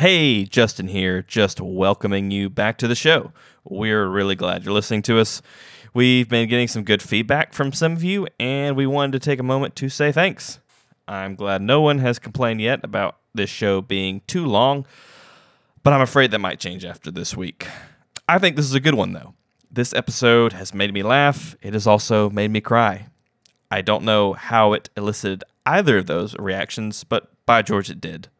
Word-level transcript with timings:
Hey, 0.00 0.44
Justin 0.46 0.88
here, 0.88 1.20
just 1.20 1.60
welcoming 1.60 2.30
you 2.30 2.48
back 2.48 2.78
to 2.78 2.88
the 2.88 2.94
show. 2.94 3.34
We're 3.64 4.08
really 4.08 4.34
glad 4.34 4.64
you're 4.64 4.72
listening 4.72 5.02
to 5.02 5.18
us. 5.18 5.42
We've 5.92 6.26
been 6.26 6.48
getting 6.48 6.68
some 6.68 6.84
good 6.84 7.02
feedback 7.02 7.52
from 7.52 7.74
some 7.74 7.92
of 7.92 8.02
you, 8.02 8.26
and 8.38 8.76
we 8.76 8.86
wanted 8.86 9.12
to 9.12 9.18
take 9.18 9.38
a 9.38 9.42
moment 9.42 9.76
to 9.76 9.90
say 9.90 10.10
thanks. 10.10 10.58
I'm 11.06 11.34
glad 11.34 11.60
no 11.60 11.82
one 11.82 11.98
has 11.98 12.18
complained 12.18 12.62
yet 12.62 12.80
about 12.82 13.18
this 13.34 13.50
show 13.50 13.82
being 13.82 14.22
too 14.26 14.46
long, 14.46 14.86
but 15.82 15.92
I'm 15.92 16.00
afraid 16.00 16.30
that 16.30 16.38
might 16.38 16.60
change 16.60 16.82
after 16.82 17.10
this 17.10 17.36
week. 17.36 17.66
I 18.26 18.38
think 18.38 18.56
this 18.56 18.64
is 18.64 18.72
a 18.72 18.80
good 18.80 18.94
one, 18.94 19.12
though. 19.12 19.34
This 19.70 19.92
episode 19.92 20.54
has 20.54 20.72
made 20.72 20.94
me 20.94 21.02
laugh, 21.02 21.56
it 21.60 21.74
has 21.74 21.86
also 21.86 22.30
made 22.30 22.52
me 22.52 22.62
cry. 22.62 23.08
I 23.70 23.82
don't 23.82 24.04
know 24.04 24.32
how 24.32 24.72
it 24.72 24.88
elicited 24.96 25.44
either 25.66 25.98
of 25.98 26.06
those 26.06 26.34
reactions, 26.38 27.04
but 27.04 27.30
by 27.44 27.60
George, 27.60 27.90
it 27.90 28.00
did. 28.00 28.30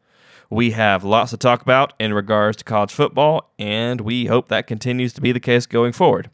We 0.51 0.71
have 0.71 1.05
lots 1.05 1.31
to 1.31 1.37
talk 1.37 1.61
about 1.61 1.93
in 1.97 2.13
regards 2.13 2.57
to 2.57 2.65
college 2.65 2.91
football, 2.91 3.53
and 3.57 4.01
we 4.01 4.25
hope 4.25 4.49
that 4.49 4.67
continues 4.67 5.13
to 5.13 5.21
be 5.21 5.31
the 5.31 5.39
case 5.39 5.65
going 5.65 5.93
forward. 5.93 6.29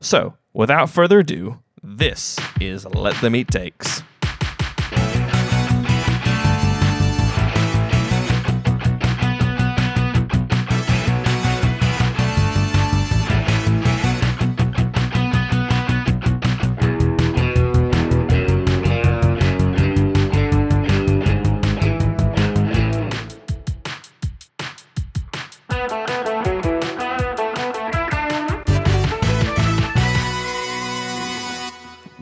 So, 0.00 0.34
without 0.52 0.90
further 0.90 1.20
ado, 1.20 1.60
this 1.80 2.40
is 2.60 2.84
Let 2.86 3.14
Them 3.20 3.36
Eat 3.36 3.46
Takes. 3.46 4.02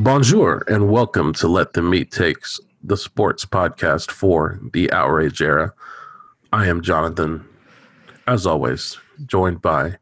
Bonjour 0.05 0.63
and 0.69 0.91
welcome 0.91 1.33
to 1.33 1.49
Let 1.49 1.73
Them 1.73 1.95
Eat 1.95 2.11
Takes, 2.13 2.61
the 2.83 2.95
sports 2.95 3.47
podcast 3.47 4.11
for 4.11 4.61
the 4.75 4.93
outrage 4.93 5.41
era. 5.41 5.73
I 6.53 6.67
am 6.67 6.83
Jonathan, 6.83 7.43
as 8.27 8.47
always, 8.47 8.99
joined 9.25 9.63
by 9.63 9.97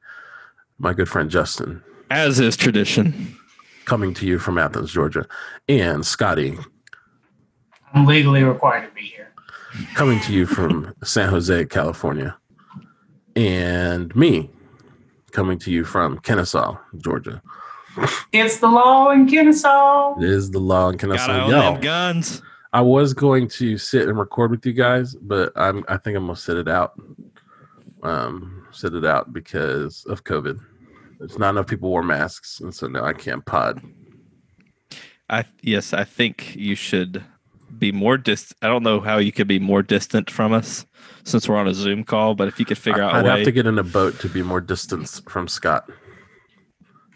my 0.81 0.92
good 0.92 1.09
friend 1.09 1.31
Justin, 1.31 1.84
As 2.11 2.41
is 2.41 2.56
tradition. 2.56 3.39
coming 3.84 4.12
to 4.14 4.27
you 4.27 4.41
from 4.41 4.59
Athens, 4.59 4.91
Georgia, 4.92 5.25
and 5.69 6.05
Scotty, 6.05 6.59
I'm 7.94 8.05
legally 8.05 8.42
required 8.42 8.89
to 8.89 8.94
be 8.97 9.03
here. 9.03 9.33
coming 9.94 10.19
to 10.22 10.33
you 10.33 10.47
from 10.47 10.97
San 11.05 11.28
Jose, 11.28 11.66
California, 11.66 12.37
and 13.37 14.14
me, 14.16 14.50
coming 15.31 15.61
to 15.61 15.70
you 15.70 15.84
from 15.84 16.19
Kennesaw, 16.19 16.77
Georgia. 16.98 17.41
It's 18.33 18.59
the 18.59 18.69
law 18.69 19.11
in 19.11 19.29
Kennesaw. 19.29 20.19
It 20.19 20.25
is 20.25 20.51
the 20.51 20.59
law 20.59 20.89
in 20.89 20.98
Kennesaw. 20.98 21.51
Gotta 21.51 21.75
Yo, 21.75 21.81
guns. 21.81 22.43
I 22.73 22.81
was 22.81 23.12
going 23.12 23.49
to 23.49 23.77
sit 23.77 24.09
and 24.09 24.19
record 24.19 24.51
with 24.51 24.65
you 24.65 24.73
guys, 24.73 25.15
but 25.15 25.53
I'm 25.57 25.84
I 25.89 25.99
think 25.99 26.17
I'm 26.17 26.27
gonna 26.27 26.37
sit 26.37 26.57
it 26.57 26.69
out. 26.69 26.99
Um, 28.03 28.67
sit 28.73 28.95
it 28.95 29.05
out 29.05 29.33
because 29.33 30.05
of 30.07 30.25
COVID. 30.25 30.59
There's 31.19 31.39
not 31.39 31.51
enough 31.51 31.67
people 31.67 31.91
wore 31.91 32.03
masks, 32.03 32.61
and 32.61 32.75
so 32.75 32.87
now 32.89 33.05
I 33.05 33.12
can't 33.12 33.45
pod. 33.45 33.83
I 35.29 35.45
yes, 35.61 35.93
I 35.93 36.05
think 36.05 36.56
you 36.56 36.75
should 36.75 37.23
be 37.79 37.93
more 37.93 38.17
distant. 38.17 38.59
I 38.62 38.69
don't 38.69 38.83
know 38.83 39.01
how 39.01 39.19
you 39.19 39.33
could 39.33 39.49
be 39.49 39.59
more 39.59 39.83
distant 39.83 40.31
from 40.31 40.53
us 40.53 40.87
since 41.25 41.49
we're 41.49 41.56
on 41.56 41.69
a 41.69 41.75
Zoom 41.75 42.05
call, 42.05 42.34
but 42.34 42.49
if 42.49 42.59
you 42.59 42.65
could 42.65 42.79
figure 42.79 43.03
out 43.03 43.15
I'd 43.15 43.21
a 43.21 43.29
way, 43.29 43.37
have 43.37 43.45
to 43.45 43.53
get 43.53 43.67
in 43.67 43.79
a 43.79 43.84
boat 43.84 44.19
to 44.21 44.29
be 44.29 44.43
more 44.43 44.61
distance 44.61 45.21
from 45.29 45.47
Scott 45.47 45.89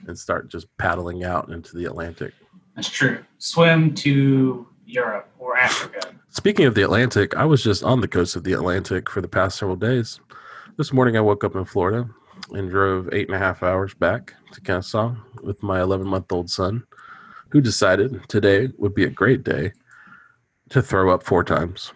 and 0.07 0.19
start 0.19 0.49
just 0.51 0.67
paddling 0.79 1.25
out 1.25 1.51
into 1.51 1.77
the 1.77 1.85
Atlantic. 1.85 2.33
That's 2.75 2.91
true. 2.91 3.25
Swim 3.39 3.95
to 3.95 4.67
Europe 4.85 5.29
or 5.39 5.57
Africa. 5.57 6.15
Speaking 6.31 6.67
of 6.67 6.75
the 6.75 6.83
Atlantic, 6.83 7.37
I 7.37 7.45
was 7.45 7.63
just 7.63 7.83
on 7.83 8.01
the 8.01 8.09
coast 8.09 8.37
of 8.37 8.45
the 8.45 8.53
Atlantic 8.53 9.09
for 9.09 9.21
the 9.21 9.29
past 9.29 9.59
several 9.59 9.77
days. 9.77 10.21
This 10.77 10.93
morning, 10.93 11.17
I 11.17 11.21
woke 11.21 11.43
up 11.45 11.57
in 11.57 11.65
Florida 11.65 12.09
and 12.53 12.71
drove 12.71 13.09
eight 13.13 13.29
and 13.29 13.35
a 13.35 13.39
half 13.39 13.63
hours 13.63 13.95
back 13.95 14.35
to 14.53 14.61
Kennesaw 14.61 15.15
with 15.43 15.63
my 15.63 15.81
11 15.81 16.07
month 16.07 16.31
old 16.31 16.51
son, 16.51 16.85
who 17.49 17.61
decided 17.61 18.21
today 18.29 18.69
would 18.77 18.95
be 18.95 19.05
a 19.05 19.11
great 19.11 19.43
day 19.43 19.73
to 20.69 20.83
throw 20.83 21.13
up 21.13 21.23
four 21.23 21.43
times. 21.43 21.93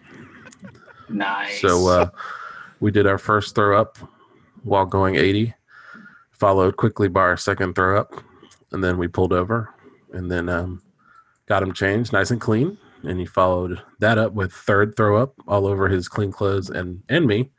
Nice. 1.09 1.61
So 1.61 1.87
uh, 1.87 2.09
we 2.79 2.91
did 2.91 3.05
our 3.05 3.17
first 3.17 3.53
throw 3.53 3.79
up 3.79 3.97
while 4.63 4.85
going 4.85 5.15
80, 5.15 5.53
followed 6.41 6.75
quickly 6.75 7.07
by 7.07 7.21
our 7.21 7.37
second 7.37 7.75
throw 7.75 7.99
up, 7.99 8.15
and 8.71 8.83
then 8.83 8.97
we 8.97 9.07
pulled 9.07 9.31
over 9.31 9.75
and 10.11 10.29
then 10.29 10.49
um, 10.49 10.81
got 11.45 11.61
him 11.61 11.71
changed 11.71 12.11
nice 12.11 12.31
and 12.31 12.41
clean. 12.41 12.79
And 13.03 13.19
he 13.19 13.25
followed 13.27 13.79
that 13.99 14.17
up 14.17 14.33
with 14.33 14.51
third 14.51 14.95
throw 14.97 15.21
up 15.21 15.35
all 15.47 15.67
over 15.67 15.87
his 15.87 16.07
clean 16.07 16.31
clothes 16.31 16.71
and 16.71 17.03
and 17.09 17.27
me, 17.27 17.51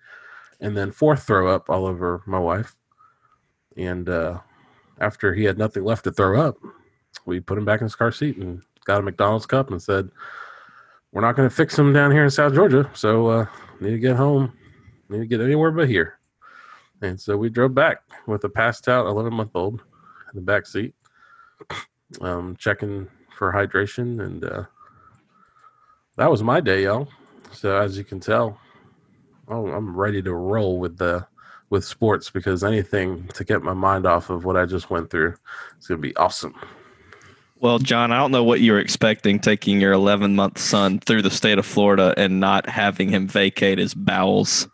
and 0.61 0.77
then 0.77 0.91
fourth 0.91 1.23
throw 1.23 1.47
up 1.55 1.71
all 1.71 1.87
over 1.87 2.23
my 2.27 2.41
wife. 2.41 2.75
And 3.77 4.09
uh, 4.09 4.41
after 5.01 5.33
he 5.33 5.45
had 5.45 5.59
nothing 5.59 5.85
left 5.85 6.05
to 6.05 6.13
throw 6.13 6.41
up, 6.41 6.57
we 7.25 7.39
put 7.39 7.59
him 7.59 7.65
back 7.65 7.81
in 7.81 7.87
his 7.87 7.95
car 7.95 8.11
seat 8.11 8.37
and 8.37 8.63
got 8.85 8.99
a 8.99 9.03
McDonald's 9.03 9.47
cup 9.47 9.71
and 9.71 9.81
said, 9.81 10.11
"We're 11.13 11.23
not 11.23 11.37
going 11.37 11.49
to 11.49 11.55
fix 11.55 11.79
him 11.79 11.93
down 11.93 12.11
here 12.11 12.25
in 12.25 12.31
South 12.31 12.55
Georgia, 12.55 12.91
so 12.95 13.29
uh, 13.29 13.47
need 13.81 13.91
to 13.91 13.99
get 13.99 14.17
home. 14.17 14.53
Need 15.09 15.19
to 15.19 15.27
get 15.27 15.41
anywhere 15.41 15.71
but 15.71 15.89
here." 15.89 16.19
And 17.03 17.21
so 17.21 17.37
we 17.37 17.51
drove 17.51 17.75
back 17.75 18.03
with 18.27 18.45
a 18.45 18.49
passed 18.49 18.89
out 18.89 19.07
11 19.07 19.35
month 19.35 19.51
old 19.55 19.83
in 20.33 20.37
the 20.37 20.41
back 20.41 20.67
seat, 20.67 20.95
um, 22.21 22.57
checking 22.57 23.09
for 23.37 23.53
hydration, 23.53 24.25
and 24.25 24.45
uh, 24.45 24.65
that 26.17 26.31
was 26.31 26.45
my 26.45 26.61
day, 26.61 26.85
y'all. 26.85 27.09
So 27.51 27.77
as 27.77 27.99
you 27.99 28.05
can 28.05 28.21
tell, 28.21 28.59
oh, 29.49 29.67
I'm 29.67 29.97
ready 29.97 30.23
to 30.23 30.33
roll 30.33 30.79
with 30.79 30.97
the 30.97 31.27
with 31.71 31.85
sports 31.85 32.31
because 32.31 32.63
anything 32.63 33.27
to 33.29 33.45
get 33.45 33.63
my 33.63 33.73
mind 33.73 34.07
off 34.07 34.31
of 34.31 34.45
what 34.45 34.57
I 34.57 34.67
just 34.67 34.91
went 34.91 35.11
through 35.11 35.35
is 35.81 35.87
gonna 35.89 36.01
be 36.01 36.15
awesome. 36.17 36.55
Well, 37.59 37.79
John, 37.79 38.13
I 38.13 38.19
don't 38.19 38.31
know 38.31 38.45
what 38.45 38.61
you 38.61 38.73
were 38.73 38.79
expecting 38.79 39.39
taking 39.39 39.81
your 39.81 39.93
11 39.93 40.35
month 40.35 40.59
son 40.59 40.99
through 41.01 41.23
the 41.23 41.31
state 41.31 41.59
of 41.59 41.67
Florida 41.67 42.15
and 42.17 42.41
not 42.41 42.69
having 42.69 43.09
him 43.09 43.27
vacate 43.27 43.79
his 43.79 43.95
bowels 43.95 44.69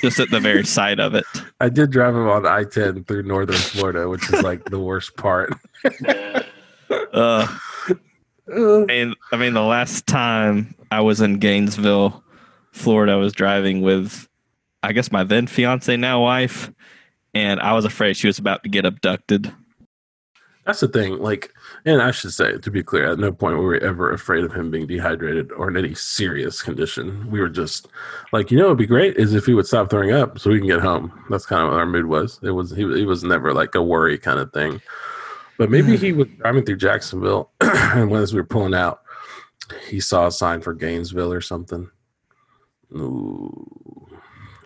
just 0.00 0.20
at 0.20 0.30
the 0.30 0.40
very 0.40 0.64
side 0.66 1.00
of 1.00 1.14
it. 1.14 1.24
I 1.60 1.68
did 1.68 1.90
drive 1.90 2.14
him 2.14 2.28
on 2.28 2.46
I-10 2.46 3.06
through 3.06 3.24
northern 3.24 3.56
Florida, 3.56 4.08
which 4.08 4.32
is 4.32 4.42
like 4.42 4.64
the 4.66 4.80
worst 4.80 5.16
part. 5.16 5.52
Uh, 7.12 7.48
Uh, 8.48 8.84
and 8.86 9.16
I 9.32 9.36
mean, 9.36 9.54
the 9.54 9.62
last 9.62 10.06
time 10.06 10.74
I 10.90 11.00
was 11.00 11.20
in 11.20 11.38
Gainesville, 11.38 12.22
Florida, 12.72 13.12
I 13.12 13.16
was 13.16 13.32
driving 13.32 13.82
with, 13.82 14.28
I 14.82 14.92
guess, 14.92 15.10
my 15.10 15.24
then 15.24 15.46
fiance, 15.48 15.96
now 15.96 16.22
wife, 16.22 16.70
and 17.34 17.58
I 17.60 17.72
was 17.72 17.84
afraid 17.84 18.16
she 18.16 18.28
was 18.28 18.38
about 18.38 18.62
to 18.62 18.68
get 18.68 18.84
abducted. 18.86 19.52
That's 20.64 20.80
the 20.80 20.88
thing. 20.88 21.18
Like, 21.18 21.52
and 21.86 22.02
I 22.02 22.10
should 22.10 22.34
say, 22.34 22.58
to 22.58 22.70
be 22.70 22.82
clear, 22.82 23.12
at 23.12 23.18
no 23.20 23.30
point 23.30 23.56
were 23.56 23.68
we 23.68 23.80
ever 23.80 24.12
afraid 24.12 24.42
of 24.42 24.52
him 24.52 24.72
being 24.72 24.88
dehydrated 24.88 25.52
or 25.52 25.68
in 25.68 25.76
any 25.76 25.94
serious 25.94 26.60
condition. 26.60 27.30
We 27.30 27.38
were 27.38 27.48
just 27.48 27.86
like, 28.32 28.50
you 28.50 28.58
know, 28.58 28.66
it'd 28.66 28.78
be 28.78 28.86
great 28.86 29.16
is 29.16 29.34
if 29.34 29.46
he 29.46 29.54
would 29.54 29.68
stop 29.68 29.88
throwing 29.88 30.10
up 30.10 30.36
so 30.40 30.50
we 30.50 30.58
can 30.58 30.66
get 30.66 30.80
home. 30.80 31.12
That's 31.30 31.46
kind 31.46 31.62
of 31.62 31.68
what 31.70 31.78
our 31.78 31.86
mood 31.86 32.06
was. 32.06 32.40
It 32.42 32.50
was 32.50 32.72
he, 32.72 32.82
he 32.96 33.06
was 33.06 33.22
never 33.22 33.54
like 33.54 33.76
a 33.76 33.82
worry 33.82 34.18
kind 34.18 34.40
of 34.40 34.52
thing. 34.52 34.82
But 35.58 35.70
maybe 35.70 35.96
he 35.96 36.10
mm. 36.10 36.16
was 36.16 36.28
driving 36.38 36.64
through 36.64 36.76
Jacksonville, 36.76 37.50
and 37.60 38.10
when 38.10 38.20
as 38.20 38.34
we 38.34 38.40
were 38.40 38.46
pulling 38.46 38.74
out, 38.74 39.02
he 39.88 40.00
saw 40.00 40.26
a 40.26 40.32
sign 40.32 40.60
for 40.60 40.74
Gainesville 40.74 41.32
or 41.32 41.40
something. 41.40 41.88
Ooh, 42.92 44.08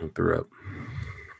I 0.02 0.08
threw 0.08 0.38
up. 0.38 0.48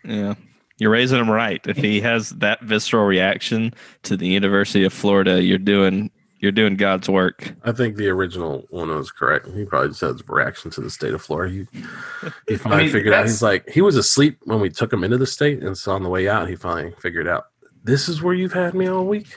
Yeah. 0.05 0.35
You're 0.81 0.91
raising 0.91 1.21
him 1.21 1.31
right. 1.31 1.65
If 1.67 1.77
he 1.77 2.01
has 2.01 2.31
that 2.31 2.63
visceral 2.63 3.05
reaction 3.05 3.75
to 4.05 4.17
the 4.17 4.27
University 4.27 4.83
of 4.83 4.93
Florida, 4.95 5.43
you're 5.43 5.59
doing 5.59 6.11
you're 6.39 6.53
doing 6.53 6.77
God's 6.77 7.07
work. 7.07 7.55
I 7.65 7.73
think 7.73 7.97
the 7.97 8.09
original 8.09 8.65
one 8.71 8.89
was 8.89 9.11
correct. 9.11 9.47
He 9.49 9.67
probably 9.67 9.91
just 9.91 10.01
has 10.01 10.23
a 10.23 10.25
reaction 10.27 10.71
to 10.71 10.81
the 10.81 10.89
state 10.89 11.13
of 11.13 11.21
Florida. 11.21 11.53
He, 11.53 11.67
he 12.49 12.57
finally 12.57 12.85
mean, 12.85 12.93
figured 12.93 13.13
out. 13.13 13.27
He's 13.27 13.43
like, 13.43 13.69
he 13.69 13.83
was 13.83 13.95
asleep 13.97 14.39
when 14.45 14.59
we 14.59 14.71
took 14.71 14.91
him 14.91 15.05
into 15.05 15.19
the 15.19 15.27
state, 15.27 15.63
and 15.63 15.77
so 15.77 15.93
on 15.93 16.03
the 16.03 16.09
way 16.09 16.29
out, 16.31 16.49
he 16.49 16.57
finally 16.57 16.95
figured 16.99 17.29
out. 17.29 17.49
This 17.85 18.09
is 18.09 18.23
where 18.23 18.33
you've 18.33 18.55
had 18.55 18.73
me 18.75 18.87
all 18.89 19.05
week. 19.05 19.37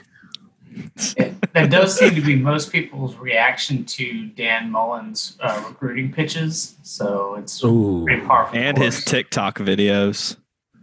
it- 1.18 1.34
that 1.52 1.70
does 1.70 1.96
seem 1.96 2.14
to 2.14 2.20
be 2.22 2.36
most 2.36 2.72
people's 2.72 3.16
reaction 3.16 3.84
to 3.84 4.26
Dan 4.28 4.70
Mullen's 4.72 5.36
uh, 5.40 5.62
recruiting 5.68 6.10
pitches. 6.10 6.74
So 6.82 7.34
it's 7.36 7.62
Ooh, 7.62 8.02
pretty 8.06 8.26
powerful. 8.26 8.58
And 8.58 8.76
his 8.78 9.04
TikTok 9.04 9.58
videos. 9.58 10.36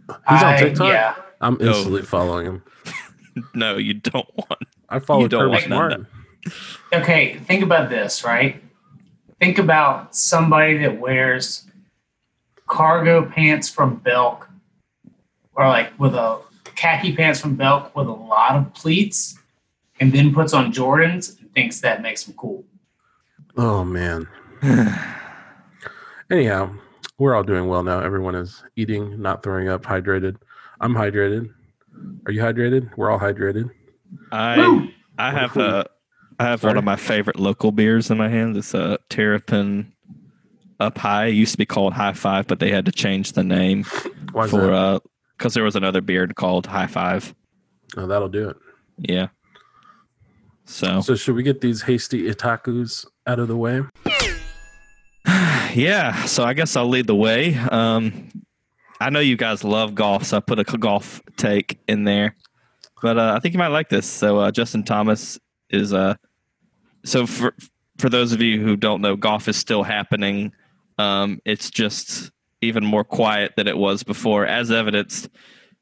He's 0.08 0.42
on 0.42 0.54
I- 0.54 0.58
TikTok? 0.60 0.88
Yeah. 0.88 1.14
I'm 1.40 1.60
instantly 1.60 2.02
following 2.02 2.46
him. 2.46 2.62
No, 3.54 3.78
you 3.78 3.94
don't 3.94 4.28
want. 4.36 4.62
I 4.90 4.98
follow 4.98 5.26
don't 5.26 5.50
Kirby 5.50 5.74
want. 5.74 6.06
Okay, 6.92 7.38
think 7.46 7.62
about 7.62 7.88
this, 7.88 8.24
right? 8.24 8.62
Think 9.40 9.56
about 9.56 10.14
somebody 10.14 10.76
that 10.76 11.00
wears 11.00 11.64
cargo 12.66 13.24
pants 13.24 13.70
from 13.70 13.96
Belk, 13.96 14.50
or 15.54 15.66
like 15.66 15.98
with 15.98 16.14
a 16.14 16.40
khaki 16.74 17.16
pants 17.16 17.40
from 17.40 17.56
Belk 17.56 17.96
with 17.96 18.06
a 18.06 18.12
lot 18.12 18.54
of 18.56 18.74
pleats, 18.74 19.38
and 19.98 20.12
then 20.12 20.34
puts 20.34 20.52
on 20.52 20.70
Jordans 20.70 21.40
and 21.40 21.50
thinks 21.54 21.80
that 21.80 22.02
makes 22.02 22.28
him 22.28 22.34
cool. 22.36 22.64
Oh 23.56 23.82
man. 23.82 24.28
Anyhow, 26.30 26.70
we're 27.18 27.34
all 27.34 27.42
doing 27.44 27.66
well 27.68 27.82
now. 27.82 28.00
Everyone 28.00 28.34
is 28.34 28.62
eating, 28.76 29.20
not 29.20 29.42
throwing 29.42 29.68
up, 29.68 29.82
hydrated. 29.82 30.36
I'm 30.80 30.94
hydrated. 30.94 31.50
Are 32.26 32.32
you 32.32 32.40
hydrated? 32.40 32.90
We're 32.96 33.10
all 33.10 33.18
hydrated. 33.20 33.70
I 34.30 34.56
Woo! 34.58 34.88
I 35.18 35.30
have 35.30 35.50
cool. 35.52 35.62
uh, 35.62 35.84
I 36.38 36.44
have 36.46 36.64
one 36.64 36.76
of 36.76 36.84
my 36.84 36.96
favorite 36.96 37.38
local 37.38 37.70
beers 37.72 38.10
in 38.10 38.18
my 38.18 38.28
hand. 38.28 38.56
It's 38.56 38.74
a 38.74 38.98
Terrapin 39.10 39.92
Up 40.80 40.98
High. 40.98 41.26
It 41.26 41.34
used 41.34 41.52
to 41.52 41.58
be 41.58 41.66
called 41.66 41.92
High 41.92 42.14
Five, 42.14 42.46
but 42.46 42.58
they 42.58 42.70
had 42.70 42.86
to 42.86 42.92
change 42.92 43.32
the 43.32 43.44
name 43.44 43.84
Why 44.32 44.48
for 44.48 44.62
that? 44.62 44.72
uh 44.72 45.00
because 45.38 45.54
there 45.54 45.64
was 45.64 45.74
another 45.76 46.00
beer 46.00 46.26
called 46.28 46.66
High 46.66 46.86
Five. 46.86 47.34
oh, 47.96 48.06
that'll 48.06 48.28
do 48.28 48.48
it. 48.50 48.56
Yeah. 48.98 49.28
So 50.64 51.00
So 51.00 51.14
should 51.16 51.34
we 51.34 51.42
get 51.42 51.60
these 51.60 51.82
hasty 51.82 52.28
itakus 52.30 53.04
out 53.26 53.38
of 53.38 53.48
the 53.48 53.56
way? 53.56 53.82
Yeah, 55.74 56.24
so 56.24 56.44
I 56.44 56.54
guess 56.54 56.76
I'll 56.76 56.88
lead 56.88 57.06
the 57.06 57.14
way. 57.14 57.54
Um, 57.54 58.28
I 59.00 59.10
know 59.10 59.20
you 59.20 59.36
guys 59.36 59.64
love 59.64 59.94
golf, 59.94 60.24
so 60.24 60.36
I 60.36 60.40
put 60.40 60.58
a 60.58 60.64
golf 60.64 61.20
take 61.36 61.78
in 61.88 62.04
there, 62.04 62.36
but 63.02 63.18
uh, 63.18 63.34
I 63.36 63.40
think 63.40 63.54
you 63.54 63.58
might 63.58 63.68
like 63.68 63.88
this. 63.88 64.06
So 64.06 64.38
uh, 64.38 64.50
Justin 64.50 64.84
Thomas 64.84 65.38
is 65.70 65.92
uh, 65.92 66.14
so 67.04 67.26
for 67.26 67.54
for 67.98 68.08
those 68.08 68.32
of 68.32 68.40
you 68.40 68.60
who 68.60 68.76
don't 68.76 69.00
know, 69.00 69.16
golf 69.16 69.48
is 69.48 69.56
still 69.56 69.82
happening. 69.82 70.52
Um, 70.98 71.40
it's 71.44 71.70
just 71.70 72.30
even 72.60 72.84
more 72.84 73.04
quiet 73.04 73.52
than 73.56 73.66
it 73.66 73.76
was 73.76 74.02
before, 74.02 74.46
as 74.46 74.70
evidenced 74.70 75.28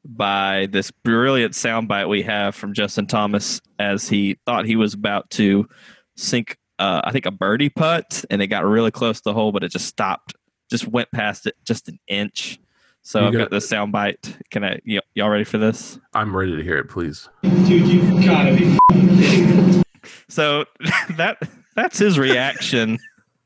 by 0.03 0.67
this 0.71 0.89
brilliant 0.89 1.53
soundbite 1.53 2.09
we 2.09 2.23
have 2.23 2.55
from 2.55 2.73
Justin 2.73 3.05
Thomas 3.05 3.61
as 3.77 4.09
he 4.09 4.37
thought 4.45 4.65
he 4.65 4.75
was 4.75 4.93
about 4.93 5.29
to 5.31 5.67
sink 6.15 6.57
uh, 6.81 7.01
I 7.03 7.11
think 7.11 7.25
a 7.25 7.31
birdie 7.31 7.69
putt, 7.69 8.25
and 8.29 8.41
it 8.41 8.47
got 8.47 8.65
really 8.65 8.91
close 8.91 9.17
to 9.19 9.23
the 9.25 9.33
hole, 9.33 9.51
but 9.51 9.63
it 9.63 9.71
just 9.71 9.85
stopped, 9.85 10.33
just 10.69 10.87
went 10.87 11.09
past 11.11 11.45
it 11.47 11.55
just 11.63 11.87
an 11.87 11.99
inch. 12.07 12.59
So 13.03 13.19
You 13.21 13.27
I've 13.27 13.33
got- 13.33 13.39
got 13.39 13.51
this 13.51 13.69
sound 13.69 13.91
bite. 13.91 14.37
Can 14.49 14.63
I? 14.63 14.79
Y- 14.85 14.99
y'all 15.15 15.29
ready 15.29 15.43
for 15.43 15.57
this? 15.57 15.99
I'm 16.13 16.35
ready 16.35 16.55
to 16.55 16.63
hear 16.63 16.77
it, 16.77 16.89
please. 16.89 17.29
Dude, 17.43 17.87
you 17.87 18.23
gotta 18.25 18.55
be 18.55 18.77
kidding 18.91 19.77
me. 19.77 19.83
So 20.27 20.65
that 21.17 21.37
that's 21.75 21.97
his 21.99 22.19
reaction. 22.19 22.97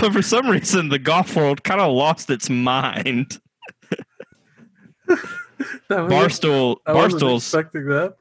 but 0.00 0.12
for 0.12 0.22
some 0.22 0.48
reason, 0.48 0.88
the 0.88 0.98
golf 0.98 1.34
world 1.36 1.62
kind 1.64 1.80
of 1.80 1.92
lost 1.92 2.28
its 2.30 2.50
mind. 2.50 3.40
Barstool, 5.88 6.76
I 6.86 6.92
wasn't 6.92 7.20
Barstool's 7.20 7.44
expecting 7.44 7.86
that. 7.86 8.16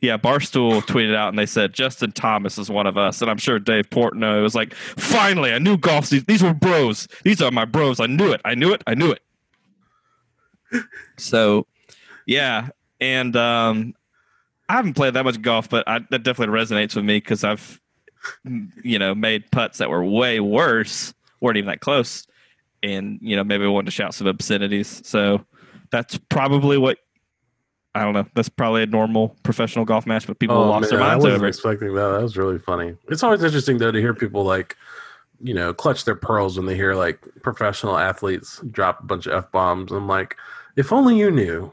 Yeah, 0.00 0.16
Barstool 0.16 0.80
tweeted 0.82 1.14
out 1.16 1.30
and 1.30 1.38
they 1.38 1.46
said 1.46 1.72
Justin 1.72 2.12
Thomas 2.12 2.56
is 2.56 2.70
one 2.70 2.86
of 2.86 2.96
us, 2.96 3.20
and 3.20 3.28
I'm 3.30 3.38
sure 3.38 3.58
Dave 3.58 3.90
Portnoy 3.90 4.42
was 4.42 4.54
like, 4.54 4.72
"Finally, 4.74 5.52
I 5.52 5.58
knew 5.58 5.76
golf. 5.76 6.08
These, 6.08 6.24
these 6.24 6.42
were 6.42 6.54
bros. 6.54 7.08
These 7.24 7.42
are 7.42 7.50
my 7.50 7.64
bros. 7.64 7.98
I 7.98 8.06
knew 8.06 8.30
it. 8.32 8.40
I 8.44 8.54
knew 8.54 8.72
it. 8.72 8.82
I 8.86 8.94
knew 8.94 9.10
it." 9.10 10.84
so, 11.16 11.66
yeah, 12.26 12.68
and 13.00 13.34
um, 13.34 13.94
I 14.68 14.74
haven't 14.74 14.94
played 14.94 15.14
that 15.14 15.24
much 15.24 15.42
golf, 15.42 15.68
but 15.68 15.88
I, 15.88 16.00
that 16.10 16.22
definitely 16.22 16.56
resonates 16.56 16.94
with 16.94 17.04
me 17.04 17.16
because 17.16 17.42
I've, 17.42 17.80
you 18.84 19.00
know, 19.00 19.16
made 19.16 19.50
putts 19.50 19.78
that 19.78 19.90
were 19.90 20.04
way 20.04 20.38
worse, 20.38 21.12
weren't 21.40 21.56
even 21.56 21.68
that 21.68 21.80
close, 21.80 22.26
and 22.84 23.18
you 23.20 23.34
know 23.34 23.42
maybe 23.42 23.64
I 23.64 23.68
wanted 23.68 23.86
to 23.86 23.92
shout 23.92 24.14
some 24.14 24.28
obscenities. 24.28 25.02
So 25.04 25.44
that's 25.90 26.18
probably 26.28 26.78
what 26.78 26.98
I 27.98 28.04
don't 28.04 28.14
know. 28.14 28.26
That's 28.34 28.48
probably 28.48 28.82
a 28.82 28.86
normal 28.86 29.36
professional 29.42 29.84
golf 29.84 30.06
match, 30.06 30.26
but 30.26 30.38
people 30.38 30.56
lost 30.56 30.90
their 30.90 30.98
Oh, 31.00 31.02
man, 31.02 31.10
I 31.10 31.16
wasn't 31.16 31.34
over 31.34 31.46
expecting 31.46 31.94
that. 31.94 32.08
That 32.10 32.22
was 32.22 32.36
really 32.36 32.58
funny. 32.58 32.94
It's 33.08 33.22
always 33.22 33.42
interesting 33.42 33.78
though 33.78 33.92
to 33.92 34.00
hear 34.00 34.14
people 34.14 34.44
like, 34.44 34.76
you 35.42 35.54
know, 35.54 35.72
clutch 35.74 36.04
their 36.04 36.14
pearls 36.16 36.56
when 36.56 36.66
they 36.66 36.74
hear 36.76 36.94
like 36.94 37.20
professional 37.42 37.96
athletes 37.98 38.60
drop 38.70 39.00
a 39.00 39.06
bunch 39.06 39.26
of 39.26 39.44
f 39.44 39.50
bombs. 39.52 39.92
I'm 39.92 40.06
like, 40.06 40.36
if 40.76 40.92
only 40.92 41.18
you 41.18 41.30
knew. 41.30 41.72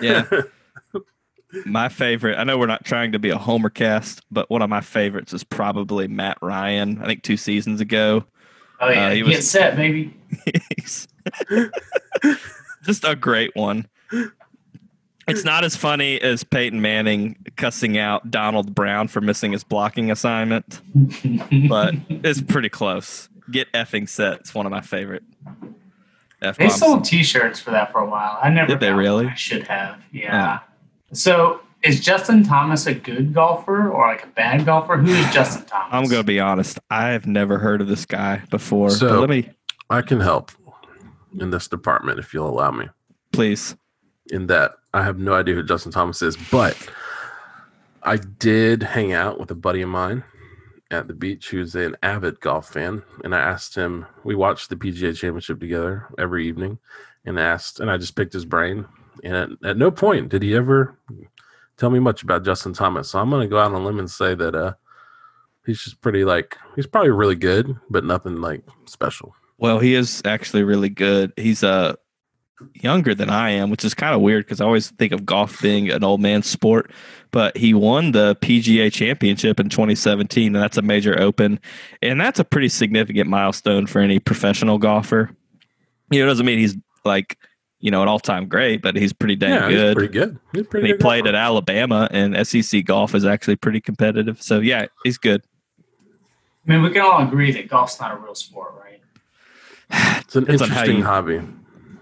Yeah. 0.00 0.24
My 1.64 1.88
favorite, 1.88 2.36
I 2.36 2.44
know 2.44 2.58
we're 2.58 2.66
not 2.66 2.84
trying 2.84 3.12
to 3.12 3.18
be 3.18 3.30
a 3.30 3.38
homer 3.38 3.70
cast, 3.70 4.22
but 4.30 4.50
one 4.50 4.60
of 4.60 4.68
my 4.68 4.82
favorites 4.82 5.32
is 5.32 5.44
probably 5.44 6.06
Matt 6.06 6.36
Ryan. 6.42 7.00
I 7.02 7.06
think 7.06 7.22
two 7.22 7.38
seasons 7.38 7.80
ago. 7.80 8.24
Oh 8.80 8.88
yeah, 8.90 9.06
Uh, 9.06 9.10
he 9.12 9.22
get 9.22 9.36
was- 9.38 9.50
set, 9.50 9.74
baby. 9.74 10.14
He's- 10.76 11.08
Just 12.84 13.04
a 13.04 13.16
great 13.16 13.56
one. 13.56 13.86
It's 15.28 15.44
not 15.44 15.64
as 15.64 15.76
funny 15.76 16.20
as 16.20 16.42
Peyton 16.44 16.80
Manning 16.80 17.36
cussing 17.56 17.98
out 17.98 18.30
Donald 18.30 18.74
Brown 18.74 19.08
for 19.08 19.20
missing 19.20 19.52
his 19.52 19.62
blocking 19.64 20.10
assignment, 20.10 20.80
but 21.68 21.94
it's 22.08 22.40
pretty 22.40 22.68
close. 22.68 23.28
Get 23.50 23.70
effing 23.72 24.08
set. 24.08 24.40
It's 24.40 24.54
one 24.54 24.66
of 24.66 24.72
my 24.72 24.80
favorite. 24.80 25.22
They 26.40 26.48
F-bombs. 26.48 26.74
sold 26.76 27.04
T-shirts 27.04 27.58
for 27.60 27.70
that 27.72 27.90
for 27.92 28.00
a 28.00 28.06
while. 28.08 28.38
I 28.42 28.50
never. 28.50 28.68
Did 28.68 28.80
they 28.80 28.92
really? 28.92 29.26
I 29.26 29.34
should 29.34 29.66
have. 29.66 30.02
Yeah. 30.12 30.60
Oh. 30.62 30.66
So 31.12 31.60
is 31.82 32.00
Justin 32.00 32.42
Thomas 32.44 32.86
a 32.86 32.94
good 32.94 33.34
golfer 33.34 33.88
or 33.90 34.06
like 34.06 34.24
a 34.24 34.28
bad 34.28 34.64
golfer? 34.64 34.96
Who 34.96 35.10
is 35.12 35.32
Justin 35.34 35.64
Thomas? 35.66 35.88
I'm 35.92 36.04
going 36.04 36.20
to 36.22 36.26
be 36.26 36.38
honest. 36.40 36.78
I 36.90 37.08
have 37.08 37.26
never 37.26 37.58
heard 37.58 37.80
of 37.80 37.88
this 37.88 38.04
guy 38.06 38.42
before. 38.50 38.90
So- 38.90 39.08
but 39.08 39.20
let 39.20 39.30
me, 39.30 39.50
I 39.90 40.02
can 40.02 40.20
help 40.20 40.52
in 41.38 41.50
this 41.50 41.66
department 41.68 42.18
if 42.18 42.32
you'll 42.32 42.48
allow 42.48 42.70
me. 42.70 42.86
please. 43.32 43.76
in 44.30 44.46
that 44.46 44.72
I 44.94 45.02
have 45.02 45.18
no 45.18 45.34
idea 45.34 45.54
who 45.54 45.62
Justin 45.62 45.92
Thomas 45.92 46.22
is, 46.22 46.36
but 46.50 46.76
I 48.02 48.16
did 48.16 48.82
hang 48.82 49.12
out 49.12 49.38
with 49.38 49.50
a 49.50 49.54
buddy 49.54 49.82
of 49.82 49.88
mine 49.88 50.24
at 50.90 51.06
the 51.06 51.14
beach 51.14 51.50
who's 51.50 51.74
an 51.74 51.96
avid 52.02 52.40
golf 52.40 52.72
fan. 52.72 53.02
And 53.22 53.34
I 53.34 53.40
asked 53.40 53.74
him, 53.74 54.06
we 54.24 54.34
watched 54.34 54.70
the 54.70 54.76
PGA 54.76 55.14
championship 55.14 55.60
together 55.60 56.06
every 56.18 56.46
evening 56.48 56.78
and 57.26 57.38
asked, 57.38 57.80
and 57.80 57.90
I 57.90 57.98
just 57.98 58.16
picked 58.16 58.32
his 58.32 58.46
brain. 58.46 58.86
And 59.22 59.34
at, 59.34 59.50
at 59.62 59.76
no 59.76 59.90
point 59.90 60.30
did 60.30 60.42
he 60.42 60.54
ever 60.54 60.98
tell 61.76 61.90
me 61.90 61.98
much 61.98 62.22
about 62.22 62.44
Justin 62.44 62.72
Thomas. 62.72 63.10
So 63.10 63.18
I'm 63.18 63.30
going 63.30 63.42
to 63.42 63.48
go 63.48 63.58
out 63.58 63.72
on 63.72 63.82
a 63.82 63.84
limb 63.84 63.98
and 63.98 64.10
say 64.10 64.34
that, 64.34 64.54
uh, 64.54 64.74
he's 65.66 65.82
just 65.82 66.00
pretty 66.00 66.24
like, 66.24 66.56
he's 66.76 66.86
probably 66.86 67.10
really 67.10 67.36
good, 67.36 67.76
but 67.90 68.04
nothing 68.04 68.40
like 68.40 68.62
special. 68.86 69.34
Well, 69.58 69.80
he 69.80 69.94
is 69.94 70.22
actually 70.24 70.62
really 70.62 70.88
good. 70.88 71.32
He's 71.36 71.62
uh 71.62 71.96
younger 72.74 73.14
than 73.14 73.30
I 73.30 73.50
am, 73.50 73.70
which 73.70 73.84
is 73.84 73.94
kind 73.94 74.14
of 74.14 74.20
weird 74.20 74.44
because 74.44 74.60
I 74.60 74.64
always 74.64 74.90
think 74.92 75.12
of 75.12 75.24
golf 75.26 75.60
being 75.62 75.90
an 75.90 76.02
old 76.04 76.20
man's 76.20 76.46
sport. 76.48 76.90
But 77.30 77.56
he 77.56 77.74
won 77.74 78.12
the 78.12 78.36
PGA 78.36 78.90
Championship 78.92 79.60
in 79.60 79.68
2017, 79.68 80.54
and 80.54 80.62
that's 80.62 80.76
a 80.78 80.82
major 80.82 81.20
open, 81.20 81.60
and 82.02 82.20
that's 82.20 82.38
a 82.40 82.44
pretty 82.44 82.68
significant 82.70 83.28
milestone 83.28 83.86
for 83.86 84.00
any 84.00 84.18
professional 84.18 84.78
golfer. 84.78 85.30
You 86.10 86.20
know, 86.20 86.24
it 86.26 86.28
doesn't 86.28 86.46
mean 86.46 86.58
he's 86.58 86.76
like 87.04 87.36
you 87.80 87.90
know 87.92 88.02
an 88.02 88.08
all 88.08 88.18
time 88.18 88.48
great, 88.48 88.80
but 88.82 88.96
he's 88.96 89.12
pretty 89.12 89.36
dang 89.36 89.50
yeah, 89.50 89.68
he's 89.68 89.76
good. 89.76 89.96
pretty 89.96 90.12
good. 90.12 90.38
He's 90.52 90.66
And 90.72 90.86
he 90.86 90.92
good 90.92 91.00
played 91.00 91.24
golfer. 91.24 91.36
at 91.36 91.42
Alabama, 91.42 92.08
and 92.10 92.46
SEC 92.46 92.84
golf 92.84 93.14
is 93.14 93.24
actually 93.26 93.56
pretty 93.56 93.80
competitive. 93.80 94.40
So 94.42 94.58
yeah, 94.60 94.86
he's 95.04 95.18
good. 95.18 95.42
I 96.66 96.72
mean, 96.72 96.82
we 96.82 96.90
can 96.90 97.02
all 97.02 97.22
agree 97.26 97.52
that 97.52 97.68
golf's 97.68 98.00
not 98.00 98.12
a 98.12 98.16
real 98.16 98.34
sport, 98.34 98.74
right? 98.82 99.00
It's 100.20 100.34
an 100.34 100.44
Depends 100.44 100.62
on 100.62 100.68
how 100.70 100.74
interesting 100.80 100.98
you- 100.98 101.04
hobby. 101.04 101.40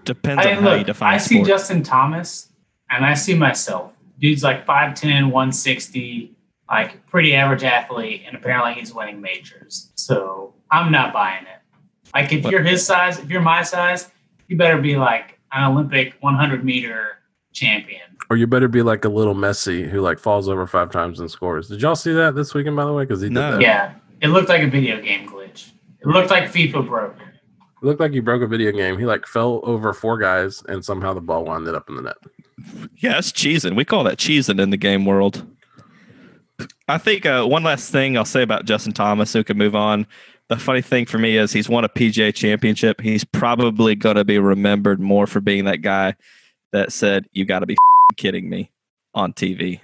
Depends 0.07 0.45
I 0.45 0.55
on 0.55 0.63
how 0.63 0.71
you 0.71 0.77
look, 0.79 0.87
define 0.87 1.13
I 1.13 1.17
see 1.17 1.35
sport. 1.35 1.47
Justin 1.47 1.83
Thomas 1.83 2.49
and 2.89 3.05
I 3.05 3.13
see 3.13 3.35
myself. 3.35 3.91
Dude's 4.19 4.41
like 4.43 4.65
5'10, 4.65 5.29
160, 5.31 6.33
like 6.69 7.05
pretty 7.07 7.35
average 7.35 7.63
athlete, 7.63 8.23
and 8.25 8.35
apparently 8.35 8.73
he's 8.73 8.93
winning 8.93 9.21
majors. 9.21 9.91
So 9.95 10.53
I'm 10.71 10.91
not 10.91 11.13
buying 11.13 11.43
it. 11.43 11.59
Like 12.15 12.31
if 12.33 12.43
But- 12.43 12.51
you're 12.51 12.63
his 12.63 12.85
size, 12.85 13.19
if 13.19 13.29
you're 13.29 13.41
my 13.41 13.61
size, 13.61 14.09
you 14.47 14.57
better 14.57 14.81
be 14.81 14.95
like 14.95 15.39
an 15.51 15.69
Olympic 15.71 16.15
100 16.21 16.63
meter 16.63 17.19
champion. 17.53 18.01
Or 18.29 18.37
you 18.37 18.47
better 18.47 18.67
be 18.67 18.81
like 18.81 19.05
a 19.05 19.09
little 19.09 19.35
Messi 19.35 19.87
who 19.89 20.01
like 20.01 20.19
falls 20.19 20.49
over 20.49 20.65
five 20.67 20.91
times 20.91 21.19
and 21.19 21.29
scores. 21.29 21.67
Did 21.69 21.81
y'all 21.81 21.95
see 21.95 22.13
that 22.13 22.35
this 22.35 22.53
weekend, 22.53 22.75
by 22.75 22.85
the 22.85 22.93
way? 22.93 23.03
Because 23.03 23.21
he 23.21 23.29
did 23.29 23.37
that. 23.37 23.61
Yeah, 23.61 23.93
it 24.21 24.27
looked 24.29 24.49
like 24.49 24.63
a 24.63 24.67
video 24.67 25.01
game 25.01 25.27
glitch. 25.29 25.71
It 26.01 26.07
looked 26.07 26.29
like 26.31 26.45
FIFA 26.51 26.87
broke. 26.87 27.15
It 27.81 27.85
looked 27.85 27.99
like 27.99 28.11
he 28.11 28.19
broke 28.19 28.41
a 28.41 28.47
video 28.47 28.71
game. 28.71 28.97
He 28.97 29.05
like 29.05 29.25
fell 29.27 29.61
over 29.63 29.93
four 29.93 30.17
guys 30.17 30.63
and 30.67 30.83
somehow 30.83 31.13
the 31.13 31.21
ball 31.21 31.45
wound 31.45 31.67
up 31.67 31.89
in 31.89 31.95
the 31.95 32.01
net. 32.01 32.15
Yeah, 32.97 33.13
that's 33.13 33.31
cheesing. 33.31 33.75
We 33.75 33.85
call 33.85 34.03
that 34.05 34.17
cheesing 34.17 34.59
in 34.59 34.71
the 34.71 34.77
game 34.77 35.05
world. 35.05 35.45
I 36.87 36.97
think 36.97 37.25
uh, 37.25 37.45
one 37.45 37.63
last 37.63 37.91
thing 37.91 38.17
I'll 38.17 38.25
say 38.25 38.41
about 38.41 38.65
Justin 38.65 38.93
Thomas, 38.93 39.29
so 39.29 39.39
we 39.39 39.43
can 39.43 39.57
move 39.57 39.75
on. 39.75 40.07
The 40.49 40.57
funny 40.57 40.81
thing 40.81 41.05
for 41.05 41.17
me 41.19 41.37
is 41.37 41.51
he's 41.51 41.69
won 41.69 41.83
a 41.83 41.89
PGA 41.89 42.33
championship. 42.33 43.01
He's 43.01 43.23
probably 43.25 43.93
going 43.95 44.15
to 44.15 44.23
be 44.25 44.39
remembered 44.39 44.99
more 44.99 45.27
for 45.27 45.41
being 45.41 45.65
that 45.65 45.81
guy 45.81 46.15
that 46.71 46.91
said, 46.93 47.27
You 47.33 47.45
got 47.45 47.59
to 47.59 47.65
be 47.65 47.75
kidding 48.15 48.49
me 48.49 48.71
on 49.13 49.33
TV. 49.33 49.81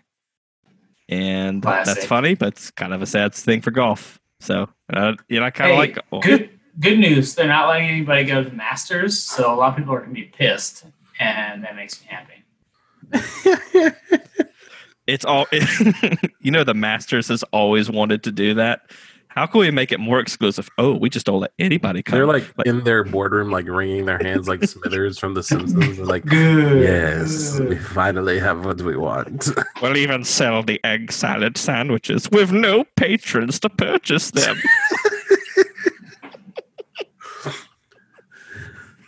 And 1.09 1.61
that's 1.61 2.05
funny, 2.05 2.33
but 2.35 2.49
it's 2.49 2.71
kind 2.71 2.93
of 2.93 3.01
a 3.01 3.05
sad 3.05 3.33
thing 3.35 3.61
for 3.61 3.71
golf. 3.71 4.19
So, 4.39 4.69
uh, 4.91 5.13
you 5.27 5.39
know, 5.39 5.45
I 5.45 5.51
kind 5.51 5.71
of 5.71 5.75
Hey, 5.75 5.79
like 5.79 6.09
golf. 6.09 6.23
good 6.23 6.52
good 6.79 6.99
news, 6.99 7.35
they're 7.35 7.47
not 7.47 7.69
letting 7.69 7.87
anybody 7.89 8.25
go 8.25 8.43
to 8.43 8.49
the 8.49 8.55
Masters, 8.55 9.19
so 9.19 9.53
a 9.53 9.55
lot 9.55 9.69
of 9.71 9.77
people 9.77 9.93
are 9.93 9.99
going 9.99 10.09
to 10.09 10.15
be 10.15 10.27
pissed, 10.27 10.85
and 11.19 11.63
that 11.63 11.75
makes 11.75 12.01
me 12.01 12.07
happy. 12.09 12.43
It's 15.07 15.25
all 15.25 15.47
you 16.39 16.51
know. 16.51 16.63
The 16.63 16.73
Masters 16.73 17.27
has 17.27 17.43
always 17.51 17.91
wanted 17.91 18.23
to 18.23 18.31
do 18.31 18.53
that. 18.55 18.81
How 19.27 19.47
can 19.47 19.61
we 19.61 19.71
make 19.71 19.91
it 19.91 19.99
more 19.99 20.19
exclusive? 20.19 20.69
Oh, 20.77 20.93
we 20.95 21.09
just 21.09 21.25
don't 21.25 21.39
let 21.39 21.51
anybody 21.57 22.03
come. 22.03 22.17
They're 22.17 22.27
like, 22.27 22.45
in 22.65 22.83
their 22.83 23.03
boardroom, 23.03 23.49
like 23.49 23.67
wringing 23.67 24.05
their 24.05 24.19
hands 24.19 24.47
like 24.47 24.63
Smithers 24.67 25.17
from 25.17 25.33
The 25.33 25.41
Simpsons, 25.41 25.97
and 25.97 26.07
like, 26.07 26.23
Good. 26.23 26.83
yes, 26.83 27.59
we 27.59 27.75
finally 27.75 28.39
have 28.39 28.63
what 28.63 28.79
we 28.81 28.95
want. 28.95 29.49
we'll 29.81 29.97
even 29.97 30.23
sell 30.23 30.61
the 30.61 30.79
egg 30.85 31.11
salad 31.11 31.57
sandwiches 31.57 32.29
with 32.29 32.51
no 32.51 32.85
patrons 32.95 33.59
to 33.61 33.69
purchase 33.69 34.31
them. 34.31 34.55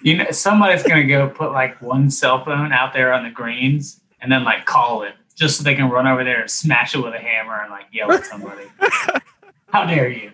You 0.05 0.17
know, 0.17 0.29
somebody's 0.29 0.83
going 0.83 1.01
to 1.01 1.07
go 1.07 1.27
put 1.27 1.51
like 1.51 1.81
one 1.81 2.11
cell 2.11 2.45
phone 2.45 2.71
out 2.71 2.93
there 2.93 3.11
on 3.11 3.23
the 3.23 3.31
greens 3.31 4.01
and 4.21 4.31
then 4.31 4.43
like 4.43 4.65
call 4.65 5.01
it 5.01 5.15
just 5.33 5.57
so 5.57 5.63
they 5.63 5.73
can 5.73 5.89
run 5.89 6.05
over 6.05 6.23
there 6.23 6.41
and 6.41 6.49
smash 6.49 6.93
it 6.93 6.99
with 6.99 7.15
a 7.15 7.19
hammer 7.19 7.59
and 7.59 7.71
like 7.71 7.85
yell 7.91 8.11
at 8.11 8.23
somebody. 8.23 8.65
How 9.69 9.83
dare 9.85 10.07
you? 10.07 10.31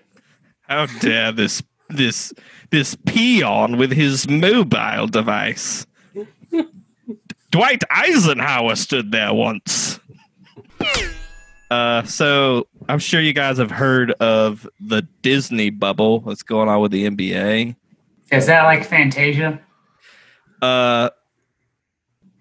How 0.63 0.87
dare 0.99 1.31
this 1.31 1.63
this 1.87 2.33
this 2.69 2.97
peon 3.05 3.77
with 3.77 3.93
his 3.93 4.27
mobile 4.27 5.07
device? 5.07 5.87
Dwight 7.51 7.83
Eisenhower 7.89 8.75
stood 8.75 9.13
there 9.13 9.33
once. 9.33 10.01
Uh, 11.69 12.03
so 12.03 12.67
I'm 12.89 12.99
sure 12.99 13.21
you 13.21 13.31
guys 13.31 13.57
have 13.57 13.71
heard 13.71 14.11
of 14.19 14.67
the 14.81 15.07
Disney 15.21 15.69
bubble 15.69 16.19
that's 16.19 16.43
going 16.43 16.67
on 16.67 16.81
with 16.81 16.91
the 16.91 17.09
NBA. 17.09 17.77
Is 18.31 18.45
that 18.47 18.63
like 18.63 18.85
Fantasia? 18.85 19.59
Uh, 20.61 21.09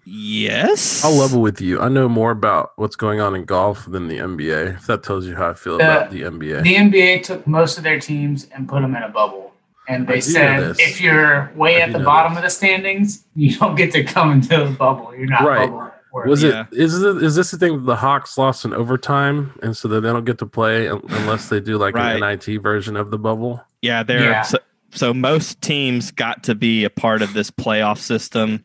yes. 0.05 1.03
I'll 1.03 1.11
level 1.15 1.41
with 1.41 1.61
you. 1.61 1.79
I 1.81 1.89
know 1.89 2.07
more 2.07 2.31
about 2.31 2.71
what's 2.77 2.95
going 2.95 3.19
on 3.19 3.35
in 3.35 3.45
golf 3.45 3.85
than 3.85 4.07
the 4.07 4.17
NBA. 4.17 4.75
If 4.75 4.87
that 4.87 5.03
tells 5.03 5.25
you 5.25 5.35
how 5.35 5.49
I 5.49 5.53
feel 5.53 5.73
Uh, 5.73 5.77
about 5.77 6.11
the 6.11 6.21
NBA. 6.23 6.63
The 6.63 6.75
NBA 6.75 7.23
took 7.23 7.45
most 7.47 7.77
of 7.77 7.83
their 7.83 7.99
teams 7.99 8.47
and 8.55 8.67
put 8.67 8.81
them 8.81 8.95
in 8.95 9.03
a 9.03 9.09
bubble. 9.09 9.53
And 9.87 10.07
they 10.07 10.21
said 10.21 10.75
if 10.79 11.01
you're 11.01 11.51
way 11.55 11.77
I 11.81 11.85
at 11.87 11.91
the 11.91 11.99
bottom 11.99 12.33
this. 12.33 12.39
of 12.39 12.43
the 12.43 12.49
standings, 12.51 13.25
you 13.35 13.57
don't 13.57 13.75
get 13.75 13.91
to 13.93 14.03
come 14.03 14.31
into 14.31 14.55
the 14.65 14.71
bubble. 14.71 15.13
You're 15.15 15.25
not 15.27 15.43
Right. 15.43 15.69
bubble 15.69 15.91
worthy. 16.13 16.29
Was 16.29 16.43
Yeah. 16.43 16.65
it 16.71 16.77
is 16.77 17.01
it 17.03 17.23
is 17.23 17.35
this 17.35 17.51
the 17.51 17.57
thing 17.57 17.85
the 17.85 17.95
Hawks 17.95 18.37
lost 18.37 18.63
in 18.63 18.73
overtime 18.73 19.51
and 19.63 19.75
so 19.75 19.87
that 19.89 20.01
they 20.01 20.09
don't 20.09 20.23
get 20.25 20.37
to 20.39 20.45
play 20.45 20.87
unless 20.87 21.49
they 21.49 21.59
do 21.59 21.77
like 21.77 21.95
Right. 21.95 22.13
an 22.15 22.19
NIT 22.23 22.57
version 22.57 22.95
of 22.95 23.11
the 23.11 23.17
bubble? 23.17 23.61
Yeah, 23.81 24.03
they're 24.03 24.19
Yeah. 24.21 24.41
So, 24.43 24.59
so 24.93 25.13
most 25.13 25.61
teams 25.61 26.11
got 26.11 26.43
to 26.43 26.55
be 26.55 26.83
a 26.83 26.89
part 26.89 27.21
of 27.21 27.33
this 27.33 27.49
playoff 27.51 27.97
system, 27.97 28.63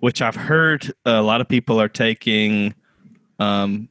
which 0.00 0.22
I've 0.22 0.36
heard 0.36 0.92
a 1.04 1.22
lot 1.22 1.40
of 1.40 1.48
people 1.48 1.80
are 1.80 1.88
taking. 1.88 2.74
Um, 3.38 3.88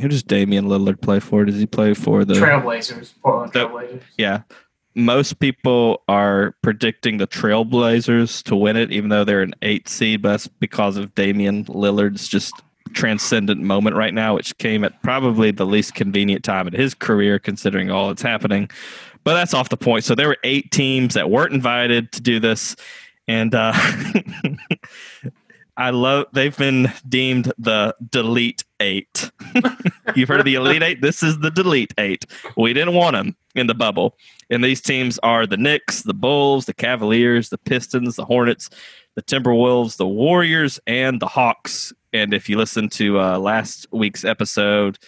who 0.00 0.08
does 0.08 0.22
Damian 0.22 0.66
Lillard 0.66 1.00
play 1.00 1.20
for? 1.20 1.44
Does 1.44 1.58
he 1.58 1.66
play 1.66 1.94
for 1.94 2.24
the? 2.24 2.34
Trailblazers, 2.34 3.12
Portland 3.22 3.52
The- 3.52 3.68
Trailblazers. 3.68 4.02
Yeah, 4.16 4.42
most 4.94 5.38
people 5.38 6.02
are 6.08 6.54
predicting 6.62 7.18
the 7.18 7.26
Trailblazers 7.26 8.42
to 8.44 8.56
win 8.56 8.76
it, 8.76 8.90
even 8.90 9.10
though 9.10 9.24
they're 9.24 9.42
an 9.42 9.54
eight 9.62 9.88
seed. 9.88 10.22
But 10.22 10.30
that's 10.30 10.46
because 10.48 10.96
of 10.96 11.14
Damian 11.14 11.64
Lillard's 11.66 12.28
just 12.28 12.54
transcendent 12.92 13.60
moment 13.62 13.96
right 13.96 14.12
now, 14.12 14.34
which 14.34 14.56
came 14.58 14.84
at 14.84 15.02
probably 15.02 15.50
the 15.50 15.64
least 15.64 15.94
convenient 15.94 16.44
time 16.44 16.66
in 16.68 16.74
his 16.74 16.94
career, 16.94 17.38
considering 17.38 17.90
all 17.90 18.08
that's 18.08 18.22
happening. 18.22 18.68
But 19.24 19.34
that's 19.34 19.54
off 19.54 19.68
the 19.68 19.76
point. 19.76 20.04
So 20.04 20.14
there 20.14 20.28
were 20.28 20.38
eight 20.42 20.70
teams 20.70 21.14
that 21.14 21.30
weren't 21.30 21.52
invited 21.52 22.12
to 22.12 22.20
do 22.20 22.40
this, 22.40 22.74
and 23.28 23.54
uh, 23.54 23.72
I 25.76 25.90
love. 25.90 26.26
They've 26.32 26.56
been 26.56 26.92
deemed 27.08 27.52
the 27.58 27.94
delete 28.10 28.64
eight. 28.80 29.30
You've 30.14 30.28
heard 30.28 30.40
of 30.40 30.44
the 30.44 30.56
elite 30.56 30.82
eight. 30.82 31.00
This 31.00 31.22
is 31.22 31.38
the 31.38 31.50
delete 31.50 31.94
eight. 31.98 32.26
We 32.56 32.72
didn't 32.72 32.94
want 32.94 33.14
them 33.14 33.36
in 33.54 33.66
the 33.66 33.74
bubble. 33.74 34.16
And 34.50 34.62
these 34.62 34.80
teams 34.80 35.18
are 35.20 35.46
the 35.46 35.56
Knicks, 35.56 36.02
the 36.02 36.14
Bulls, 36.14 36.66
the 36.66 36.74
Cavaliers, 36.74 37.48
the 37.48 37.58
Pistons, 37.58 38.16
the 38.16 38.24
Hornets, 38.24 38.68
the 39.14 39.22
Timberwolves, 39.22 39.96
the 39.96 40.06
Warriors, 40.06 40.78
and 40.86 41.20
the 41.20 41.26
Hawks. 41.26 41.92
And 42.12 42.34
if 42.34 42.48
you 42.48 42.58
listen 42.58 42.88
to 42.90 43.20
uh, 43.20 43.38
last 43.38 43.86
week's 43.92 44.24
episode, 44.24 44.98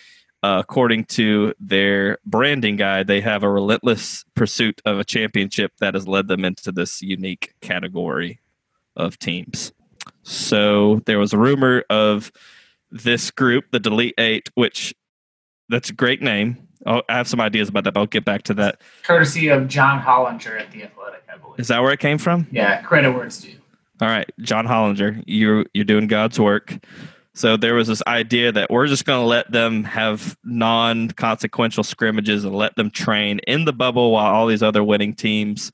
uh, 0.44 0.58
according 0.58 1.06
to 1.06 1.54
their 1.58 2.18
branding 2.26 2.76
guide, 2.76 3.06
they 3.06 3.22
have 3.22 3.42
a 3.42 3.48
relentless 3.48 4.26
pursuit 4.34 4.82
of 4.84 4.98
a 4.98 5.04
championship 5.04 5.72
that 5.80 5.94
has 5.94 6.06
led 6.06 6.28
them 6.28 6.44
into 6.44 6.70
this 6.70 7.00
unique 7.00 7.54
category 7.62 8.40
of 8.94 9.18
teams. 9.18 9.72
So 10.22 11.00
there 11.06 11.18
was 11.18 11.32
a 11.32 11.38
rumor 11.38 11.84
of 11.88 12.30
this 12.90 13.30
group, 13.30 13.70
the 13.70 13.80
Delete 13.80 14.16
Eight, 14.18 14.50
which 14.54 14.94
that's 15.70 15.88
a 15.88 15.94
great 15.94 16.20
name. 16.20 16.68
I'll, 16.84 17.00
I 17.08 17.14
have 17.14 17.26
some 17.26 17.40
ideas 17.40 17.70
about 17.70 17.84
that, 17.84 17.94
but 17.94 18.00
I'll 18.00 18.06
get 18.06 18.26
back 18.26 18.42
to 18.42 18.54
that. 18.54 18.82
Courtesy 19.02 19.48
of 19.48 19.66
John 19.66 19.98
Hollinger 19.98 20.60
at 20.60 20.70
the 20.70 20.82
Athletic, 20.82 21.22
I 21.32 21.38
believe. 21.38 21.58
Is 21.58 21.68
that 21.68 21.80
where 21.80 21.92
it 21.92 22.00
came 22.00 22.18
from? 22.18 22.48
Yeah, 22.52 22.82
credit 22.82 23.12
where 23.12 23.24
it's 23.24 23.40
due. 23.40 23.56
All 24.02 24.08
right, 24.08 24.30
John 24.40 24.66
Hollinger, 24.66 25.24
you're 25.26 25.64
you're 25.72 25.86
doing 25.86 26.06
God's 26.06 26.38
work. 26.38 26.84
So 27.36 27.56
there 27.56 27.74
was 27.74 27.88
this 27.88 28.02
idea 28.06 28.52
that 28.52 28.70
we're 28.70 28.86
just 28.86 29.04
going 29.04 29.20
to 29.20 29.26
let 29.26 29.50
them 29.50 29.82
have 29.84 30.36
non-consequential 30.44 31.82
scrimmages 31.82 32.44
and 32.44 32.54
let 32.54 32.76
them 32.76 32.92
train 32.92 33.40
in 33.40 33.64
the 33.64 33.72
bubble 33.72 34.12
while 34.12 34.32
all 34.32 34.46
these 34.46 34.62
other 34.62 34.84
winning 34.84 35.14
teams 35.14 35.72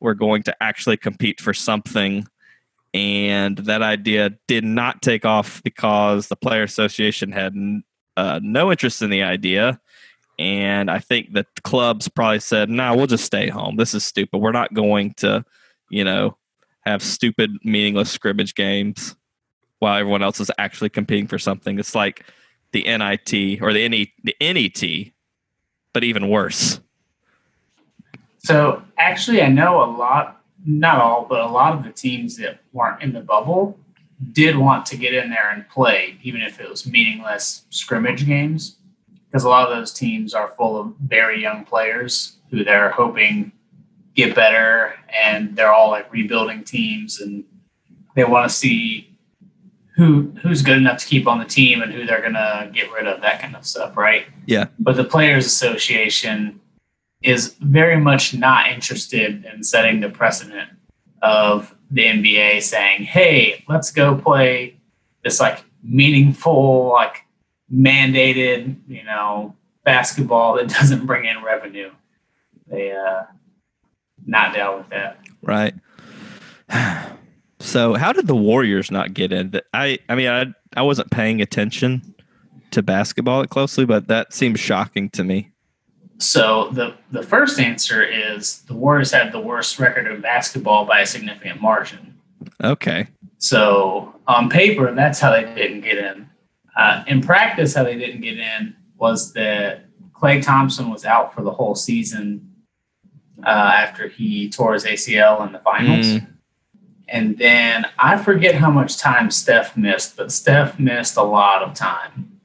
were 0.00 0.14
going 0.14 0.42
to 0.44 0.62
actually 0.62 0.96
compete 0.96 1.38
for 1.38 1.52
something. 1.52 2.26
And 2.94 3.58
that 3.58 3.82
idea 3.82 4.30
did 4.48 4.64
not 4.64 5.02
take 5.02 5.26
off 5.26 5.62
because 5.62 6.28
the 6.28 6.36
player 6.36 6.62
association 6.62 7.30
had 7.30 7.54
uh, 8.16 8.40
no 8.42 8.70
interest 8.70 9.02
in 9.02 9.10
the 9.10 9.22
idea. 9.22 9.78
And 10.38 10.90
I 10.90 10.98
think 10.98 11.34
that 11.34 11.46
the 11.54 11.60
clubs 11.60 12.08
probably 12.08 12.40
said, 12.40 12.70
"No, 12.70 12.88
nah, 12.88 12.96
we'll 12.96 13.06
just 13.06 13.24
stay 13.24 13.48
home. 13.48 13.76
This 13.76 13.94
is 13.94 14.02
stupid. 14.02 14.38
We're 14.38 14.50
not 14.50 14.72
going 14.72 15.12
to, 15.18 15.44
you 15.90 16.04
know, 16.04 16.36
have 16.80 17.02
stupid, 17.02 17.50
meaningless 17.64 18.10
scrimmage 18.10 18.54
games 18.54 19.14
while 19.82 19.98
everyone 19.98 20.22
else 20.22 20.38
is 20.38 20.48
actually 20.58 20.90
competing 20.90 21.26
for 21.26 21.40
something. 21.40 21.76
It's 21.76 21.92
like 21.92 22.24
the 22.70 22.84
NIT 22.84 23.60
or 23.60 23.72
the 23.72 23.88
NE, 23.88 24.12
the 24.22 24.36
NET, 24.40 25.12
but 25.92 26.04
even 26.04 26.28
worse. 26.28 26.78
So 28.38 28.84
actually, 28.96 29.42
I 29.42 29.48
know 29.48 29.82
a 29.82 29.90
lot, 29.90 30.40
not 30.64 31.00
all, 31.00 31.26
but 31.28 31.40
a 31.40 31.48
lot 31.48 31.76
of 31.76 31.82
the 31.82 31.90
teams 31.90 32.36
that 32.36 32.60
weren't 32.72 33.02
in 33.02 33.12
the 33.12 33.22
bubble 33.22 33.76
did 34.30 34.56
want 34.56 34.86
to 34.86 34.96
get 34.96 35.14
in 35.14 35.30
there 35.30 35.50
and 35.50 35.68
play, 35.68 36.16
even 36.22 36.42
if 36.42 36.60
it 36.60 36.70
was 36.70 36.86
meaningless 36.86 37.64
scrimmage 37.70 38.24
games, 38.24 38.76
because 39.26 39.42
a 39.42 39.48
lot 39.48 39.68
of 39.68 39.76
those 39.76 39.92
teams 39.92 40.32
are 40.32 40.54
full 40.56 40.80
of 40.80 40.94
very 41.00 41.42
young 41.42 41.64
players 41.64 42.36
who 42.50 42.62
they're 42.62 42.90
hoping 42.90 43.50
get 44.14 44.36
better, 44.36 44.94
and 45.08 45.56
they're 45.56 45.72
all 45.72 45.90
like 45.90 46.12
rebuilding 46.12 46.62
teams, 46.62 47.20
and 47.20 47.42
they 48.14 48.22
want 48.22 48.48
to 48.48 48.54
see 48.54 49.08
who 50.02 50.22
who's 50.42 50.62
good 50.62 50.76
enough 50.76 50.98
to 50.98 51.06
keep 51.06 51.26
on 51.26 51.38
the 51.38 51.44
team 51.44 51.82
and 51.82 51.92
who 51.92 52.04
they're 52.06 52.22
gonna 52.22 52.70
get 52.72 52.90
rid 52.92 53.06
of, 53.06 53.20
that 53.22 53.40
kind 53.40 53.54
of 53.54 53.64
stuff, 53.64 53.96
right? 53.96 54.26
Yeah. 54.46 54.66
But 54.78 54.96
the 54.96 55.04
Players 55.04 55.46
Association 55.46 56.60
is 57.22 57.54
very 57.60 57.98
much 57.98 58.34
not 58.34 58.70
interested 58.70 59.44
in 59.44 59.62
setting 59.62 60.00
the 60.00 60.08
precedent 60.08 60.70
of 61.22 61.74
the 61.90 62.04
NBA 62.04 62.62
saying, 62.62 63.04
"Hey, 63.04 63.64
let's 63.68 63.92
go 63.92 64.16
play 64.16 64.76
this 65.22 65.38
like 65.40 65.64
meaningful, 65.82 66.88
like 66.88 67.24
mandated, 67.72 68.76
you 68.88 69.04
know, 69.04 69.54
basketball 69.84 70.56
that 70.56 70.68
doesn't 70.80 71.06
bring 71.06 71.26
in 71.26 71.42
revenue." 71.42 71.90
They 72.66 72.92
uh, 72.92 73.24
not 74.26 74.54
dealt 74.54 74.78
with 74.78 74.88
that. 74.90 75.18
Right. 75.42 75.74
So 77.62 77.94
how 77.94 78.12
did 78.12 78.26
the 78.26 78.36
Warriors 78.36 78.90
not 78.90 79.14
get 79.14 79.32
in? 79.32 79.58
I 79.72 79.98
I 80.08 80.14
mean 80.14 80.28
I 80.28 80.46
I 80.76 80.82
wasn't 80.82 81.10
paying 81.10 81.40
attention 81.40 82.14
to 82.72 82.82
basketball 82.82 83.46
closely, 83.46 83.84
but 83.84 84.08
that 84.08 84.32
seems 84.32 84.60
shocking 84.60 85.08
to 85.10 85.24
me. 85.24 85.50
So 86.18 86.70
the 86.72 86.94
the 87.10 87.22
first 87.22 87.58
answer 87.58 88.02
is 88.02 88.62
the 88.62 88.74
Warriors 88.74 89.12
had 89.12 89.32
the 89.32 89.40
worst 89.40 89.78
record 89.78 90.06
of 90.06 90.22
basketball 90.22 90.84
by 90.84 91.00
a 91.00 91.06
significant 91.06 91.60
margin. 91.60 92.18
Okay. 92.62 93.06
So 93.38 94.14
on 94.26 94.48
paper, 94.48 94.92
that's 94.94 95.18
how 95.18 95.30
they 95.32 95.44
didn't 95.54 95.80
get 95.80 95.98
in. 95.98 96.28
Uh, 96.76 97.04
in 97.06 97.20
practice, 97.20 97.74
how 97.74 97.84
they 97.84 97.96
didn't 97.96 98.20
get 98.22 98.38
in 98.38 98.74
was 98.96 99.32
that 99.34 99.86
Klay 100.12 100.42
Thompson 100.42 100.90
was 100.90 101.04
out 101.04 101.34
for 101.34 101.42
the 101.42 101.50
whole 101.50 101.74
season 101.74 102.52
uh, 103.44 103.48
after 103.48 104.08
he 104.08 104.48
tore 104.48 104.74
his 104.74 104.84
ACL 104.84 105.44
in 105.46 105.52
the 105.52 105.58
finals. 105.58 106.06
Mm. 106.06 106.31
And 107.12 107.36
then 107.36 107.84
I 107.98 108.16
forget 108.16 108.54
how 108.54 108.70
much 108.70 108.96
time 108.96 109.30
Steph 109.30 109.76
missed, 109.76 110.16
but 110.16 110.32
Steph 110.32 110.80
missed 110.80 111.18
a 111.18 111.22
lot 111.22 111.62
of 111.62 111.74
time, 111.74 112.40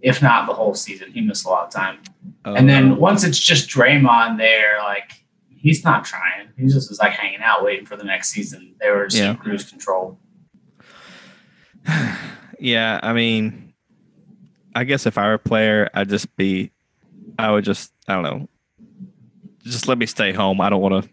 if 0.00 0.22
not 0.22 0.46
the 0.46 0.54
whole 0.54 0.74
season. 0.74 1.10
He 1.10 1.20
missed 1.20 1.44
a 1.44 1.48
lot 1.48 1.66
of 1.66 1.72
time. 1.72 1.98
And 2.44 2.68
then 2.68 2.92
oh. 2.92 2.94
once 2.94 3.24
it's 3.24 3.40
just 3.40 3.68
Draymond 3.68 4.38
there, 4.38 4.78
like 4.84 5.24
he's 5.48 5.82
not 5.82 6.04
trying. 6.04 6.48
He 6.56 6.68
just 6.68 6.88
was 6.88 7.00
like 7.00 7.12
hanging 7.12 7.40
out, 7.42 7.64
waiting 7.64 7.86
for 7.86 7.96
the 7.96 8.04
next 8.04 8.28
season. 8.28 8.76
They 8.80 8.90
were 8.90 9.08
just 9.08 9.20
Yeah. 9.20 9.34
cruise 9.34 9.68
control. 9.68 10.16
yeah, 12.60 13.00
I 13.02 13.12
mean, 13.14 13.74
I 14.76 14.84
guess 14.84 15.06
if 15.06 15.18
I 15.18 15.26
were 15.26 15.34
a 15.34 15.38
player, 15.40 15.90
I'd 15.92 16.08
just 16.08 16.34
be, 16.36 16.70
I 17.36 17.50
would 17.50 17.64
just, 17.64 17.92
I 18.06 18.14
don't 18.14 18.22
know, 18.22 18.48
just 19.64 19.88
let 19.88 19.98
me 19.98 20.06
stay 20.06 20.32
home. 20.32 20.60
I 20.60 20.70
don't 20.70 20.80
want 20.80 21.02
to 21.02 21.10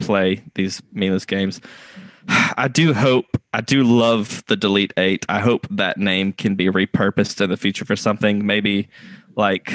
play 0.00 0.42
these 0.54 0.82
meaningless 0.92 1.24
games. 1.24 1.60
I 2.28 2.68
do 2.68 2.92
hope, 2.92 3.26
I 3.52 3.60
do 3.60 3.82
love 3.82 4.42
the 4.46 4.56
Delete 4.56 4.92
8. 4.96 5.26
I 5.28 5.40
hope 5.40 5.66
that 5.70 5.98
name 5.98 6.32
can 6.32 6.54
be 6.54 6.66
repurposed 6.66 7.40
in 7.40 7.50
the 7.50 7.56
future 7.56 7.84
for 7.84 7.96
something. 7.96 8.44
Maybe 8.44 8.88
like, 9.36 9.72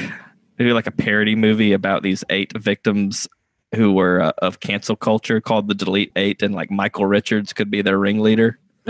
maybe 0.57 0.73
like 0.73 0.87
a 0.87 0.91
parody 0.91 1.35
movie 1.35 1.73
about 1.73 2.03
these 2.03 2.23
eight 2.29 2.51
victims 2.57 3.27
who 3.75 3.91
were 3.91 4.21
uh, 4.21 4.31
of 4.39 4.59
cancel 4.59 4.95
culture 4.95 5.41
called 5.41 5.67
the 5.67 5.75
Delete 5.75 6.11
8, 6.15 6.41
and 6.41 6.55
like 6.55 6.71
Michael 6.71 7.05
Richards 7.05 7.53
could 7.53 7.69
be 7.69 7.81
their 7.81 7.97
ringleader. 7.97 8.59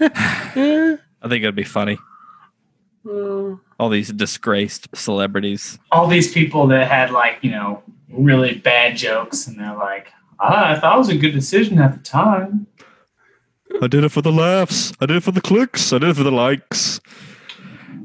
I 0.00 0.98
think 1.22 1.42
it'd 1.42 1.54
be 1.54 1.64
funny. 1.64 1.98
Uh, 3.08 3.56
All 3.78 3.88
these 3.88 4.12
disgraced 4.12 4.88
celebrities. 4.94 5.78
All 5.90 6.06
these 6.06 6.32
people 6.32 6.66
that 6.68 6.88
had 6.90 7.10
like 7.10 7.38
you 7.42 7.50
know 7.50 7.82
really 8.10 8.54
bad 8.54 8.96
jokes, 8.96 9.46
and 9.46 9.58
they're 9.58 9.76
like, 9.76 10.12
I 10.40 10.78
thought 10.78 10.94
it 10.94 10.98
was 10.98 11.08
a 11.08 11.16
good 11.16 11.32
decision 11.32 11.78
at 11.78 11.92
the 11.94 11.98
time. 12.00 12.66
I 13.82 13.86
did 13.86 14.04
it 14.04 14.10
for 14.10 14.22
the 14.22 14.32
laughs. 14.32 14.92
I 15.00 15.06
did 15.06 15.16
it 15.16 15.22
for 15.22 15.32
the 15.32 15.40
clicks. 15.40 15.92
I 15.92 15.98
did 15.98 16.10
it 16.10 16.16
for 16.16 16.22
the 16.22 16.32
likes. 16.32 17.00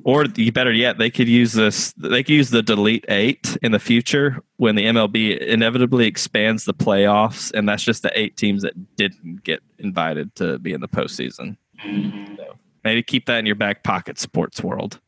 Or 0.05 0.25
better 0.27 0.73
yet, 0.73 0.97
they 0.97 1.09
could 1.09 1.29
use 1.29 1.53
this. 1.53 1.93
They 1.93 2.23
could 2.23 2.33
use 2.35 2.49
the 2.49 2.61
delete 2.61 3.05
eight 3.07 3.57
in 3.61 3.71
the 3.71 3.79
future 3.79 4.43
when 4.57 4.75
the 4.75 4.83
MLB 4.85 5.37
inevitably 5.39 6.07
expands 6.07 6.65
the 6.65 6.73
playoffs, 6.73 7.51
and 7.53 7.69
that's 7.69 7.83
just 7.83 8.03
the 8.03 8.11
eight 8.19 8.35
teams 8.35 8.63
that 8.63 8.95
didn't 8.97 9.43
get 9.43 9.61
invited 9.79 10.35
to 10.35 10.59
be 10.59 10.73
in 10.73 10.81
the 10.81 10.89
postseason. 10.89 11.55
Mhm. 11.85 12.37
Maybe 12.83 13.01
keep 13.01 13.27
that 13.27 13.39
in 13.39 13.45
your 13.45 13.55
back 13.55 13.83
pocket, 13.83 14.19
sports 14.19 14.61
world. 14.61 14.99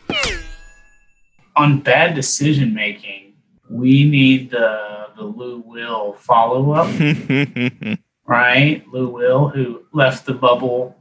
On 1.57 1.79
bad 1.81 2.15
decision 2.15 2.73
making, 2.73 3.33
we 3.69 4.05
need 4.05 4.51
the 4.51 5.04
the 5.15 5.23
Lou 5.23 5.59
Will 5.59 6.13
follow 6.13 6.71
up. 6.71 6.87
right? 8.25 8.83
Lou 8.91 9.09
Will, 9.09 9.49
who 9.49 9.83
left 9.93 10.25
the 10.25 10.33
bubble 10.33 10.97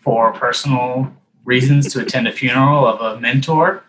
for 0.00 0.32
personal 0.32 1.12
reasons 1.44 1.92
to 1.92 2.00
attend 2.00 2.28
a 2.28 2.32
funeral 2.32 2.86
of 2.86 3.00
a 3.00 3.20
mentor, 3.20 3.84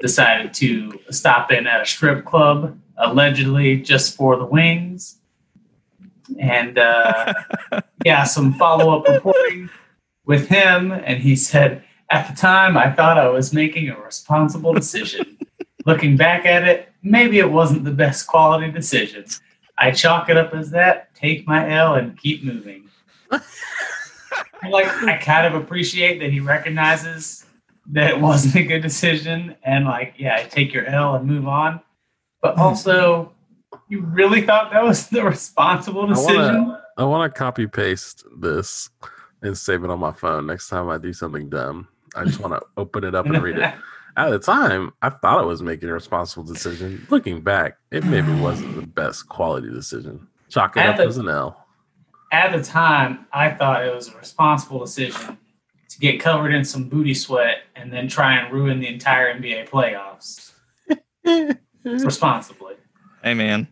decided 0.00 0.54
to 0.54 0.98
stop 1.10 1.50
in 1.50 1.66
at 1.66 1.82
a 1.82 1.86
strip 1.86 2.24
club, 2.24 2.78
allegedly 2.96 3.76
just 3.76 4.16
for 4.16 4.36
the 4.36 4.44
wings. 4.44 5.18
And 6.38 6.78
uh, 6.78 7.34
yeah, 8.04 8.24
some 8.24 8.54
follow 8.54 8.98
up 8.98 9.08
reporting 9.08 9.70
with 10.24 10.48
him. 10.48 10.92
And 10.92 11.22
he 11.22 11.36
said, 11.36 11.84
At 12.10 12.28
the 12.28 12.36
time, 12.36 12.76
I 12.76 12.92
thought 12.92 13.18
I 13.18 13.28
was 13.28 13.52
making 13.52 13.88
a 13.88 13.98
responsible 14.00 14.72
decision. 14.72 15.38
Looking 15.86 16.16
back 16.16 16.44
at 16.44 16.64
it, 16.64 16.87
maybe 17.02 17.38
it 17.38 17.50
wasn't 17.50 17.84
the 17.84 17.90
best 17.90 18.26
quality 18.26 18.70
decision. 18.70 19.24
I 19.78 19.90
chalk 19.92 20.28
it 20.28 20.36
up 20.36 20.54
as 20.54 20.70
that, 20.70 21.14
take 21.14 21.46
my 21.46 21.70
L 21.70 21.94
and 21.94 22.18
keep 22.18 22.42
moving. 22.42 22.88
like 23.30 24.86
I 25.02 25.16
kind 25.18 25.46
of 25.46 25.60
appreciate 25.60 26.18
that 26.20 26.30
he 26.30 26.40
recognizes 26.40 27.46
that 27.90 28.10
it 28.10 28.20
wasn't 28.20 28.56
a 28.56 28.62
good 28.64 28.82
decision 28.82 29.54
and 29.62 29.84
like, 29.84 30.14
yeah, 30.18 30.42
take 30.42 30.72
your 30.72 30.86
L 30.86 31.14
and 31.14 31.26
move 31.26 31.46
on. 31.46 31.80
But 32.42 32.54
hmm. 32.54 32.60
also 32.62 33.32
you 33.88 34.02
really 34.02 34.42
thought 34.42 34.72
that 34.72 34.82
was 34.82 35.08
the 35.08 35.22
responsible 35.22 36.06
decision? 36.06 36.76
I 36.96 37.04
want 37.04 37.32
to 37.32 37.38
copy 37.38 37.66
paste 37.66 38.24
this 38.38 38.90
and 39.42 39.56
save 39.56 39.84
it 39.84 39.90
on 39.90 40.00
my 40.00 40.12
phone 40.12 40.46
next 40.46 40.68
time 40.68 40.88
I 40.88 40.98
do 40.98 41.12
something 41.12 41.48
dumb. 41.48 41.88
I 42.14 42.24
just 42.24 42.40
want 42.40 42.54
to 42.54 42.66
open 42.76 43.04
it 43.04 43.14
up 43.14 43.26
and 43.26 43.42
read 43.42 43.58
it. 43.58 43.74
At 44.18 44.30
the 44.30 44.38
time, 44.40 44.92
I 45.00 45.10
thought 45.10 45.38
I 45.38 45.44
was 45.44 45.62
making 45.62 45.88
a 45.88 45.92
responsible 45.92 46.42
decision. 46.44 47.06
Looking 47.08 47.40
back, 47.40 47.78
it 47.92 48.04
maybe 48.04 48.32
wasn't 48.34 48.74
the 48.74 48.86
best 48.86 49.28
quality 49.28 49.70
decision. 49.70 50.26
Chalk 50.48 50.76
it 50.76 50.80
At 50.80 50.88
up 50.90 50.96
the- 50.96 51.06
as 51.06 51.18
an 51.18 51.28
L. 51.28 51.64
At 52.32 52.52
the 52.52 52.62
time, 52.62 53.26
I 53.32 53.50
thought 53.50 53.86
it 53.86 53.94
was 53.94 54.12
a 54.12 54.16
responsible 54.18 54.80
decision 54.80 55.38
to 55.88 55.98
get 56.00 56.20
covered 56.20 56.52
in 56.52 56.64
some 56.64 56.88
booty 56.88 57.14
sweat 57.14 57.58
and 57.74 57.90
then 57.92 58.08
try 58.08 58.34
and 58.36 58.52
ruin 58.52 58.80
the 58.80 58.88
entire 58.88 59.32
NBA 59.32 59.68
playoffs 59.70 60.50
responsibly. 61.84 62.74
hey, 63.22 63.34
man. 63.34 63.68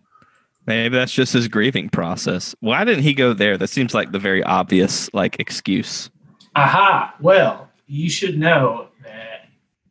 Maybe 0.66 0.96
that's 0.96 1.12
just 1.12 1.32
his 1.32 1.46
grieving 1.48 1.88
process. 1.90 2.54
Why 2.60 2.84
didn't 2.84 3.04
he 3.04 3.14
go 3.14 3.32
there? 3.32 3.56
That 3.58 3.68
seems 3.68 3.94
like 3.94 4.10
the 4.12 4.18
very 4.18 4.42
obvious 4.42 5.08
like 5.12 5.38
excuse. 5.38 6.10
Aha. 6.56 7.14
Well, 7.20 7.68
you 7.86 8.10
should 8.10 8.36
know 8.38 8.88
that 8.95 8.95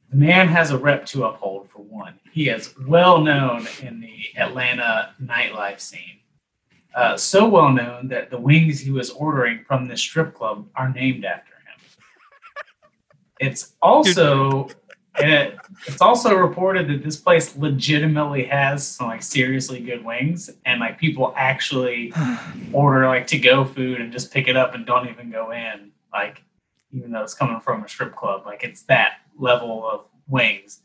the 0.09 0.15
man 0.17 0.47
has 0.47 0.71
a 0.71 0.77
rep 0.77 1.05
to 1.07 1.25
uphold, 1.25 1.69
for 1.69 1.81
one. 1.81 2.19
He 2.31 2.49
is 2.49 2.73
well 2.87 3.21
known 3.21 3.67
in 3.81 3.99
the 3.99 4.19
Atlanta 4.37 5.13
nightlife 5.21 5.79
scene. 5.79 6.19
Uh, 6.95 7.17
so 7.17 7.47
well 7.47 7.71
known 7.71 8.07
that 8.07 8.29
the 8.29 8.39
wings 8.39 8.79
he 8.79 8.91
was 8.91 9.09
ordering 9.09 9.63
from 9.67 9.87
this 9.87 10.01
strip 10.01 10.33
club 10.33 10.65
are 10.75 10.89
named 10.89 11.25
after 11.25 11.51
him. 11.51 11.79
It's 13.39 13.73
also 13.81 14.69
it, 15.17 15.57
it's 15.87 16.01
also 16.01 16.35
reported 16.35 16.87
that 16.89 17.03
this 17.03 17.17
place 17.17 17.55
legitimately 17.55 18.45
has 18.45 18.85
some 18.87 19.07
like 19.07 19.23
seriously 19.23 19.79
good 19.79 20.03
wings, 20.03 20.49
and 20.65 20.79
like 20.79 20.97
people 20.97 21.33
actually 21.37 22.13
order 22.73 23.07
like 23.07 23.27
to 23.27 23.37
go 23.37 23.65
food 23.65 23.99
and 23.99 24.11
just 24.11 24.33
pick 24.33 24.47
it 24.47 24.57
up 24.57 24.73
and 24.75 24.85
don't 24.85 25.09
even 25.09 25.31
go 25.31 25.51
in. 25.51 25.91
Like 26.13 26.43
even 26.93 27.11
though 27.11 27.23
it's 27.23 27.33
coming 27.33 27.59
from 27.59 27.83
a 27.83 27.89
strip 27.89 28.15
club, 28.15 28.43
like 28.45 28.63
it's 28.63 28.83
that 28.83 29.19
level 29.37 29.87
of 29.87 30.07
wings. 30.27 30.81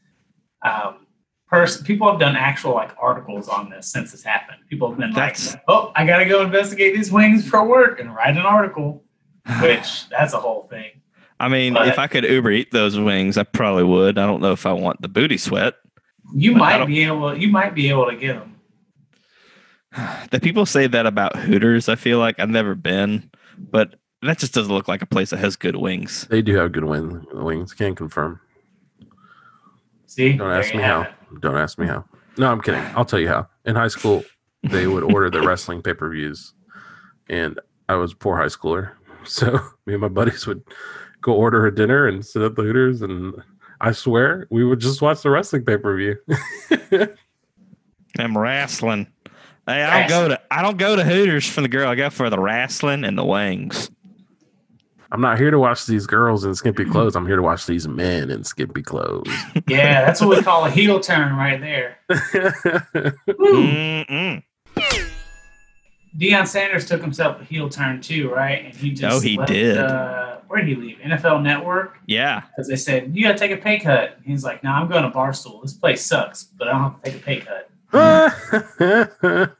Um, 0.62 1.06
pers- 1.48 1.82
people 1.82 2.10
have 2.10 2.20
done 2.20 2.36
actual 2.36 2.74
like 2.74 2.90
articles 3.00 3.48
on 3.48 3.70
this 3.70 3.90
since 3.90 4.12
this 4.12 4.22
happened. 4.22 4.58
People 4.68 4.88
have 4.90 4.98
been 4.98 5.12
That's- 5.12 5.52
like, 5.54 5.62
"Oh, 5.68 5.92
I 5.94 6.06
gotta 6.06 6.26
go 6.26 6.42
investigate 6.42 6.94
these 6.94 7.10
wings 7.10 7.48
for 7.48 7.66
work 7.66 8.00
and 8.00 8.14
write 8.14 8.36
an 8.36 8.46
article," 8.46 9.04
which 9.62 10.08
that's 10.10 10.32
a 10.34 10.38
whole 10.38 10.66
thing. 10.68 10.90
I 11.38 11.48
mean, 11.48 11.72
But- 11.74 11.88
if 11.88 11.98
I 11.98 12.06
could 12.06 12.24
Uber 12.24 12.50
eat 12.50 12.70
those 12.70 12.98
wings, 12.98 13.38
I 13.38 13.44
probably 13.44 13.84
would. 13.84 14.18
I 14.18 14.26
don't 14.26 14.42
know 14.42 14.52
if 14.52 14.66
I 14.66 14.72
want 14.72 15.00
the 15.00 15.08
booty 15.08 15.38
sweat. 15.38 15.74
You 16.34 16.52
might 16.54 16.84
be 16.86 17.02
able. 17.04 17.36
You 17.36 17.48
might 17.48 17.74
be 17.74 17.88
able 17.88 18.06
to 18.10 18.16
get 18.16 18.34
them. 18.38 18.56
The 20.30 20.38
people 20.40 20.66
say 20.66 20.86
that 20.86 21.06
about 21.06 21.36
Hooters. 21.36 21.88
I 21.88 21.96
feel 21.96 22.18
like 22.18 22.38
I've 22.38 22.50
never 22.50 22.74
been, 22.76 23.30
but 23.58 23.96
that 24.22 24.38
just 24.38 24.52
doesn't 24.54 24.72
look 24.72 24.88
like 24.88 25.02
a 25.02 25.06
place 25.06 25.30
that 25.30 25.38
has 25.38 25.56
good 25.56 25.76
wings. 25.76 26.26
They 26.30 26.42
do 26.42 26.54
have 26.56 26.72
good 26.72 26.84
wing, 26.84 27.26
wings. 27.32 27.72
Can't 27.74 27.96
confirm. 27.96 28.40
See, 30.06 30.32
Don't 30.36 30.50
ask 30.50 30.74
me 30.74 30.82
how. 30.82 31.02
it. 31.02 31.12
Don't 31.40 31.56
ask 31.56 31.78
me 31.78 31.86
how. 31.86 32.04
No, 32.36 32.50
I'm 32.50 32.60
kidding. 32.60 32.82
I'll 32.96 33.04
tell 33.04 33.20
you 33.20 33.28
how. 33.28 33.48
In 33.64 33.76
high 33.76 33.88
school, 33.88 34.24
they 34.64 34.86
would 34.86 35.04
order 35.04 35.30
the 35.30 35.40
wrestling 35.46 35.82
pay 35.82 35.94
per 35.94 36.10
views, 36.10 36.52
and 37.28 37.58
I 37.88 37.94
was 37.94 38.12
a 38.12 38.16
poor 38.16 38.36
high 38.36 38.46
schooler, 38.46 38.92
so 39.24 39.52
me 39.86 39.94
and 39.94 40.00
my 40.00 40.08
buddies 40.08 40.46
would 40.46 40.62
go 41.22 41.32
order 41.32 41.66
a 41.66 41.74
dinner 41.74 42.06
and 42.08 42.24
sit 42.24 42.42
at 42.42 42.56
the 42.56 42.62
Hooters, 42.62 43.02
and 43.02 43.34
I 43.80 43.92
swear 43.92 44.46
we 44.50 44.64
would 44.64 44.80
just 44.80 45.00
watch 45.00 45.22
the 45.22 45.30
wrestling 45.30 45.64
pay 45.64 45.76
per 45.76 45.96
view. 45.96 46.16
I'm 48.18 48.36
wrestling. 48.38 49.06
Hey, 49.66 49.82
I 49.84 50.00
don't 50.00 50.08
go 50.08 50.28
to 50.28 50.40
I 50.50 50.62
don't 50.62 50.78
go 50.78 50.96
to 50.96 51.04
Hooters 51.04 51.48
for 51.48 51.60
the 51.60 51.68
girl. 51.68 51.88
I 51.88 51.94
go 51.94 52.10
for 52.10 52.28
the 52.30 52.38
wrestling 52.38 53.04
and 53.04 53.16
the 53.16 53.24
wings. 53.24 53.90
I'm 55.12 55.20
not 55.20 55.38
here 55.38 55.50
to 55.50 55.58
watch 55.58 55.86
these 55.86 56.06
girls 56.06 56.44
in 56.44 56.54
skimpy 56.54 56.84
clothes. 56.84 57.16
I'm 57.16 57.26
here 57.26 57.36
to 57.36 57.42
watch 57.42 57.66
these 57.66 57.88
men 57.88 58.30
in 58.30 58.44
skimpy 58.44 58.82
clothes. 58.82 59.28
Yeah, 59.66 60.04
that's 60.04 60.20
what 60.20 60.30
we 60.36 60.42
call 60.42 60.64
a 60.64 60.70
heel 60.70 60.98
turn 61.00 61.36
right 61.36 61.60
there. 61.60 61.98
Deion 66.18 66.46
Sanders 66.46 66.86
took 66.88 67.00
himself 67.00 67.40
a 67.40 67.44
heel 67.44 67.68
turn 67.68 68.00
too, 68.00 68.30
right? 68.30 68.64
And 68.64 68.74
he 68.74 68.90
just 68.90 69.16
Oh, 69.16 69.20
he 69.20 69.36
left, 69.38 69.52
did. 69.52 69.78
Uh, 69.78 70.38
where 70.48 70.60
did 70.60 70.68
he 70.68 70.74
leave? 70.74 70.98
NFL 70.98 71.42
Network 71.42 71.98
Yeah, 72.06 72.42
because 72.50 72.66
they 72.68 72.76
said 72.76 73.16
you 73.16 73.22
got 73.22 73.32
to 73.32 73.38
take 73.38 73.52
a 73.52 73.56
pay 73.56 73.78
cut. 73.78 74.18
He's 74.24 74.42
like, 74.44 74.64
"No, 74.64 74.70
I'm 74.70 74.88
going 74.88 75.04
to 75.04 75.10
Barstool. 75.10 75.62
This 75.62 75.72
place 75.72 76.04
sucks, 76.04 76.42
but 76.44 76.66
I 76.66 76.72
don't 76.72 76.82
have 76.82 77.02
to 77.02 77.10
take 77.10 77.20
a 77.20 77.24
pay 77.24 77.40
cut." 77.40 77.69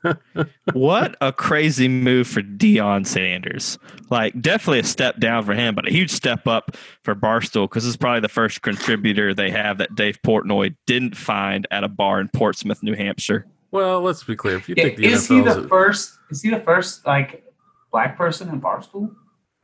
what 0.73 1.17
a 1.21 1.33
crazy 1.33 1.89
move 1.89 2.27
for 2.29 2.43
Deion 2.43 3.07
Sanders. 3.07 3.79
Like, 4.11 4.41
definitely 4.41 4.81
a 4.81 4.85
step 4.85 5.19
down 5.19 5.45
for 5.45 5.55
him, 5.55 5.75
but 5.75 5.87
a 5.89 5.91
huge 5.91 6.11
step 6.11 6.47
up 6.47 6.77
for 7.03 7.15
Barstool 7.15 7.65
because 7.65 7.85
this 7.85 7.91
is 7.91 7.97
probably 7.97 8.21
the 8.21 8.29
first 8.29 8.63
contributor 8.63 9.35
they 9.35 9.51
have 9.51 9.79
that 9.79 9.95
Dave 9.95 10.21
Portnoy 10.23 10.75
didn't 10.87 11.17
find 11.17 11.67
at 11.71 11.85
a 11.85 11.89
bar 11.89 12.21
in 12.21 12.29
Portsmouth, 12.29 12.83
New 12.83 12.95
Hampshire. 12.95 13.47
well, 13.71 14.01
let's 14.01 14.25
be 14.25 14.37
clear. 14.37 14.57
If 14.57 14.69
you 14.69 14.75
Yeah, 14.77 14.85
think 14.85 14.97
the 14.99 15.07
is 15.07 15.29
he 15.29 15.41
the 15.41 15.61
is, 15.63 15.69
first? 15.69 16.19
Is 16.31 16.43
he 16.43 16.51
the 16.51 16.61
first 16.61 17.07
like 17.07 17.45
black 17.93 18.17
person 18.17 18.49
in 18.49 18.61
Barstool? 18.61 19.15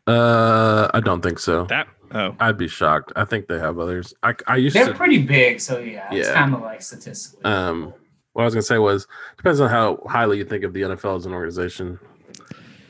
uh, 0.06 0.88
I 0.94 1.00
don't 1.00 1.20
think 1.22 1.38
so. 1.40 1.64
That 1.64 1.88
oh, 2.12 2.36
I'd 2.38 2.56
be 2.58 2.68
shocked. 2.68 3.12
I 3.16 3.24
think 3.24 3.48
they 3.48 3.58
have 3.58 3.78
others. 3.80 4.14
I, 4.22 4.34
I 4.46 4.56
used 4.56 4.76
They're 4.76 4.86
to 4.86 4.94
pretty 4.94 5.18
big, 5.22 5.60
so 5.60 5.78
yeah, 5.80 6.08
it's 6.12 6.30
kind 6.30 6.54
of 6.54 6.60
like 6.62 6.82
statistically. 6.82 7.44
um 7.44 7.92
what 8.36 8.42
I 8.42 8.44
was 8.44 8.52
gonna 8.52 8.62
say 8.64 8.76
was 8.76 9.06
depends 9.38 9.60
on 9.60 9.70
how 9.70 9.98
highly 10.06 10.36
you 10.36 10.44
think 10.44 10.62
of 10.62 10.74
the 10.74 10.82
NFL 10.82 11.16
as 11.16 11.24
an 11.24 11.32
organization. 11.32 11.98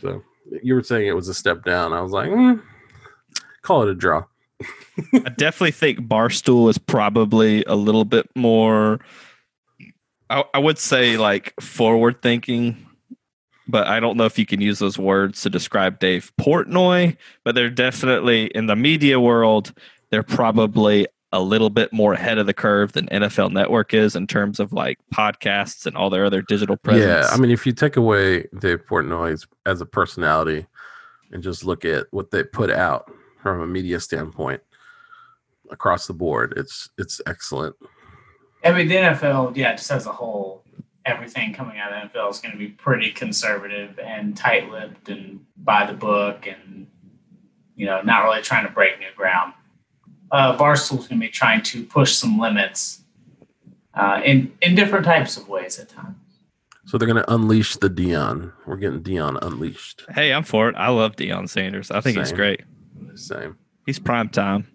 So 0.00 0.24
you 0.60 0.74
were 0.74 0.82
saying 0.82 1.06
it 1.06 1.14
was 1.14 1.28
a 1.28 1.34
step 1.34 1.64
down. 1.64 1.92
I 1.92 2.00
was 2.00 2.10
like, 2.10 2.28
mm, 2.28 2.60
call 3.62 3.84
it 3.84 3.88
a 3.88 3.94
draw. 3.94 4.24
I 5.14 5.28
definitely 5.36 5.70
think 5.70 6.00
Barstool 6.00 6.68
is 6.68 6.78
probably 6.78 7.62
a 7.62 7.76
little 7.76 8.04
bit 8.04 8.28
more. 8.34 8.98
I, 10.28 10.42
I 10.52 10.58
would 10.58 10.78
say 10.78 11.16
like 11.16 11.54
forward 11.60 12.22
thinking, 12.22 12.84
but 13.68 13.86
I 13.86 14.00
don't 14.00 14.16
know 14.16 14.24
if 14.24 14.40
you 14.40 14.46
can 14.46 14.60
use 14.60 14.80
those 14.80 14.98
words 14.98 15.42
to 15.42 15.50
describe 15.50 16.00
Dave 16.00 16.32
Portnoy. 16.40 17.16
But 17.44 17.54
they're 17.54 17.70
definitely 17.70 18.46
in 18.46 18.66
the 18.66 18.74
media 18.74 19.20
world. 19.20 19.72
They're 20.10 20.24
probably 20.24 21.06
a 21.32 21.40
little 21.40 21.70
bit 21.70 21.92
more 21.92 22.12
ahead 22.12 22.38
of 22.38 22.46
the 22.46 22.54
curve 22.54 22.92
than 22.92 23.06
NFL 23.08 23.52
Network 23.52 23.92
is 23.92 24.14
in 24.14 24.26
terms 24.26 24.60
of 24.60 24.72
like 24.72 24.98
podcasts 25.12 25.84
and 25.84 25.96
all 25.96 26.08
their 26.08 26.24
other 26.24 26.40
digital 26.42 26.76
presence. 26.76 27.26
Yeah, 27.28 27.34
I 27.34 27.38
mean, 27.38 27.50
if 27.50 27.66
you 27.66 27.72
take 27.72 27.96
away 27.96 28.46
Dave 28.58 28.86
Portnoy 28.86 29.44
as 29.66 29.80
a 29.80 29.86
personality 29.86 30.66
and 31.32 31.42
just 31.42 31.64
look 31.64 31.84
at 31.84 32.06
what 32.10 32.30
they 32.30 32.44
put 32.44 32.70
out 32.70 33.10
from 33.42 33.60
a 33.60 33.66
media 33.66 34.00
standpoint 34.00 34.62
across 35.70 36.06
the 36.06 36.14
board, 36.14 36.54
it's 36.56 36.88
it's 36.96 37.20
excellent. 37.26 37.74
I 38.64 38.72
mean, 38.72 38.88
the 38.88 38.96
NFL, 38.96 39.56
yeah, 39.56 39.72
just 39.72 39.90
as 39.90 40.06
a 40.06 40.12
whole, 40.12 40.64
everything 41.04 41.52
coming 41.52 41.78
out 41.78 41.92
of 41.92 42.12
the 42.12 42.18
NFL 42.18 42.30
is 42.30 42.38
going 42.38 42.52
to 42.52 42.58
be 42.58 42.68
pretty 42.68 43.10
conservative 43.12 43.98
and 43.98 44.36
tight-lipped 44.36 45.08
and 45.08 45.44
by 45.56 45.86
the 45.86 45.92
book, 45.92 46.46
and 46.46 46.86
you 47.74 47.86
know, 47.86 48.00
not 48.02 48.24
really 48.24 48.42
trying 48.42 48.66
to 48.66 48.72
break 48.72 48.98
new 49.00 49.06
ground. 49.16 49.52
Uh, 50.30 50.56
Barstool's 50.56 51.08
going 51.08 51.20
to 51.20 51.26
be 51.26 51.30
trying 51.30 51.62
to 51.62 51.84
push 51.84 52.14
some 52.14 52.38
limits 52.38 53.02
uh, 53.94 54.20
in 54.24 54.52
in 54.62 54.74
different 54.74 55.04
types 55.04 55.36
of 55.36 55.48
ways 55.48 55.78
at 55.78 55.88
times. 55.88 56.16
So 56.86 56.98
they're 56.98 57.08
going 57.08 57.22
to 57.22 57.34
unleash 57.34 57.76
the 57.76 57.90
Deion. 57.90 58.52
We're 58.64 58.76
getting 58.76 59.02
Deion 59.02 59.38
unleashed. 59.42 60.04
Hey, 60.14 60.32
I'm 60.32 60.44
for 60.44 60.68
it. 60.68 60.76
I 60.76 60.88
love 60.88 61.16
Deion 61.16 61.48
Sanders. 61.48 61.90
I 61.90 62.00
think 62.00 62.16
he's 62.16 62.30
great. 62.32 62.62
Same. 63.16 63.56
He's 63.86 63.98
prime 63.98 64.28
time. 64.28 64.68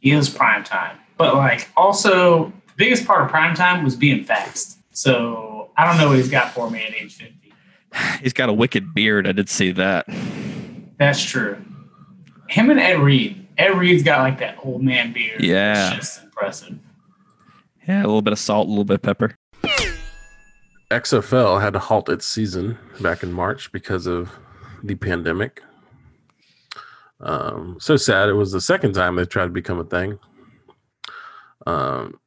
He 0.00 0.12
is 0.12 0.28
prime 0.28 0.62
time, 0.62 0.98
but 1.16 1.34
like 1.34 1.68
also 1.76 2.46
the 2.46 2.74
biggest 2.76 3.06
part 3.06 3.22
of 3.22 3.30
prime 3.30 3.54
time 3.54 3.82
was 3.82 3.96
being 3.96 4.24
fast. 4.24 4.78
So 4.90 5.70
I 5.76 5.86
don't 5.86 5.96
know 5.98 6.08
what 6.08 6.16
he's 6.16 6.30
got 6.30 6.52
for 6.52 6.70
me 6.70 6.84
at 6.84 6.94
age 6.94 7.14
50. 7.14 7.52
He's 8.22 8.32
got 8.32 8.48
a 8.48 8.52
wicked 8.52 8.94
beard. 8.94 9.26
I 9.26 9.32
did 9.32 9.48
see 9.48 9.72
that. 9.72 10.06
That's 10.98 11.22
true. 11.22 11.56
Him 12.48 12.70
and 12.70 12.80
Ed 12.80 12.98
Reed. 12.98 13.46
Ed 13.58 13.76
Reed's 13.76 14.02
got 14.02 14.20
like 14.20 14.38
that 14.38 14.56
old 14.62 14.82
man 14.82 15.12
beard. 15.12 15.42
Yeah. 15.42 15.88
It's 15.88 15.96
just 15.96 16.24
impressive. 16.24 16.78
Yeah, 17.86 18.00
a 18.00 18.06
little 18.06 18.22
bit 18.22 18.32
of 18.32 18.38
salt, 18.38 18.68
a 18.68 18.70
little 18.70 18.84
bit 18.84 18.94
of 18.94 19.02
pepper. 19.02 19.34
XFL 20.90 21.60
had 21.60 21.74
to 21.74 21.78
halt 21.78 22.08
its 22.08 22.26
season 22.26 22.78
back 23.00 23.22
in 23.22 23.32
March 23.32 23.70
because 23.72 24.06
of 24.06 24.30
the 24.82 24.94
pandemic. 24.94 25.62
Um, 27.20 27.76
so 27.80 27.96
sad. 27.96 28.28
It 28.28 28.34
was 28.34 28.52
the 28.52 28.60
second 28.60 28.94
time 28.94 29.16
they 29.16 29.24
tried 29.24 29.46
to 29.46 29.50
become 29.50 29.80
a 29.80 29.84
thing. 29.84 30.18
Um, 31.66 32.20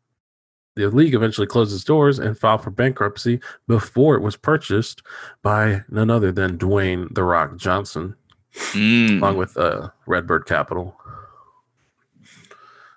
the 0.76 0.90
league 0.90 1.14
eventually 1.14 1.48
closed 1.48 1.74
its 1.74 1.84
doors 1.84 2.20
and 2.20 2.38
filed 2.38 2.64
for 2.64 2.72
bankruptcy 2.72 3.40
before 3.68 4.16
it 4.16 4.22
was 4.22 4.38
purchased 4.38 5.02
by 5.42 5.82
none 5.90 6.10
other 6.10 6.32
than 6.32 6.58
Dwayne 6.58 7.14
The 7.14 7.24
Rock 7.24 7.58
Johnson, 7.58 8.16
Mm. 8.54 9.20
along 9.22 9.38
with 9.38 9.56
uh, 9.58 9.90
Redbird 10.06 10.46
Capital. 10.46 10.96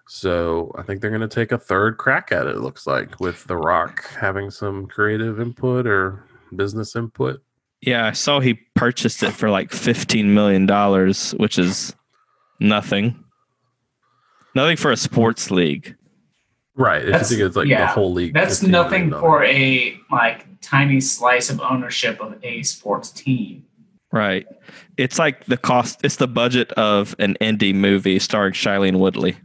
So 0.06 0.72
I 0.78 0.82
think 0.82 1.00
they're 1.00 1.10
going 1.10 1.20
to 1.22 1.28
take 1.28 1.52
a 1.52 1.58
third 1.58 1.96
crack 1.96 2.30
at 2.32 2.46
it. 2.46 2.56
It 2.56 2.60
looks 2.60 2.86
like 2.86 3.18
with 3.20 3.44
The 3.44 3.56
Rock 3.56 4.04
having 4.10 4.50
some 4.50 4.86
creative 4.86 5.40
input 5.40 5.86
or 5.86 6.24
business 6.54 6.94
input. 6.94 7.42
Yeah, 7.80 8.06
I 8.06 8.12
saw 8.12 8.40
he 8.40 8.54
purchased 8.74 9.22
it 9.22 9.32
for 9.32 9.50
like 9.50 9.70
fifteen 9.70 10.32
million 10.32 10.64
dollars, 10.66 11.32
which 11.32 11.58
is 11.58 11.94
nothing. 12.60 13.22
Nothing 14.54 14.76
for 14.76 14.90
a 14.90 14.96
sports 14.96 15.50
league. 15.50 15.94
Right. 16.76 17.02
If 17.02 17.06
you 17.06 17.12
That's- 17.12 17.28
think 17.28 17.40
it's 17.42 17.56
like 17.56 17.68
the 17.68 17.86
whole 17.86 18.12
league. 18.12 18.32
That's 18.34 18.62
nothing 18.62 19.10
for 19.10 19.44
a 19.44 19.98
like 20.10 20.46
tiny 20.60 21.00
slice 21.00 21.50
of 21.50 21.60
ownership 21.60 22.20
of 22.20 22.38
a 22.42 22.62
sports 22.62 23.10
team. 23.10 23.66
Right. 24.14 24.46
It's 24.96 25.18
like 25.18 25.44
the 25.46 25.56
cost 25.56 26.00
it's 26.04 26.16
the 26.16 26.28
budget 26.28 26.72
of 26.72 27.14
an 27.18 27.36
indie 27.40 27.74
movie 27.74 28.18
starring 28.18 28.52
Shailene 28.52 28.98
Woodley 28.98 29.36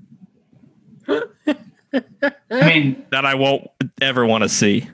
I 2.51 2.67
mean, 2.67 3.05
that 3.11 3.25
I 3.25 3.35
won't 3.35 3.67
ever 4.01 4.25
want 4.25 4.43
to 4.43 4.49
see. 4.49 4.87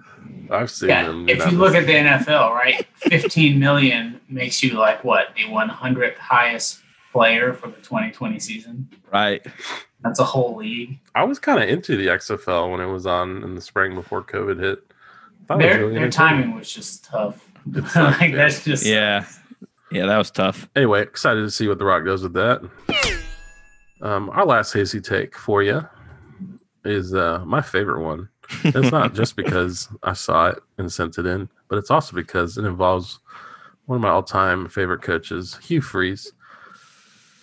I've 0.50 0.70
seen 0.70 0.90
yeah, 0.90 1.04
them. 1.04 1.28
if 1.28 1.40
you 1.52 1.58
look 1.58 1.74
at 1.76 1.88
the 1.88 1.94
NFL, 1.94 2.52
right, 2.52 2.86
15 2.96 3.60
million 3.60 4.22
makes 4.30 4.62
you 4.62 4.74
like 4.74 5.04
what, 5.04 5.34
the 5.36 5.44
100th 5.44 6.18
highest 6.18 6.82
player 7.12 7.54
for 7.54 7.68
the 7.68 7.78
2020 7.78 8.40
season? 8.40 8.90
Right. 9.12 9.46
That's 10.02 10.20
a 10.20 10.24
whole 10.24 10.56
league. 10.56 11.00
I 11.16 11.24
was 11.24 11.40
kind 11.40 11.62
of 11.62 11.68
into 11.68 11.98
the 11.98 12.08
XFL 12.08 12.72
when 12.72 12.80
it 12.80 12.92
was 12.92 13.08
on 13.08 13.44
in 13.44 13.56
the 13.56 13.62
spring 13.62 13.96
before 13.96 14.22
COVID 14.22 14.60
hit. 14.60 14.80
Thought 15.48 15.62
it 15.62 15.66
was 15.66 15.74
Their, 15.74 15.80
really 15.80 16.00
their 16.00 16.10
timing 16.12 16.56
was 16.56 16.72
just 16.72 17.06
tough. 17.06 17.52
It 17.74 17.84
like 17.96 18.32
yeah. 18.32 18.36
that's 18.36 18.64
just 18.64 18.86
Yeah. 18.86 19.26
Yeah, 19.96 20.08
that 20.08 20.18
was 20.18 20.30
tough. 20.30 20.68
Anyway, 20.76 21.02
excited 21.02 21.40
to 21.42 21.50
see 21.50 21.70
what 21.70 21.80
The 21.80 21.86
Rock 21.86 22.04
does 22.06 22.22
with 22.24 22.34
that. 22.34 22.62
Um, 24.02 24.30
our 24.32 24.46
last 24.46 24.74
hazy 24.74 25.00
take 25.00 25.38
for 25.38 25.64
you 25.64 25.88
is 26.84 27.14
uh, 27.14 27.42
my 27.46 27.62
favorite 27.62 28.04
one. 28.04 28.28
It's 28.66 28.92
not 28.92 29.14
just 29.16 29.38
because 29.38 29.88
I 30.04 30.12
saw 30.12 30.48
it 30.50 30.60
and 30.78 30.92
sent 30.92 31.18
it 31.18 31.26
in, 31.26 31.48
but 31.70 31.78
it's 31.78 31.90
also 31.90 32.14
because 32.14 32.58
it 32.58 32.66
involves 32.66 33.20
one 33.86 33.96
of 33.96 34.02
my 34.02 34.10
all-time 34.10 34.68
favorite 34.68 35.02
coaches, 35.02 35.58
Hugh 35.64 35.80
Freeze. 35.82 36.34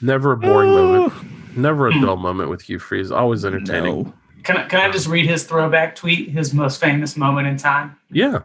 Never 0.03 0.33
a 0.33 0.37
boring 0.37 0.71
moment, 0.75 1.57
never 1.57 1.89
a 1.89 2.01
dull 2.01 2.17
moment 2.17 2.51
with 2.51 2.61
Hugh 2.61 2.79
Freeze. 2.81 3.11
Always 3.11 3.45
entertaining. 3.47 4.03
No. 4.03 4.15
Can 4.43 4.57
I, 4.59 4.67
can 4.69 4.81
I 4.81 4.91
just 4.91 5.07
read 5.07 5.27
his 5.27 5.45
throwback 5.45 5.95
tweet, 5.95 6.29
his 6.31 6.53
most 6.53 6.81
famous 6.81 7.17
moment 7.17 7.47
in 7.49 7.57
time? 7.57 7.97
Yeah, 8.11 8.41
I- 8.41 8.43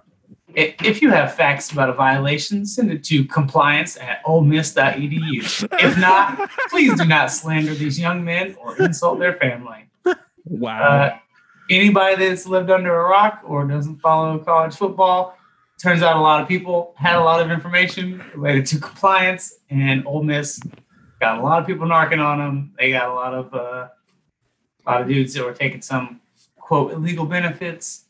If 0.58 1.04
you 1.04 1.12
have 1.12 1.36
facts 1.36 1.72
about 1.72 1.90
a 1.90 1.94
violation, 1.94 2.66
send 2.66 2.92
it 2.92 3.04
to 3.06 3.24
compliance 3.26 3.96
at 3.98 4.24
olemiss.edu. 4.26 5.68
If 5.80 5.98
not, 6.00 6.50
please 6.72 6.98
do 6.98 7.06
not 7.06 7.32
slander 7.32 7.76
these 7.76 8.00
young 8.00 8.24
men 8.24 8.58
or 8.60 8.76
insult 8.82 9.20
their 9.20 9.36
family. 9.36 9.88
Wow. 10.46 10.82
Uh, 10.82 11.18
anybody 11.70 12.16
that's 12.16 12.48
lived 12.48 12.72
under 12.72 12.96
a 12.96 13.08
rock 13.08 13.42
or 13.46 13.68
doesn't 13.68 13.98
follow 13.98 14.40
college 14.40 14.76
football, 14.76 15.38
turns 15.78 16.02
out 16.02 16.18
a 16.18 16.22
lot 16.22 16.42
of 16.42 16.48
people 16.48 16.96
had 16.98 17.18
a 17.18 17.24
lot 17.24 17.40
of 17.40 17.52
information 17.52 18.24
related 18.34 18.66
to 18.66 18.80
compliance, 18.80 19.60
and 19.70 20.08
Ole 20.08 20.24
Miss 20.24 20.60
got 21.20 21.38
a 21.38 21.42
lot 21.44 21.62
of 21.62 21.68
people 21.68 21.86
narking 21.86 22.24
on 22.24 22.40
them. 22.40 22.74
They 22.80 22.90
got 22.90 23.10
a 23.10 23.14
lot 23.14 23.36
of 23.36 23.54
uh, 23.54 23.90
a 24.86 24.92
lot 24.92 25.02
of 25.02 25.08
dudes 25.08 25.36
that 25.36 25.46
were 25.46 25.54
taking 25.54 25.84
some 25.84 26.20
quote 26.56 26.94
illegal 26.94 27.26
benefits. 27.26 28.06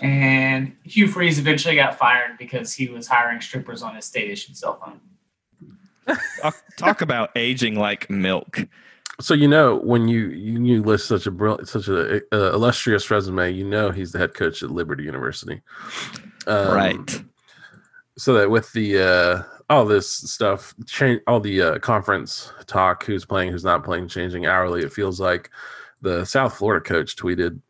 And 0.00 0.76
Hugh 0.84 1.08
Freeze 1.08 1.38
eventually 1.38 1.74
got 1.74 1.98
fired 1.98 2.38
because 2.38 2.72
he 2.72 2.88
was 2.88 3.06
hiring 3.08 3.40
strippers 3.40 3.82
on 3.82 3.96
his 3.96 4.04
state 4.04 4.30
issued 4.30 4.56
cell 4.56 4.80
phone. 4.80 5.00
talk, 6.40 6.56
talk 6.76 7.00
about 7.02 7.30
aging 7.36 7.74
like 7.76 8.08
milk. 8.08 8.66
So 9.20 9.34
you 9.34 9.48
know 9.48 9.76
when 9.80 10.06
you 10.06 10.28
you, 10.28 10.62
you 10.64 10.82
list 10.82 11.08
such 11.08 11.26
a 11.26 11.32
brilliant, 11.32 11.68
such 11.68 11.88
a 11.88 12.22
uh, 12.32 12.52
illustrious 12.52 13.10
resume, 13.10 13.52
you 13.52 13.64
know 13.64 13.90
he's 13.90 14.12
the 14.12 14.18
head 14.18 14.34
coach 14.34 14.62
at 14.62 14.70
Liberty 14.70 15.02
University, 15.02 15.60
Um, 16.46 16.74
right. 16.74 17.24
So 18.16 18.34
that 18.34 18.50
with 18.50 18.72
the 18.72 19.00
uh, 19.00 19.42
all 19.68 19.84
this 19.84 20.08
stuff, 20.10 20.74
change 20.86 21.20
all 21.26 21.40
the 21.40 21.60
uh, 21.60 21.78
conference 21.80 22.52
talk, 22.66 23.04
who's 23.04 23.24
playing, 23.24 23.50
who's 23.50 23.64
not 23.64 23.84
playing, 23.84 24.08
changing 24.08 24.46
hourly. 24.46 24.82
It 24.82 24.92
feels 24.92 25.20
like 25.20 25.50
the 26.00 26.24
South 26.24 26.56
Florida 26.56 26.82
coach 26.82 27.16
tweeted 27.16 27.60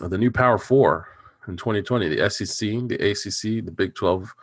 the 0.00 0.18
new 0.18 0.30
Power 0.30 0.58
Four 0.58 1.08
in 1.48 1.56
2020: 1.56 2.08
the 2.08 2.30
SEC, 2.30 2.68
the 2.88 2.96
ACC, 2.96 3.64
the 3.64 3.72
Big 3.72 3.94
12, 3.94 4.34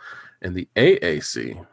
and 0.42 0.56
the 0.56 0.68
AAC. 0.76 1.66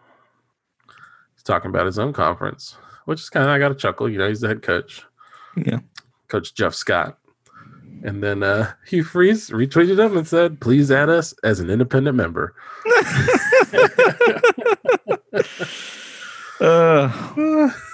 He's 1.35 1.43
talking 1.45 1.71
about 1.71 1.87
his 1.87 1.99
own 1.99 2.13
conference, 2.13 2.77
which 3.05 3.21
is 3.21 3.31
kind 3.31 3.47
of 3.47 3.51
I 3.51 3.59
got 3.59 3.73
a 3.73 3.75
chuckle. 3.75 4.09
You 4.09 4.19
know, 4.19 4.29
he's 4.29 4.41
the 4.41 4.49
head 4.49 4.63
coach. 4.63 5.03
Yeah. 5.57 5.81
Coach 6.29 6.55
Jeff 6.55 6.75
Scott. 6.75 7.19
And 8.05 8.23
then 8.23 8.43
uh, 8.43 8.73
Hugh 8.87 9.03
Freeze 9.03 9.51
retweeted 9.51 9.99
him 9.99 10.17
and 10.17 10.27
said, 10.27 10.61
please 10.61 10.91
add 10.93 11.09
us 11.09 11.35
as 11.43 11.59
an 11.59 11.71
independent 11.71 12.17
member. 12.17 12.55
Uh, 16.61 17.09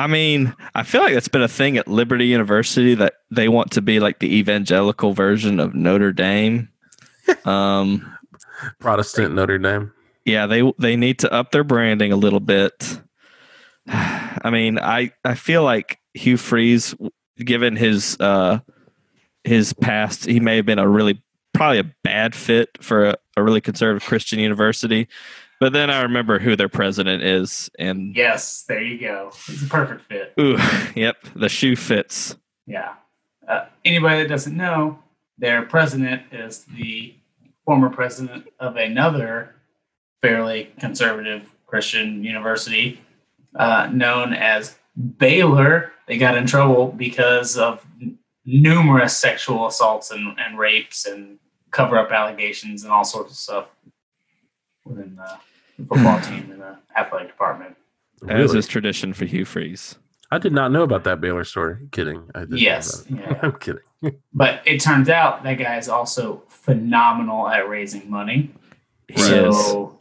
I 0.00 0.06
mean, 0.06 0.54
I 0.74 0.82
feel 0.82 1.02
like 1.02 1.12
that's 1.12 1.28
been 1.28 1.42
a 1.42 1.48
thing 1.48 1.76
at 1.76 1.86
Liberty 1.86 2.26
University 2.26 2.94
that 2.94 3.16
they 3.30 3.50
want 3.50 3.72
to 3.72 3.82
be 3.82 4.00
like 4.00 4.18
the 4.18 4.34
evangelical 4.34 5.12
version 5.12 5.60
of 5.60 5.74
Notre 5.74 6.10
Dame. 6.10 6.70
Um, 7.44 8.16
Protestant 8.78 9.34
Notre 9.34 9.58
Dame. 9.58 9.92
yeah, 10.24 10.46
they 10.46 10.62
they 10.78 10.96
need 10.96 11.18
to 11.18 11.30
up 11.30 11.50
their 11.50 11.64
branding 11.64 12.12
a 12.12 12.16
little 12.16 12.40
bit. 12.40 12.98
I 13.88 14.48
mean, 14.50 14.78
I 14.78 15.12
I 15.22 15.34
feel 15.34 15.64
like 15.64 15.98
Hugh 16.14 16.38
Freeze, 16.38 16.94
given 17.36 17.76
his 17.76 18.16
uh 18.20 18.60
his 19.44 19.74
past, 19.74 20.24
he 20.24 20.40
may 20.40 20.56
have 20.56 20.66
been 20.66 20.78
a 20.78 20.88
really 20.88 21.22
probably 21.52 21.78
a 21.78 21.94
bad 22.02 22.34
fit 22.34 22.70
for 22.80 23.04
a, 23.04 23.16
a 23.36 23.42
really 23.42 23.60
conservative 23.60 24.08
Christian 24.08 24.38
university. 24.38 25.08
But 25.60 25.74
then 25.74 25.90
I 25.90 26.02
remember 26.02 26.38
who 26.38 26.56
their 26.56 26.70
president 26.70 27.22
is, 27.22 27.70
and 27.78 28.16
Yes, 28.16 28.62
there 28.62 28.80
you 28.82 28.98
go. 28.98 29.28
It's 29.46 29.62
a 29.62 29.66
perfect 29.66 30.06
fit. 30.08 30.32
ooh, 30.40 30.56
yep, 30.96 31.16
the 31.36 31.48
shoe 31.50 31.76
fits. 31.76 32.34
Yeah. 32.66 32.94
Uh, 33.46 33.66
anybody 33.84 34.22
that 34.22 34.28
doesn't 34.28 34.56
know, 34.56 34.98
their 35.38 35.62
president 35.62 36.22
is 36.32 36.64
the 36.76 37.14
former 37.66 37.90
president 37.90 38.46
of 38.58 38.76
another 38.76 39.54
fairly 40.22 40.72
conservative 40.80 41.50
Christian 41.66 42.24
university 42.24 43.00
uh, 43.56 43.88
known 43.92 44.32
as 44.32 44.78
Baylor. 45.18 45.92
They 46.06 46.16
got 46.16 46.36
in 46.36 46.46
trouble 46.46 46.88
because 46.88 47.56
of 47.58 47.84
n- 48.00 48.18
numerous 48.46 49.16
sexual 49.16 49.66
assaults 49.66 50.10
and, 50.10 50.38
and 50.38 50.58
rapes 50.58 51.04
and 51.06 51.38
cover 51.70 51.98
up 51.98 52.10
allegations 52.10 52.82
and 52.82 52.92
all 52.92 53.04
sorts 53.04 53.32
of 53.32 53.36
stuff 53.36 53.66
within 54.84 55.16
the 55.16 55.38
football 55.86 56.18
hmm. 56.18 56.34
team 56.34 56.50
and 56.52 56.60
the 56.60 56.78
athletic 56.96 57.28
department. 57.28 57.76
As 58.22 58.28
Really? 58.28 58.58
is 58.58 58.66
tradition 58.66 59.12
for 59.12 59.24
Hugh 59.24 59.44
Freeze. 59.44 59.96
I 60.30 60.38
did 60.38 60.52
not 60.52 60.70
know 60.70 60.82
about 60.82 61.04
that 61.04 61.20
Baylor 61.20 61.44
story. 61.44 61.88
Kidding. 61.90 62.30
I 62.34 62.40
did 62.40 62.50
know 62.50 62.56
Yes. 62.56 63.04
Yeah. 63.08 63.38
I'm 63.42 63.52
kidding. 63.52 63.82
But 64.32 64.62
it 64.64 64.80
turns 64.80 65.10
out 65.10 65.42
that 65.42 65.54
guy 65.54 65.76
is 65.76 65.88
also 65.88 66.42
phenomenal 66.48 67.46
at 67.48 67.68
raising 67.68 68.08
money. 68.08 68.50
He 69.08 69.20
so 69.20 69.98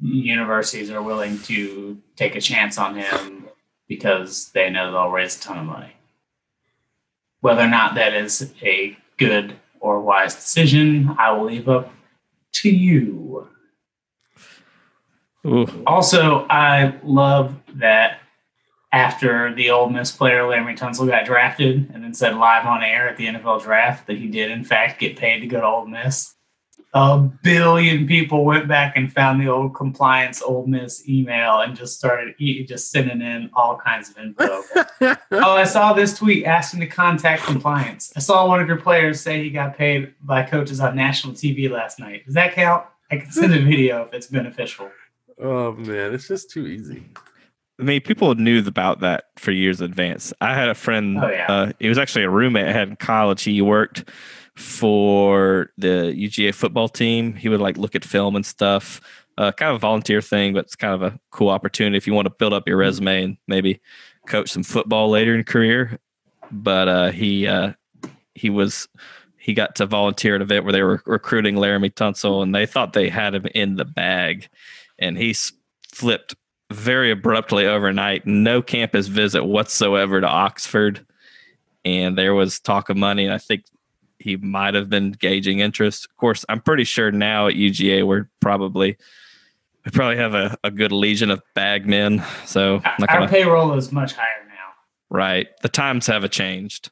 universities 0.00 0.90
are 0.90 1.02
willing 1.02 1.38
to 1.42 1.98
take 2.16 2.36
a 2.36 2.40
chance 2.40 2.76
on 2.76 2.96
him 2.96 3.48
because 3.88 4.50
they 4.50 4.68
know 4.68 4.92
they'll 4.92 5.10
raise 5.10 5.36
a 5.36 5.40
ton 5.40 5.58
of 5.58 5.64
money. 5.64 5.94
Whether 7.40 7.62
or 7.62 7.68
not 7.68 7.94
that 7.94 8.12
is 8.12 8.52
a 8.62 8.96
good 9.16 9.56
or 9.80 10.02
wise 10.02 10.34
decision, 10.34 11.16
I 11.18 11.32
will 11.32 11.46
leave 11.46 11.68
up 11.68 11.92
to 12.52 12.68
you. 12.68 13.48
Ooh, 15.46 15.66
Also, 15.86 16.46
I 16.48 16.94
love 17.02 17.54
that 17.74 18.20
after 18.92 19.54
the 19.54 19.70
Ole 19.70 19.90
Miss 19.90 20.10
player 20.10 20.42
Laremy 20.42 20.76
Tunsil 20.76 21.06
got 21.06 21.24
drafted 21.26 21.90
and 21.92 22.02
then 22.02 22.14
said 22.14 22.34
live 22.36 22.66
on 22.66 22.82
air 22.82 23.08
at 23.08 23.16
the 23.16 23.26
NFL 23.26 23.62
draft 23.62 24.06
that 24.06 24.16
he 24.16 24.28
did 24.28 24.50
in 24.50 24.64
fact 24.64 24.98
get 24.98 25.16
paid 25.16 25.40
to 25.40 25.46
go 25.46 25.60
to 25.60 25.66
Ole 25.66 25.86
Miss. 25.86 26.34
A 26.94 27.18
billion 27.18 28.06
people 28.06 28.46
went 28.46 28.66
back 28.66 28.96
and 28.96 29.12
found 29.12 29.40
the 29.42 29.46
old 29.48 29.74
compliance 29.74 30.40
Ole 30.40 30.66
Miss 30.66 31.06
email 31.06 31.60
and 31.60 31.76
just 31.76 31.98
started 31.98 32.34
e- 32.38 32.64
just 32.64 32.90
sending 32.90 33.20
in 33.20 33.50
all 33.52 33.76
kinds 33.76 34.08
of 34.08 34.16
info. 34.16 34.62
oh, 35.32 35.52
I 35.54 35.64
saw 35.64 35.92
this 35.92 36.16
tweet 36.16 36.46
asking 36.46 36.80
to 36.80 36.86
contact 36.86 37.42
compliance. 37.42 38.10
I 38.16 38.20
saw 38.20 38.48
one 38.48 38.60
of 38.60 38.66
your 38.66 38.80
players 38.80 39.20
say 39.20 39.42
he 39.42 39.50
got 39.50 39.76
paid 39.76 40.14
by 40.22 40.42
coaches 40.42 40.80
on 40.80 40.96
national 40.96 41.34
TV 41.34 41.70
last 41.70 42.00
night. 42.00 42.24
Does 42.24 42.34
that 42.34 42.54
count? 42.54 42.86
I 43.10 43.18
can 43.18 43.30
send 43.32 43.54
a 43.54 43.60
video 43.62 44.02
if 44.02 44.14
it's 44.14 44.26
beneficial. 44.26 44.90
Oh 45.40 45.72
man, 45.72 46.14
it's 46.14 46.28
just 46.28 46.50
too 46.50 46.66
easy. 46.66 47.04
I 47.80 47.84
mean, 47.84 48.00
people 48.00 48.34
knew 48.34 48.64
about 48.66 49.00
that 49.00 49.26
for 49.36 49.52
years 49.52 49.80
in 49.80 49.84
advance. 49.84 50.32
I 50.40 50.54
had 50.54 50.68
a 50.68 50.74
friend. 50.74 51.18
Oh, 51.22 51.28
yeah. 51.28 51.46
uh, 51.48 51.72
he 51.78 51.88
was 51.88 51.98
actually 51.98 52.24
a 52.24 52.30
roommate 52.30 52.66
I 52.66 52.72
had 52.72 52.88
in 52.88 52.96
college. 52.96 53.44
He 53.44 53.62
worked 53.62 54.10
for 54.56 55.70
the 55.78 56.12
UGA 56.16 56.54
football 56.54 56.88
team. 56.88 57.34
He 57.34 57.48
would 57.48 57.60
like 57.60 57.76
look 57.76 57.94
at 57.94 58.04
film 58.04 58.34
and 58.34 58.44
stuff. 58.44 59.00
Uh, 59.36 59.52
kind 59.52 59.70
of 59.70 59.76
a 59.76 59.78
volunteer 59.78 60.20
thing, 60.20 60.52
but 60.52 60.64
it's 60.64 60.74
kind 60.74 60.92
of 60.94 61.02
a 61.02 61.20
cool 61.30 61.50
opportunity 61.50 61.96
if 61.96 62.08
you 62.08 62.12
want 62.14 62.26
to 62.26 62.34
build 62.38 62.52
up 62.52 62.66
your 62.66 62.76
resume 62.76 63.22
and 63.22 63.36
maybe 63.46 63.80
coach 64.26 64.50
some 64.50 64.64
football 64.64 65.08
later 65.08 65.30
in 65.30 65.38
your 65.38 65.44
career. 65.44 66.00
But 66.50 66.88
uh, 66.88 67.10
he 67.12 67.46
uh, 67.46 67.74
he 68.34 68.50
was 68.50 68.88
he 69.36 69.54
got 69.54 69.76
to 69.76 69.86
volunteer 69.86 70.34
at 70.34 70.40
an 70.40 70.46
event 70.46 70.64
where 70.64 70.72
they 70.72 70.82
were 70.82 71.00
recruiting 71.06 71.54
Laremy 71.54 71.94
Tunsil, 71.94 72.42
and 72.42 72.52
they 72.52 72.66
thought 72.66 72.92
they 72.92 73.08
had 73.08 73.36
him 73.36 73.46
in 73.54 73.76
the 73.76 73.84
bag, 73.84 74.48
and 74.98 75.16
he 75.16 75.34
flipped 75.92 76.34
very 76.70 77.10
abruptly 77.10 77.66
overnight. 77.66 78.26
No 78.26 78.60
campus 78.62 79.06
visit 79.06 79.44
whatsoever 79.44 80.20
to 80.20 80.26
Oxford, 80.26 81.06
and 81.84 82.16
there 82.16 82.34
was 82.34 82.60
talk 82.60 82.88
of 82.88 82.96
money. 82.96 83.24
And 83.24 83.32
I 83.32 83.38
think 83.38 83.64
he 84.18 84.36
might 84.36 84.74
have 84.74 84.90
been 84.90 85.12
gauging 85.12 85.60
interest. 85.60 86.04
Of 86.06 86.16
course, 86.16 86.44
I'm 86.48 86.60
pretty 86.60 86.84
sure 86.84 87.10
now 87.10 87.46
at 87.46 87.54
UGA 87.54 88.06
we're 88.06 88.28
probably 88.40 88.96
we 89.84 89.90
probably 89.92 90.16
have 90.16 90.34
a, 90.34 90.56
a 90.64 90.70
good 90.70 90.92
legion 90.92 91.30
of 91.30 91.40
bag 91.54 91.86
men. 91.86 92.22
So 92.44 92.82
Our 92.84 93.06
gonna, 93.06 93.28
payroll 93.28 93.72
is 93.74 93.90
much 93.92 94.12
higher 94.12 94.44
now. 94.46 94.74
right, 95.08 95.46
the 95.62 95.68
times 95.68 96.06
have 96.08 96.28
changed. 96.30 96.90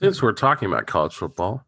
Since 0.00 0.20
we're 0.20 0.32
talking 0.32 0.68
about 0.68 0.86
college 0.86 1.14
football, 1.14 1.64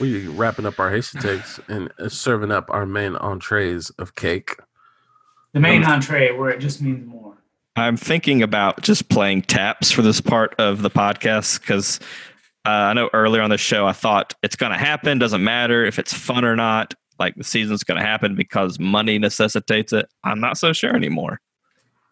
we 0.00 0.26
wrapping 0.28 0.66
up 0.66 0.78
our 0.78 0.90
hasty 0.90 1.18
takes 1.18 1.60
and 1.68 1.92
uh, 1.98 2.08
serving 2.08 2.50
up 2.50 2.66
our 2.68 2.86
main 2.86 3.16
entrees 3.16 3.90
of 3.90 4.14
cake. 4.14 4.50
The 5.52 5.60
main 5.60 5.84
entree 5.84 6.32
where 6.32 6.50
it 6.50 6.60
just 6.60 6.80
means 6.80 7.06
more. 7.06 7.36
I'm 7.76 7.96
thinking 7.96 8.42
about 8.42 8.82
just 8.82 9.08
playing 9.08 9.42
taps 9.42 9.90
for 9.90 10.02
this 10.02 10.20
part 10.20 10.54
of 10.58 10.82
the 10.82 10.90
podcast 10.90 11.60
because 11.60 12.00
uh, 12.66 12.70
I 12.70 12.92
know 12.92 13.08
earlier 13.12 13.42
on 13.42 13.50
the 13.50 13.58
show 13.58 13.86
I 13.86 13.92
thought 13.92 14.34
it's 14.42 14.56
going 14.56 14.72
to 14.72 14.78
happen. 14.78 15.18
Doesn't 15.18 15.42
matter 15.42 15.84
if 15.84 15.98
it's 15.98 16.12
fun 16.12 16.44
or 16.44 16.54
not. 16.54 16.94
Like 17.18 17.34
the 17.36 17.44
season's 17.44 17.84
going 17.84 18.00
to 18.00 18.06
happen 18.06 18.34
because 18.34 18.78
money 18.78 19.18
necessitates 19.18 19.92
it. 19.92 20.06
I'm 20.24 20.40
not 20.40 20.58
so 20.58 20.72
sure 20.72 20.94
anymore. 20.94 21.40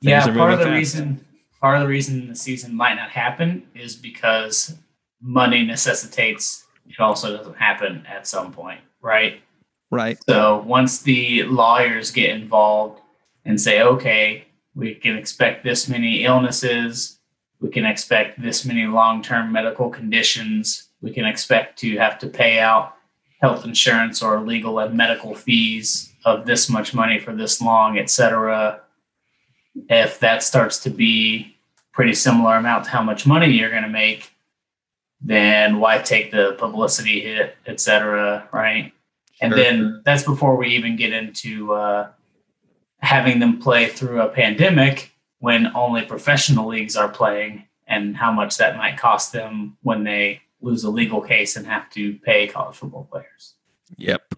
Things 0.03 0.27
yeah, 0.27 0.35
part 0.35 0.53
of 0.53 0.61
the 0.61 0.67
fast. 0.67 0.77
reason 0.77 1.25
part 1.61 1.77
of 1.77 1.83
the 1.83 1.89
reason 1.89 2.29
the 2.29 2.35
season 2.35 2.75
might 2.75 2.95
not 2.95 3.11
happen 3.11 3.67
is 3.75 3.97
because 3.97 4.77
money 5.21 5.63
necessitates 5.65 6.60
it 6.91 7.01
also 7.01 7.37
doesn't 7.37 7.57
happen 7.57 8.05
at 8.07 8.27
some 8.27 8.53
point, 8.53 8.81
right? 9.01 9.41
Right. 9.91 10.19
So 10.29 10.63
once 10.67 11.03
the 11.03 11.45
lawyers 11.45 12.11
get 12.11 12.31
involved 12.31 13.01
and 13.45 13.61
say, 13.61 13.83
okay, 13.83 14.47
we 14.75 14.95
can 14.95 15.17
expect 15.17 15.65
this 15.65 15.89
many 15.89 16.25
illnesses, 16.25 17.19
we 17.61 17.71
can 17.71 17.85
expect 17.85 18.41
this 18.41 18.65
many 18.65 18.87
long 18.87 19.23
term 19.23 19.53
medical 19.53 19.91
conditions, 19.91 20.89
we 21.01 21.13
can 21.13 21.25
expect 21.25 21.79
to 21.81 21.97
have 21.99 22.19
to 22.21 22.27
pay 22.27 22.59
out 22.59 22.95
health 23.41 23.65
insurance 23.65 24.23
or 24.23 24.41
legal 24.41 24.79
and 24.79 24.97
medical 24.97 25.35
fees 25.35 26.13
of 26.25 26.45
this 26.47 26.69
much 26.69 26.93
money 26.95 27.19
for 27.19 27.35
this 27.35 27.61
long, 27.61 27.99
et 27.99 28.11
cetera. 28.11 28.81
If 29.89 30.21
that 30.21 30.43
starts 30.43 30.79
to 30.81 30.91
be 30.91 31.57
pretty 31.93 32.15
similar 32.15 32.57
amount 32.57 32.85
to 32.85 32.91
how 32.91 33.03
much 33.03 33.27
money 33.27 33.51
you're 33.51 33.71
going 33.71 33.83
to 33.83 33.89
make, 33.89 34.33
then 35.21 35.81
why 35.81 35.99
take 35.99 36.31
the 36.31 36.55
publicity 36.59 37.21
hit, 37.21 37.57
et 37.67 37.81
cetera, 37.81 38.49
right? 38.53 38.93
And 39.41 39.53
Sure. 39.53 39.63
then 39.63 40.03
that's 40.05 40.23
before 40.23 40.57
we 40.57 40.69
even 40.69 40.97
get 40.97 41.13
into 41.13 41.73
uh, 41.73 42.09
having 42.99 43.39
them 43.39 43.59
play 43.59 43.89
through 43.89 44.21
a 44.21 44.29
pandemic 44.29 45.13
when 45.39 45.75
only 45.75 46.03
professional 46.03 46.69
leagues 46.69 46.97
are 46.97 47.09
playing 47.09 47.65
and 47.87 48.17
how 48.17 48.31
much 48.31 48.59
that 48.59 48.77
might 48.77 48.97
cost 48.99 49.33
them 49.33 49.77
when 49.83 50.05
they 50.05 50.41
lose 50.61 50.85
a 50.85 50.91
legal 50.91 51.21
case 51.21 51.57
and 51.57 51.67
have 51.67 51.89
to 51.91 52.15
pay 52.19 52.47
college 52.47 52.77
football 52.77 53.05
players. 53.11 53.55
Yep. 53.97 54.35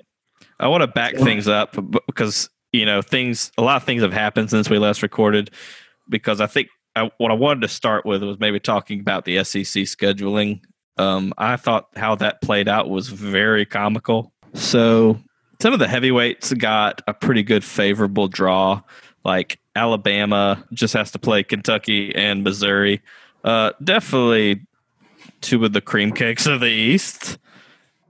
I 0.61 0.69
want 0.69 0.83
to 0.83 0.87
back 0.87 1.17
things 1.17 1.49
up 1.49 1.77
because 2.07 2.49
you 2.73 2.87
know 2.87 3.03
things. 3.03 3.51
A 3.59 3.63
lot 3.63 3.77
of 3.77 3.85
things 3.85 4.03
have 4.03 4.13
happened 4.13 4.49
since 4.51 4.71
we 4.71 4.79
last 4.79 5.03
recorded. 5.03 5.51
Because 6.09 6.41
I 6.41 6.47
think 6.47 6.69
I, 6.95 7.11
what 7.19 7.31
I 7.31 7.35
wanted 7.35 7.63
to 7.63 7.69
start 7.69 8.05
with 8.07 8.23
was 8.23 8.39
maybe 8.39 8.61
talking 8.61 9.01
about 9.01 9.25
the 9.25 9.43
SEC 9.45 9.65
scheduling. 9.65 10.61
Um, 10.99 11.33
I 11.39 11.57
thought 11.57 11.89
how 11.97 12.15
that 12.17 12.43
played 12.43 12.69
out 12.69 12.89
was 12.91 13.09
very 13.09 13.65
comical. 13.65 14.33
So 14.55 15.19
some 15.61 15.73
of 15.73 15.79
the 15.79 15.89
heavyweights 15.89 16.53
got 16.55 17.01
a 17.07 17.15
pretty 17.15 17.43
good 17.43 17.65
favorable 17.65 18.29
draw. 18.29 18.83
Like 19.25 19.59
Alabama 19.75 20.63
just 20.73 20.95
has 20.95 21.11
to 21.13 21.19
play 21.19 21.43
Kentucky 21.45 22.15
and 22.15 22.43
Missouri. 22.45 23.01
Uh, 23.45 23.73
definitely 23.83 24.61
two 25.41 25.65
of 25.65 25.73
the 25.73 25.81
cream 25.81 26.13
cakes 26.13 26.47
of 26.47 26.61
the 26.61 26.67
East. 26.69 27.39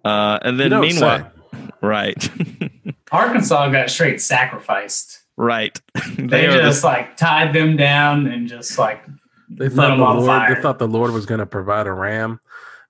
Uh, 0.04 0.38
and 0.42 0.56
You 0.56 0.62
then 0.64 0.70
don't 0.72 0.80
meanwhile, 0.80 1.30
say. 1.52 1.58
right, 1.80 2.30
Arkansas 3.12 3.68
got 3.70 3.88
straight 3.90 4.20
sacrificed. 4.20 5.20
right. 5.36 5.80
They, 6.16 6.46
are 6.46 6.52
the- 6.56 6.62
just 6.62 6.82
like 6.84 7.16
tied 7.16 7.52
them 7.54 7.76
down 7.76 8.26
and 8.26 8.48
just 8.48 8.78
like 8.78 9.04
They 9.48 9.68
thought 9.68 9.96
the 9.96 10.02
Lord. 10.02 10.26
fire. 10.26 10.54
They 10.54 10.60
thought 10.60 10.78
the 10.80 10.88
Lord 10.88 11.12
was 11.12 11.24
going 11.26 11.38
to 11.40 11.46
provide 11.46 11.86
a 11.86 11.92
ram, 11.92 12.40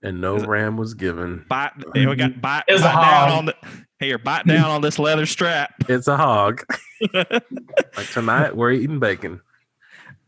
and 0.03 0.21
no 0.21 0.37
ram 0.39 0.77
was 0.77 0.95
given. 0.95 1.45
bite. 1.49 1.73
hey, 1.95 2.07
We 2.07 2.17
got 2.17 2.41
bite, 2.41 2.65
It 2.69 2.81
a 2.81 2.83
bite 2.83 3.27
down 3.27 3.31
on 3.31 3.45
the 3.47 3.55
here. 4.01 4.19
Bite 4.19 4.47
down 4.47 4.71
on 4.71 4.81
this 4.83 4.99
leather 4.99 5.27
strap. 5.27 5.75
It's 5.89 6.09
a 6.09 6.17
hog. 6.17 6.65
like 7.15 8.11
tonight, 8.13 8.57
we're 8.57 8.73
eating 8.73 8.99
bacon. 8.99 9.41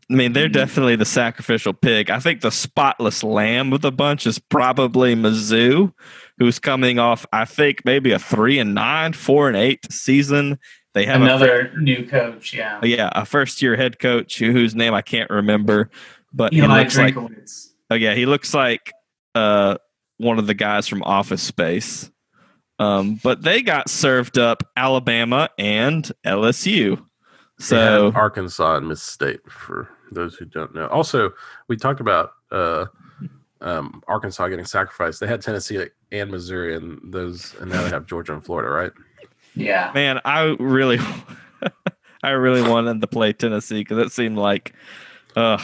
I 0.09 0.13
mean, 0.13 0.33
they're 0.33 0.49
definitely 0.49 0.95
the 0.95 1.05
sacrificial 1.05 1.73
pig. 1.73 2.11
I 2.11 2.19
think 2.19 2.41
the 2.41 2.51
spotless 2.51 3.23
lamb 3.23 3.73
of 3.73 3.81
the 3.81 3.91
bunch 3.91 4.27
is 4.27 4.37
probably 4.37 5.15
Mizzou, 5.15 5.93
who's 6.37 6.59
coming 6.59 6.99
off, 6.99 7.25
I 7.33 7.45
think, 7.45 7.83
maybe 7.85 8.11
a 8.11 8.19
three 8.19 8.59
and 8.59 8.75
nine, 8.75 9.13
four 9.13 9.47
and 9.47 9.57
eight 9.57 9.91
season. 9.91 10.59
They 10.93 11.05
have 11.07 11.21
a 11.21 11.25
another 11.25 11.73
new 11.77 12.05
coach. 12.05 12.53
Yeah. 12.53 12.79
yeah, 12.83 13.09
a 13.13 13.25
first 13.25 13.61
year 13.61 13.75
head 13.75 13.97
coach 13.99 14.37
who, 14.37 14.51
whose 14.51 14.75
name 14.75 14.93
I 14.93 15.01
can't 15.01 15.29
remember, 15.29 15.89
but 16.31 16.53
he 16.53 16.59
Eli 16.59 16.83
looks 16.83 16.97
like 16.97 17.17
oh 17.17 17.95
yeah, 17.95 18.13
he 18.13 18.25
looks 18.25 18.53
like 18.53 18.93
uh 19.35 19.77
one 20.17 20.39
of 20.39 20.47
the 20.47 20.53
guys 20.53 20.87
from 20.87 21.03
Office 21.03 21.43
Space. 21.43 22.09
Um, 22.79 23.19
but 23.23 23.41
they 23.41 23.61
got 23.61 23.89
served 23.89 24.37
up 24.37 24.63
Alabama 24.75 25.49
and 25.57 26.09
LSU. 26.25 27.03
So 27.59 28.11
had 28.11 28.15
Arkansas 28.15 28.77
and 28.77 28.87
Miss 28.89 29.01
State 29.01 29.39
for 29.49 29.89
those 30.11 30.35
who 30.35 30.45
don't 30.45 30.75
know. 30.75 30.87
Also, 30.87 31.31
we 31.67 31.77
talked 31.77 32.01
about 32.01 32.31
uh, 32.51 32.85
um, 33.61 34.03
Arkansas 34.07 34.47
getting 34.49 34.65
sacrificed. 34.65 35.19
They 35.19 35.27
had 35.27 35.41
Tennessee 35.41 35.87
and 36.11 36.31
Missouri, 36.31 36.75
and 36.75 36.99
those, 37.13 37.55
and 37.59 37.71
now 37.71 37.81
they 37.83 37.89
have 37.89 38.05
Georgia 38.05 38.33
and 38.33 38.43
Florida, 38.43 38.69
right? 38.69 38.91
Yeah. 39.55 39.91
man, 39.93 40.19
I 40.25 40.55
really, 40.59 40.99
I 42.23 42.31
really 42.31 42.61
wanted 42.61 42.99
to 42.99 43.07
play 43.07 43.31
Tennessee 43.31 43.81
because 43.81 43.99
it 43.99 44.11
seemed 44.11 44.37
like, 44.37 44.73
uh, 45.37 45.57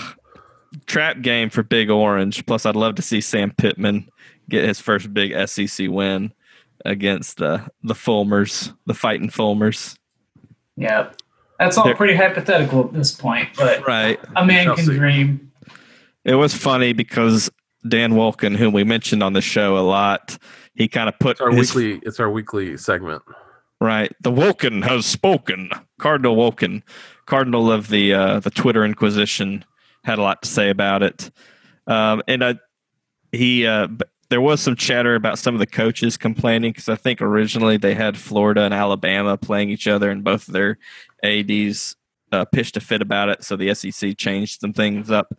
trap 0.86 1.22
game 1.22 1.50
for 1.50 1.64
Big 1.64 1.90
Orange. 1.90 2.46
Plus, 2.46 2.66
I'd 2.66 2.76
love 2.76 2.96
to 2.96 3.02
see 3.02 3.22
Sam 3.22 3.52
Pittman 3.52 4.10
get 4.50 4.64
his 4.66 4.80
first 4.80 5.14
big 5.14 5.34
SEC 5.48 5.88
win 5.90 6.34
against 6.86 7.38
the 7.38 7.68
the 7.84 7.94
Fulmers, 7.94 8.74
the 8.86 8.94
fighting 8.94 9.30
Fulmers. 9.30 9.98
Yeah. 10.76 11.10
That's 11.60 11.78
all 11.78 11.86
There- 11.86 11.96
pretty 11.96 12.16
hypothetical 12.16 12.86
at 12.86 12.94
this 12.94 13.12
point, 13.12 13.50
but 13.56 13.86
Right. 13.86 14.20
a 14.36 14.44
man 14.46 14.64
Shall 14.66 14.76
can 14.76 14.86
see. 14.86 14.98
dream. 14.98 15.52
It 16.26 16.36
was 16.36 16.54
funny 16.56 16.94
because 16.94 17.52
Dan 17.88 18.14
Wolken, 18.14 18.56
whom 18.56 18.74
we 18.74 18.84
mentioned 18.84 19.22
on 19.22 19.34
the 19.34 19.42
show 19.42 19.78
a 19.78 19.82
lot, 19.82 20.38
he 20.74 20.88
kind 20.88 21.08
of 21.08 21.18
put 21.20 21.32
It's 21.32 21.42
our 21.42 21.52
his 21.52 21.76
weekly. 21.76 22.00
It's 22.04 22.20
our 22.20 22.30
weekly 22.32 22.78
segment. 22.78 23.22
Right. 23.80 24.12
The 24.22 24.32
Woken 24.32 24.82
has 24.84 25.06
spoken. 25.06 25.70
Cardinal 26.00 26.36
Woken, 26.36 26.84
Cardinal 27.26 27.72
of 27.72 27.90
the 27.90 28.14
uh, 28.14 28.40
the 28.40 28.52
Twitter 28.52 28.84
Inquisition, 28.84 29.64
had 30.04 30.20
a 30.20 30.22
lot 30.22 30.42
to 30.42 30.50
say 30.50 30.70
about 30.70 31.04
it. 31.04 31.32
Um, 31.88 32.22
and 32.28 32.44
I, 32.44 32.56
he, 33.32 33.66
uh, 33.66 33.88
there 34.30 34.42
was 34.42 34.62
some 34.62 34.76
chatter 34.76 35.16
about 35.16 35.38
some 35.40 35.54
of 35.54 35.60
the 35.60 35.68
coaches 35.68 36.16
complaining 36.18 36.72
because 36.72 36.88
I 36.88 36.96
think 36.96 37.22
originally 37.22 37.78
they 37.78 37.94
had 37.94 38.18
Florida 38.18 38.62
and 38.62 38.74
Alabama 38.74 39.38
playing 39.38 39.70
each 39.70 39.88
other, 39.88 40.10
and 40.10 40.24
both 40.24 40.48
of 40.48 40.54
their 40.54 40.78
ads 41.22 41.98
uh, 42.32 42.46
pitched 42.46 42.78
a 42.78 42.80
fit 42.80 43.02
about 43.02 43.28
it. 43.30 43.44
So 43.44 43.58
the 43.58 43.74
SEC 43.76 44.18
changed 44.18 44.62
some 44.62 44.72
things 44.72 45.12
up. 45.12 45.34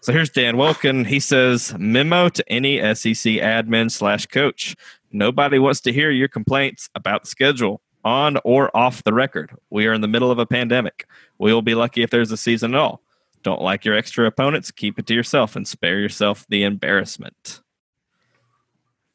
So 0.00 0.14
here's 0.14 0.30
Dan 0.30 0.56
Wolken. 0.56 1.06
He 1.06 1.20
says, 1.20 1.74
"Memo 1.78 2.30
to 2.30 2.42
any 2.50 2.78
SEC 2.78 3.34
admin 3.34 3.90
slash 3.90 4.24
coach." 4.24 4.74
Nobody 5.12 5.58
wants 5.58 5.80
to 5.82 5.92
hear 5.92 6.10
your 6.10 6.28
complaints 6.28 6.88
about 6.94 7.24
the 7.24 7.28
schedule 7.28 7.82
on 8.04 8.38
or 8.44 8.74
off 8.74 9.04
the 9.04 9.12
record. 9.12 9.52
We 9.68 9.86
are 9.86 9.92
in 9.92 10.00
the 10.00 10.08
middle 10.08 10.30
of 10.30 10.38
a 10.38 10.46
pandemic. 10.46 11.06
We 11.38 11.52
will 11.52 11.60
be 11.60 11.74
lucky 11.74 12.02
if 12.02 12.08
there's 12.08 12.32
a 12.32 12.38
season 12.38 12.74
at 12.74 12.80
all. 12.80 13.02
Don't 13.42 13.62
like 13.62 13.84
your 13.84 13.96
extra 13.96 14.26
opponents? 14.26 14.70
Keep 14.70 14.98
it 14.98 15.06
to 15.06 15.14
yourself 15.14 15.56
and 15.56 15.66
spare 15.66 15.98
yourself 15.98 16.46
the 16.48 16.62
embarrassment. 16.62 17.60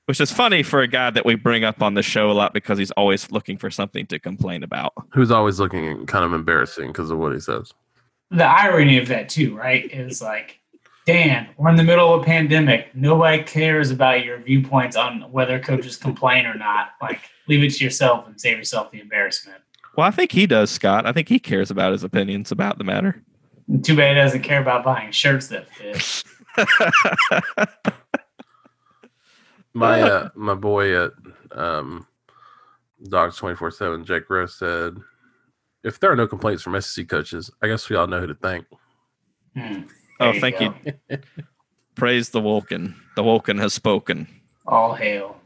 Which 0.05 0.21
is 0.21 0.31
funny 0.31 0.61
for 0.61 0.81
a 0.81 0.88
guy 0.88 1.09
that 1.09 1.25
we 1.25 1.35
bring 1.35 1.63
up 1.63 1.81
on 1.81 1.95
the 1.95 2.03
show 2.03 2.29
a 2.29 2.33
lot 2.33 2.53
because 2.53 2.77
he's 2.77 2.91
always 2.91 3.31
looking 3.31 3.57
for 3.57 3.71
something 3.71 4.05
to 4.07 4.19
complain 4.19 4.63
about. 4.63 4.93
Who's 5.09 5.31
always 5.31 5.59
looking 5.59 6.05
kind 6.05 6.23
of 6.23 6.33
embarrassing 6.33 6.88
because 6.88 7.09
of 7.09 7.17
what 7.17 7.33
he 7.33 7.39
says. 7.39 7.73
The 8.31 8.45
irony 8.45 8.97
of 8.97 9.07
that 9.07 9.29
too, 9.29 9.55
right? 9.55 9.91
Is 9.91 10.21
like, 10.21 10.59
Dan, 11.05 11.47
we're 11.57 11.69
in 11.69 11.75
the 11.75 11.83
middle 11.83 12.13
of 12.13 12.21
a 12.21 12.25
pandemic. 12.25 12.95
Nobody 12.95 13.43
cares 13.43 13.91
about 13.91 14.25
your 14.25 14.38
viewpoints 14.39 14.95
on 14.95 15.21
whether 15.31 15.59
coaches 15.59 15.97
complain 15.97 16.45
or 16.45 16.55
not. 16.55 16.89
Like, 17.01 17.21
leave 17.47 17.63
it 17.63 17.75
to 17.75 17.83
yourself 17.83 18.27
and 18.27 18.39
save 18.41 18.57
yourself 18.57 18.91
the 18.91 18.99
embarrassment. 18.99 19.61
Well, 19.95 20.07
I 20.07 20.11
think 20.11 20.31
he 20.31 20.45
does, 20.47 20.71
Scott. 20.71 21.05
I 21.05 21.13
think 21.13 21.29
he 21.29 21.39
cares 21.39 21.71
about 21.71 21.91
his 21.91 22.03
opinions 22.03 22.51
about 22.51 22.77
the 22.79 22.83
matter. 22.83 23.23
And 23.67 23.84
too 23.84 23.95
bad 23.95 24.15
he 24.15 24.21
doesn't 24.21 24.43
care 24.43 24.62
about 24.62 24.84
buying 24.84 25.12
shirts 25.12 25.47
that 25.47 25.67
fit. 25.73 26.23
My 29.75 30.01
uh, 30.10 30.30
my 30.36 30.56
boy 30.56 31.06
at 31.06 31.12
um, 31.51 32.08
Dogs 33.04 33.36
twenty 33.36 33.56
four 33.58 33.69
seven, 33.71 34.06
Jake 34.06 34.30
Rose 34.30 34.56
said, 34.56 34.95
"If 35.84 35.99
there 35.99 36.12
are 36.12 36.15
no 36.15 36.28
complaints 36.28 36.63
from 36.63 36.80
SEC 36.82 37.08
coaches, 37.10 37.51
I 37.62 37.67
guess 37.67 37.89
we 37.89 37.95
all 37.97 38.08
know 38.08 38.21
who 38.21 38.28
to 38.28 38.36
thank." 38.36 38.65
Hmm. 39.56 39.82
oh, 40.21 40.32
There 40.32 40.41
thank 40.41 40.60
go. 40.60 40.73
you. 41.10 41.17
Praise 41.95 42.30
the 42.30 42.41
Woken. 42.41 42.95
The 43.15 43.23
Woken 43.23 43.58
has 43.58 43.73
spoken. 43.73 44.28
All 44.65 44.93
hail. 44.93 45.38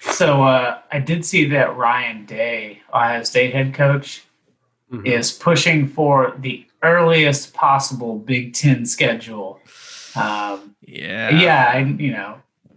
so 0.00 0.42
uh, 0.42 0.78
I 0.90 0.98
did 0.98 1.24
see 1.24 1.46
that 1.50 1.76
Ryan 1.76 2.24
Day, 2.26 2.80
Ohio 2.92 3.22
State 3.22 3.54
head 3.54 3.74
coach, 3.74 4.24
Mhm. 4.92 5.06
is 5.06 5.32
pushing 5.32 5.88
for 5.88 6.34
the 6.38 6.64
earliest 6.82 7.52
possible 7.54 8.18
Big 8.18 8.54
Ten 8.54 8.86
schedule. 8.86 9.60
Um, 10.14 10.76
Yeah. 10.80 11.30
yeah, 11.30 11.70
I, 11.74 11.78
you 11.80 12.12
know, 12.12 12.36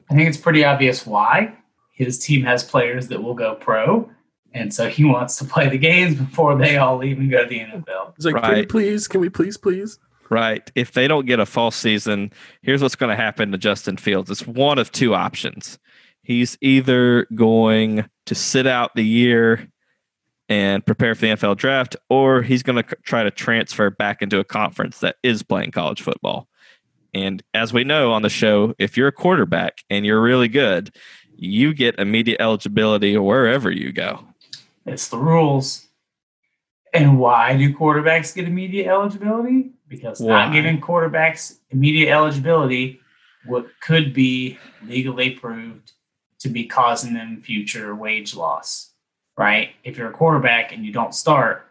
I 0.10 0.16
think 0.16 0.28
it's 0.28 0.38
pretty 0.38 0.64
obvious 0.66 1.06
why. 1.06 1.54
His 1.94 2.18
team 2.18 2.44
has 2.46 2.64
players 2.64 3.10
that 3.10 3.22
will 3.22 3.34
go 3.36 3.56
pro, 3.56 4.10
and 4.54 4.74
so 4.74 4.88
he 4.90 5.04
wants 5.06 5.36
to 5.38 5.46
play 5.46 5.70
the 5.70 5.78
games 5.78 6.16
before 6.16 6.58
they 6.58 6.78
all 6.78 6.98
leave 6.98 7.20
and 7.20 7.30
go 7.30 7.44
to 7.44 7.50
the 7.50 7.60
NFL. 7.60 8.14
He's 8.16 8.26
like, 8.26 8.42
"Can 8.42 8.56
we 8.56 8.66
please? 8.66 9.08
Can 9.08 9.22
we 9.22 9.30
please, 9.30 9.58
please?" 9.58 10.00
Right. 10.30 10.72
If 10.76 10.92
they 10.94 11.08
don't 11.08 11.26
get 11.26 11.40
a 11.40 11.46
fall 11.46 11.72
season, 11.72 12.32
here's 12.62 12.82
what's 12.82 12.96
going 12.96 13.10
to 13.10 13.16
happen 13.16 13.52
to 13.52 13.58
Justin 13.58 13.98
Fields. 13.98 14.30
It's 14.32 14.46
one 14.48 14.78
of 14.80 14.92
two 14.92 15.14
options. 15.16 15.78
He's 16.24 16.58
either 16.62 17.26
going 17.36 18.06
to 18.28 18.36
sit 18.36 18.66
out 18.68 18.96
the 18.96 19.06
year 19.06 19.68
and 20.50 20.84
prepare 20.86 21.14
for 21.14 21.22
the 21.22 21.28
NFL 21.28 21.58
draft, 21.58 21.96
or 22.10 22.42
he's 22.42 22.64
going 22.64 22.84
to 22.84 22.96
try 23.04 23.24
to 23.24 23.32
transfer 23.32 23.90
back 23.92 24.22
into 24.22 24.40
a 24.40 24.44
conference 24.44 25.00
that 25.00 25.18
is 25.22 25.44
playing 25.44 25.72
college 25.72 26.02
football. 26.02 26.48
And 27.14 27.42
as 27.54 27.72
we 27.72 27.84
know 27.84 28.12
on 28.12 28.24
the 28.24 28.30
show, 28.30 28.74
if 28.80 28.98
you're 28.98 29.08
a 29.08 29.14
quarterback 29.14 29.84
and 29.90 30.06
you're 30.06 30.22
really 30.22 30.48
good, 30.48 30.96
you 31.36 31.74
get 31.74 31.98
immediate 32.00 32.42
eligibility 32.42 33.18
wherever 33.18 33.72
you 33.72 33.92
go. 33.92 34.26
It's 34.86 35.08
the 35.08 35.18
rules. 35.18 35.88
And 36.94 37.20
why 37.20 37.56
do 37.56 37.74
quarterbacks 37.74 38.36
get 38.36 38.46
immediate 38.46 38.88
eligibility? 38.88 39.72
Because 39.88 40.20
Why? 40.20 40.46
not 40.46 40.54
giving 40.54 40.82
quarterbacks 40.82 41.60
immediate 41.70 42.12
eligibility 42.12 43.00
what 43.46 43.68
could 43.82 44.14
be 44.14 44.58
legally 44.86 45.32
proved 45.32 45.94
to 46.40 46.50
be 46.50 46.66
causing 46.66 47.14
them 47.14 47.42
future 47.42 47.96
wage 47.96 48.36
loss. 48.36 48.89
Right? 49.40 49.70
If 49.86 49.98
you're 49.98 50.10
a 50.10 50.14
quarterback 50.14 50.74
and 50.74 50.86
you 50.86 50.92
don't 50.92 51.16
start, 51.16 51.66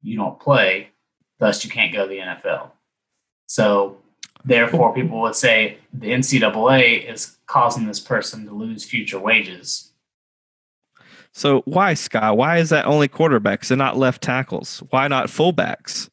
you 0.00 0.16
don't 0.16 0.40
play, 0.40 0.88
thus 1.38 1.62
you 1.62 1.70
can't 1.70 1.92
go 1.92 2.04
to 2.04 2.08
the 2.08 2.18
NFL. 2.18 2.70
So 3.46 3.98
therefore 4.42 4.94
people 4.94 5.20
would 5.20 5.34
say 5.34 5.76
the 5.92 6.12
NCAA 6.12 7.12
is 7.12 7.36
causing 7.46 7.86
this 7.86 8.00
person 8.00 8.46
to 8.46 8.52
lose 8.52 8.84
future 8.84 9.18
wages. 9.18 9.92
So 11.32 11.60
why, 11.66 11.92
Scott? 11.92 12.38
Why 12.38 12.56
is 12.56 12.70
that 12.70 12.86
only 12.86 13.06
quarterbacks 13.06 13.70
and 13.70 13.78
not 13.78 13.98
left 13.98 14.22
tackles? 14.22 14.82
Why 14.88 15.06
not 15.06 15.26
fullbacks? 15.26 16.08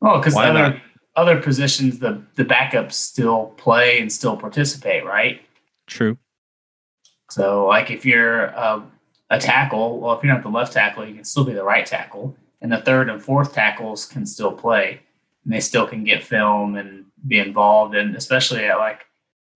Oh, 0.00 0.18
because 0.18 0.34
other 0.34 0.52
not? 0.52 0.76
other 1.14 1.42
positions, 1.42 1.98
the 1.98 2.22
the 2.36 2.44
backups 2.44 2.92
still 2.92 3.52
play 3.58 4.00
and 4.00 4.10
still 4.10 4.36
participate, 4.36 5.04
right? 5.04 5.42
True. 5.86 6.16
So, 7.30 7.66
like 7.66 7.90
if 7.90 8.06
you're 8.06 8.44
a, 8.44 8.82
a 9.30 9.38
tackle, 9.38 10.00
well, 10.00 10.16
if 10.16 10.22
you're 10.22 10.32
not 10.32 10.42
the 10.42 10.48
left 10.48 10.72
tackle, 10.72 11.06
you 11.06 11.14
can 11.14 11.24
still 11.24 11.44
be 11.44 11.52
the 11.52 11.64
right 11.64 11.84
tackle, 11.84 12.36
and 12.60 12.72
the 12.72 12.80
third 12.80 13.08
and 13.10 13.22
fourth 13.22 13.52
tackles 13.52 14.06
can 14.06 14.24
still 14.26 14.52
play, 14.52 15.00
and 15.44 15.52
they 15.52 15.60
still 15.60 15.86
can 15.86 16.04
get 16.04 16.22
film 16.22 16.76
and 16.76 17.04
be 17.26 17.38
involved. 17.38 17.94
And 17.94 18.16
especially 18.16 18.64
at 18.64 18.78
like 18.78 19.06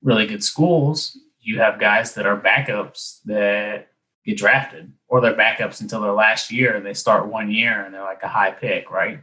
really 0.02 0.26
good 0.26 0.44
schools, 0.44 1.16
you 1.40 1.58
have 1.58 1.80
guys 1.80 2.14
that 2.14 2.26
are 2.26 2.40
backups 2.40 3.22
that 3.24 3.88
get 4.24 4.36
drafted, 4.36 4.92
or 5.08 5.20
they're 5.20 5.34
backups 5.34 5.80
until 5.80 6.00
their 6.00 6.12
last 6.12 6.52
year, 6.52 6.76
and 6.76 6.86
they 6.86 6.94
start 6.94 7.26
one 7.26 7.50
year 7.50 7.84
and 7.84 7.92
they're 7.92 8.02
like 8.02 8.22
a 8.22 8.28
high 8.28 8.52
pick, 8.52 8.90
right? 8.90 9.20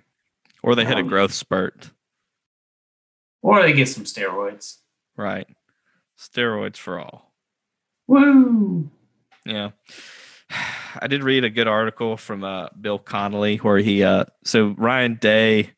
Or 0.61 0.75
they 0.75 0.83
hit 0.83 0.97
a 0.97 1.01
Um, 1.01 1.07
growth 1.07 1.33
spurt. 1.33 1.91
Or 3.41 3.61
they 3.61 3.71
get 3.71 3.87
some 3.87 4.03
steroids. 4.03 4.79
Right. 5.15 5.47
Steroids 6.17 6.75
for 6.75 6.99
all. 6.99 7.33
Woo! 8.07 8.89
Yeah. 9.45 9.69
I 11.01 11.07
did 11.07 11.23
read 11.23 11.43
a 11.43 11.49
good 11.49 11.67
article 11.67 12.17
from 12.17 12.43
uh, 12.43 12.67
Bill 12.79 12.99
Connelly 12.99 13.57
where 13.57 13.77
he 13.77 14.03
uh 14.03 14.25
so 14.43 14.75
Ryan 14.77 15.15
Day 15.15 15.71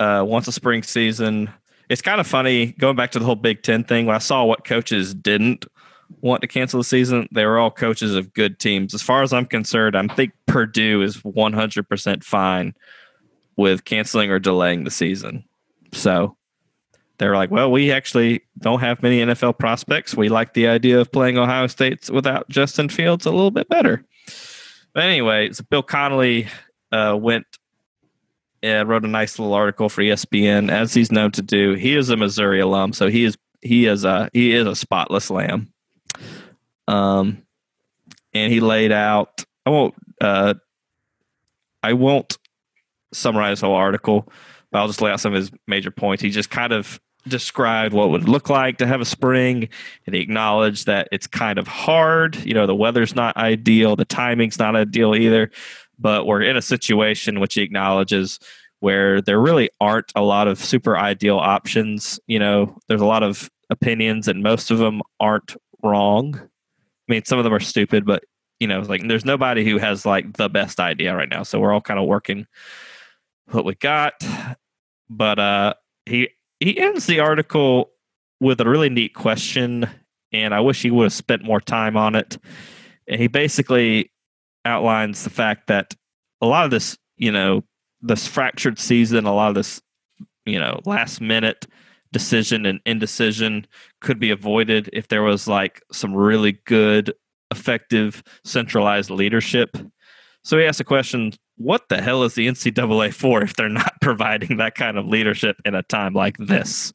uh 0.00 0.24
wants 0.26 0.48
a 0.48 0.52
spring 0.52 0.82
season. 0.82 1.50
It's 1.88 2.02
kind 2.02 2.20
of 2.20 2.26
funny 2.26 2.72
going 2.72 2.96
back 2.96 3.12
to 3.12 3.18
the 3.18 3.24
whole 3.24 3.36
Big 3.36 3.62
Ten 3.62 3.84
thing. 3.84 4.06
When 4.06 4.16
I 4.16 4.20
saw 4.20 4.44
what 4.44 4.64
coaches 4.64 5.14
didn't 5.14 5.66
want 6.20 6.42
to 6.42 6.48
cancel 6.48 6.78
the 6.80 6.84
season, 6.84 7.28
they 7.32 7.44
were 7.46 7.58
all 7.58 7.70
coaches 7.70 8.14
of 8.14 8.32
good 8.32 8.58
teams. 8.58 8.94
As 8.94 9.02
far 9.02 9.22
as 9.22 9.32
I'm 9.32 9.46
concerned, 9.46 9.96
I 9.96 10.06
think 10.08 10.32
Purdue 10.46 11.02
is 11.02 11.18
100% 11.18 12.24
fine 12.24 12.74
with 13.56 13.84
canceling 13.84 14.30
or 14.30 14.38
delaying 14.38 14.84
the 14.84 14.90
season. 14.90 15.44
So 15.92 16.36
they're 17.18 17.34
like, 17.34 17.50
well, 17.50 17.70
we 17.70 17.92
actually 17.92 18.42
don't 18.58 18.80
have 18.80 19.02
many 19.02 19.20
NFL 19.20 19.58
prospects. 19.58 20.14
We 20.14 20.28
like 20.28 20.54
the 20.54 20.68
idea 20.68 21.00
of 21.00 21.10
playing 21.10 21.38
Ohio 21.38 21.66
State 21.66 22.10
without 22.10 22.48
Justin 22.48 22.88
Fields 22.88 23.26
a 23.26 23.30
little 23.30 23.50
bit 23.50 23.68
better. 23.68 24.04
But 24.92 25.04
anyway, 25.04 25.52
so 25.52 25.64
Bill 25.68 25.82
Connelly 25.82 26.48
uh, 26.92 27.16
went 27.20 27.46
and 28.62 28.88
wrote 28.88 29.04
a 29.04 29.08
nice 29.08 29.38
little 29.38 29.54
article 29.54 29.88
for 29.88 30.02
ESPN, 30.02 30.70
as 30.70 30.94
he's 30.94 31.12
known 31.12 31.30
to 31.32 31.42
do. 31.42 31.74
He 31.74 31.94
is 31.94 32.10
a 32.10 32.16
Missouri 32.16 32.60
alum, 32.60 32.92
so 32.92 33.08
he 33.08 33.24
is 33.24 33.36
he 33.60 33.86
is 33.86 34.04
a 34.04 34.30
he 34.32 34.54
is 34.54 34.66
a 34.66 34.74
spotless 34.74 35.30
lamb. 35.30 35.72
Um, 36.88 37.42
and 38.32 38.52
he 38.52 38.60
laid 38.60 38.92
out. 38.92 39.44
I 39.64 39.70
won't. 39.70 39.94
Uh, 40.20 40.54
I 41.82 41.92
won't 41.92 42.38
summarize 43.12 43.60
the 43.60 43.66
whole 43.66 43.76
article, 43.76 44.28
but 44.70 44.78
I'll 44.78 44.86
just 44.88 45.00
lay 45.00 45.10
out 45.10 45.20
some 45.20 45.32
of 45.32 45.40
his 45.40 45.50
major 45.66 45.90
points. 45.90 46.22
He 46.22 46.30
just 46.30 46.50
kind 46.50 46.72
of 46.72 47.00
described 47.28 47.94
what 47.94 48.10
would 48.10 48.28
look 48.28 48.48
like 48.48 48.78
to 48.78 48.86
have 48.86 49.00
a 49.00 49.04
spring, 49.04 49.68
and 50.06 50.14
he 50.14 50.20
acknowledged 50.20 50.86
that 50.86 51.08
it's 51.12 51.26
kind 51.26 51.58
of 51.58 51.66
hard. 51.66 52.36
You 52.44 52.54
know, 52.54 52.66
the 52.66 52.74
weather's 52.74 53.14
not 53.14 53.36
ideal, 53.36 53.96
the 53.96 54.04
timing's 54.04 54.58
not 54.58 54.76
ideal 54.76 55.14
either, 55.14 55.50
but 55.98 56.26
we're 56.26 56.42
in 56.42 56.56
a 56.56 56.62
situation 56.62 57.40
which 57.40 57.54
he 57.54 57.62
acknowledges 57.62 58.38
where 58.80 59.20
there 59.22 59.40
really 59.40 59.70
aren't 59.80 60.12
a 60.14 60.22
lot 60.22 60.48
of 60.48 60.58
super 60.58 60.96
ideal 60.96 61.38
options. 61.38 62.20
You 62.26 62.38
know, 62.38 62.78
there's 62.88 63.00
a 63.00 63.06
lot 63.06 63.22
of 63.22 63.50
opinions, 63.70 64.28
and 64.28 64.42
most 64.42 64.70
of 64.70 64.78
them 64.78 65.02
aren't 65.20 65.56
wrong. 65.82 66.36
I 66.36 67.12
mean, 67.12 67.24
some 67.24 67.38
of 67.38 67.44
them 67.44 67.54
are 67.54 67.60
stupid, 67.60 68.04
but 68.04 68.24
you 68.60 68.66
know, 68.66 68.80
like 68.80 69.06
there's 69.06 69.24
nobody 69.24 69.64
who 69.64 69.78
has 69.78 70.06
like 70.06 70.36
the 70.36 70.48
best 70.48 70.80
idea 70.80 71.14
right 71.14 71.28
now. 71.28 71.42
So 71.42 71.60
we're 71.60 71.72
all 71.72 71.80
kind 71.80 72.00
of 72.00 72.06
working 72.06 72.46
what 73.50 73.64
we 73.64 73.74
got. 73.74 74.14
But 75.08 75.38
uh 75.38 75.74
he 76.06 76.30
he 76.66 76.80
ends 76.80 77.06
the 77.06 77.20
article 77.20 77.92
with 78.40 78.60
a 78.60 78.68
really 78.68 78.88
neat 78.90 79.14
question, 79.14 79.88
and 80.32 80.52
I 80.52 80.58
wish 80.58 80.82
he 80.82 80.90
would 80.90 81.04
have 81.04 81.12
spent 81.12 81.44
more 81.44 81.60
time 81.60 81.96
on 81.96 82.16
it. 82.16 82.38
And 83.06 83.20
he 83.20 83.28
basically 83.28 84.10
outlines 84.64 85.22
the 85.22 85.30
fact 85.30 85.68
that 85.68 85.94
a 86.40 86.46
lot 86.46 86.64
of 86.64 86.72
this, 86.72 86.98
you 87.18 87.30
know, 87.30 87.62
this 88.00 88.26
fractured 88.26 88.80
season, 88.80 89.26
a 89.26 89.32
lot 89.32 89.50
of 89.50 89.54
this, 89.54 89.80
you 90.44 90.58
know, 90.58 90.80
last 90.84 91.20
minute 91.20 91.66
decision 92.12 92.66
and 92.66 92.80
indecision 92.84 93.64
could 94.00 94.18
be 94.18 94.32
avoided 94.32 94.90
if 94.92 95.06
there 95.06 95.22
was 95.22 95.46
like 95.46 95.80
some 95.92 96.16
really 96.16 96.58
good, 96.66 97.14
effective, 97.52 98.24
centralized 98.44 99.10
leadership. 99.10 99.76
So 100.42 100.58
he 100.58 100.64
asked 100.64 100.80
a 100.80 100.84
question 100.84 101.32
what 101.56 101.88
the 101.88 102.00
hell 102.00 102.22
is 102.22 102.34
the 102.34 102.46
NCAA 102.46 103.12
for 103.12 103.42
if 103.42 103.56
they're 103.56 103.68
not 103.68 103.94
providing 104.00 104.58
that 104.58 104.74
kind 104.74 104.98
of 104.98 105.06
leadership 105.06 105.60
in 105.64 105.74
a 105.74 105.82
time 105.82 106.14
like 106.14 106.36
this? 106.38 106.92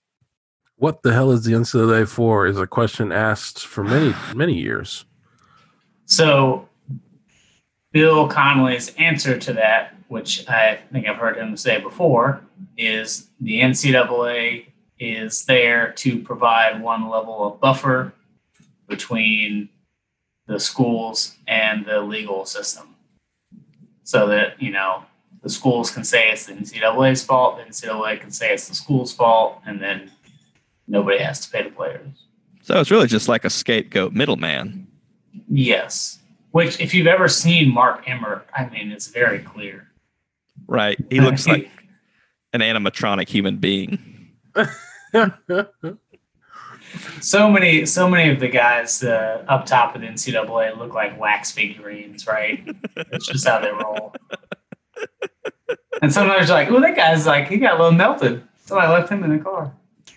What 0.76 1.03
the 1.03 1.14
hell 1.14 1.32
is 1.32 1.43
the 1.43 1.53
NCAA 1.53 2.07
for? 2.07 2.47
Is 2.47 2.57
a 2.57 2.66
question 2.68 3.12
asked 3.12 3.66
for 3.66 3.84
many 3.84 4.14
many 4.34 4.53
years. 4.53 5.05
So, 6.05 6.68
Bill 7.91 8.28
Connelly's 8.28 8.93
answer 8.95 9.38
to 9.38 9.53
that, 9.53 9.95
which 10.07 10.47
I 10.49 10.80
think 10.91 11.07
I've 11.07 11.18
heard 11.18 11.38
him 11.38 11.55
say 11.55 11.80
before, 11.80 12.41
is 12.78 13.30
the 13.39 13.62
NCAA 13.62 14.66
is 14.99 15.45
there 15.45 15.93
to 15.93 16.20
provide 16.20 16.82
one 16.82 17.09
level 17.09 17.47
of 17.47 17.59
buffer 17.59 18.14
between 18.88 19.70
the 20.47 20.59
schools 20.59 21.38
and 21.47 21.86
the 21.86 22.01
legal 22.01 22.45
system 22.45 22.91
so 24.12 24.28
that, 24.28 24.62
you 24.62 24.72
know, 24.72 25.05
the 25.41 25.49
schools 25.49 25.89
can 25.89 26.03
say 26.03 26.30
it's 26.32 26.45
the 26.45 26.51
NCAA's 26.51 27.24
fault, 27.24 27.57
the 27.57 27.64
NCAA 27.64 28.20
can 28.20 28.30
say 28.30 28.53
it's 28.53 28.68
the 28.68 28.76
school's 28.76 29.14
fault, 29.14 29.62
and 29.66 29.82
then 29.82 30.12
nobody 30.86 31.20
has 31.20 31.39
to 31.45 31.49
pay 31.49 31.64
the 31.64 31.70
players. 31.70 32.26
So 32.62 32.78
it's 32.82 32.91
really 32.91 33.07
just 33.07 33.30
like 33.30 33.45
a 33.45 33.49
scapegoat 33.49 34.12
middleman. 34.12 34.86
Yes. 35.47 36.20
Which, 36.51 36.78
if 36.82 36.93
you've 36.93 37.07
ever 37.07 37.30
seen 37.30 37.74
Mark 37.74 38.03
Emmert, 38.05 38.45
I 38.53 38.68
mean, 38.68 38.91
it's 38.91 39.07
very 39.07 39.39
clear. 39.39 39.88
Right. 40.68 40.99
He 41.09 41.22
looks 41.22 41.47
like 41.47 41.72
an 42.51 42.59
animatronic 42.59 43.30
human 43.30 43.59
being. 43.59 44.34
so 47.22 47.49
many, 47.49 47.86
so 47.86 48.10
many 48.10 48.30
of 48.30 48.39
the 48.39 48.47
guys 48.47 49.04
uh, 49.04 49.43
up 49.47 49.66
top 49.66 49.95
of 49.95 50.02
the 50.02 50.08
NCAA 50.08 50.78
look 50.78 50.93
like 50.93 51.20
wax 51.20 51.52
figurines, 51.52 52.28
right? 52.28 52.64
It's 52.95 53.28
just 53.28 53.47
how 53.47 53.60
they 53.60 53.72
roll. 53.72 54.14
And 56.02 56.12
sometimes 56.12 56.47
you're 56.47 56.58
like, 56.58 56.70
"Oh, 56.72 56.80
that 56.82 56.95
guy's 56.95 57.28
like 57.28 57.47
he 57.47 57.58
got 57.58 57.76
a 57.76 57.84
little 57.84 57.97
melted." 57.97 58.43
So 58.66 58.78
I 58.78 58.89
left 58.89 59.12
him 59.12 59.24
in 59.24 59.38
the 59.38 59.43
car. 59.43 59.74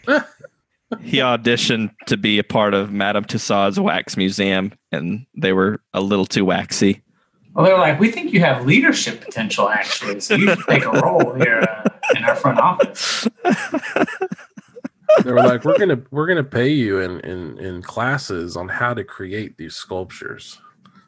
he 1.00 1.18
auditioned 1.18 1.90
to 2.06 2.16
be 2.16 2.38
a 2.38 2.44
part 2.44 2.74
of 2.74 2.92
Madame 2.92 3.24
Tussauds 3.24 3.78
Wax 3.78 4.16
Museum, 4.16 4.72
and 4.92 5.26
they 5.36 5.52
were 5.52 5.80
a 5.92 6.00
little 6.00 6.26
too 6.26 6.44
waxy. 6.44 7.02
Well, 7.54 7.66
they're 7.66 7.78
like, 7.78 8.00
"We 8.00 8.10
think 8.10 8.32
you 8.32 8.40
have 8.40 8.64
leadership 8.64 9.20
potential, 9.20 9.68
actually, 9.68 10.20
so 10.20 10.34
you 10.34 10.48
should 10.48 10.66
take 10.68 10.84
a 10.84 10.90
role 10.90 11.34
here 11.34 11.60
uh, 11.60 11.88
in 12.16 12.24
our 12.24 12.34
front 12.34 12.58
office." 12.58 13.28
they 15.22 15.32
were 15.32 15.42
like, 15.42 15.64
"We're 15.64 15.78
gonna 15.78 16.00
we're 16.10 16.26
gonna 16.26 16.44
pay 16.44 16.68
you 16.68 17.00
in 17.00 17.20
in 17.20 17.58
in 17.58 17.82
classes 17.82 18.56
on 18.56 18.68
how 18.68 18.94
to 18.94 19.04
create 19.04 19.56
these 19.56 19.74
sculptures." 19.74 20.60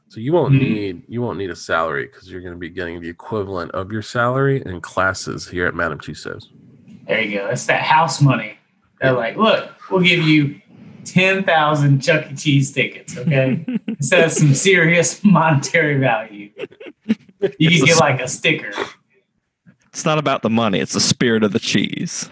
So 0.08 0.20
you 0.20 0.32
won't 0.32 0.54
Mhm. 0.54 0.60
need 0.60 1.02
you 1.08 1.20
won't 1.22 1.38
need 1.38 1.50
a 1.50 1.56
salary 1.56 2.06
because 2.06 2.30
you're 2.30 2.40
going 2.40 2.54
to 2.54 2.58
be 2.58 2.68
getting 2.70 3.00
the 3.00 3.08
equivalent 3.08 3.72
of 3.72 3.90
your 3.90 4.02
salary 4.02 4.62
in 4.64 4.80
classes 4.80 5.48
here 5.48 5.66
at 5.66 5.74
Madame 5.74 5.98
Tussauds. 5.98 6.46
There 7.08 7.20
you 7.20 7.38
go. 7.38 7.48
That's 7.48 7.66
that 7.66 7.82
house 7.82 8.20
money. 8.22 8.56
They're 9.00 9.12
like, 9.12 9.36
"Look, 9.36 9.68
we'll 9.90 10.02
give 10.02 10.20
you 10.24 10.60
ten 11.04 11.42
thousand 11.44 12.00
Chuck 12.02 12.30
E. 12.30 12.34
Cheese 12.36 12.72
tickets, 12.72 13.16
okay? 13.18 13.64
Instead 13.88 14.24
of 14.24 14.32
some 14.32 14.54
serious 14.54 15.22
monetary 15.24 15.98
value, 15.98 16.50
you 17.58 17.68
can 17.70 17.84
get 17.86 17.90
s- 17.90 18.00
like 18.00 18.20
a 18.20 18.28
sticker." 18.28 18.72
It's 19.88 20.04
not 20.04 20.18
about 20.18 20.42
the 20.42 20.50
money; 20.50 20.78
it's 20.78 20.92
the 20.92 21.00
spirit 21.00 21.42
of 21.42 21.52
the 21.52 21.58
cheese. 21.58 22.30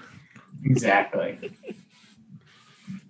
Exactly. 0.64 1.52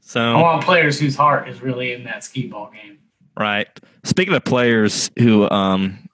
so 0.00 0.20
I 0.20 0.42
want 0.42 0.64
players 0.64 0.98
whose 0.98 1.16
heart 1.16 1.48
is 1.48 1.62
really 1.62 1.92
in 1.92 2.05
that 2.05 2.24
skee 2.24 2.46
ball 2.46 2.70
game. 2.72 2.98
right. 3.38 3.68
Speaking 4.05 4.34
of 4.34 4.44
players 4.44 5.11
who, 5.18 5.48
um, 5.50 6.09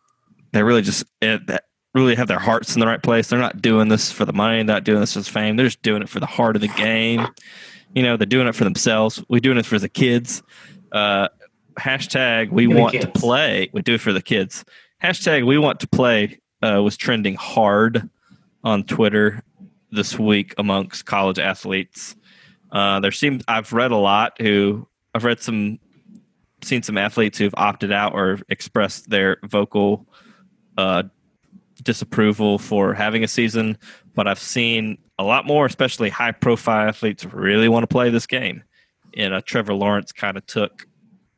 they 0.52 0.62
really 0.62 0.82
just 0.82 1.04
eh, 1.22 1.38
that 1.46 1.64
really 1.94 2.14
have 2.14 2.28
their 2.28 2.38
hearts 2.38 2.74
in 2.74 2.80
the 2.80 2.86
right 2.86 3.02
place. 3.02 3.28
They're 3.28 3.38
not 3.38 3.60
doing 3.60 3.88
this 3.88 4.12
for 4.12 4.24
the 4.24 4.32
money, 4.32 4.62
not 4.62 4.84
doing 4.84 5.00
this 5.00 5.14
for 5.14 5.22
fame. 5.22 5.56
They're 5.56 5.66
just 5.66 5.82
doing 5.82 6.02
it 6.02 6.08
for 6.08 6.20
the 6.20 6.26
heart 6.26 6.56
of 6.56 6.62
the 6.62 6.68
game. 6.68 7.26
You 7.94 8.02
know, 8.02 8.16
they're 8.16 8.26
doing 8.26 8.46
it 8.46 8.54
for 8.54 8.64
themselves. 8.64 9.22
We're 9.28 9.40
doing 9.40 9.58
it 9.58 9.66
for 9.66 9.78
the 9.78 9.88
kids. 9.88 10.42
Uh, 10.92 11.28
hashtag 11.78 12.50
we 12.50 12.66
want 12.66 13.00
to 13.00 13.08
play. 13.08 13.70
We 13.72 13.82
do 13.82 13.94
it 13.94 14.00
for 14.00 14.12
the 14.12 14.22
kids. 14.22 14.64
Hashtag 15.02 15.46
we 15.46 15.58
want 15.58 15.80
to 15.80 15.88
play 15.88 16.40
uh, 16.62 16.80
was 16.82 16.96
trending 16.96 17.34
hard 17.34 18.08
on 18.62 18.84
Twitter 18.84 19.42
this 19.90 20.18
week 20.18 20.54
amongst 20.58 21.06
college 21.06 21.38
athletes. 21.38 22.16
Uh, 22.72 23.00
there 23.00 23.12
seems 23.12 23.42
I've 23.48 23.72
read 23.72 23.90
a 23.90 23.96
lot 23.96 24.40
who 24.40 24.86
I've 25.14 25.24
read 25.24 25.40
some, 25.40 25.78
seen 26.62 26.82
some 26.82 26.96
athletes 26.96 27.38
who've 27.38 27.54
opted 27.56 27.92
out 27.92 28.14
or 28.14 28.38
expressed 28.48 29.10
their 29.10 29.38
vocal 29.44 30.06
uh, 30.78 31.04
disapproval 31.82 32.58
for 32.58 32.94
having 32.94 33.24
a 33.24 33.28
season, 33.28 33.76
but 34.14 34.28
I've 34.28 34.38
seen 34.38 34.98
a 35.18 35.24
lot 35.24 35.46
more, 35.46 35.66
especially 35.66 36.10
high 36.10 36.32
profile 36.32 36.88
athletes, 36.88 37.24
really 37.24 37.68
want 37.68 37.82
to 37.82 37.88
play 37.88 38.10
this 38.10 38.26
game. 38.26 38.62
And 39.16 39.34
uh, 39.34 39.40
Trevor 39.44 39.74
Lawrence 39.74 40.12
kind 40.12 40.36
of 40.36 40.46
took 40.46 40.86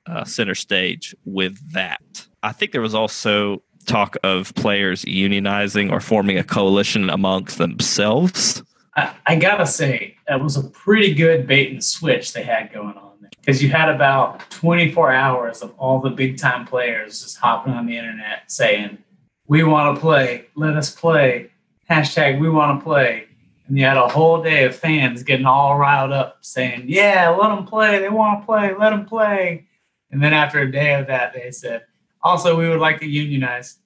uh, 0.06 0.24
center 0.24 0.54
stage 0.54 1.14
with 1.24 1.72
that. 1.72 2.26
I 2.42 2.52
think 2.52 2.72
there 2.72 2.82
was 2.82 2.94
also 2.94 3.62
talk 3.86 4.16
of 4.22 4.54
players 4.54 5.04
unionizing 5.04 5.90
or 5.90 6.00
forming 6.00 6.38
a 6.38 6.44
coalition 6.44 7.10
amongst 7.10 7.58
themselves. 7.58 8.62
I, 8.96 9.14
I 9.26 9.36
gotta 9.36 9.66
say, 9.66 10.16
that 10.28 10.42
was 10.42 10.56
a 10.56 10.64
pretty 10.70 11.14
good 11.14 11.46
bait 11.46 11.70
and 11.72 11.82
switch 11.82 12.32
they 12.32 12.42
had 12.42 12.72
going 12.72 12.96
on 12.96 13.12
there. 13.20 13.30
Because 13.40 13.62
you 13.62 13.70
had 13.70 13.88
about 13.88 14.48
24 14.50 15.12
hours 15.12 15.62
of 15.62 15.74
all 15.78 16.00
the 16.00 16.10
big 16.10 16.38
time 16.38 16.66
players 16.66 17.22
just 17.22 17.38
hopping 17.38 17.72
on 17.72 17.86
the 17.86 17.96
internet 17.96 18.50
saying, 18.50 18.98
We 19.46 19.64
want 19.64 19.94
to 19.94 20.00
play, 20.00 20.46
let 20.54 20.76
us 20.76 20.94
play. 20.94 21.50
Hashtag 21.90 22.40
we 22.40 22.48
want 22.48 22.78
to 22.78 22.84
play. 22.84 23.26
And 23.66 23.78
you 23.78 23.84
had 23.84 23.96
a 23.96 24.08
whole 24.08 24.42
day 24.42 24.64
of 24.64 24.76
fans 24.76 25.22
getting 25.22 25.46
all 25.46 25.78
riled 25.78 26.12
up 26.12 26.38
saying, 26.42 26.84
Yeah, 26.86 27.30
let 27.30 27.48
them 27.48 27.64
play. 27.64 27.98
They 27.98 28.10
want 28.10 28.40
to 28.40 28.46
play. 28.46 28.74
Let 28.74 28.90
them 28.90 29.06
play. 29.06 29.66
And 30.10 30.22
then 30.22 30.34
after 30.34 30.60
a 30.60 30.70
day 30.70 30.94
of 30.94 31.06
that, 31.06 31.32
they 31.32 31.50
said, 31.50 31.84
Also, 32.22 32.56
we 32.56 32.68
would 32.68 32.80
like 32.80 33.00
to 33.00 33.06
unionize. 33.06 33.78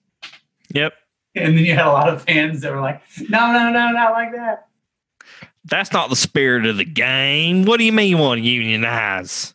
Yep. 0.72 0.94
And 1.34 1.56
then 1.56 1.64
you 1.64 1.74
had 1.74 1.86
a 1.86 1.92
lot 1.92 2.08
of 2.08 2.22
fans 2.22 2.60
that 2.62 2.72
were 2.72 2.80
like, 2.80 3.02
No, 3.28 3.52
no, 3.52 3.70
no, 3.70 3.90
not 3.90 4.12
like 4.12 4.32
that. 4.32 4.68
That's 5.64 5.92
not 5.92 6.10
the 6.10 6.16
spirit 6.16 6.64
of 6.66 6.76
the 6.76 6.84
game. 6.84 7.64
What 7.64 7.78
do 7.78 7.84
you 7.84 7.92
mean 7.92 8.08
you 8.08 8.18
want 8.18 8.38
to 8.38 8.46
unionize? 8.46 9.54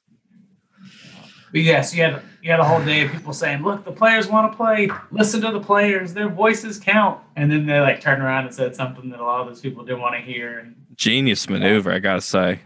But 1.52 1.62
yes, 1.62 1.94
you 1.96 2.04
had 2.04 2.22
you 2.42 2.50
had 2.50 2.60
a 2.60 2.64
whole 2.64 2.84
day 2.84 3.06
of 3.06 3.12
people 3.12 3.34
saying, 3.34 3.62
"Look, 3.64 3.86
the 3.86 3.92
players 3.92 4.28
want 4.28 4.52
to 4.52 4.56
play. 4.56 4.90
Listen 5.12 5.42
to 5.42 5.52
the 5.52 5.60
players. 5.60 6.14
Their 6.14 6.30
voices 6.30 6.80
count." 6.80 7.22
And 7.36 7.52
then 7.52 7.66
they 7.66 7.80
like 7.80 8.02
turned 8.02 8.22
around 8.22 8.46
and 8.46 8.56
said 8.56 8.76
something 8.76 9.10
that 9.10 9.20
a 9.20 9.24
lot 9.24 9.42
of 9.42 9.48
those 9.48 9.62
people 9.62 9.84
didn't 9.84 10.02
want 10.02 10.16
to 10.16 10.22
hear. 10.22 10.60
And 10.60 10.76
Genius 10.96 11.48
maneuver, 11.50 11.92
I 11.92 12.00
gotta 12.00 12.22
say. 12.22 12.60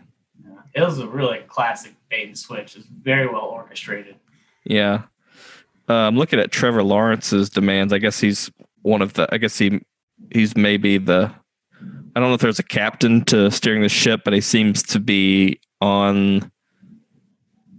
it 0.74 0.82
was 0.82 1.00
a 1.00 1.08
really 1.08 1.40
classic 1.48 1.94
bait 2.10 2.28
and 2.28 2.38
switch. 2.38 2.76
It 2.76 2.80
was 2.80 2.88
very 2.88 3.28
well 3.28 3.44
orchestrated. 3.44 4.16
Yeah. 4.64 5.04
Uh, 5.88 5.94
I'm 5.94 6.18
looking 6.18 6.40
at 6.40 6.52
Trevor 6.52 6.84
Lawrence's 6.84 7.50
demands. 7.50 7.94
I 7.94 7.98
guess 8.00 8.20
he's 8.20 8.52
one 8.82 9.02
of 9.02 9.14
the. 9.14 9.28
I 9.34 9.38
guess 9.38 9.58
he 9.58 9.82
he's 10.32 10.56
maybe 10.56 10.98
the. 10.98 11.32
I 12.16 12.20
don't 12.20 12.30
know 12.30 12.36
if 12.36 12.42
there's 12.42 12.60
a 12.60 12.64
captain 12.64 13.24
to 13.26 13.52
steering 13.52 13.82
the 13.82 13.90
ship, 13.90 14.22
but 14.24 14.34
he 14.34 14.42
seems 14.42 14.82
to 14.84 15.00
be 15.00 15.60
on 15.82 16.50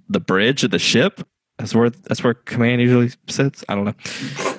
the 0.09 0.21
bridge 0.21 0.63
of 0.63 0.71
the 0.71 0.79
ship. 0.79 1.27
That's 1.59 1.75
where 1.75 1.91
that's 1.91 2.23
where 2.23 2.35
command 2.35 2.81
usually 2.83 3.11
sits. 3.29 3.65
I 3.69 3.75
don't 3.75 3.85
know. 3.87 3.95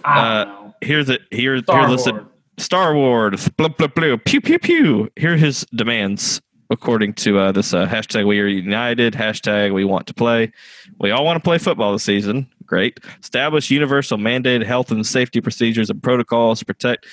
I 0.03 0.19
Uh, 0.19 0.43
don't 0.45 0.53
know. 0.63 0.75
Here's 0.81 1.09
it. 1.09 1.21
Here, 1.31 1.57
Star 1.59 1.81
here 1.81 1.89
listed 1.89 2.13
Wars. 2.15 2.25
Star 2.57 2.95
Wars, 2.95 3.49
blah 3.49 3.67
blah 3.67 3.87
blah, 3.87 4.17
pew 4.25 4.41
pew 4.41 4.59
pew. 4.59 5.09
Here 5.15 5.33
are 5.33 5.37
his 5.37 5.65
demands 5.75 6.41
according 6.69 7.13
to 7.13 7.37
uh, 7.39 7.51
this 7.51 7.73
uh, 7.73 7.85
hashtag. 7.87 8.27
We 8.27 8.39
are 8.39 8.47
united. 8.47 9.13
Hashtag 9.13 9.73
We 9.73 9.85
want 9.85 10.07
to 10.07 10.13
play. 10.13 10.51
We 10.99 11.11
all 11.11 11.23
want 11.23 11.37
to 11.37 11.43
play 11.47 11.59
football 11.59 11.93
this 11.93 12.03
season. 12.03 12.49
Great. 12.67 12.99
Establish 13.21 13.71
universal 13.71 14.17
mandated 14.17 14.65
health 14.65 14.91
and 14.91 15.05
safety 15.05 15.41
procedures 15.41 15.89
and 15.89 16.03
protocols 16.03 16.59
to 16.59 16.65
protect 16.65 17.07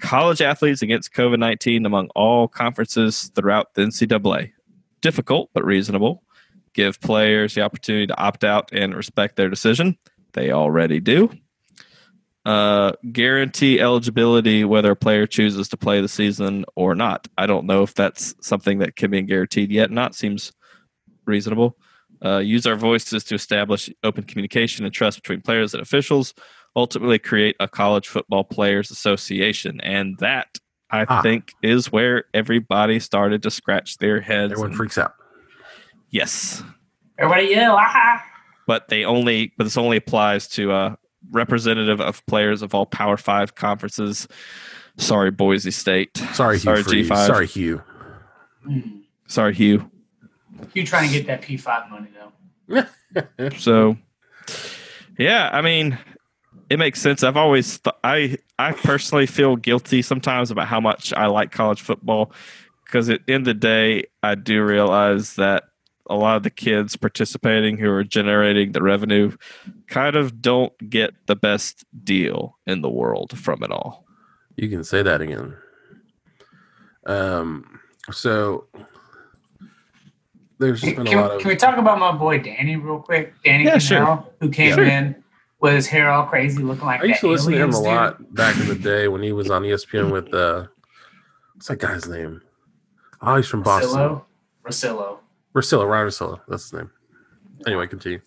college 0.00 0.42
athletes 0.42 0.82
against 0.82 1.14
COVID 1.14 1.38
nineteen 1.38 1.86
among 1.86 2.08
all 2.14 2.48
conferences 2.48 3.30
throughout 3.34 3.74
the 3.74 3.82
NCAA. 3.82 4.52
Difficult 5.00 5.50
but 5.54 5.64
reasonable. 5.64 6.22
Give 6.74 7.00
players 7.00 7.54
the 7.54 7.62
opportunity 7.62 8.08
to 8.08 8.18
opt 8.18 8.44
out 8.44 8.70
and 8.72 8.94
respect 8.94 9.36
their 9.36 9.48
decision. 9.48 9.96
They 10.32 10.50
already 10.50 11.00
do 11.00 11.30
uh, 12.46 12.92
guarantee 13.10 13.80
eligibility 13.80 14.64
whether 14.64 14.92
a 14.92 14.96
player 14.96 15.26
chooses 15.26 15.68
to 15.68 15.76
play 15.76 16.00
the 16.00 16.08
season 16.08 16.64
or 16.76 16.94
not. 16.94 17.26
I 17.36 17.46
don't 17.46 17.66
know 17.66 17.82
if 17.82 17.92
that's 17.92 18.36
something 18.40 18.78
that 18.78 18.94
can 18.94 19.10
be 19.10 19.20
guaranteed 19.22 19.72
yet. 19.72 19.90
Not 19.90 20.14
seems 20.14 20.52
reasonable. 21.24 21.76
Uh, 22.24 22.38
use 22.38 22.66
our 22.66 22.76
voices 22.76 23.24
to 23.24 23.34
establish 23.34 23.90
open 24.04 24.24
communication 24.24 24.84
and 24.84 24.94
trust 24.94 25.18
between 25.22 25.40
players 25.42 25.74
and 25.74 25.82
officials. 25.82 26.34
Ultimately, 26.74 27.18
create 27.18 27.56
a 27.60 27.68
college 27.68 28.08
football 28.08 28.44
players 28.44 28.90
association, 28.90 29.80
and 29.82 30.16
that 30.18 30.58
I 30.90 31.04
Ah. 31.08 31.20
think 31.22 31.52
is 31.62 31.90
where 31.92 32.24
everybody 32.34 33.00
started 33.00 33.42
to 33.42 33.50
scratch 33.50 33.96
their 33.98 34.20
heads. 34.20 34.52
Everyone 34.52 34.70
and- 34.70 34.76
freaks 34.76 34.98
out. 34.98 35.14
yes, 36.10 36.62
Everybody 37.18 37.48
yell, 37.48 37.76
ah! 37.78 38.22
but 38.66 38.88
they 38.88 39.04
only 39.04 39.52
but 39.56 39.64
this 39.64 39.76
only 39.76 39.96
applies 39.96 40.48
to 40.48 40.70
uh 40.72 40.96
representative 41.32 42.00
of 42.00 42.24
players 42.26 42.62
of 42.62 42.74
all 42.74 42.86
power 42.86 43.16
five 43.16 43.54
conferences 43.56 44.28
sorry 44.96 45.30
boise 45.30 45.70
state 45.72 46.16
Sorry, 46.34 46.56
Hugh. 46.58 46.76
Sorry, 46.76 46.82
G5. 47.04 47.26
Sorry, 47.26 47.46
Hugh. 47.46 47.82
Sorry 49.26 49.54
hugh 49.54 49.90
You 50.74 50.84
trying 50.86 51.08
to 51.08 51.14
get 51.14 51.26
that 51.26 51.42
P5 51.42 51.90
money, 51.90 52.08
though. 52.14 52.32
so 53.58 53.96
yeah 55.18 55.48
i 55.52 55.60
mean 55.60 55.96
it 56.68 56.78
makes 56.78 57.00
sense 57.00 57.22
i've 57.22 57.36
always 57.36 57.78
th- 57.78 57.94
i 58.02 58.36
i 58.58 58.72
personally 58.72 59.24
feel 59.24 59.54
guilty 59.54 60.02
sometimes 60.02 60.50
about 60.50 60.66
how 60.66 60.80
much 60.80 61.12
i 61.12 61.26
like 61.26 61.52
college 61.52 61.80
football 61.80 62.32
because 62.84 63.08
at 63.08 63.24
the 63.26 63.32
end 63.34 63.46
of 63.46 63.54
the 63.54 63.60
day 63.60 64.04
i 64.24 64.34
do 64.34 64.64
realize 64.64 65.36
that 65.36 65.64
a 66.08 66.16
lot 66.16 66.36
of 66.36 66.42
the 66.42 66.50
kids 66.50 66.96
participating 66.96 67.78
who 67.78 67.90
are 67.90 68.04
generating 68.04 68.72
the 68.72 68.82
revenue 68.82 69.30
kind 69.86 70.16
of 70.16 70.42
don't 70.42 70.72
get 70.90 71.14
the 71.26 71.36
best 71.36 71.84
deal 72.04 72.58
in 72.66 72.80
the 72.82 72.90
world 72.90 73.38
from 73.38 73.62
it 73.62 73.70
all 73.70 74.04
You 74.56 74.68
can 74.68 74.84
say 74.84 75.02
that 75.02 75.20
again. 75.20 75.56
Um. 77.06 77.80
So 78.10 78.66
there's 80.58 80.80
Can, 80.80 80.94
been 80.96 81.06
a 81.06 81.10
can- 81.10 81.20
lot 81.20 81.30
of. 81.32 81.40
can 81.40 81.48
we 81.48 81.56
talk 81.56 81.76
about 81.78 81.98
my 81.98 82.12
boy 82.12 82.38
Danny 82.38 82.76
real 82.76 82.98
quick? 83.00 83.34
Danny 83.44 83.64
Yeah, 83.64 83.76
Kanell, 83.76 83.80
sure. 84.16 84.26
who 84.40 84.50
came 84.50 84.74
Sure. 84.74 84.84
in 84.84 85.14
with 85.60 85.74
his 85.74 85.86
hair 85.86 86.10
all 86.10 86.26
crazy, 86.26 86.62
looking 86.62 86.84
like 86.86 87.00
I 87.00 87.04
used 87.04 87.20
to 87.20 87.28
listen 87.28 87.52
to 87.52 87.58
him 87.58 87.72
a 87.72 87.78
lot 87.80 88.34
back 88.34 88.58
in 88.58 88.68
the 88.68 88.74
day 88.74 89.08
when 89.08 89.22
he 89.22 89.32
was 89.32 89.50
on 89.50 89.62
ESPN 89.62 90.10
with 90.10 90.32
uh, 90.34 90.66
what's 91.54 91.68
that 91.68 91.78
guy's 91.78 92.06
name? 92.08 92.42
Oh, 93.22 93.36
he's 93.36 93.46
from 93.48 93.62
Boston. 93.62 93.90
Russillo. 93.98 94.22
Russillo. 94.64 95.18
Russillo, 95.54 95.88
Ryan 95.88 96.06
Russillo. 96.08 96.40
That's 96.48 96.64
his 96.64 96.72
name. 96.74 96.90
Anyway, 97.66 97.86
continue. 97.86 98.20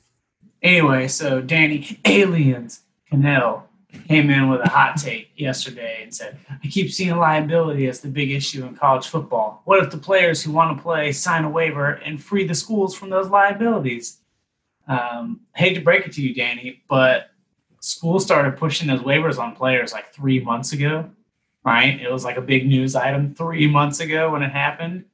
Anyway, 0.63 1.07
so 1.07 1.41
Danny 1.41 1.99
Aliens 2.05 2.81
Kanell 3.11 3.63
came 4.07 4.29
in 4.29 4.49
with 4.49 4.61
a 4.61 4.69
hot 4.69 4.97
take 4.97 5.31
yesterday 5.35 6.01
and 6.03 6.13
said, 6.13 6.37
I 6.63 6.67
keep 6.67 6.91
seeing 6.91 7.15
liability 7.17 7.87
as 7.87 8.01
the 8.01 8.07
big 8.07 8.31
issue 8.31 8.65
in 8.65 8.75
college 8.75 9.07
football. 9.07 9.61
What 9.65 9.83
if 9.83 9.91
the 9.91 9.97
players 9.97 10.43
who 10.43 10.51
want 10.51 10.75
to 10.77 10.81
play 10.81 11.11
sign 11.11 11.43
a 11.43 11.49
waiver 11.49 11.93
and 11.93 12.21
free 12.21 12.45
the 12.45 12.55
schools 12.55 12.95
from 12.95 13.09
those 13.09 13.29
liabilities? 13.29 14.19
Um, 14.87 15.41
hate 15.55 15.73
to 15.75 15.81
break 15.81 16.05
it 16.05 16.13
to 16.13 16.21
you, 16.21 16.33
Danny, 16.33 16.83
but 16.89 17.31
schools 17.79 18.23
started 18.23 18.57
pushing 18.57 18.87
those 18.87 19.01
waivers 19.01 19.39
on 19.39 19.55
players 19.55 19.93
like 19.93 20.13
three 20.13 20.39
months 20.39 20.71
ago, 20.73 21.09
right? 21.63 21.99
It 21.99 22.11
was 22.11 22.23
like 22.23 22.37
a 22.37 22.41
big 22.41 22.67
news 22.67 22.95
item 22.95 23.33
three 23.33 23.67
months 23.67 23.99
ago 23.99 24.31
when 24.31 24.43
it 24.43 24.51
happened. 24.51 25.05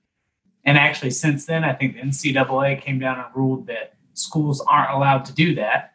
And 0.66 0.78
actually, 0.78 1.12
since 1.12 1.46
then, 1.46 1.64
I 1.64 1.74
think 1.74 1.96
the 1.96 2.02
NCAA 2.02 2.82
came 2.82 3.00
down 3.00 3.20
and 3.20 3.28
ruled 3.36 3.68
that 3.68 3.94
schools 4.14 4.62
aren't 4.62 4.92
allowed 4.92 5.26
to 5.26 5.34
do 5.34 5.56
that. 5.56 5.94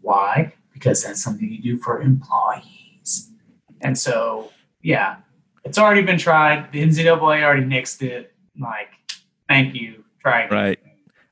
Why? 0.00 0.54
Because 0.76 1.02
that's 1.02 1.22
something 1.22 1.50
you 1.50 1.62
do 1.62 1.78
for 1.78 2.02
employees. 2.02 3.30
And 3.80 3.96
so, 3.96 4.52
yeah, 4.82 5.16
it's 5.64 5.78
already 5.78 6.02
been 6.02 6.18
tried. 6.18 6.70
The 6.70 6.82
NCAA 6.82 7.42
already 7.42 7.64
nixed 7.64 8.02
it. 8.02 8.34
Like, 8.60 8.90
thank 9.48 9.74
you. 9.74 10.04
Try 10.20 10.42
again. 10.42 10.58
Right. 10.58 10.78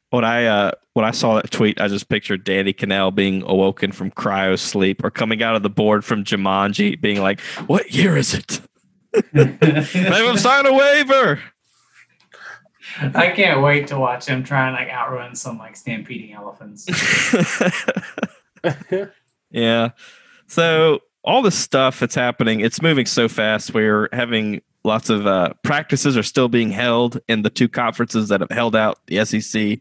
When 0.09 0.25
I 0.25 0.47
uh 0.47 0.71
when 0.95 1.05
I 1.05 1.11
saw 1.11 1.35
that 1.35 1.51
tweet, 1.51 1.79
I 1.79 1.89
just 1.89 2.09
pictured 2.09 2.45
Danny 2.45 2.73
Kanell 2.73 3.15
being 3.15 3.43
awoken 3.43 3.93
from 3.93 4.13
cryo 4.13 4.59
sleep 4.59 5.05
or 5.05 5.11
coming 5.11 5.43
out 5.43 5.57
of 5.57 5.63
the 5.63 5.69
board 5.69 6.05
from 6.05 6.25
Jumanji, 6.25 6.99
being 6.99 7.21
like, 7.21 7.41
"What 7.67 7.93
year 7.93 8.17
is 8.17 8.33
it? 8.33 8.61
Have 9.35 10.27
him 10.27 10.39
sign 10.39 10.67
a 10.67 10.73
waiver." 10.73 11.41
I 13.15 13.31
can't 13.31 13.61
wait 13.61 13.89
to 13.89 13.99
watch 13.99 14.27
him 14.27 14.45
try 14.45 14.69
and 14.69 14.77
like 14.77 14.89
outrun 14.89 15.35
some 15.35 15.59
like 15.59 15.77
stampeding 15.77 16.33
elephants. 16.33 16.87
yeah. 19.55 19.91
So 20.47 21.01
all 21.25 21.41
this 21.41 21.57
stuff 21.59 22.01
that's 22.01 22.15
happening, 22.15 22.61
it's 22.61 22.83
moving 22.83 23.07
so 23.07 23.29
fast. 23.29 23.73
We're 23.73 24.09
having 24.13 24.61
lots 24.85 25.09
of 25.09 25.27
uh, 25.27 25.55
practices 25.63 26.17
are 26.19 26.23
still 26.23 26.49
being 26.49 26.71
held 26.71 27.19
in 27.29 27.41
the 27.43 27.49
two 27.51 27.69
conferences 27.69 28.29
that 28.29 28.41
have 28.41 28.51
held 28.51 28.77
out, 28.77 28.99
the 29.07 29.25
SEC 29.25 29.81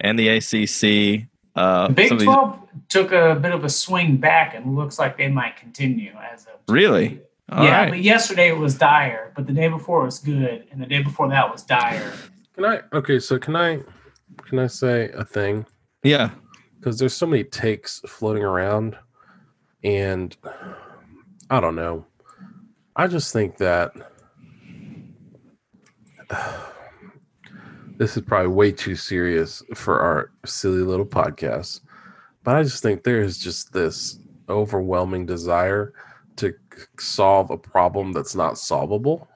and 0.00 0.18
the 0.18 0.28
ACC. 0.28 1.28
Uh, 1.54 1.86
The 1.88 1.92
Big 1.94 2.08
some 2.08 2.18
these- 2.18 2.24
12 2.26 2.58
took 2.88 3.12
a 3.12 3.36
bit 3.36 3.52
of 3.52 3.62
a 3.64 3.68
swing 3.68 4.16
back 4.16 4.54
and 4.54 4.74
looks 4.74 4.98
like 4.98 5.16
they 5.16 5.28
might 5.28 5.56
continue 5.56 6.12
as 6.32 6.46
of 6.46 6.52
Really? 6.68 7.20
All 7.52 7.64
yeah, 7.64 7.82
right. 7.82 7.90
but 7.90 8.00
yesterday 8.00 8.48
it 8.48 8.56
was 8.56 8.76
dire, 8.76 9.32
but 9.36 9.46
the 9.46 9.52
day 9.52 9.68
before 9.68 10.02
it 10.02 10.04
was 10.06 10.18
good, 10.20 10.66
and 10.70 10.80
the 10.80 10.86
day 10.86 11.02
before 11.02 11.28
that 11.28 11.50
was 11.50 11.62
dire. 11.62 12.12
Can 12.54 12.64
I? 12.64 12.80
Okay, 12.92 13.18
so 13.18 13.38
can 13.40 13.56
I? 13.56 13.80
Can 14.44 14.60
I 14.60 14.68
say 14.68 15.10
a 15.14 15.24
thing? 15.24 15.66
Yeah. 16.04 16.30
Because 16.78 16.98
there's 16.98 17.12
so 17.14 17.26
many 17.26 17.42
takes 17.42 18.00
floating 18.06 18.44
around, 18.44 18.96
and 19.82 20.36
I 21.48 21.60
don't 21.60 21.76
know. 21.76 22.06
I 22.96 23.06
just 23.06 23.32
think 23.32 23.56
that 23.58 23.92
this 27.96 28.16
is 28.16 28.22
probably 28.22 28.48
way 28.48 28.72
too 28.72 28.96
serious 28.96 29.62
for 29.74 30.00
our 30.00 30.30
silly 30.44 30.82
little 30.82 31.06
podcast. 31.06 31.80
But 32.42 32.56
I 32.56 32.62
just 32.62 32.82
think 32.82 33.02
there 33.02 33.20
is 33.20 33.38
just 33.38 33.72
this 33.72 34.18
overwhelming 34.48 35.26
desire 35.26 35.92
to 36.36 36.54
solve 36.98 37.50
a 37.50 37.58
problem 37.58 38.12
that's 38.12 38.34
not 38.34 38.58
solvable. 38.58 39.28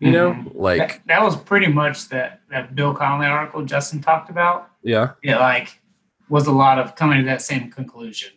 You 0.00 0.12
know, 0.12 0.32
mm-hmm. 0.32 0.58
like 0.58 0.78
That, 0.78 1.00
that 1.06 1.22
was 1.22 1.36
pretty 1.36 1.68
much 1.68 2.08
that 2.10 2.42
that 2.50 2.74
Bill 2.74 2.94
Connelly 2.94 3.26
article 3.26 3.64
Justin 3.64 4.02
talked 4.02 4.28
about. 4.28 4.70
yeah, 4.82 5.12
It 5.22 5.36
like 5.36 5.80
was 6.28 6.46
a 6.46 6.52
lot 6.52 6.78
of 6.78 6.94
coming 6.96 7.18
to 7.20 7.24
that 7.24 7.40
same 7.40 7.70
conclusion. 7.70 8.35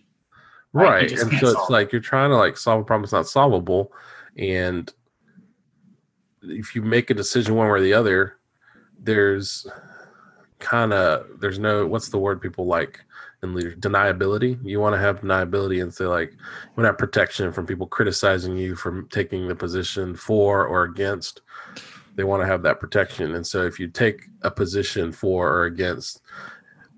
Right, 0.71 0.89
right 0.89 1.11
and 1.11 1.31
so 1.39 1.49
it's 1.49 1.69
it. 1.69 1.71
like 1.71 1.91
you're 1.91 2.01
trying 2.01 2.29
to 2.29 2.37
like 2.37 2.55
solve 2.55 2.81
a 2.81 2.83
problem 2.83 3.03
that's 3.03 3.13
not 3.13 3.27
solvable 3.27 3.91
and 4.37 4.93
if 6.43 6.75
you 6.75 6.81
make 6.81 7.09
a 7.09 7.15
decision 7.15 7.55
one 7.55 7.67
way 7.67 7.73
or 7.73 7.81
the 7.81 7.93
other 7.93 8.37
there's 8.99 9.65
kind 10.59 10.93
of 10.93 11.25
there's 11.39 11.57
no 11.57 11.87
what's 11.87 12.09
the 12.09 12.19
word 12.19 12.41
people 12.41 12.65
like 12.65 12.99
in 13.41 13.53
leader 13.53 13.71
deniability 13.77 14.59
you 14.63 14.79
want 14.79 14.93
to 14.93 14.99
have 14.99 15.21
deniability 15.21 15.81
and 15.81 15.93
say 15.93 16.05
like 16.05 16.31
you 16.33 16.37
want 16.75 16.83
to 16.83 16.87
have 16.87 16.97
protection 16.97 17.51
from 17.51 17.65
people 17.65 17.87
criticizing 17.87 18.57
you 18.57 18.75
from 18.75 19.07
taking 19.09 19.47
the 19.47 19.55
position 19.55 20.15
for 20.15 20.67
or 20.67 20.83
against 20.83 21.41
they 22.15 22.23
want 22.25 22.41
to 22.41 22.47
have 22.47 22.61
that 22.61 22.79
protection 22.79 23.35
and 23.35 23.47
so 23.47 23.65
if 23.65 23.79
you 23.79 23.87
take 23.87 24.23
a 24.41 24.51
position 24.51 25.11
for 25.11 25.49
or 25.49 25.65
against 25.65 26.21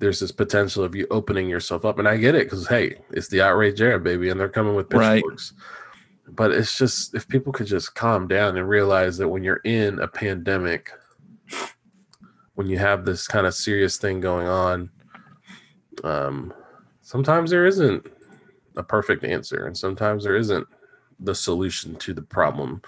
there's 0.02 0.20
this 0.20 0.32
potential 0.32 0.84
of 0.84 0.96
you 0.96 1.08
opening 1.12 1.48
yourself 1.48 1.86
up 1.86 1.98
and 2.00 2.08
i 2.08 2.18
get 2.18 2.36
it 2.36 2.46
because 2.48 2.68
hey 2.68 2.96
it's 3.12 3.30
the 3.30 3.42
outrage 3.42 3.80
era 3.80 4.00
baby 4.00 4.30
and 4.30 4.40
they're 4.40 4.50
coming 4.50 4.76
with 4.76 4.92
Right. 4.94 5.16
pitchforks 5.24 5.54
but 6.28 6.52
it's 6.52 6.78
just 6.78 7.14
if 7.16 7.28
people 7.28 7.54
could 7.54 7.68
just 7.68 7.94
calm 7.96 8.28
down 8.28 8.58
and 8.58 8.68
realize 8.68 9.18
that 9.18 9.30
when 9.30 9.44
you're 9.44 9.62
in 9.64 10.00
a 10.00 10.08
pandemic 10.08 10.92
when 12.56 12.68
you 12.68 12.78
have 12.78 13.06
this 13.06 13.28
kind 13.28 13.46
of 13.48 13.54
serious 13.54 13.98
thing 13.98 14.20
going 14.20 14.48
on 14.48 14.90
um 16.04 16.54
sometimes 17.02 17.50
there 17.52 17.66
isn't 17.66 18.06
a 18.78 18.84
perfect 18.84 19.24
answer 19.24 19.68
and 19.68 19.78
sometimes 19.78 20.24
there 20.24 20.36
isn't 20.36 20.66
the 21.20 21.36
solution 21.36 21.96
to 21.98 22.14
the 22.16 22.22
problem. 22.22 22.82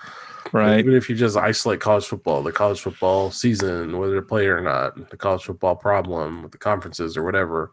Right. 0.51 0.79
Even 0.79 0.93
if 0.93 1.09
you 1.09 1.15
just 1.15 1.37
isolate 1.37 1.79
college 1.79 2.05
football, 2.05 2.43
the 2.43 2.51
college 2.51 2.81
football 2.81 3.31
season, 3.31 3.97
whether 3.97 4.15
to 4.15 4.21
play 4.21 4.47
or 4.47 4.61
not, 4.61 5.09
the 5.09 5.17
college 5.17 5.43
football 5.43 5.75
problem 5.75 6.43
with 6.43 6.51
the 6.51 6.57
conferences 6.57 7.15
or 7.15 7.23
whatever, 7.23 7.71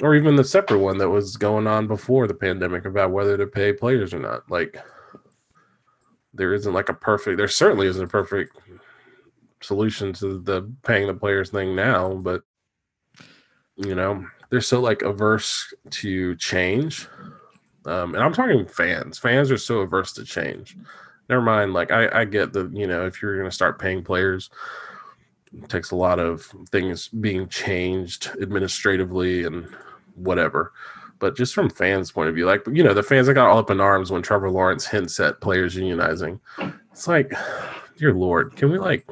or 0.00 0.14
even 0.14 0.36
the 0.36 0.44
separate 0.44 0.78
one 0.78 0.98
that 0.98 1.10
was 1.10 1.36
going 1.36 1.66
on 1.66 1.86
before 1.86 2.26
the 2.26 2.34
pandemic 2.34 2.84
about 2.84 3.10
whether 3.10 3.36
to 3.36 3.46
pay 3.46 3.72
players 3.72 4.14
or 4.14 4.18
not. 4.18 4.50
Like, 4.50 4.78
there 6.32 6.54
isn't 6.54 6.72
like 6.72 6.88
a 6.88 6.94
perfect, 6.94 7.36
there 7.36 7.48
certainly 7.48 7.86
isn't 7.86 8.04
a 8.04 8.08
perfect 8.08 8.56
solution 9.60 10.12
to 10.14 10.40
the 10.40 10.72
paying 10.82 11.06
the 11.06 11.14
players 11.14 11.50
thing 11.50 11.76
now, 11.76 12.14
but 12.14 12.42
you 13.76 13.94
know, 13.94 14.26
they're 14.48 14.60
so 14.60 14.80
like 14.80 15.02
averse 15.02 15.72
to 15.90 16.34
change. 16.36 17.08
Um, 17.86 18.14
and 18.14 18.22
I'm 18.22 18.32
talking 18.32 18.66
fans. 18.66 19.18
Fans 19.18 19.50
are 19.50 19.56
so 19.58 19.80
averse 19.80 20.12
to 20.14 20.24
change 20.24 20.76
never 21.30 21.42
mind. 21.42 21.72
Like 21.72 21.90
I, 21.90 22.20
I 22.20 22.24
get 22.26 22.52
the 22.52 22.70
you 22.74 22.86
know 22.86 23.06
if 23.06 23.22
you're 23.22 23.36
going 23.38 23.48
to 23.48 23.54
start 23.54 23.78
paying 23.78 24.04
players, 24.04 24.50
it 25.56 25.68
takes 25.68 25.90
a 25.90 25.96
lot 25.96 26.18
of 26.18 26.42
things 26.70 27.08
being 27.08 27.48
changed 27.48 28.30
administratively 28.40 29.44
and 29.44 29.66
whatever. 30.16 30.72
But 31.18 31.36
just 31.36 31.54
from 31.54 31.70
fans' 31.70 32.12
point 32.12 32.28
of 32.28 32.34
view, 32.34 32.46
like 32.46 32.66
you 32.66 32.82
know, 32.82 32.94
the 32.94 33.02
fans 33.02 33.26
that 33.26 33.34
got 33.34 33.48
all 33.48 33.58
up 33.58 33.70
in 33.70 33.80
arms 33.80 34.10
when 34.10 34.22
Trevor 34.22 34.50
Lawrence 34.50 34.86
hints 34.86 35.20
at 35.20 35.40
players 35.40 35.76
unionizing. 35.76 36.40
It's 36.92 37.06
like, 37.08 37.32
dear 37.96 38.12
Lord, 38.12 38.56
can 38.56 38.70
we 38.70 38.78
like, 38.78 39.06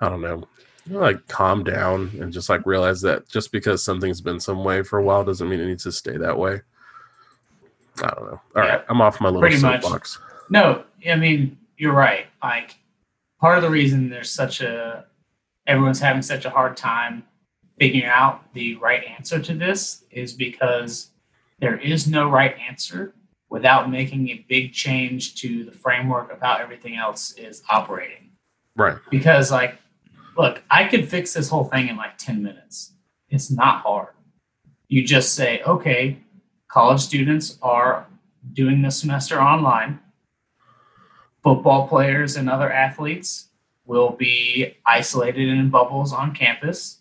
I 0.00 0.08
don't 0.08 0.20
know, 0.20 0.46
like 0.88 1.26
calm 1.28 1.64
down 1.64 2.10
and 2.20 2.32
just 2.32 2.48
like 2.48 2.66
realize 2.66 3.00
that 3.02 3.28
just 3.28 3.52
because 3.52 3.82
something's 3.84 4.20
been 4.20 4.40
some 4.40 4.64
way 4.64 4.82
for 4.82 4.98
a 4.98 5.02
while 5.02 5.24
doesn't 5.24 5.48
mean 5.48 5.60
it 5.60 5.66
needs 5.66 5.84
to 5.84 5.92
stay 5.92 6.16
that 6.16 6.38
way. 6.38 6.60
I 8.02 8.08
don't 8.08 8.24
know. 8.26 8.40
All 8.56 8.62
Yeah, 8.64 8.68
right, 8.76 8.84
I'm 8.88 9.00
off 9.00 9.20
my 9.20 9.28
little 9.28 9.50
soapbox. 9.50 10.18
No, 10.50 10.84
I 11.08 11.16
mean 11.16 11.58
you're 11.76 11.94
right. 11.94 12.26
Like 12.42 12.76
part 13.40 13.56
of 13.56 13.62
the 13.62 13.70
reason 13.70 14.10
there's 14.10 14.30
such 14.30 14.60
a 14.60 15.04
everyone's 15.66 16.00
having 16.00 16.22
such 16.22 16.44
a 16.44 16.50
hard 16.50 16.76
time 16.76 17.24
figuring 17.78 18.06
out 18.06 18.52
the 18.54 18.74
right 18.76 19.04
answer 19.04 19.40
to 19.40 19.54
this 19.54 20.04
is 20.10 20.32
because 20.32 21.10
there 21.60 21.78
is 21.78 22.08
no 22.08 22.28
right 22.28 22.56
answer 22.68 23.14
without 23.50 23.90
making 23.90 24.28
a 24.28 24.44
big 24.48 24.72
change 24.72 25.36
to 25.36 25.64
the 25.64 25.72
framework 25.72 26.32
of 26.32 26.40
how 26.40 26.56
everything 26.56 26.96
else 26.96 27.32
is 27.32 27.62
operating. 27.70 28.30
Right. 28.76 28.96
Because 29.10 29.50
like 29.50 29.78
look, 30.36 30.62
I 30.70 30.84
could 30.84 31.08
fix 31.08 31.34
this 31.34 31.48
whole 31.48 31.64
thing 31.64 31.88
in 31.88 31.96
like 31.96 32.16
10 32.16 32.42
minutes. 32.42 32.92
It's 33.28 33.50
not 33.50 33.82
hard. 33.82 34.14
You 34.86 35.04
just 35.04 35.34
say, 35.34 35.60
okay, 35.62 36.18
college 36.68 37.00
students 37.00 37.58
are 37.60 38.06
doing 38.52 38.80
this 38.80 39.00
semester 39.00 39.40
online 39.40 40.00
football 41.42 41.88
players 41.88 42.36
and 42.36 42.48
other 42.48 42.70
athletes 42.70 43.48
will 43.84 44.10
be 44.10 44.74
isolated 44.84 45.48
in 45.48 45.70
bubbles 45.70 46.12
on 46.12 46.34
campus. 46.34 46.98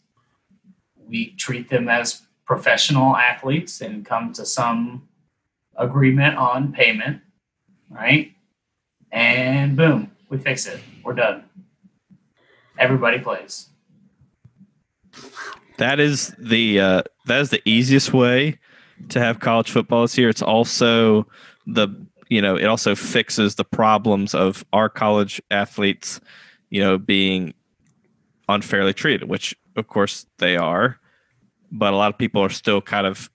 We 1.08 1.32
treat 1.32 1.70
them 1.70 1.90
as 1.90 2.22
professional 2.46 3.16
athletes 3.16 3.82
and 3.82 4.06
come 4.06 4.32
to 4.34 4.46
some 4.46 5.08
agreement 5.76 6.38
on 6.38 6.72
payment, 6.72 7.22
right? 7.90 8.34
And 9.12 9.76
boom, 9.76 10.12
we 10.30 10.38
fix 10.38 10.66
it. 10.66 10.80
We're 11.04 11.14
done. 11.14 11.44
Everybody 12.78 13.20
plays. 13.20 13.70
That 15.78 16.00
is 16.00 16.34
the 16.38 16.80
uh, 16.80 17.04
that 17.26 17.42
is 17.42 17.50
the 17.50 17.62
easiest 17.66 18.14
way 18.14 18.60
to 19.10 19.20
have 19.20 19.40
college 19.40 19.70
football 19.70 20.04
this 20.04 20.18
year. 20.18 20.30
It's 20.30 20.42
also 20.42 21.28
the 21.66 21.90
you 22.30 22.42
know 22.42 22.56
it 22.56 22.66
also 22.66 22.96
fixes 22.96 23.56
the 23.56 23.64
problems 23.64 24.34
of 24.34 24.66
our 24.74 24.90
college 24.90 25.42
athletes, 25.52 26.20
you 26.70 26.82
know, 26.82 26.98
being 26.98 27.54
unfairly 28.50 28.94
treated, 28.94 29.28
which 29.28 29.56
of 29.76 29.88
course 29.88 30.26
they 30.38 30.58
are. 30.58 31.00
But 31.72 31.94
a 31.94 31.98
lot 31.98 32.14
of 32.14 32.18
people 32.18 32.42
are 32.42 32.50
still 32.50 32.82
kind 32.82 33.06
of 33.06 33.30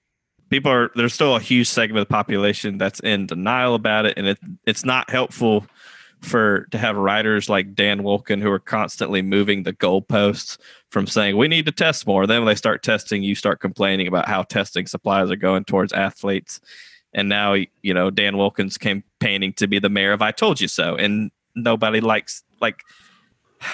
people 0.52 0.70
are 0.70 0.90
there's 0.94 1.14
still 1.14 1.36
a 1.36 1.40
huge 1.40 1.68
segment 1.68 2.00
of 2.00 2.08
the 2.08 2.12
population 2.12 2.78
that's 2.78 3.00
in 3.00 3.26
denial 3.26 3.74
about 3.74 4.06
it, 4.06 4.16
and 4.16 4.26
it 4.26 4.38
it's 4.66 4.84
not 4.84 5.10
helpful 5.10 5.66
for 6.20 6.66
to 6.70 6.78
have 6.78 6.96
writers 6.96 7.48
like 7.48 7.74
Dan 7.74 8.02
Wolken 8.02 8.40
who 8.40 8.50
are 8.50 8.60
constantly 8.60 9.22
moving 9.22 9.64
the 9.64 9.72
goalposts 9.72 10.56
from 10.90 11.06
saying 11.06 11.36
we 11.36 11.48
need 11.48 11.66
to 11.66 11.72
test 11.72 12.06
more. 12.06 12.26
Then 12.26 12.40
when 12.40 12.46
they 12.46 12.54
start 12.54 12.82
testing, 12.82 13.22
you 13.22 13.34
start 13.34 13.60
complaining 13.60 14.06
about 14.06 14.28
how 14.28 14.42
testing 14.44 14.86
supplies 14.86 15.30
are 15.30 15.36
going 15.36 15.64
towards 15.64 15.92
athletes. 15.92 16.60
And 17.14 17.28
now 17.28 17.54
you 17.82 17.94
know 17.94 18.10
Dan 18.10 18.34
Wolken's 18.34 18.78
campaigning 18.78 19.52
to 19.54 19.66
be 19.66 19.78
the 19.78 19.88
mayor 19.88 20.12
of 20.12 20.22
"I 20.22 20.30
told 20.32 20.60
you 20.60 20.68
so," 20.68 20.96
and 20.96 21.30
nobody 21.54 22.00
likes 22.00 22.42
like. 22.60 22.82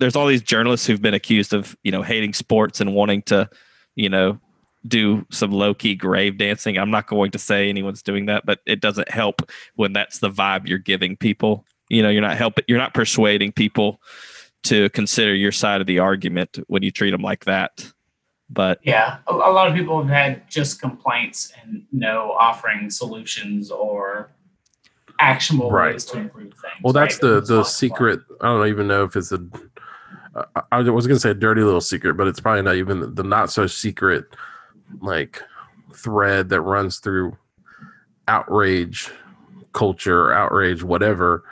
There's 0.00 0.14
all 0.14 0.28
these 0.28 0.42
journalists 0.42 0.86
who've 0.86 1.02
been 1.02 1.14
accused 1.14 1.52
of 1.52 1.76
you 1.82 1.90
know 1.90 2.02
hating 2.02 2.32
sports 2.32 2.80
and 2.80 2.94
wanting 2.94 3.22
to, 3.22 3.50
you 3.96 4.08
know, 4.08 4.38
do 4.86 5.26
some 5.30 5.50
low 5.50 5.74
key 5.74 5.94
grave 5.94 6.38
dancing. 6.38 6.78
I'm 6.78 6.90
not 6.90 7.06
going 7.06 7.30
to 7.32 7.38
say 7.38 7.68
anyone's 7.68 8.02
doing 8.02 8.26
that, 8.26 8.46
but 8.46 8.60
it 8.66 8.80
doesn't 8.80 9.10
help 9.10 9.50
when 9.74 9.92
that's 9.92 10.18
the 10.18 10.30
vibe 10.30 10.68
you're 10.68 10.78
giving 10.78 11.16
people. 11.16 11.64
You 11.88 12.02
know, 12.02 12.10
you're 12.10 12.22
not 12.22 12.36
helping, 12.36 12.64
you're 12.68 12.78
not 12.78 12.94
persuading 12.94 13.52
people 13.52 14.00
to 14.64 14.88
consider 14.90 15.34
your 15.34 15.52
side 15.52 15.80
of 15.80 15.86
the 15.86 15.98
argument 15.98 16.58
when 16.66 16.82
you 16.82 16.90
treat 16.90 17.10
them 17.10 17.22
like 17.22 17.44
that. 17.44 17.92
But 18.50 18.80
Yeah, 18.82 19.18
a, 19.26 19.32
a 19.32 19.52
lot 19.52 19.68
of 19.68 19.74
people 19.74 20.00
have 20.00 20.08
had 20.10 20.48
just 20.48 20.80
complaints 20.80 21.52
and 21.62 21.84
no 21.92 22.32
offering 22.32 22.90
solutions 22.90 23.70
or 23.70 24.30
actionable 25.20 25.70
Right. 25.70 25.92
ways 25.94 26.04
to 26.06 26.18
improve 26.18 26.52
things. 26.54 26.74
Well, 26.82 26.92
that's 26.92 27.16
right? 27.16 27.30
the 27.30 27.40
the 27.40 27.64
secret. 27.64 28.20
I 28.40 28.46
don't 28.46 28.68
even 28.68 28.86
know 28.88 29.04
if 29.04 29.16
it's 29.16 29.32
a. 29.32 29.44
I 30.70 30.80
was 30.80 31.06
gonna 31.06 31.18
say 31.18 31.30
a 31.30 31.34
dirty 31.34 31.62
little 31.62 31.80
secret, 31.80 32.14
but 32.14 32.28
it's 32.28 32.40
probably 32.40 32.62
not 32.62 32.76
even 32.76 33.00
the, 33.00 33.06
the 33.08 33.24
not 33.24 33.50
so 33.50 33.66
secret, 33.66 34.24
like 35.00 35.42
thread 35.92 36.48
that 36.50 36.60
runs 36.60 36.98
through 36.98 37.36
outrage 38.28 39.10
culture, 39.72 40.32
outrage, 40.32 40.82
whatever. 40.82 41.44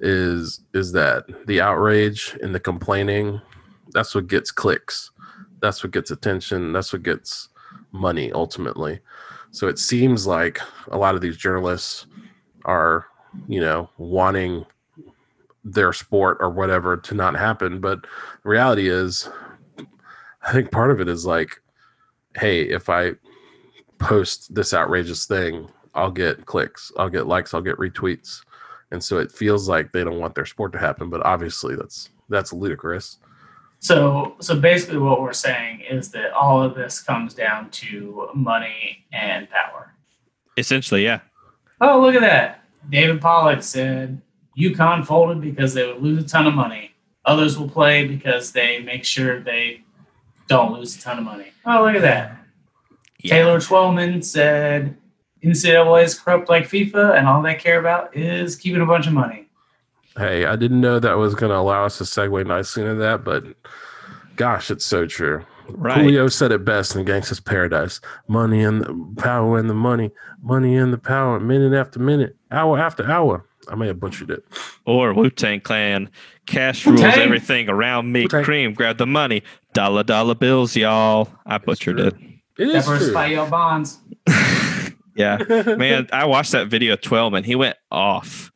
Is 0.00 0.60
is 0.74 0.92
that 0.92 1.24
the 1.46 1.60
outrage 1.60 2.36
and 2.42 2.54
the 2.54 2.60
complaining? 2.60 3.40
That's 3.92 4.14
what 4.14 4.26
gets 4.26 4.50
clicks. 4.50 5.11
That's 5.62 5.82
what 5.82 5.92
gets 5.92 6.10
attention. 6.10 6.72
That's 6.72 6.92
what 6.92 7.02
gets 7.02 7.48
money 7.92 8.30
ultimately. 8.32 9.00
So 9.50 9.68
it 9.68 9.78
seems 9.78 10.26
like 10.26 10.60
a 10.88 10.98
lot 10.98 11.14
of 11.14 11.20
these 11.20 11.36
journalists 11.36 12.06
are 12.64 13.06
you 13.48 13.60
know, 13.60 13.88
wanting 13.98 14.64
their 15.64 15.92
sport 15.92 16.38
or 16.40 16.50
whatever 16.50 16.96
to 16.96 17.14
not 17.14 17.34
happen. 17.34 17.80
But 17.80 18.06
reality 18.44 18.88
is, 18.88 19.28
I 20.42 20.52
think 20.52 20.70
part 20.70 20.90
of 20.90 21.00
it 21.00 21.08
is 21.08 21.24
like, 21.24 21.60
hey, 22.36 22.62
if 22.62 22.88
I 22.88 23.12
post 23.98 24.54
this 24.54 24.74
outrageous 24.74 25.26
thing, 25.26 25.68
I'll 25.94 26.10
get 26.10 26.46
clicks, 26.46 26.90
I'll 26.98 27.10
get 27.10 27.26
likes, 27.26 27.54
I'll 27.54 27.60
get 27.60 27.78
retweets. 27.78 28.42
And 28.90 29.02
so 29.02 29.18
it 29.18 29.32
feels 29.32 29.68
like 29.68 29.92
they 29.92 30.04
don't 30.04 30.18
want 30.18 30.34
their 30.34 30.46
sport 30.46 30.72
to 30.72 30.78
happen, 30.78 31.08
but 31.10 31.24
obviously 31.24 31.76
that's 31.76 32.10
that's 32.28 32.52
ludicrous. 32.52 33.18
So, 33.82 34.36
so 34.38 34.56
basically, 34.56 34.98
what 34.98 35.20
we're 35.20 35.32
saying 35.32 35.80
is 35.80 36.10
that 36.12 36.32
all 36.32 36.62
of 36.62 36.76
this 36.76 37.02
comes 37.02 37.34
down 37.34 37.68
to 37.70 38.28
money 38.32 39.04
and 39.12 39.50
power. 39.50 39.92
essentially, 40.56 41.02
yeah. 41.02 41.18
Oh, 41.80 42.00
look 42.00 42.14
at 42.14 42.20
that! 42.20 42.64
David 42.90 43.20
Pollack 43.20 43.60
said 43.64 44.22
UConn 44.56 45.04
folded 45.04 45.40
because 45.40 45.74
they 45.74 45.84
would 45.84 46.00
lose 46.00 46.24
a 46.24 46.28
ton 46.28 46.46
of 46.46 46.54
money. 46.54 46.92
Others 47.24 47.58
will 47.58 47.68
play 47.68 48.06
because 48.06 48.52
they 48.52 48.78
make 48.78 49.04
sure 49.04 49.40
they 49.40 49.82
don't 50.46 50.72
lose 50.72 50.96
a 50.96 51.00
ton 51.00 51.18
of 51.18 51.24
money. 51.24 51.50
Oh, 51.66 51.82
look 51.84 51.96
at 51.96 52.02
that! 52.02 52.36
Yeah. 53.18 53.34
Taylor 53.34 53.58
Twellman 53.58 54.22
said 54.22 54.96
NCAA 55.42 56.04
is 56.04 56.16
corrupt 56.16 56.48
like 56.48 56.68
FIFA, 56.68 57.18
and 57.18 57.26
all 57.26 57.42
they 57.42 57.56
care 57.56 57.80
about 57.80 58.16
is 58.16 58.54
keeping 58.54 58.80
a 58.80 58.86
bunch 58.86 59.08
of 59.08 59.12
money. 59.12 59.41
Hey, 60.16 60.44
I 60.44 60.56
didn't 60.56 60.80
know 60.80 60.98
that 60.98 61.14
was 61.14 61.34
going 61.34 61.50
to 61.50 61.56
allow 61.56 61.84
us 61.84 61.98
to 61.98 62.04
segue 62.04 62.46
nicely 62.46 62.82
into 62.82 62.96
that, 62.96 63.24
but 63.24 63.44
gosh, 64.36 64.70
it's 64.70 64.84
so 64.84 65.06
true. 65.06 65.44
Right. 65.68 65.98
Coolio 65.98 66.30
said 66.30 66.52
it 66.52 66.64
best 66.64 66.96
in 66.96 67.04
Gangsta's 67.04 67.40
Paradise. 67.40 68.00
Money 68.28 68.62
and 68.62 68.82
the 68.82 69.22
power 69.22 69.58
and 69.58 69.70
the 69.70 69.74
money, 69.74 70.10
money 70.42 70.76
and 70.76 70.92
the 70.92 70.98
power, 70.98 71.40
minute 71.40 71.72
after 71.72 71.98
minute, 71.98 72.36
hour 72.50 72.78
after 72.78 73.10
hour. 73.10 73.46
I 73.68 73.76
may 73.76 73.86
have 73.86 74.00
butchered 74.00 74.30
it. 74.30 74.44
Or 74.86 75.14
Wu 75.14 75.30
Tang 75.30 75.60
Clan. 75.60 76.10
Cash 76.46 76.84
rules 76.84 77.00
Wu-Tang. 77.00 77.20
everything 77.20 77.68
around 77.68 78.10
me. 78.10 78.22
Wu-Tang. 78.22 78.42
Cream, 78.44 78.74
grab 78.74 78.98
the 78.98 79.06
money. 79.06 79.42
Dollar, 79.72 80.02
dollar 80.02 80.34
bills, 80.34 80.74
y'all. 80.74 81.28
I 81.46 81.58
butchered 81.58 81.98
true. 81.98 82.06
it. 82.08 82.14
It 82.58 82.68
is 82.68 82.84
true. 82.84 82.94
Diversify 82.94 83.26
your 83.26 83.46
bonds. 83.46 84.00
Yeah. 85.14 85.38
Man, 85.76 86.08
I 86.12 86.24
watched 86.24 86.52
that 86.52 86.68
video 86.68 86.94
of 86.94 87.34
and 87.34 87.46
He 87.46 87.54
went 87.54 87.76
off. 87.90 88.51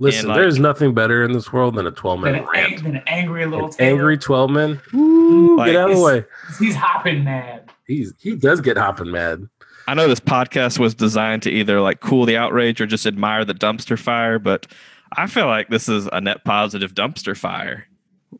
Listen, 0.00 0.28
like- 0.28 0.36
there's 0.38 0.58
nothing 0.58 0.94
better 0.94 1.22
in 1.24 1.32
this 1.32 1.52
world 1.52 1.74
than 1.76 1.86
a 1.86 1.90
12 1.90 2.22
Than 2.22 2.32
man 2.32 2.42
an, 2.42 2.48
rant. 2.52 2.72
ang- 2.72 2.82
than 2.82 2.96
an 2.96 3.02
angry 3.06 3.46
little 3.46 3.66
An 3.68 3.72
angry 3.78 4.16
Twellman. 4.18 4.80
Woo, 4.92 5.56
Like, 5.56 5.66
get 5.72 5.76
out 5.76 5.90
of 5.90 5.96
the 5.98 6.02
way. 6.02 6.24
He's 6.58 6.74
hopping 6.74 7.22
mad. 7.24 7.70
He's 7.86 8.12
he 8.18 8.34
does 8.36 8.60
get 8.60 8.76
hopping 8.76 9.10
mad. 9.10 9.48
I 9.86 9.94
know 9.94 10.06
this 10.08 10.20
podcast 10.20 10.78
was 10.78 10.94
designed 10.94 11.42
to 11.42 11.50
either 11.50 11.80
like 11.80 12.00
cool 12.00 12.24
the 12.24 12.36
outrage 12.36 12.80
or 12.80 12.86
just 12.86 13.06
admire 13.06 13.44
the 13.44 13.54
dumpster 13.54 13.98
fire, 13.98 14.38
but 14.38 14.66
I 15.16 15.26
feel 15.26 15.46
like 15.46 15.68
this 15.68 15.88
is 15.88 16.08
a 16.12 16.20
net 16.20 16.44
positive 16.44 16.94
dumpster 16.94 17.36
fire 17.36 17.86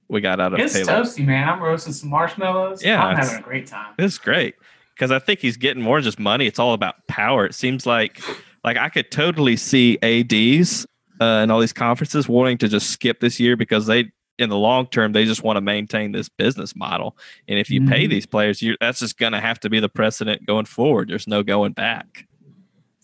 we 0.08 0.20
got 0.20 0.38
out 0.40 0.52
of 0.54 0.60
It's 0.60 0.72
Taylor. 0.74 0.92
toasty, 1.02 1.26
man. 1.26 1.48
I'm 1.48 1.60
roasting 1.60 1.92
some 1.92 2.10
marshmallows. 2.10 2.84
Yeah, 2.84 3.02
I'm 3.04 3.16
having 3.16 3.38
a 3.38 3.42
great 3.42 3.66
time. 3.66 3.94
It's 3.98 4.18
great 4.18 4.54
because 4.94 5.10
I 5.10 5.18
think 5.18 5.40
he's 5.40 5.56
getting 5.56 5.82
more 5.82 6.00
just 6.00 6.20
money. 6.20 6.46
It's 6.46 6.60
all 6.60 6.72
about 6.74 7.06
power. 7.08 7.44
It 7.44 7.54
seems 7.54 7.84
like 7.86 8.20
like 8.64 8.76
I 8.76 8.88
could 8.88 9.10
totally 9.10 9.56
see 9.56 9.98
ads 10.02 10.86
uh, 11.20 11.24
and 11.42 11.52
all 11.52 11.60
these 11.60 11.72
conferences 11.72 12.28
wanting 12.28 12.58
to 12.58 12.68
just 12.68 12.90
skip 12.90 13.20
this 13.20 13.38
year 13.38 13.56
because 13.56 13.86
they 13.86 14.10
in 14.38 14.48
the 14.48 14.56
long 14.56 14.86
term 14.86 15.12
they 15.12 15.26
just 15.26 15.42
want 15.42 15.56
to 15.58 15.60
maintain 15.60 16.12
this 16.12 16.28
business 16.30 16.74
model. 16.74 17.16
And 17.46 17.58
if 17.58 17.68
you 17.70 17.86
pay 17.86 18.06
Mhm. 18.06 18.10
these 18.10 18.26
players, 18.26 18.62
you 18.62 18.76
that's 18.80 18.98
just 19.00 19.18
going 19.18 19.32
to 19.32 19.40
have 19.40 19.60
to 19.60 19.68
be 19.70 19.80
the 19.80 19.88
precedent 19.88 20.46
going 20.46 20.64
forward. 20.64 21.08
There's 21.08 21.26
no 21.26 21.42
going 21.42 21.72
back. 21.72 22.26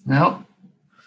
No, 0.06 0.44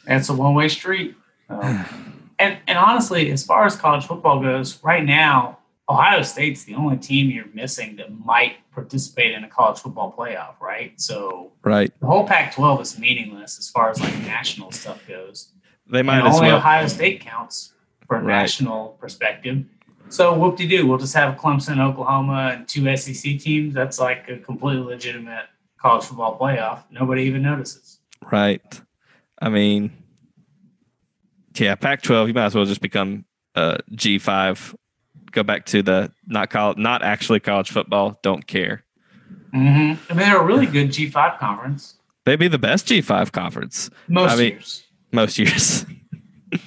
it's 0.06 0.30
a 0.30 0.34
one 0.34 0.54
way 0.54 0.68
street. 0.70 1.16
Um, 1.50 2.30
and 2.40 2.58
and 2.68 2.78
honestly, 2.78 3.32
as 3.32 3.44
far 3.44 3.66
as 3.66 3.76
college 3.76 4.06
football 4.06 4.40
goes, 4.42 4.78
right 4.84 5.04
now, 5.04 5.58
Ohio 5.90 6.22
State's 6.22 6.64
the 6.66 6.76
only 6.76 6.98
team 6.98 7.32
you're 7.32 7.46
missing 7.56 7.96
that 7.96 8.12
might 8.24 8.58
participate 8.72 9.34
in 9.34 9.44
a 9.44 9.48
college 9.50 9.80
football 9.80 10.14
playoff, 10.16 10.60
right? 10.62 10.94
So 11.02 11.52
Right? 11.64 11.92
the 12.00 12.06
whole 12.06 12.28
Pac-12 12.28 12.82
is 12.82 13.00
meaningless 13.00 13.58
as 13.58 13.68
far 13.70 13.90
as 13.90 14.00
like 14.00 14.16
national 14.20 14.72
stuff 14.72 15.02
goes. 15.08 15.50
They 15.90 16.04
might 16.04 16.20
and 16.20 16.28
as 16.28 16.36
only 16.36 16.48
well. 16.50 16.58
Ohio 16.58 16.88
State 16.88 17.22
counts 17.22 17.74
for 18.08 18.18
a 18.18 18.22
Right. 18.22 18.42
national 18.42 18.90
perspective. 19.00 19.66
So 20.10 20.38
whoop 20.38 20.58
de 20.58 20.68
doo, 20.68 20.88
we'll 20.88 20.98
just 20.98 21.14
have 21.16 21.36
Clemson, 21.38 21.80
Oklahoma, 21.80 22.54
and 22.56 22.68
two 22.68 22.88
SEC 22.96 23.38
teams. 23.38 23.74
That's 23.74 24.00
like 24.00 24.28
a 24.30 24.38
completely 24.38 24.84
legitimate 24.84 25.46
college 25.80 26.06
football 26.06 26.38
playoff. 26.40 26.84
Nobody 26.92 27.24
even 27.24 27.44
notices. 27.44 28.00
Right. 28.32 28.82
I 29.42 29.50
mean, 29.50 29.92
yeah, 31.56 31.76
Pac-12. 31.76 32.28
You 32.28 32.34
might 32.34 32.46
as 32.46 32.56
well 32.56 32.66
just 32.66 32.82
become 32.82 33.26
uh, 33.56 33.78
G5. 33.92 34.76
Go 35.32 35.44
back 35.44 35.66
to 35.68 35.84
the 35.84 36.12
not 36.26 36.50
college, 36.50 36.78
not 36.78 37.04
actually 37.04 37.40
college 37.40 37.70
football. 37.70 38.20
Don't 38.24 38.46
care. 38.48 38.84
hmm 39.54 39.58
I 40.10 40.14
mean, 40.14 40.18
they're 40.18 40.40
a 40.42 40.44
really 40.46 40.66
good 40.66 40.90
G5 40.90 41.38
conference 41.40 41.96
They'd 42.26 42.36
be 42.38 42.48
the 42.48 42.60
best 42.60 42.88
G5 42.88 43.32
conference 43.32 43.90
most 44.08 44.32
I 44.32 44.36
mean- 44.36 44.52
years. 44.54 44.84
Most 45.12 45.38
years. 45.40 45.86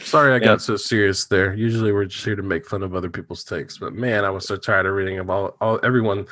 Sorry 0.00 0.32
I 0.32 0.36
Yeah. 0.36 0.38
got 0.40 0.62
so 0.62 0.76
serious 0.76 1.24
there. 1.26 1.54
Usually 1.54 1.92
we're 1.92 2.04
just 2.04 2.24
here 2.24 2.36
to 2.36 2.42
make 2.42 2.66
fun 2.66 2.82
of 2.82 2.94
other 2.94 3.10
people's 3.10 3.44
takes, 3.44 3.78
but 3.78 3.94
man, 3.94 4.24
I 4.24 4.30
was 4.30 4.46
so 4.46 4.56
tired 4.56 4.86
of 4.86 4.94
reading 4.94 5.18
about 5.18 5.56
all 5.60 5.80
everyone. 5.82 6.26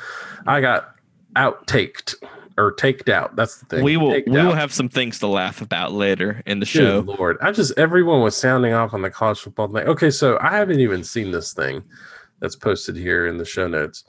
I 0.47 0.61
got 0.61 0.95
out-taked 1.35 2.15
or 2.57 2.71
taked 2.73 3.09
out. 3.09 3.35
That's 3.35 3.57
the 3.59 3.65
thing. 3.65 3.83
we 3.83 3.97
will 3.97 4.11
Taked 4.11 4.29
we 4.29 4.37
will 4.43 4.53
have 4.53 4.71
some 4.71 4.87
things 4.89 5.17
to 5.19 5.27
laugh 5.27 5.61
about 5.61 5.91
later 5.91 6.43
in 6.45 6.59
the 6.59 6.65
Good 6.65 6.69
show. 6.69 6.99
Lord, 6.99 7.37
I 7.41 7.51
just 7.51 7.77
everyone 7.77 8.21
was 8.21 8.37
sounding 8.37 8.73
off 8.73 8.93
on 8.93 9.01
the 9.01 9.09
college 9.09 9.39
football 9.39 9.67
thing. 9.67 9.87
Okay, 9.87 10.11
so 10.11 10.37
I 10.39 10.51
haven't 10.55 10.79
even 10.79 11.03
seen 11.03 11.31
this 11.31 11.53
thing 11.53 11.83
that's 12.39 12.55
posted 12.55 12.95
here 12.95 13.25
in 13.27 13.37
the 13.37 13.45
show 13.45 13.67
notes. 13.67 14.03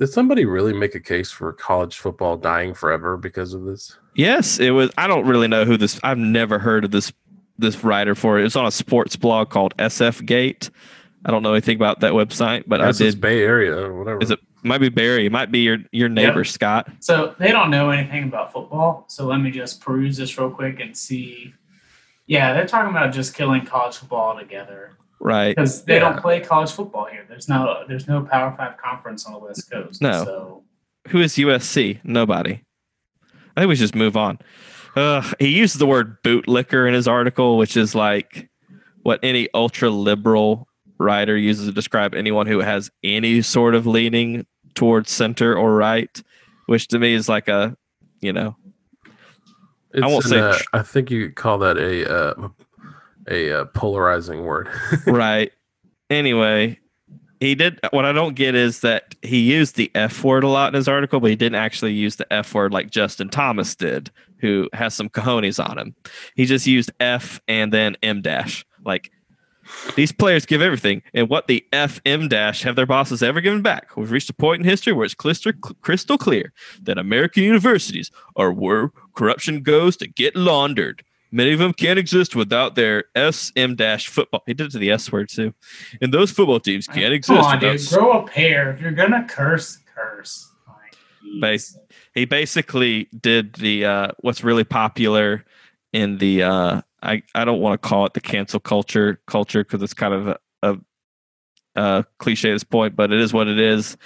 Did 0.00 0.08
somebody 0.08 0.46
really 0.46 0.72
make 0.72 0.94
a 0.94 1.00
case 1.00 1.30
for 1.30 1.52
college 1.52 1.98
football 1.98 2.38
dying 2.38 2.72
forever 2.72 3.18
because 3.18 3.52
of 3.52 3.64
this? 3.64 3.98
Yes, 4.14 4.58
it 4.58 4.70
was. 4.70 4.90
I 4.96 5.06
don't 5.06 5.26
really 5.26 5.46
know 5.46 5.66
who 5.66 5.76
this. 5.76 6.00
I've 6.02 6.16
never 6.16 6.58
heard 6.58 6.86
of 6.86 6.90
this 6.90 7.12
this 7.58 7.84
writer 7.84 8.14
for 8.14 8.38
it. 8.40 8.46
It's 8.46 8.56
on 8.56 8.64
a 8.64 8.70
sports 8.70 9.14
blog 9.16 9.50
called 9.50 9.76
SF 9.76 10.24
Gate. 10.24 10.70
I 11.26 11.30
don't 11.30 11.42
know 11.42 11.52
anything 11.52 11.76
about 11.76 12.00
that 12.00 12.14
website, 12.14 12.64
but 12.66 12.80
That's 12.80 12.98
I 12.98 13.04
this 13.04 13.14
did. 13.14 13.20
Bay 13.20 13.42
Area 13.42 13.76
or 13.76 13.98
whatever. 13.98 14.22
Is 14.22 14.30
it 14.30 14.40
might 14.62 14.78
be 14.78 14.88
Barry? 14.88 15.26
It 15.26 15.32
might 15.32 15.52
be 15.52 15.58
your 15.58 15.76
your 15.92 16.08
neighbor 16.08 16.44
Scott. 16.44 16.90
So 17.00 17.34
they 17.38 17.52
don't 17.52 17.70
know 17.70 17.90
anything 17.90 18.24
about 18.24 18.54
football. 18.54 19.04
So 19.08 19.26
let 19.26 19.36
me 19.36 19.50
just 19.50 19.82
peruse 19.82 20.16
this 20.16 20.38
real 20.38 20.50
quick 20.50 20.80
and 20.80 20.96
see. 20.96 21.52
Yeah, 22.26 22.54
they're 22.54 22.66
talking 22.66 22.90
about 22.90 23.12
just 23.12 23.34
killing 23.34 23.66
college 23.66 23.96
football 23.98 24.30
altogether 24.30 24.96
Right. 25.20 25.54
because 25.54 25.84
they 25.84 25.94
Yeah. 25.94 26.00
don't 26.00 26.20
play 26.20 26.40
college 26.40 26.72
football 26.72 27.04
here. 27.06 27.24
There's 27.28 27.48
no 27.48 27.84
there's 27.86 28.08
no 28.08 28.22
Power 28.22 28.54
Five 28.56 28.76
conference 28.78 29.26
on 29.26 29.32
the 29.34 29.38
West 29.38 29.70
Coast. 29.70 30.00
No. 30.00 30.24
So 30.24 30.62
Who 31.08 31.20
is 31.20 31.34
USC? 31.36 32.00
Nobody. 32.04 32.62
I 33.56 33.60
think 33.60 33.68
we 33.68 33.76
should 33.76 33.82
just 33.82 33.94
move 33.94 34.16
on. 34.16 34.38
Uh, 34.96 35.22
he 35.38 35.48
used 35.48 35.78
the 35.78 35.86
word 35.86 36.22
bootlicker 36.22 36.88
in 36.88 36.94
his 36.94 37.06
article, 37.06 37.58
which 37.58 37.76
is 37.76 37.94
like 37.94 38.48
what 39.02 39.20
any 39.22 39.48
ultra 39.54 39.90
liberal 39.90 40.66
writer 40.98 41.36
uses 41.36 41.66
to 41.66 41.72
describe 41.72 42.14
anyone 42.14 42.46
who 42.46 42.60
has 42.60 42.90
any 43.04 43.40
sort 43.42 43.74
of 43.74 43.86
leaning 43.86 44.46
towards 44.74 45.10
center 45.10 45.54
or 45.56 45.74
right, 45.76 46.22
which 46.66 46.88
to 46.88 46.98
me 46.98 47.14
is 47.14 47.28
like 47.28 47.48
a, 47.48 47.76
you 48.20 48.32
know, 48.32 48.56
It's 49.92 50.02
won't 50.06 50.24
say 50.24 50.38
uh, 50.38 50.54
tr- 50.54 50.64
I 50.74 50.82
think 50.82 51.10
you 51.10 51.30
call 51.30 51.58
that 51.58 51.76
a 51.78 52.10
uh, 52.44 52.48
a 53.30 53.60
uh, 53.60 53.64
polarizing 53.66 54.44
word. 54.44 54.68
right. 55.06 55.52
Anyway, 56.10 56.78
he 57.40 57.54
did. 57.54 57.78
What 57.90 58.04
I 58.04 58.12
don't 58.12 58.34
get 58.34 58.54
is 58.54 58.80
that 58.80 59.14
he 59.22 59.40
used 59.40 59.76
the 59.76 59.90
F 59.94 60.22
word 60.22 60.44
a 60.44 60.48
lot 60.48 60.68
in 60.68 60.74
his 60.74 60.88
article, 60.88 61.20
but 61.20 61.30
he 61.30 61.36
didn't 61.36 61.56
actually 61.56 61.92
use 61.92 62.16
the 62.16 62.30
F 62.32 62.54
word 62.54 62.72
like 62.72 62.90
Justin 62.90 63.28
Thomas 63.30 63.74
did, 63.74 64.10
who 64.40 64.68
has 64.72 64.94
some 64.94 65.08
cojones 65.08 65.64
on 65.64 65.78
him. 65.78 65.94
He 66.34 66.44
just 66.44 66.66
used 66.66 66.92
F 67.00 67.40
and 67.48 67.72
then 67.72 67.96
M 68.02 68.20
dash. 68.20 68.66
Like 68.84 69.10
these 69.94 70.12
players 70.12 70.46
give 70.46 70.60
everything, 70.60 71.02
and 71.14 71.28
what 71.28 71.46
the 71.46 71.64
F 71.72 72.00
M 72.04 72.28
dash 72.28 72.62
have 72.62 72.76
their 72.76 72.86
bosses 72.86 73.22
ever 73.22 73.40
given 73.40 73.62
back? 73.62 73.96
We've 73.96 74.10
reached 74.10 74.30
a 74.30 74.34
point 74.34 74.60
in 74.60 74.68
history 74.68 74.92
where 74.92 75.06
it's 75.06 75.14
crystal 75.14 76.18
clear 76.18 76.52
that 76.82 76.98
American 76.98 77.42
universities 77.44 78.10
are 78.36 78.52
where 78.52 78.90
corruption 79.14 79.62
goes 79.62 79.96
to 79.98 80.08
get 80.08 80.36
laundered. 80.36 81.04
Many 81.32 81.52
of 81.52 81.58
them 81.58 81.72
can't 81.72 81.98
exist 81.98 82.34
without 82.34 82.74
their 82.74 83.04
SM 83.14 83.74
dash 83.74 84.08
football. 84.08 84.42
He 84.46 84.54
did 84.54 84.66
it 84.66 84.72
to 84.72 84.78
the 84.78 84.90
S 84.90 85.10
word 85.12 85.28
too. 85.28 85.54
And 86.00 86.12
those 86.12 86.30
football 86.30 86.60
teams 86.60 86.86
can't 86.86 86.98
come 86.98 87.12
exist 87.12 87.40
on, 87.40 87.60
without 87.60 87.78
dude, 87.78 87.88
grow 87.88 88.12
a 88.22 88.26
pair. 88.26 88.72
If 88.72 88.80
you're 88.80 88.92
gonna 88.92 89.24
curse, 89.28 89.78
curse. 89.94 90.50
Like, 90.66 90.96
Base- 91.40 91.78
he 92.14 92.24
basically 92.24 93.08
did 93.18 93.54
the 93.54 93.84
uh, 93.84 94.08
what's 94.20 94.42
really 94.42 94.64
popular 94.64 95.44
in 95.92 96.18
the 96.18 96.42
uh, 96.42 96.82
I 97.02 97.22
I 97.34 97.44
don't 97.44 97.60
want 97.60 97.80
to 97.80 97.88
call 97.88 98.06
it 98.06 98.14
the 98.14 98.20
cancel 98.20 98.60
culture 98.60 99.20
culture 99.26 99.62
because 99.62 99.82
it's 99.82 99.94
kind 99.94 100.14
of 100.14 100.28
a, 100.28 100.38
a, 100.62 100.78
a 101.76 102.04
cliche 102.18 102.50
at 102.50 102.54
this 102.54 102.64
point, 102.64 102.96
but 102.96 103.12
it 103.12 103.20
is 103.20 103.32
what 103.32 103.48
it 103.48 103.58
is. 103.58 103.96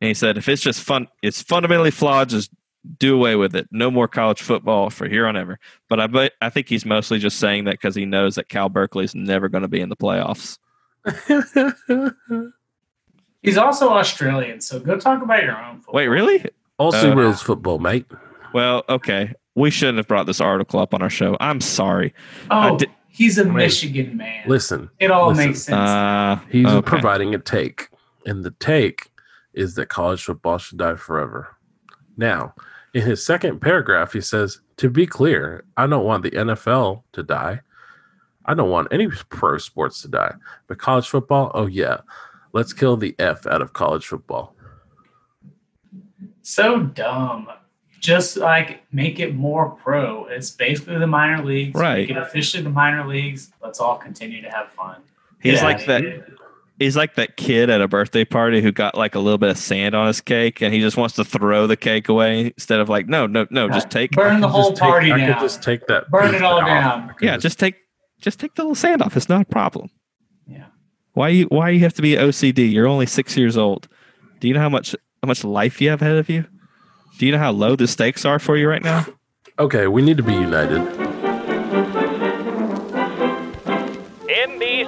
And 0.00 0.08
he 0.08 0.14
said 0.14 0.36
if 0.36 0.48
it's 0.48 0.62
just 0.62 0.82
fun, 0.82 1.08
it's 1.22 1.42
fundamentally 1.42 1.90
flawed. 1.90 2.28
Just 2.28 2.50
do 2.98 3.14
away 3.14 3.36
with 3.36 3.56
it. 3.56 3.68
No 3.70 3.90
more 3.90 4.08
college 4.08 4.42
football 4.42 4.90
for 4.90 5.08
here 5.08 5.26
on 5.26 5.36
ever. 5.36 5.58
But 5.88 6.00
I 6.00 6.06
bet 6.06 6.32
I 6.40 6.50
think 6.50 6.68
he's 6.68 6.84
mostly 6.84 7.18
just 7.18 7.38
saying 7.38 7.64
that 7.64 7.72
because 7.72 7.94
he 7.94 8.04
knows 8.04 8.34
that 8.34 8.48
Cal 8.48 8.68
Berkeley 8.68 9.04
is 9.04 9.14
never 9.14 9.48
going 9.48 9.62
to 9.62 9.68
be 9.68 9.80
in 9.80 9.88
the 9.88 9.96
playoffs. 9.96 10.58
He's 13.42 13.58
also 13.58 13.90
Australian, 13.90 14.62
so 14.62 14.80
go 14.80 14.98
talk 14.98 15.22
about 15.22 15.42
your 15.42 15.62
own. 15.62 15.76
Football. 15.76 15.94
Wait, 15.94 16.08
really? 16.08 16.44
also 16.78 17.12
Uh, 17.12 17.14
rules 17.14 17.42
football, 17.42 17.78
mate. 17.78 18.06
Well, 18.54 18.84
okay. 18.88 19.34
We 19.54 19.70
shouldn't 19.70 19.98
have 19.98 20.08
brought 20.08 20.26
this 20.26 20.40
article 20.40 20.80
up 20.80 20.94
on 20.94 21.02
our 21.02 21.10
show. 21.10 21.36
I'm 21.40 21.60
sorry. 21.60 22.14
Oh, 22.50 22.78
did- 22.78 22.90
he's 23.08 23.36
a 23.36 23.44
mean, 23.44 23.54
Michigan 23.54 24.16
man. 24.16 24.44
Listen, 24.48 24.88
it 24.98 25.10
all 25.10 25.28
listen. 25.28 25.46
makes 25.46 25.62
sense. 25.62 25.76
Uh, 25.76 26.40
he's 26.50 26.66
okay. 26.66 26.88
providing 26.88 27.34
a 27.34 27.38
take, 27.38 27.88
and 28.24 28.42
the 28.42 28.50
take 28.52 29.10
is 29.52 29.74
that 29.74 29.90
college 29.90 30.24
football 30.24 30.56
should 30.56 30.78
die 30.78 30.96
forever. 30.96 31.54
Now, 32.16 32.54
in 32.94 33.02
his 33.02 33.24
second 33.24 33.60
paragraph, 33.60 34.12
he 34.12 34.20
says, 34.20 34.60
"To 34.78 34.88
be 34.88 35.06
clear, 35.06 35.64
I 35.76 35.86
don't 35.86 36.04
want 36.04 36.22
the 36.22 36.30
NFL 36.30 37.02
to 37.12 37.22
die. 37.22 37.60
I 38.46 38.54
don't 38.54 38.70
want 38.70 38.88
any 38.90 39.08
pro 39.28 39.58
sports 39.58 40.02
to 40.02 40.08
die, 40.08 40.34
but 40.66 40.78
college 40.78 41.08
football, 41.08 41.50
oh 41.54 41.66
yeah, 41.66 41.98
let's 42.52 42.72
kill 42.72 42.96
the 42.96 43.14
f 43.18 43.46
out 43.46 43.60
of 43.60 43.72
college 43.72 44.06
football." 44.06 44.54
so 46.44 46.80
dumb. 46.80 47.48
Just 48.00 48.36
like 48.36 48.84
make 48.92 49.18
it 49.18 49.34
more 49.34 49.70
pro. 49.70 50.26
It's 50.26 50.50
basically 50.50 50.98
the 50.98 51.06
minor 51.06 51.42
leagues. 51.42 51.80
Right. 51.80 52.06
Make 52.06 52.10
it 52.10 52.16
officially 52.18 52.62
the 52.62 52.70
minor 52.70 53.06
leagues. 53.06 53.50
Let's 53.62 53.80
all 53.80 53.96
continue 53.96 54.42
to 54.42 54.50
have 54.50 54.70
fun. 54.70 54.96
He's 55.40 55.60
Get 55.60 55.64
like 55.64 55.86
that. 55.86 56.26
Here. 56.78 56.84
He's 56.86 56.96
like 56.96 57.14
that 57.16 57.36
kid 57.36 57.70
at 57.70 57.80
a 57.80 57.88
birthday 57.88 58.24
party 58.24 58.60
who 58.62 58.72
got 58.72 58.96
like 58.96 59.14
a 59.14 59.18
little 59.18 59.38
bit 59.38 59.50
of 59.50 59.58
sand 59.58 59.94
on 59.94 60.06
his 60.06 60.20
cake, 60.20 60.60
and 60.60 60.72
he 60.74 60.80
just 60.80 60.96
wants 60.96 61.14
to 61.16 61.24
throw 61.24 61.66
the 61.66 61.76
cake 61.76 62.08
away 62.08 62.46
instead 62.46 62.80
of 62.80 62.88
like, 62.88 63.06
no, 63.08 63.26
no, 63.26 63.46
no, 63.50 63.68
just 63.68 63.90
take. 63.90 64.12
Burn 64.12 64.40
the 64.40 64.48
whole 64.48 64.70
just 64.70 64.80
take- 64.82 64.88
party 64.90 65.12
I 65.12 65.18
down. 65.18 65.32
could 65.34 65.40
just 65.40 65.62
take 65.62 65.86
that. 65.86 66.10
Burn 66.10 66.34
it 66.34 66.42
all 66.42 66.60
off. 66.60 66.66
down. 66.66 67.10
I 67.10 67.12
could 67.14 67.26
Yeah, 67.26 67.36
just 67.36 67.58
take, 67.58 67.76
just 68.20 68.38
take 68.40 68.54
the 68.54 68.62
little 68.62 68.74
sand 68.74 69.02
off. 69.02 69.16
It's 69.16 69.28
not 69.28 69.42
a 69.42 69.44
problem. 69.44 69.90
Yeah. 70.46 70.66
Why 71.12 71.28
you 71.28 71.44
Why 71.46 71.70
you 71.70 71.80
have 71.80 71.94
to 71.94 72.02
be 72.02 72.12
OCD? 72.16 72.72
You're 72.72 72.88
only 72.88 73.06
six 73.06 73.36
years 73.36 73.56
old. 73.56 73.88
Do 74.40 74.48
you 74.48 74.54
know 74.54 74.60
how 74.60 74.68
much 74.68 74.94
how 75.22 75.26
much 75.28 75.44
life 75.44 75.80
you 75.80 75.90
have 75.90 76.02
ahead 76.02 76.16
of 76.16 76.28
you? 76.28 76.44
Do 77.18 77.26
you 77.26 77.32
know 77.32 77.38
how 77.38 77.52
low 77.52 77.76
the 77.76 77.86
stakes 77.86 78.24
are 78.24 78.38
for 78.40 78.56
you 78.56 78.68
right 78.68 78.82
now? 78.82 79.06
Okay, 79.60 79.86
we 79.86 80.02
need 80.02 80.16
to 80.16 80.22
be 80.24 80.32
united. 80.34 80.80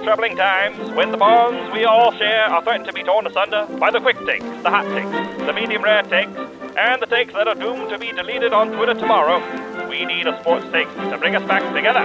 Troubling 0.07 0.37
times, 0.37 0.79
when 0.93 1.11
the 1.11 1.17
bonds 1.17 1.73
we 1.73 1.85
all 1.85 2.13
share 2.13 2.45
are 2.45 2.63
threatened 2.63 2.87
to 2.87 2.93
be 2.93 3.03
torn 3.03 3.27
asunder 3.27 3.67
by 3.81 3.91
the 3.91 3.99
quick 3.99 4.17
takes, 4.25 4.45
the 4.63 4.71
hot 4.71 4.85
takes, 4.95 5.11
the 5.45 5.53
medium 5.53 5.83
rare 5.83 6.05
takes, 6.05 6.31
and 6.79 7.03
the 7.03 7.07
takes 7.07 7.33
that 7.33 7.49
are 7.49 7.57
doomed 7.57 7.89
to 7.89 7.99
be 7.99 8.13
deleted 8.13 8.53
on 8.53 8.71
Twitter 8.71 8.95
tomorrow. 8.95 9.41
We 9.89 10.05
need 10.05 10.29
a 10.29 10.39
sports 10.41 10.65
take 10.71 10.87
to 11.11 11.19
bring 11.19 11.35
us 11.35 11.43
back 11.49 11.75
together. 11.75 12.05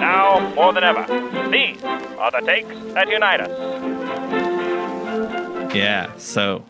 Now 0.00 0.54
more 0.54 0.72
than 0.72 0.84
ever, 0.84 1.04
these 1.50 1.84
are 1.84 2.30
the 2.30 2.40
takes 2.46 2.74
that 2.94 3.10
unite 3.10 3.42
us. 3.42 3.50
Yeah. 5.74 6.16
So 6.16 6.64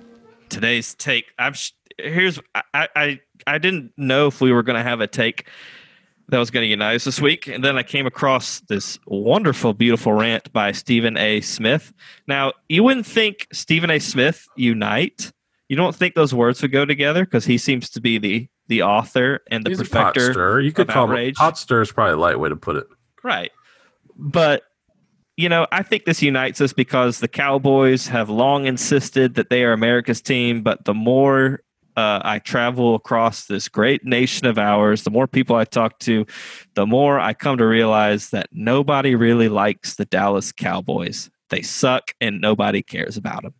today's 0.48 0.92
take. 0.96 1.26
I'm 1.38 1.52
sh- 1.52 1.70
here's 1.98 2.40
I 2.74 2.88
I 2.96 3.20
I 3.46 3.58
didn't 3.58 3.92
know 3.96 4.26
if 4.26 4.40
we 4.40 4.50
were 4.50 4.64
going 4.64 4.76
to 4.76 4.82
have 4.82 5.00
a 5.00 5.06
take 5.06 5.46
that 6.28 6.38
was 6.38 6.50
going 6.50 6.64
to 6.64 6.68
unite 6.68 6.96
us 6.96 7.04
this 7.04 7.20
week, 7.20 7.46
and 7.46 7.62
then 7.62 7.76
I 7.76 7.82
came 7.82 8.06
across 8.06 8.60
this 8.60 8.98
wonderful, 9.06 9.74
beautiful 9.74 10.12
rant 10.12 10.52
by 10.52 10.72
Stephen 10.72 11.16
A. 11.16 11.40
Smith. 11.40 11.92
Now 12.26 12.52
you 12.68 12.82
wouldn't 12.82 13.06
think 13.06 13.46
Stephen 13.52 13.90
A. 13.90 13.98
Smith 13.98 14.46
unite. 14.56 15.32
You 15.68 15.76
don't 15.76 15.94
think 15.94 16.14
those 16.14 16.34
words 16.34 16.62
would 16.62 16.72
go 16.72 16.84
together 16.84 17.24
because 17.24 17.44
he 17.44 17.58
seems 17.58 17.90
to 17.90 18.00
be 18.00 18.18
the 18.18 18.48
the 18.68 18.82
author 18.82 19.42
and 19.50 19.64
the 19.64 19.70
He's 19.70 19.88
perfecter. 19.88 20.60
You 20.60 20.72
could 20.72 20.88
call 20.88 21.04
him 21.04 21.10
outrage. 21.10 21.34
pot 21.36 21.58
stirrer 21.58 21.82
is 21.82 21.92
probably 21.92 22.14
a 22.14 22.16
light 22.16 22.38
way 22.38 22.48
to 22.48 22.56
put 22.56 22.76
it. 22.76 22.86
Right. 23.22 23.52
But, 24.16 24.62
you 25.36 25.48
know, 25.48 25.66
I 25.72 25.82
think 25.82 26.04
this 26.04 26.22
unites 26.22 26.60
us 26.60 26.72
because 26.72 27.20
the 27.20 27.28
Cowboys 27.28 28.06
have 28.08 28.30
long 28.30 28.66
insisted 28.66 29.34
that 29.34 29.50
they 29.50 29.64
are 29.64 29.72
America's 29.72 30.22
team. 30.22 30.62
But 30.62 30.84
the 30.84 30.94
more 30.94 31.60
uh, 31.96 32.20
I 32.24 32.38
travel 32.40 32.94
across 32.94 33.46
this 33.46 33.68
great 33.68 34.04
nation 34.04 34.46
of 34.46 34.58
ours, 34.58 35.02
the 35.04 35.10
more 35.10 35.26
people 35.26 35.56
I 35.56 35.64
talk 35.64 35.98
to, 36.00 36.26
the 36.74 36.86
more 36.86 37.20
I 37.20 37.34
come 37.34 37.58
to 37.58 37.66
realize 37.66 38.30
that 38.30 38.48
nobody 38.52 39.14
really 39.14 39.48
likes 39.48 39.94
the 39.94 40.04
Dallas 40.04 40.52
Cowboys. 40.52 41.30
They 41.50 41.62
suck 41.62 42.12
and 42.20 42.40
nobody 42.40 42.82
cares 42.82 43.16
about 43.16 43.42
them. 43.42 43.54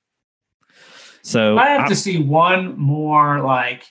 So 1.23 1.57
I 1.59 1.69
have 1.69 1.83
I- 1.83 1.89
to 1.89 1.97
see 1.97 2.21
one 2.23 2.79
more 2.79 3.41
like 3.41 3.85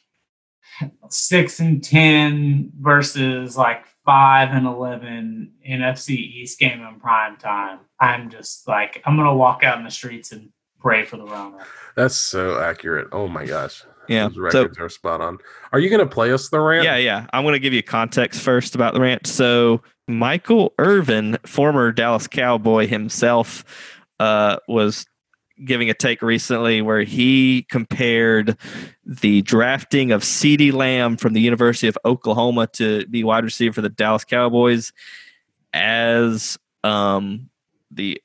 six 1.10 1.60
and 1.60 1.84
ten 1.84 2.72
versus 2.80 3.56
like 3.58 3.86
five 4.06 4.50
and 4.50 4.68
eleven 4.68 5.54
NFC 5.68 6.10
East 6.12 6.60
game 6.60 6.82
in 6.82 7.00
prime 7.00 7.38
time. 7.38 7.80
I'm 8.00 8.30
just 8.30 8.68
like 8.68 9.02
I'm 9.06 9.16
gonna 9.16 9.36
walk 9.36 9.64
out 9.64 9.78
in 9.78 9.84
the 9.86 9.92
streets 9.92 10.32
and 10.32 10.50
pray 10.80 11.06
for 11.06 11.18
the 11.18 11.26
Rona. 11.26 11.66
That's 11.96 12.16
so 12.16 12.60
accurate. 12.60 13.08
Oh 13.12 13.28
my 13.28 13.46
gosh. 13.46 13.84
Yeah. 14.08 14.30
Those 14.30 14.52
So 14.52 14.70
are 14.80 14.90
spot 14.90 15.22
on. 15.22 15.38
Are 15.72 15.80
you 15.80 15.90
going 15.90 16.00
to 16.00 16.06
play 16.06 16.32
us 16.32 16.50
the 16.50 16.60
rant? 16.60 16.84
Yeah, 16.84 16.98
yeah. 16.98 17.28
I'm 17.34 17.44
going 17.44 17.54
to 17.54 17.60
give 17.60 17.74
you 17.74 17.84
context 17.84 18.42
first 18.42 18.76
about 18.76 18.94
the 18.94 19.02
rant. 19.02 19.28
So, 19.28 19.82
Michael 20.08 20.74
Irvin, 20.80 21.38
former 21.46 21.92
Dallas 21.92 22.28
Cowboy 22.28 22.88
himself, 22.88 23.64
uh, 24.20 24.58
was 24.68 25.06
giving 25.64 25.90
a 25.90 25.94
take 25.94 26.22
recently 26.22 26.82
where 26.82 27.04
he 27.04 27.66
compared 27.70 28.58
the 29.06 29.42
drafting 29.44 30.12
of 30.12 30.22
CeeDee 30.22 30.74
Lamb 30.74 31.16
from 31.16 31.34
the 31.34 31.42
University 31.42 31.88
of 31.88 31.98
Oklahoma 32.06 32.68
to 32.74 33.06
be 33.08 33.24
wide 33.24 33.44
receiver 33.44 33.74
for 33.74 33.82
the 33.82 33.90
Dallas 33.90 34.26
Cowboys 34.26 34.92
as 35.74 36.58
um, 36.84 37.50
the 37.92 38.22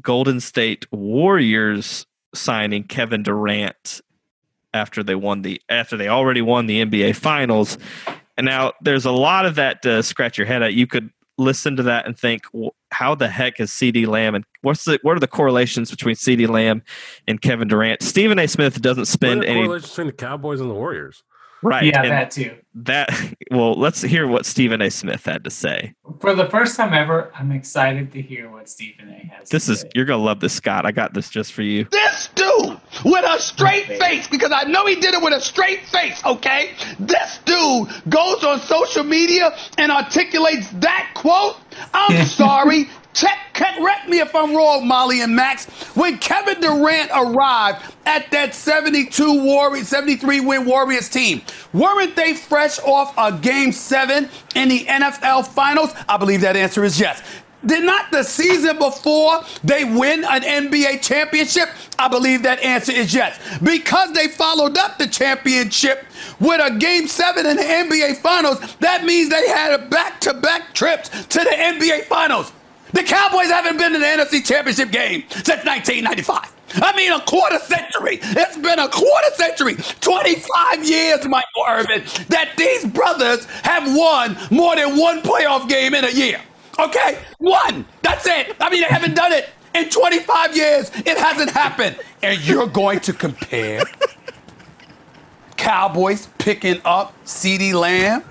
Golden 0.00 0.40
State 0.40 0.86
Warriors 0.92 2.06
signing 2.34 2.84
Kevin 2.84 3.22
Durant 3.22 4.00
after 4.76 5.02
they 5.02 5.14
won 5.14 5.42
the 5.42 5.60
after 5.68 5.96
they 5.96 6.08
already 6.08 6.42
won 6.42 6.66
the 6.66 6.84
NBA 6.84 7.16
finals. 7.16 7.78
And 8.36 8.44
now 8.44 8.72
there's 8.82 9.06
a 9.06 9.10
lot 9.10 9.46
of 9.46 9.54
that 9.54 9.82
to 9.82 10.02
scratch 10.02 10.36
your 10.38 10.46
head 10.46 10.62
at. 10.62 10.74
You 10.74 10.86
could 10.86 11.10
listen 11.38 11.76
to 11.76 11.82
that 11.84 12.06
and 12.06 12.18
think, 12.18 12.42
"Wh- 12.54 12.68
how 12.90 13.14
the 13.14 13.28
heck 13.28 13.58
is 13.60 13.70
CeeDee 13.70 14.06
Lamb 14.06 14.34
and 14.34 14.44
what's 14.62 14.84
the 14.84 14.98
what 15.02 15.16
are 15.16 15.20
the 15.20 15.26
correlations 15.26 15.90
between 15.90 16.14
CeeDee 16.14 16.48
Lamb 16.48 16.82
and 17.26 17.40
Kevin 17.40 17.68
Durant? 17.68 18.02
Stephen 18.02 18.38
A. 18.38 18.46
Smith 18.46 18.80
doesn't 18.80 19.00
What 19.02 19.08
are 19.08 19.10
spend 19.10 19.42
the 19.42 19.48
any 19.48 19.60
correlations 19.64 19.90
between 19.90 20.06
the 20.08 20.12
Cowboys 20.12 20.60
and 20.60 20.70
the 20.70 20.74
Warriors? 20.74 21.22
right. 21.62 21.84
yeah, 21.84 22.02
and 22.02 22.10
that 22.12 22.30
too. 22.30 22.54
that 22.74 23.08
well, 23.50 23.74
let's 23.74 24.02
hear 24.02 24.26
what 24.26 24.44
Stephen 24.46 24.80
A. 24.82 24.90
Smith 24.90 25.24
had 25.24 25.44
to 25.44 25.50
say. 25.50 25.94
For 26.20 26.34
the 26.34 26.48
first 26.48 26.76
time 26.76 26.92
ever, 26.94 27.30
I'm 27.34 27.52
excited 27.52 28.12
to 28.12 28.22
hear 28.22 28.50
what 28.50 28.68
Stephen 28.68 29.08
A. 29.08 29.34
has. 29.34 29.48
This 29.48 29.66
to 29.66 29.72
is 29.72 29.80
say. 29.80 29.90
you're 29.94 30.04
gonna 30.04 30.22
love 30.22 30.40
this, 30.40 30.52
Scott. 30.54 30.86
I 30.86 30.92
got 30.92 31.14
this 31.14 31.28
just 31.28 31.52
for 31.52 31.62
you. 31.62 31.84
This 31.90 32.28
dude 32.34 32.78
with 33.04 33.24
a 33.24 33.38
straight 33.40 33.86
face, 33.86 34.26
because 34.28 34.52
I 34.52 34.64
know 34.64 34.86
he 34.86 34.96
did 34.96 35.14
it 35.14 35.22
with 35.22 35.34
a 35.34 35.40
straight 35.40 35.84
face, 35.86 36.24
okay? 36.24 36.72
This 36.98 37.38
dude 37.44 37.88
goes 38.08 38.44
on 38.44 38.60
social 38.60 39.04
media 39.04 39.56
and 39.78 39.90
articulates 39.92 40.68
that 40.80 41.12
quote. 41.14 41.56
I'm 41.92 42.24
sorry. 42.26 42.88
Check, 43.16 43.38
correct 43.54 44.10
me 44.10 44.20
if 44.20 44.34
I'm 44.34 44.54
wrong, 44.54 44.86
Molly 44.86 45.22
and 45.22 45.34
Max. 45.34 45.64
When 45.96 46.18
Kevin 46.18 46.60
Durant 46.60 47.10
arrived 47.14 47.82
at 48.04 48.30
that 48.30 48.54
72 48.54 49.42
Warriors, 49.42 49.88
73 49.88 50.40
win 50.40 50.66
Warriors 50.66 51.08
team, 51.08 51.40
weren't 51.72 52.14
they 52.14 52.34
fresh 52.34 52.78
off 52.80 53.14
a 53.16 53.32
game 53.32 53.72
seven 53.72 54.28
in 54.54 54.68
the 54.68 54.84
NFL 54.84 55.46
Finals? 55.46 55.94
I 56.06 56.18
believe 56.18 56.42
that 56.42 56.56
answer 56.56 56.84
is 56.84 57.00
yes. 57.00 57.22
Did 57.64 57.84
not 57.84 58.10
the 58.10 58.22
season 58.22 58.76
before 58.76 59.40
they 59.64 59.84
win 59.84 60.22
an 60.24 60.42
NBA 60.42 61.00
championship? 61.00 61.70
I 61.98 62.08
believe 62.08 62.42
that 62.42 62.60
answer 62.60 62.92
is 62.92 63.14
yes. 63.14 63.40
Because 63.62 64.12
they 64.12 64.28
followed 64.28 64.76
up 64.76 64.98
the 64.98 65.06
championship 65.06 66.04
with 66.38 66.60
a 66.60 66.76
game 66.76 67.08
seven 67.08 67.46
in 67.46 67.56
the 67.56 67.62
NBA 67.62 68.18
Finals, 68.18 68.76
that 68.80 69.06
means 69.06 69.30
they 69.30 69.48
had 69.48 69.72
a 69.72 69.88
back 69.88 70.20
to 70.20 70.34
back 70.34 70.74
trips 70.74 71.08
to 71.08 71.38
the 71.38 71.56
NBA 71.56 72.04
Finals. 72.04 72.52
The 72.96 73.02
Cowboys 73.02 73.48
haven't 73.48 73.76
been 73.76 73.94
in 73.94 74.00
the 74.00 74.06
NFC 74.06 74.42
Championship 74.42 74.90
game 74.90 75.24
since 75.28 75.62
1995. 75.66 76.50
I 76.76 76.96
mean, 76.96 77.12
a 77.12 77.20
quarter 77.20 77.58
century. 77.58 78.20
It's 78.22 78.56
been 78.56 78.78
a 78.78 78.88
quarter 78.88 79.34
century, 79.34 79.74
25 80.00 80.82
years, 80.82 81.26
Michael 81.26 81.64
Irvin, 81.68 82.04
that 82.30 82.54
these 82.56 82.86
brothers 82.86 83.44
have 83.64 83.84
won 83.94 84.38
more 84.50 84.76
than 84.76 84.96
one 84.96 85.20
playoff 85.20 85.68
game 85.68 85.92
in 85.92 86.06
a 86.06 86.10
year. 86.10 86.40
Okay? 86.78 87.18
One. 87.36 87.84
That's 88.00 88.26
it. 88.26 88.56
I 88.60 88.70
mean, 88.70 88.80
they 88.80 88.88
haven't 88.88 89.14
done 89.14 89.34
it 89.34 89.50
in 89.74 89.90
25 89.90 90.56
years. 90.56 90.90
It 90.94 91.18
hasn't 91.18 91.50
happened. 91.50 91.98
And 92.22 92.40
you're 92.48 92.66
going 92.66 93.00
to 93.00 93.12
compare 93.12 93.82
Cowboys 95.58 96.28
picking 96.38 96.80
up 96.86 97.12
CeeDee 97.26 97.74
Lamb 97.74 98.24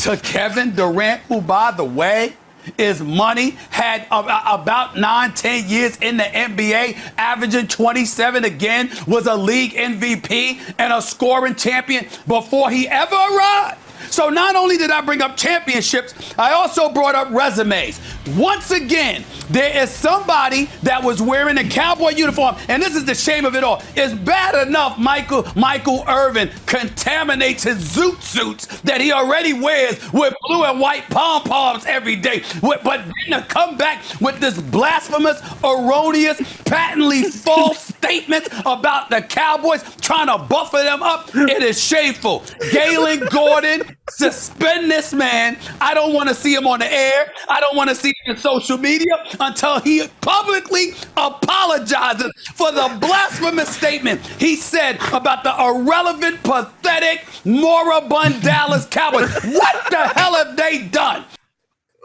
to 0.00 0.18
Kevin 0.18 0.74
Durant, 0.74 1.22
who, 1.22 1.40
by 1.40 1.70
the 1.70 1.84
way, 1.84 2.34
is 2.78 3.00
money, 3.00 3.50
had 3.70 4.06
about 4.10 4.96
nine, 4.96 5.32
ten 5.34 5.68
years 5.68 5.96
in 5.96 6.16
the 6.16 6.24
NBA, 6.24 6.96
averaging 7.18 7.68
27 7.68 8.44
again, 8.44 8.90
was 9.06 9.26
a 9.26 9.34
league 9.34 9.72
MVP 9.72 10.74
and 10.78 10.92
a 10.92 11.02
scoring 11.02 11.54
champion 11.54 12.06
before 12.26 12.70
he 12.70 12.88
ever 12.88 13.14
arrived. 13.14 13.78
So 14.12 14.28
not 14.28 14.56
only 14.56 14.76
did 14.76 14.90
I 14.90 15.00
bring 15.00 15.22
up 15.22 15.38
championships, 15.38 16.12
I 16.38 16.52
also 16.52 16.90
brought 16.90 17.14
up 17.14 17.30
resumes. 17.30 17.98
Once 18.36 18.70
again, 18.70 19.24
there 19.48 19.74
is 19.82 19.88
somebody 19.90 20.66
that 20.82 21.02
was 21.02 21.22
wearing 21.22 21.56
a 21.56 21.66
cowboy 21.66 22.10
uniform, 22.10 22.56
and 22.68 22.82
this 22.82 22.94
is 22.94 23.06
the 23.06 23.14
shame 23.14 23.46
of 23.46 23.54
it 23.54 23.64
all. 23.64 23.82
It's 23.96 24.12
bad 24.12 24.68
enough 24.68 24.98
Michael 24.98 25.46
Michael 25.56 26.04
Irvin 26.06 26.50
contaminates 26.66 27.62
his 27.62 27.78
zoot 27.78 28.20
suits 28.22 28.66
that 28.82 29.00
he 29.00 29.12
already 29.12 29.54
wears 29.54 30.12
with 30.12 30.34
blue 30.46 30.64
and 30.64 30.78
white 30.78 31.08
pom 31.08 31.42
poms 31.44 31.86
every 31.86 32.16
day. 32.16 32.42
But 32.60 32.82
then 32.84 33.40
to 33.40 33.46
come 33.48 33.78
back 33.78 34.02
with 34.20 34.40
this 34.40 34.60
blasphemous, 34.60 35.40
erroneous, 35.64 36.38
patently 36.64 37.22
false 37.30 37.78
statements 37.78 38.48
about 38.66 39.08
the 39.08 39.22
Cowboys 39.22 39.82
trying 40.00 40.26
to 40.26 40.38
buffer 40.44 40.82
them 40.82 41.02
up, 41.02 41.30
it 41.34 41.62
is 41.62 41.82
shameful. 41.82 42.44
Galen 42.72 43.26
Gordon, 43.30 43.96
suspend 44.10 44.90
this 44.90 45.12
man. 45.12 45.58
I 45.80 45.94
don't 45.94 46.12
want 46.12 46.28
to 46.28 46.34
see 46.34 46.54
him 46.54 46.66
on 46.66 46.80
the 46.80 46.92
air. 46.92 47.32
I 47.48 47.60
don't 47.60 47.76
want 47.76 47.88
to 47.90 47.94
see 47.94 48.08
him 48.08 48.34
in 48.34 48.36
social 48.36 48.78
media 48.78 49.14
until 49.40 49.80
he 49.80 50.08
publicly 50.20 50.92
apologizes 51.16 52.32
for 52.54 52.72
the 52.72 52.96
blasphemous 53.00 53.74
statement 53.74 54.20
he 54.38 54.56
said 54.56 54.96
about 55.12 55.44
the 55.44 55.54
irrelevant, 55.58 56.42
pathetic, 56.42 57.24
moribund 57.44 58.42
Dallas 58.42 58.86
Cowboys. 58.86 59.32
What 59.44 59.90
the 59.90 60.08
hell 60.14 60.34
have 60.34 60.56
they 60.56 60.88
done? 60.88 61.24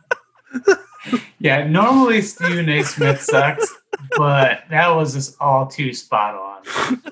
Yeah, 1.44 1.66
normally 1.66 2.22
Stephen 2.22 2.70
A. 2.70 2.82
Smith 2.82 3.20
sucks, 3.20 3.70
but 4.16 4.64
that 4.70 4.88
was 4.88 5.12
just 5.12 5.36
all 5.40 5.66
too 5.66 5.92
spot 5.92 6.34
on. 6.34 7.02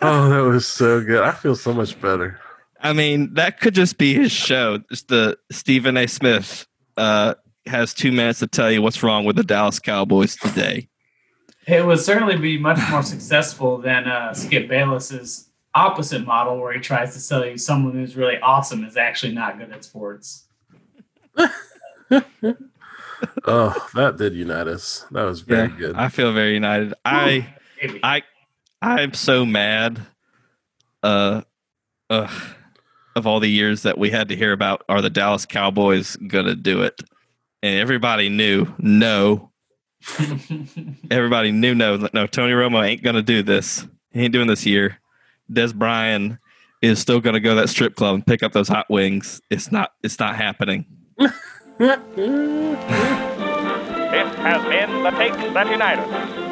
Oh, 0.00 0.28
that 0.30 0.40
was 0.40 0.66
so 0.66 1.02
good. 1.04 1.22
I 1.22 1.32
feel 1.32 1.54
so 1.54 1.74
much 1.74 2.00
better. 2.00 2.40
I 2.84 2.92
mean, 2.92 3.34
that 3.34 3.60
could 3.60 3.74
just 3.74 3.96
be 3.96 4.14
his 4.14 4.30
show. 4.30 4.78
Just 4.90 5.08
the 5.08 5.38
Stephen 5.50 5.96
A. 5.96 6.06
Smith 6.06 6.66
uh, 6.96 7.34
has 7.66 7.94
two 7.94 8.12
minutes 8.12 8.40
to 8.40 8.46
tell 8.46 8.70
you 8.70 8.82
what's 8.82 9.02
wrong 9.02 9.24
with 9.24 9.36
the 9.36 9.42
Dallas 9.42 9.80
Cowboys 9.80 10.36
today. 10.36 10.88
It 11.66 11.86
would 11.86 11.98
certainly 11.98 12.36
be 12.36 12.58
much 12.58 12.78
more 12.90 13.02
successful 13.02 13.78
than 13.78 14.06
uh, 14.06 14.34
Skip 14.34 14.68
Bayless's 14.68 15.48
opposite 15.74 16.26
model, 16.26 16.60
where 16.60 16.74
he 16.74 16.80
tries 16.80 17.14
to 17.14 17.20
sell 17.20 17.44
you 17.44 17.56
someone 17.56 17.94
who's 17.94 18.16
really 18.16 18.38
awesome 18.38 18.84
is 18.84 18.98
actually 18.98 19.32
not 19.32 19.58
good 19.58 19.72
at 19.72 19.82
sports. 19.82 20.44
Oh, 23.46 23.88
that 23.94 24.18
did 24.18 24.34
unite 24.34 24.66
us. 24.66 25.06
That 25.10 25.24
was 25.24 25.40
very 25.40 25.68
good. 25.68 25.96
I 25.96 26.08
feel 26.08 26.32
very 26.32 26.54
united. 26.54 26.92
I 27.06 27.54
Maybe. 27.80 28.00
I 28.02 28.22
I'm 28.82 29.14
so 29.14 29.46
mad 29.46 30.02
uh, 31.02 31.42
uh, 32.10 32.28
of 33.16 33.26
all 33.26 33.40
the 33.40 33.48
years 33.48 33.82
that 33.82 33.98
we 33.98 34.10
had 34.10 34.28
to 34.28 34.36
hear 34.36 34.52
about, 34.52 34.84
are 34.88 35.00
the 35.00 35.10
Dallas 35.10 35.46
Cowboys 35.46 36.16
gonna 36.16 36.54
do 36.54 36.82
it? 36.82 37.00
And 37.62 37.78
everybody 37.78 38.28
knew 38.28 38.66
no. 38.78 39.50
Everybody 41.10 41.50
knew 41.52 41.74
no. 41.74 42.08
No, 42.12 42.26
Tony 42.26 42.52
Romo 42.52 42.86
ain't 42.86 43.02
gonna 43.02 43.22
do 43.22 43.42
this. 43.42 43.86
He 44.10 44.22
ain't 44.22 44.32
doing 44.32 44.48
this 44.48 44.66
year. 44.66 44.98
Dez 45.50 45.74
Bryant 45.74 46.38
is 46.82 46.98
still 46.98 47.20
gonna 47.20 47.40
go 47.40 47.54
to 47.54 47.60
that 47.62 47.68
strip 47.68 47.94
club 47.96 48.14
and 48.16 48.26
pick 48.26 48.42
up 48.42 48.52
those 48.52 48.68
hot 48.68 48.90
wings. 48.90 49.40
It's 49.50 49.72
not. 49.72 49.92
It's 50.02 50.18
not 50.18 50.36
happening. 50.36 50.86
This 51.16 51.32
has 54.36 54.62
been 54.64 55.02
the 55.02 55.10
Takes 55.10 55.36
That 55.36 55.70
Unite 55.70 55.98
Us. 55.98 56.44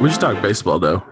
We 0.00 0.08
just 0.08 0.20
talk 0.20 0.42
baseball 0.42 0.78
though. 0.80 1.02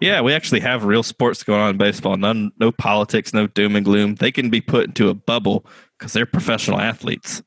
Yeah, 0.00 0.20
we 0.22 0.32
actually 0.32 0.60
have 0.60 0.84
real 0.84 1.02
sports 1.02 1.42
going 1.42 1.60
on 1.60 1.70
in 1.70 1.76
baseball. 1.76 2.16
None, 2.16 2.52
no 2.58 2.72
politics, 2.72 3.34
no 3.34 3.46
doom 3.46 3.76
and 3.76 3.84
gloom. 3.84 4.14
They 4.14 4.32
can 4.32 4.48
be 4.50 4.60
put 4.60 4.86
into 4.86 5.08
a 5.08 5.14
bubble 5.14 5.66
because 5.98 6.12
they're 6.14 6.26
professional 6.26 6.80
athletes. 6.80 7.42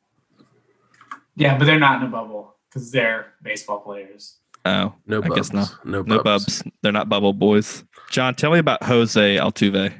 yeah, 1.35 1.57
but 1.57 1.65
they're 1.65 1.79
not 1.79 2.01
in 2.01 2.07
a 2.07 2.11
bubble 2.11 2.55
because 2.69 2.91
they're 2.91 3.33
baseball 3.41 3.79
players. 3.79 4.37
Oh, 4.65 4.93
No 5.07 5.17
I 5.21 5.27
bubs. 5.27 5.35
guess 5.35 5.53
not. 5.53 5.85
No, 5.85 6.03
No 6.03 6.21
bubs. 6.23 6.45
bubs. 6.61 6.63
They're 6.81 6.91
not 6.91 7.09
bubble 7.09 7.33
boys. 7.33 7.83
John, 8.11 8.35
tell 8.35 8.51
me 8.51 8.59
about 8.59 8.83
Jose 8.83 9.35
Altuve. 9.37 9.93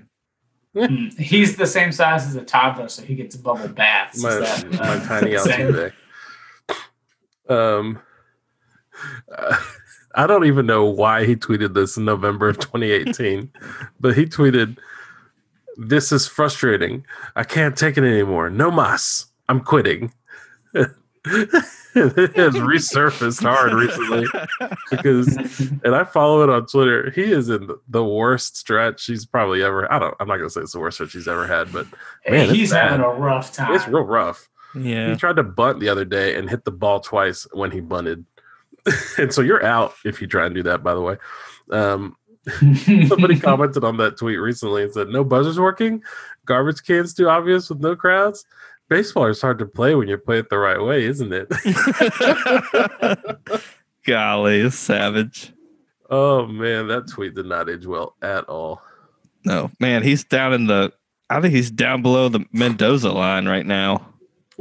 Mm, 0.75 1.19
He's 1.19 1.55
the 1.57 1.67
same 1.67 1.91
size 1.91 2.25
as 2.27 2.35
a 2.35 2.43
toddler, 2.43 2.87
so 2.87 3.01
he 3.03 3.15
gets 3.15 3.35
a 3.35 3.39
bubble 3.39 3.67
baths. 3.67 4.21
My, 4.23 4.35
that, 4.35 4.71
my 4.71 4.77
uh, 4.79 5.05
tiny? 5.05 5.31
Altuve. 5.33 5.91
Um, 7.49 7.99
uh, 9.35 9.57
I 10.15 10.27
don't 10.27 10.45
even 10.45 10.65
know 10.65 10.85
why 10.85 11.25
he 11.25 11.35
tweeted 11.35 11.73
this 11.73 11.97
in 11.97 12.05
November 12.05 12.49
of 12.49 12.59
2018, 12.59 13.51
but 13.99 14.15
he 14.15 14.25
tweeted, 14.25 14.77
"This 15.77 16.11
is 16.11 16.27
frustrating. 16.27 17.05
I 17.35 17.43
can't 17.43 17.77
take 17.77 17.97
it 17.97 18.03
anymore. 18.03 18.49
No 18.49 18.71
mas. 18.71 19.27
I'm 19.49 19.59
quitting." 19.59 20.13
it 21.25 22.35
has 22.35 22.53
resurfaced 22.55 23.43
hard 23.43 23.73
recently 23.73 24.25
because, 24.91 25.37
and 25.83 25.95
I 25.95 26.03
follow 26.03 26.43
it 26.43 26.49
on 26.49 26.65
Twitter. 26.65 27.11
He 27.11 27.31
is 27.31 27.49
in 27.49 27.69
the 27.87 28.03
worst 28.03 28.57
stretch 28.57 29.05
he's 29.05 29.25
probably 29.25 29.63
ever. 29.63 29.91
I 29.91 29.99
don't. 29.99 30.15
I'm 30.19 30.27
not 30.27 30.37
gonna 30.37 30.49
say 30.49 30.61
it's 30.61 30.73
the 30.73 30.79
worst 30.79 30.97
stretch 30.97 31.13
he's 31.13 31.27
ever 31.27 31.47
had, 31.47 31.71
but 31.71 31.87
Man, 32.27 32.45
it's 32.45 32.51
he's 32.51 32.71
having 32.71 33.01
a 33.01 33.09
rough 33.09 33.53
time. 33.53 33.73
it's 33.73 33.87
real 33.87 34.03
rough. 34.03 34.49
Yeah. 34.75 35.11
He 35.11 35.15
tried 35.15 35.35
to 35.35 35.43
bunt 35.43 35.79
the 35.79 35.89
other 35.89 36.05
day 36.05 36.35
and 36.35 36.49
hit 36.49 36.65
the 36.65 36.71
ball 36.71 36.99
twice 36.99 37.47
when 37.53 37.71
he 37.71 37.79
bunted. 37.79 38.25
and 39.17 39.33
so 39.33 39.41
you're 39.41 39.63
out 39.63 39.93
if 40.05 40.21
you 40.21 40.27
try 40.27 40.45
and 40.45 40.55
do 40.55 40.63
that, 40.63 40.83
by 40.83 40.93
the 40.93 41.01
way. 41.01 41.17
Um, 41.71 42.15
somebody 43.07 43.39
commented 43.39 43.83
on 43.83 43.97
that 43.97 44.17
tweet 44.17 44.39
recently 44.39 44.83
and 44.83 44.93
said, 44.93 45.07
No 45.09 45.23
buzzers 45.23 45.59
working? 45.59 46.03
Garbage 46.45 46.83
cans 46.83 47.13
too 47.13 47.29
obvious 47.29 47.69
with 47.69 47.79
no 47.79 47.95
crowds? 47.95 48.45
Baseball 48.89 49.27
is 49.27 49.41
hard 49.41 49.59
to 49.59 49.65
play 49.65 49.95
when 49.95 50.09
you 50.09 50.17
play 50.17 50.39
it 50.39 50.49
the 50.49 50.57
right 50.57 50.81
way, 50.81 51.05
isn't 51.05 51.31
it? 51.33 51.47
Golly, 54.05 54.69
savage. 54.69 55.53
oh 56.09 56.45
man, 56.45 56.87
that 56.89 57.07
tweet 57.07 57.33
did 57.33 57.45
not 57.45 57.69
age 57.69 57.85
well 57.85 58.15
at 58.21 58.43
all. 58.45 58.81
No, 59.45 59.71
man, 59.79 60.03
he's 60.03 60.23
down 60.23 60.53
in 60.53 60.67
the. 60.67 60.91
I 61.29 61.39
think 61.41 61.53
he's 61.53 61.71
down 61.71 62.01
below 62.01 62.29
the 62.29 62.45
Mendoza 62.51 63.11
line 63.11 63.47
right 63.47 63.65
now. 63.65 64.12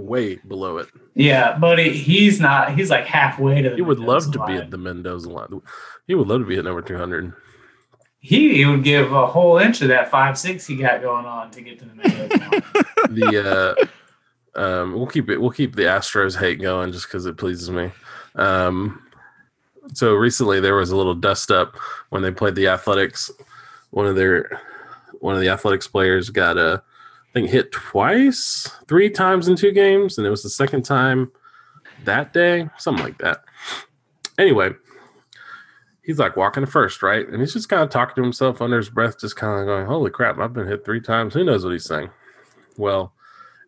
Way 0.03 0.37
below 0.37 0.79
it. 0.79 0.89
yeah, 1.15 1.57
but 1.59 1.79
he, 1.79 1.91
he's 1.91 2.41
not. 2.41 2.75
He's 2.75 2.91
like 2.91 3.07
halfway 3.07 3.63
to 3.63 3.71
the. 3.71 3.77
He 3.77 3.83
would 3.83 4.01
love 4.01 4.25
Mendoza 4.25 4.39
to 4.39 4.47
be 4.47 4.53
at 4.55 4.71
the 4.71 4.79
Mendoza 4.79 5.31
line. 5.31 5.63
He 6.07 6.15
would 6.15 6.27
love 6.29 6.41
to 6.41 6.47
be 6.47 6.59
at 6.59 6.65
number 6.65 6.83
200. 6.83 7.33
He, 8.19 8.55
he 8.57 8.65
would 8.65 8.85
give 8.85 9.13
a 9.13 9.27
whole 9.27 9.59
inch 9.59 9.83
of 9.83 9.89
that 9.89 10.11
five 10.11 10.39
six 10.39 10.67
he 10.67 10.77
got 10.77 11.03
going 11.03 11.27
on 11.27 11.51
to 11.51 11.61
get 11.61 11.79
to 11.81 11.85
the 11.85 11.95
Mendoza 11.95 12.37
line. 12.37 12.63
the 13.15 13.87
uh 14.57 14.61
um 14.61 14.93
we'll 14.95 15.07
keep 15.07 15.29
it 15.31 15.39
we'll 15.39 15.51
keep 15.51 15.75
the 15.75 15.83
astros 15.83 16.39
hate 16.39 16.61
going 16.61 16.93
just 16.93 17.07
because 17.07 17.27
it 17.27 17.37
pleases 17.37 17.71
me 17.71 17.91
um 18.37 19.03
so 19.95 20.15
recently 20.15 20.61
there 20.61 20.75
was 20.77 20.91
a 20.91 20.97
little 20.97 21.15
dust 21.15 21.51
up 21.51 21.77
when 22.11 22.23
they 22.23 22.31
played 22.31 22.55
the 22.55 22.69
athletics 22.69 23.31
one 23.91 24.07
of 24.07 24.15
their 24.15 24.61
one 25.21 25.35
of 25.35 25.41
the 25.41 25.49
athletics 25.49 25.89
players 25.89 26.31
got 26.31 26.59
uh, 26.59 26.79
i 26.79 26.92
think 27.33 27.51
hit 27.51 27.73
twice 27.73 28.69
three 28.89 29.11
times 29.11 29.49
in 29.49 29.57
two 29.57 29.73
games 29.73 30.19
and 30.19 30.27
it 30.27 30.31
was 30.31 30.43
the 30.43 30.51
second 30.51 30.83
time 30.83 31.31
that 32.05 32.33
day 32.33 32.69
something 32.79 33.05
like 33.05 33.19
that 33.19 33.43
anyway 34.39 34.71
he's 36.03 36.19
like 36.19 36.37
walking 36.37 36.65
to 36.65 36.71
first 36.71 37.03
right 37.03 37.29
and 37.29 37.41
he's 37.41 37.53
just 37.53 37.69
kind 37.69 37.83
of 37.83 37.89
talking 37.91 38.15
to 38.17 38.23
himself 38.23 38.61
under 38.61 38.77
his 38.77 38.91
breath 38.91 39.19
just 39.19 39.37
kind 39.37 39.61
of 39.61 39.67
going 39.67 39.87
holy 39.87 40.11
crap 40.11 40.39
i've 40.39 40.53
been 40.53 40.67
hit 40.67 40.85
three 40.85 41.01
times 41.01 41.33
who 41.33 41.45
knows 41.45 41.65
what 41.65 41.73
he's 41.73 41.85
saying 41.85 42.11
well, 42.77 43.15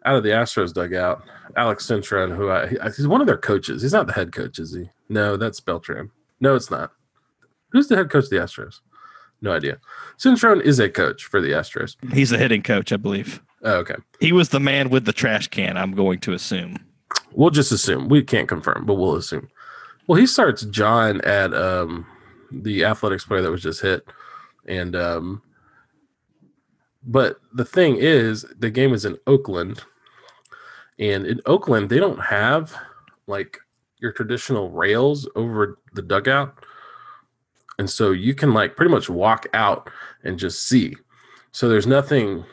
out 0.04 0.16
of 0.16 0.22
the 0.22 0.30
Astros 0.30 0.72
dugout, 0.72 1.22
Alex 1.56 1.86
Cintron, 1.86 2.34
who 2.36 2.50
I, 2.50 2.68
he's 2.94 3.08
one 3.08 3.20
of 3.20 3.26
their 3.26 3.38
coaches. 3.38 3.82
He's 3.82 3.92
not 3.92 4.06
the 4.06 4.12
head 4.12 4.32
coach, 4.32 4.58
is 4.58 4.74
he? 4.74 4.90
No, 5.08 5.36
that's 5.36 5.60
Beltran. 5.60 6.10
No, 6.40 6.54
it's 6.54 6.70
not. 6.70 6.92
Who's 7.70 7.88
the 7.88 7.96
head 7.96 8.10
coach 8.10 8.24
of 8.24 8.30
the 8.30 8.36
Astros? 8.36 8.80
No 9.44 9.52
idea. 9.52 9.76
Cintron 10.18 10.62
is 10.62 10.80
a 10.80 10.88
coach 10.88 11.24
for 11.24 11.38
the 11.38 11.50
Astros. 11.50 11.96
He's 12.14 12.32
a 12.32 12.38
hitting 12.38 12.62
coach, 12.62 12.92
I 12.92 12.96
believe. 12.96 13.42
Oh, 13.62 13.74
okay. 13.74 13.96
He 14.18 14.32
was 14.32 14.48
the 14.48 14.58
man 14.58 14.88
with 14.88 15.04
the 15.04 15.12
trash 15.12 15.48
can. 15.48 15.76
I'm 15.76 15.92
going 15.92 16.18
to 16.20 16.32
assume. 16.32 16.78
We'll 17.32 17.50
just 17.50 17.70
assume. 17.70 18.08
We 18.08 18.22
can't 18.22 18.48
confirm, 18.48 18.86
but 18.86 18.94
we'll 18.94 19.16
assume. 19.16 19.50
Well, 20.06 20.18
he 20.18 20.26
starts 20.26 20.62
John 20.62 21.20
at 21.20 21.52
um, 21.52 22.06
the 22.50 22.86
athletics 22.86 23.26
player 23.26 23.42
that 23.42 23.50
was 23.50 23.62
just 23.62 23.82
hit. 23.82 24.06
And 24.66 24.96
um, 24.96 25.42
but 27.02 27.38
the 27.52 27.66
thing 27.66 27.96
is, 27.96 28.46
the 28.58 28.70
game 28.70 28.94
is 28.94 29.04
in 29.04 29.18
Oakland, 29.26 29.82
and 30.98 31.26
in 31.26 31.42
Oakland 31.44 31.90
they 31.90 31.98
don't 31.98 32.20
have 32.20 32.74
like 33.26 33.58
your 33.98 34.12
traditional 34.12 34.70
rails 34.70 35.28
over 35.36 35.78
the 35.92 36.00
dugout, 36.00 36.64
and 37.78 37.88
so 37.88 38.12
you 38.12 38.34
can 38.34 38.54
like 38.54 38.76
pretty 38.76 38.90
much 38.90 39.08
walk 39.08 39.46
out 39.54 39.90
and 40.22 40.38
just 40.38 40.68
see. 40.68 40.96
So 41.52 41.68
there's 41.68 41.86
nothing 41.86 42.44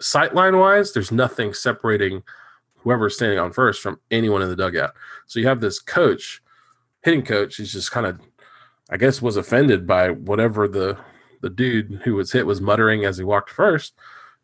sightline 0.00 0.58
wise. 0.58 0.92
There's 0.92 1.12
nothing 1.12 1.52
separating 1.52 2.22
whoever's 2.76 3.16
standing 3.16 3.38
on 3.38 3.52
first 3.52 3.80
from 3.80 3.98
anyone 4.10 4.42
in 4.42 4.48
the 4.48 4.56
dugout. 4.56 4.92
So 5.26 5.40
you 5.40 5.48
have 5.48 5.60
this 5.60 5.78
coach, 5.78 6.42
hitting 7.02 7.24
coach, 7.24 7.56
he's 7.56 7.72
just 7.72 7.90
kind 7.90 8.06
of, 8.06 8.20
I 8.90 8.98
guess, 8.98 9.22
was 9.22 9.36
offended 9.36 9.86
by 9.86 10.10
whatever 10.10 10.68
the 10.68 10.98
the 11.40 11.50
dude 11.50 12.00
who 12.04 12.14
was 12.14 12.32
hit 12.32 12.46
was 12.46 12.62
muttering 12.62 13.04
as 13.04 13.18
he 13.18 13.24
walked 13.24 13.50
first, 13.50 13.94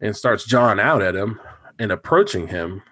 and 0.01 0.15
starts 0.15 0.45
jawing 0.45 0.79
out 0.79 1.03
at 1.03 1.17
him 1.17 1.41
and 1.79 1.93
approaching 1.93 2.47
him, 2.47 2.83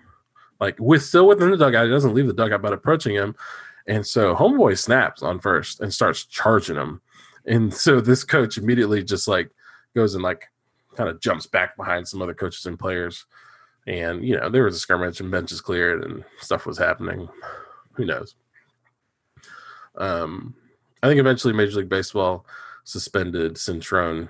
like 0.61 0.76
with 0.78 1.03
still 1.03 1.26
within 1.26 1.51
the 1.51 1.59
dugout. 1.59 1.86
He 1.86 1.90
doesn't 1.90 2.14
leave 2.14 2.26
the 2.26 2.32
dugout, 2.32 2.62
but 2.62 2.72
approaching 2.72 3.14
him. 3.14 3.34
And 3.89 4.07
so 4.07 4.36
homeboy 4.36 4.78
snaps 4.78 5.22
on 5.22 5.41
first 5.41 5.80
and 5.80 5.93
starts 5.93 6.24
charging 6.26 6.76
him. 6.76 7.01
And 7.47 7.74
so 7.84 8.01
this 8.01 8.22
coach 8.22 8.57
immediately 8.59 9.03
just 9.03 9.26
like 9.26 9.51
goes 9.97 10.14
and 10.14 10.22
like 10.22 10.45
kind 10.97 11.09
of 11.11 11.20
jumps 11.20 11.47
back 11.47 11.76
behind 11.76 12.07
some 12.07 12.22
other 12.22 12.34
coaches 12.34 12.66
and 12.66 12.78
players 12.78 13.24
and 13.86 14.22
you 14.24 14.36
know 14.36 14.51
there 14.51 14.64
was 14.64 14.76
a 14.76 14.78
skirmish 14.78 15.18
and 15.20 15.30
benches 15.30 15.61
cleared 15.61 16.05
and 16.05 16.22
stuff 16.41 16.66
was 16.66 16.76
happening 16.76 17.28
who 17.95 18.05
knows 18.05 18.34
um 19.97 20.55
i 21.03 21.07
think 21.09 21.20
eventually 21.20 21.53
major 21.55 21.78
league 21.78 21.89
baseball 21.89 22.45
suspended 22.84 23.55
Cintron. 23.55 24.28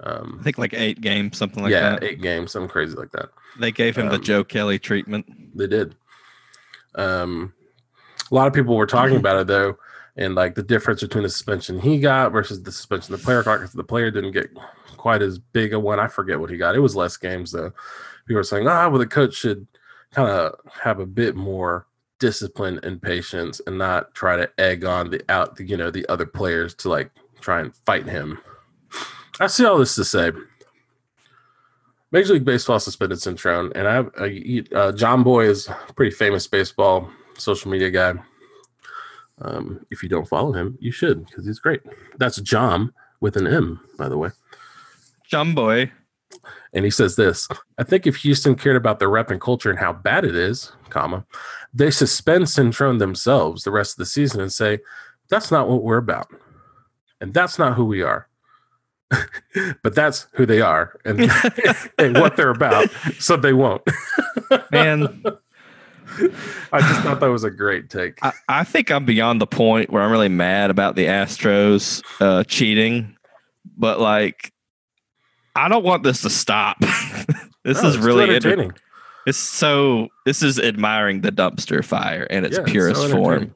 um 0.00 0.38
I 0.40 0.42
think 0.42 0.58
like 0.58 0.74
eight 0.74 1.00
games, 1.00 1.36
something 1.38 1.62
like 1.62 1.70
yeah 1.72 1.90
that. 1.90 2.02
eight 2.04 2.20
games 2.20 2.52
something 2.52 2.68
crazy 2.68 2.96
like 2.96 3.12
that 3.12 3.30
They 3.58 3.70
gave 3.72 3.96
him 3.96 4.08
the 4.08 4.16
Um, 4.16 4.22
Joe 4.22 4.44
Kelly 4.44 4.78
treatment. 4.78 5.26
they 5.56 5.66
did 5.68 5.94
um 6.96 7.52
a 8.32 8.34
lot 8.34 8.48
of 8.48 8.54
people 8.54 8.76
were 8.76 8.86
talking 8.86 9.16
about 9.16 9.36
it 9.36 9.46
though 9.46 9.76
and 10.16 10.34
like 10.34 10.54
the 10.54 10.62
difference 10.62 11.02
between 11.02 11.22
the 11.22 11.28
suspension 11.28 11.78
he 11.78 12.00
got 12.00 12.32
versus 12.32 12.62
the 12.62 12.72
suspension 12.72 13.12
the 13.12 13.22
player 13.22 13.42
got 13.42 13.58
because 13.58 13.72
the 13.72 13.84
player 13.84 14.10
didn't 14.10 14.32
get 14.32 14.50
quite 14.96 15.22
as 15.22 15.38
big 15.38 15.72
a 15.72 15.80
one. 15.80 15.98
I 15.98 16.06
forget 16.06 16.38
what 16.38 16.50
he 16.50 16.56
got. 16.56 16.76
It 16.76 16.80
was 16.80 16.96
less 16.96 17.16
games 17.16 17.52
though. 17.52 17.72
People 18.26 18.38
were 18.38 18.44
saying 18.44 18.66
ah 18.66 18.88
well 18.88 18.98
the 18.98 19.06
coach 19.06 19.34
should 19.34 19.66
kind 20.12 20.28
of 20.28 20.54
have 20.82 20.98
a 20.98 21.06
bit 21.06 21.36
more 21.36 21.86
discipline 22.18 22.78
and 22.82 23.02
patience 23.02 23.60
and 23.66 23.78
not 23.78 24.14
try 24.14 24.36
to 24.36 24.50
egg 24.58 24.84
on 24.84 25.10
the 25.10 25.22
out 25.28 25.58
you 25.60 25.76
know 25.76 25.90
the 25.90 26.06
other 26.08 26.26
players 26.26 26.74
to 26.76 26.88
like 26.88 27.10
try 27.40 27.60
and 27.60 27.74
fight 27.84 28.06
him. 28.06 28.38
I 29.40 29.46
see 29.46 29.64
all 29.64 29.78
this 29.78 29.94
to 29.96 30.04
say 30.04 30.32
Major 32.12 32.34
League 32.34 32.44
Baseball 32.44 32.78
suspended 32.78 33.18
Cintron, 33.18 33.72
and 33.74 33.88
I, 33.88 33.98
uh, 33.98 34.92
Jomboy 34.92 35.46
is 35.46 35.68
pretty 35.96 36.14
famous 36.14 36.46
baseball 36.46 37.10
social 37.38 37.70
media 37.70 37.90
guy. 37.90 38.14
Um, 39.40 39.84
if 39.90 40.02
you 40.02 40.08
don't 40.08 40.28
follow 40.28 40.52
him, 40.52 40.78
you 40.80 40.92
should 40.92 41.26
because 41.26 41.46
he's 41.46 41.58
great. 41.58 41.80
That's 42.18 42.40
John 42.40 42.92
with 43.20 43.36
an 43.36 43.46
M, 43.46 43.80
by 43.98 44.08
the 44.08 44.18
way. 44.18 44.30
Jomboy. 45.30 45.90
And 46.72 46.84
he 46.84 46.90
says 46.90 47.16
this: 47.16 47.48
I 47.78 47.82
think 47.82 48.06
if 48.06 48.16
Houston 48.16 48.54
cared 48.54 48.76
about 48.76 48.98
their 48.98 49.10
rep 49.10 49.30
and 49.30 49.40
culture 49.40 49.70
and 49.70 49.78
how 49.78 49.92
bad 49.92 50.24
it 50.24 50.34
is, 50.34 50.72
comma, 50.90 51.24
they 51.74 51.90
suspend 51.90 52.44
Cintron 52.44 52.98
themselves 52.98 53.64
the 53.64 53.70
rest 53.70 53.94
of 53.94 53.98
the 53.98 54.06
season 54.06 54.40
and 54.40 54.52
say 54.52 54.78
that's 55.28 55.50
not 55.50 55.68
what 55.68 55.82
we're 55.82 55.98
about. 55.98 56.28
and 57.20 57.32
that's 57.32 57.58
not 57.58 57.74
who 57.74 57.84
we 57.84 58.02
are. 58.02 58.28
but 59.82 59.94
that's 59.94 60.26
who 60.32 60.46
they 60.46 60.60
are 60.60 60.98
and, 61.04 61.30
and 61.98 62.18
what 62.18 62.36
they're 62.36 62.50
about, 62.50 62.90
so 63.18 63.36
they 63.36 63.52
won't. 63.52 63.82
Man, 64.72 65.22
I 66.72 66.80
just 66.80 67.00
thought 67.02 67.20
that 67.20 67.28
was 67.28 67.44
a 67.44 67.50
great 67.50 67.90
take. 67.90 68.18
I, 68.22 68.32
I 68.48 68.64
think 68.64 68.90
I'm 68.90 69.04
beyond 69.04 69.40
the 69.40 69.46
point 69.46 69.90
where 69.90 70.02
I'm 70.02 70.10
really 70.10 70.28
mad 70.28 70.70
about 70.70 70.96
the 70.96 71.06
Astros 71.06 72.02
uh, 72.20 72.44
cheating, 72.44 73.16
but 73.76 74.00
like, 74.00 74.52
I 75.54 75.68
don't 75.68 75.84
want 75.84 76.02
this 76.02 76.22
to 76.22 76.30
stop. 76.30 76.78
this 77.64 77.82
No, 77.82 77.88
is 77.88 77.98
really 77.98 78.34
entertaining. 78.34 78.72
It's 79.26 79.38
so. 79.38 80.08
This 80.24 80.42
is 80.42 80.58
admiring 80.58 81.20
the 81.20 81.30
dumpster 81.30 81.84
fire 81.84 82.24
in 82.24 82.44
its 82.44 82.56
Yeah, 82.56 82.62
it's 82.62 82.68
so 82.68 82.72
purest 82.72 83.10
form. 83.12 83.54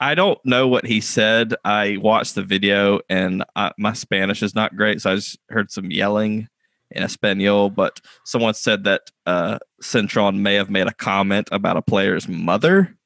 I 0.00 0.14
don't 0.14 0.38
know 0.44 0.68
what 0.68 0.84
he 0.84 1.00
said. 1.00 1.54
I 1.64 1.96
watched 2.00 2.34
the 2.34 2.42
video 2.42 3.00
and 3.08 3.44
I, 3.56 3.72
my 3.78 3.92
Spanish 3.92 4.42
is 4.42 4.54
not 4.54 4.76
great, 4.76 5.00
so 5.00 5.12
I 5.12 5.14
just 5.14 5.38
heard 5.48 5.70
some 5.70 5.90
yelling 5.90 6.48
in 6.94 7.02
Espanol. 7.02 7.70
But 7.70 8.00
someone 8.24 8.54
said 8.54 8.84
that 8.84 9.10
uh, 9.26 9.58
Cintron 9.82 10.38
may 10.38 10.54
have 10.54 10.70
made 10.70 10.86
a 10.86 10.94
comment 10.94 11.48
about 11.52 11.76
a 11.76 11.82
player's 11.82 12.28
mother. 12.28 12.96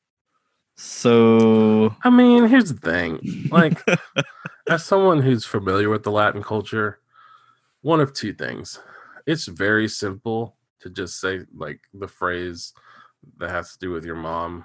So 0.76 1.97
I 2.05 2.11
mean, 2.11 2.47
here's 2.47 2.72
the 2.72 2.78
thing. 2.78 3.49
Like, 3.51 3.82
as 4.68 4.84
someone 4.84 5.20
who's 5.20 5.45
familiar 5.45 5.91
with 5.91 6.05
the 6.05 6.12
Latin 6.12 6.43
culture, 6.43 7.01
one 7.82 8.01
of 8.01 8.12
two 8.12 8.32
things. 8.32 8.80
It's 9.26 9.47
very 9.47 9.89
simple 9.89 10.57
to 10.80 10.91
just 10.91 11.20
say 11.20 11.41
like 11.55 11.80
the 11.93 12.09
phrase 12.09 12.72
that 13.39 13.51
has 13.51 13.72
to 13.72 13.78
do 13.78 13.91
with 13.91 14.05
your 14.05 14.16
mom 14.16 14.64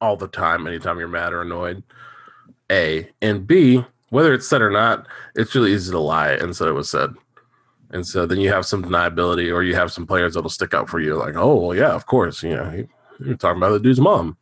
all 0.00 0.16
the 0.16 0.28
time, 0.28 0.66
anytime 0.66 0.98
you're 0.98 1.08
mad 1.08 1.32
or 1.32 1.42
annoyed. 1.42 1.82
A 2.70 3.10
and 3.22 3.46
B, 3.46 3.84
whether 4.10 4.32
it's 4.32 4.48
said 4.48 4.62
or 4.62 4.70
not, 4.70 5.06
it's 5.34 5.54
really 5.54 5.72
easy 5.72 5.90
to 5.90 5.98
lie 5.98 6.32
and 6.32 6.54
say 6.54 6.68
it 6.68 6.72
was 6.72 6.90
said. 6.90 7.14
And 7.90 8.06
so 8.06 8.26
then 8.26 8.38
you 8.38 8.50
have 8.52 8.66
some 8.66 8.84
deniability, 8.84 9.52
or 9.52 9.62
you 9.62 9.74
have 9.74 9.90
some 9.90 10.06
players 10.06 10.34
that'll 10.34 10.50
stick 10.50 10.74
up 10.74 10.88
for 10.88 11.00
you, 11.00 11.16
like, 11.16 11.36
oh, 11.36 11.54
well, 11.54 11.76
yeah, 11.76 11.92
of 11.92 12.06
course, 12.06 12.42
you 12.42 12.54
know, 12.54 12.86
you're 13.24 13.36
talking 13.36 13.56
about 13.56 13.70
the 13.70 13.80
dude's 13.80 14.00
mom. 14.00 14.36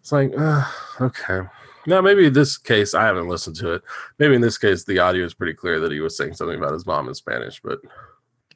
It's 0.00 0.12
like, 0.12 0.32
uh, 0.36 0.64
okay. 1.00 1.40
Now, 1.86 2.00
maybe 2.02 2.26
in 2.26 2.32
this 2.34 2.58
case, 2.58 2.94
I 2.94 3.04
haven't 3.04 3.28
listened 3.28 3.56
to 3.56 3.72
it. 3.72 3.82
Maybe 4.18 4.34
in 4.34 4.42
this 4.42 4.58
case, 4.58 4.84
the 4.84 4.98
audio 4.98 5.24
is 5.24 5.34
pretty 5.34 5.54
clear 5.54 5.80
that 5.80 5.92
he 5.92 6.00
was 6.00 6.16
saying 6.16 6.34
something 6.34 6.58
about 6.58 6.72
his 6.72 6.86
mom 6.86 7.08
in 7.08 7.14
Spanish, 7.14 7.60
but 7.62 7.80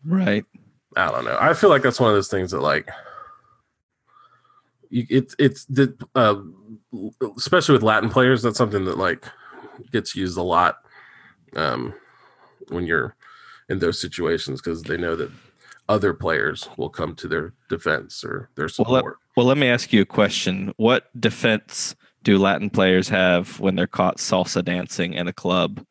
right, 0.04 0.44
I 0.96 1.10
don't 1.10 1.24
know. 1.24 1.38
I 1.40 1.54
feel 1.54 1.70
like 1.70 1.82
that's 1.82 2.00
one 2.00 2.10
of 2.10 2.16
those 2.16 2.28
things 2.28 2.50
that, 2.50 2.60
like, 2.60 2.90
you, 4.90 5.06
it's 5.08 5.34
it's 5.38 5.64
the 5.66 5.94
uh, 6.14 6.36
especially 7.36 7.74
with 7.74 7.82
Latin 7.82 8.10
players, 8.10 8.42
that's 8.42 8.58
something 8.58 8.84
that 8.86 8.98
like 8.98 9.26
gets 9.92 10.16
used 10.16 10.38
a 10.38 10.42
lot 10.42 10.78
um, 11.56 11.94
when 12.68 12.86
you're 12.86 13.14
in 13.68 13.78
those 13.78 14.00
situations 14.00 14.60
because 14.60 14.82
they 14.82 14.96
know 14.96 15.14
that 15.16 15.30
other 15.88 16.12
players 16.14 16.68
will 16.76 16.88
come 16.90 17.14
to 17.16 17.28
their 17.28 17.52
defense 17.68 18.24
or 18.24 18.50
their 18.56 18.68
Well, 18.78 18.92
let- 18.92 18.98
support. 19.00 19.16
Well, 19.36 19.46
let 19.46 19.56
me 19.58 19.68
ask 19.68 19.92
you 19.92 20.02
a 20.02 20.06
question. 20.06 20.72
What 20.76 21.08
defense 21.18 21.94
do 22.24 22.38
Latin 22.38 22.70
players 22.70 23.08
have 23.08 23.60
when 23.60 23.76
they're 23.76 23.86
caught 23.86 24.18
salsa 24.18 24.64
dancing 24.64 25.12
in 25.14 25.28
a 25.28 25.32
club 25.32 25.84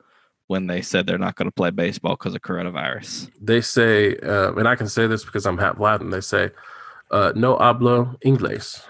when 0.47 0.67
they 0.67 0.81
said 0.81 1.07
they're 1.07 1.17
not 1.17 1.35
going 1.35 1.47
to 1.47 1.51
play 1.53 1.69
baseball 1.71 2.13
because 2.15 2.35
of 2.35 2.41
coronavirus? 2.41 3.29
they 3.41 3.61
say, 3.61 4.17
uh, 4.17 4.53
and 4.53 4.67
I 4.67 4.75
can 4.75 4.87
say 4.89 5.07
this 5.07 5.23
because 5.23 5.45
I'm 5.45 5.57
half 5.57 5.79
Latin. 5.79 6.09
They 6.09 6.21
say, 6.21 6.51
uh, 7.11 7.31
"No 7.35 7.57
hablo 7.57 8.19
inglés." 8.21 8.83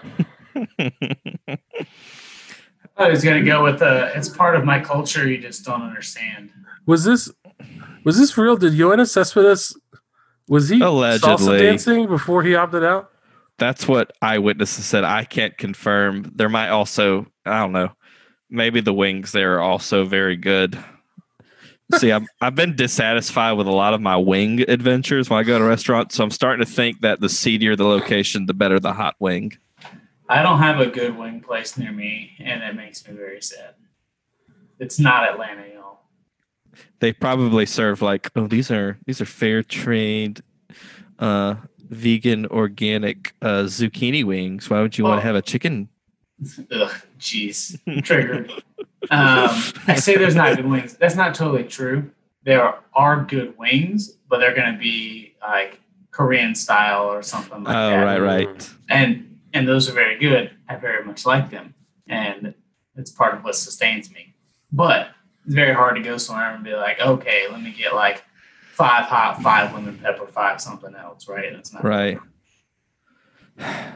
I 2.96 3.08
was 3.08 3.22
gonna 3.22 3.44
go 3.44 3.62
with 3.62 3.80
uh 3.80 4.10
it's 4.14 4.28
part 4.28 4.56
of 4.56 4.64
my 4.64 4.80
culture 4.80 5.28
you 5.28 5.38
just 5.38 5.64
don't 5.64 5.82
understand. 5.82 6.50
Was 6.86 7.04
this 7.04 7.30
was 8.08 8.16
this 8.16 8.38
real? 8.38 8.56
Did 8.56 8.72
Yoenis 8.72 9.10
Cespedes 9.10 9.78
was 10.48 10.70
he 10.70 10.78
salsa 10.78 10.86
Allegedly. 10.86 11.58
dancing 11.58 12.06
before 12.06 12.42
he 12.42 12.54
opted 12.54 12.82
out? 12.82 13.10
That's 13.58 13.86
what 13.86 14.14
eyewitnesses 14.22 14.86
said. 14.86 15.04
I 15.04 15.24
can't 15.24 15.58
confirm. 15.58 16.32
There 16.34 16.48
might 16.48 16.70
also, 16.70 17.26
I 17.44 17.58
don't 17.58 17.72
know, 17.72 17.90
maybe 18.48 18.80
the 18.80 18.94
wings 18.94 19.32
there 19.32 19.56
are 19.56 19.60
also 19.60 20.06
very 20.06 20.36
good. 20.36 20.82
See, 21.98 22.10
I've, 22.10 22.24
I've 22.40 22.54
been 22.54 22.76
dissatisfied 22.76 23.58
with 23.58 23.66
a 23.66 23.72
lot 23.72 23.92
of 23.92 24.00
my 24.00 24.16
wing 24.16 24.62
adventures 24.62 25.28
when 25.28 25.38
I 25.38 25.42
go 25.42 25.58
to 25.58 25.64
restaurants. 25.64 26.14
So 26.14 26.24
I'm 26.24 26.30
starting 26.30 26.64
to 26.64 26.72
think 26.72 27.02
that 27.02 27.20
the 27.20 27.28
seedier 27.28 27.76
the 27.76 27.84
location, 27.84 28.46
the 28.46 28.54
better 28.54 28.80
the 28.80 28.94
hot 28.94 29.16
wing. 29.18 29.52
I 30.30 30.42
don't 30.42 30.60
have 30.60 30.80
a 30.80 30.86
good 30.86 31.18
wing 31.18 31.42
place 31.42 31.76
near 31.76 31.92
me, 31.92 32.36
and 32.38 32.62
it 32.62 32.74
makes 32.74 33.06
me 33.06 33.14
very 33.14 33.42
sad. 33.42 33.74
It's 34.78 34.98
not 34.98 35.28
Atlanta, 35.28 35.66
y'all. 35.74 35.77
They 37.00 37.12
probably 37.12 37.64
serve 37.66 38.02
like, 38.02 38.30
oh, 38.36 38.46
these 38.46 38.70
are 38.70 38.98
these 39.06 39.20
are 39.20 39.24
fair 39.26 39.62
trade, 39.62 40.40
uh, 41.18 41.54
vegan, 41.88 42.46
organic 42.46 43.34
uh, 43.42 43.62
zucchini 43.64 44.24
wings. 44.24 44.68
Why 44.68 44.80
would 44.80 44.98
you 44.98 45.04
want 45.04 45.18
Oh. 45.18 45.20
to 45.20 45.26
have 45.26 45.36
a 45.36 45.42
chicken? 45.42 45.88
Ugh, 46.70 46.90
jeez, 47.18 47.78
triggered. 48.04 48.50
um, 49.10 49.50
I 49.88 49.96
say 49.96 50.16
there's 50.16 50.34
not 50.36 50.56
good 50.56 50.66
wings. 50.66 50.94
That's 50.94 51.16
not 51.16 51.34
totally 51.34 51.64
true. 51.64 52.10
There 52.44 52.74
are 52.94 53.24
good 53.24 53.56
wings, 53.58 54.16
but 54.28 54.38
they're 54.38 54.54
going 54.54 54.72
to 54.72 54.78
be 54.78 55.34
like 55.42 55.80
Korean 56.10 56.54
style 56.54 57.04
or 57.12 57.22
something 57.22 57.64
like 57.64 57.74
that. 57.74 57.86
oh, 57.86 57.90
that. 57.90 58.04
right, 58.04 58.20
right. 58.46 58.70
And 58.88 59.38
and 59.52 59.66
those 59.68 59.88
are 59.88 59.92
very 59.92 60.18
good. 60.18 60.50
I 60.68 60.76
very 60.76 61.04
much 61.04 61.24
like 61.26 61.50
them, 61.50 61.74
and 62.08 62.54
it's 62.96 63.10
part 63.10 63.34
of 63.34 63.42
what 63.44 63.54
sustains 63.56 64.10
me. 64.10 64.34
But 64.70 65.10
it's 65.48 65.54
very 65.54 65.72
hard 65.72 65.96
to 65.96 66.02
go 66.02 66.18
somewhere 66.18 66.54
and 66.54 66.62
be 66.62 66.74
like, 66.74 67.00
okay, 67.00 67.46
let 67.50 67.62
me 67.62 67.72
get 67.72 67.94
like 67.94 68.22
five 68.74 69.06
hot, 69.06 69.40
five 69.42 69.72
lemon 69.72 69.96
pepper, 69.96 70.26
five 70.26 70.60
something 70.60 70.94
else, 70.94 71.26
right? 71.26 71.46
It's 71.54 71.72
not 71.72 71.82
Right. 71.82 72.18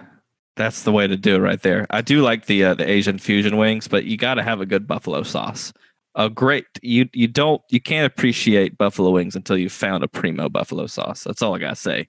That's 0.57 0.83
the 0.83 0.93
way 0.93 1.07
to 1.07 1.17
do 1.19 1.37
it 1.37 1.41
right 1.41 1.61
there. 1.61 1.87
I 1.91 2.01
do 2.01 2.23
like 2.23 2.47
the 2.47 2.65
uh, 2.65 2.75
the 2.75 2.89
Asian 2.89 3.19
fusion 3.19 3.59
wings, 3.59 3.87
but 3.87 4.05
you 4.05 4.17
got 4.17 4.35
to 4.35 4.43
have 4.43 4.63
a 4.63 4.67
good 4.67 4.87
buffalo 4.87 5.23
sauce. 5.23 5.75
A 6.15 6.31
great 6.31 6.65
you 6.81 7.09
you 7.13 7.29
don't 7.29 7.61
you 7.69 7.81
can't 7.81 8.07
appreciate 8.07 8.79
buffalo 8.79 9.11
wings 9.11 9.37
until 9.37 9.59
you've 9.59 9.73
found 9.73 10.05
a 10.05 10.09
primo 10.09 10.49
buffalo 10.49 10.87
sauce. 10.87 11.25
That's 11.25 11.43
all 11.43 11.55
I 11.55 11.59
gotta 11.59 11.77
say. 11.77 12.09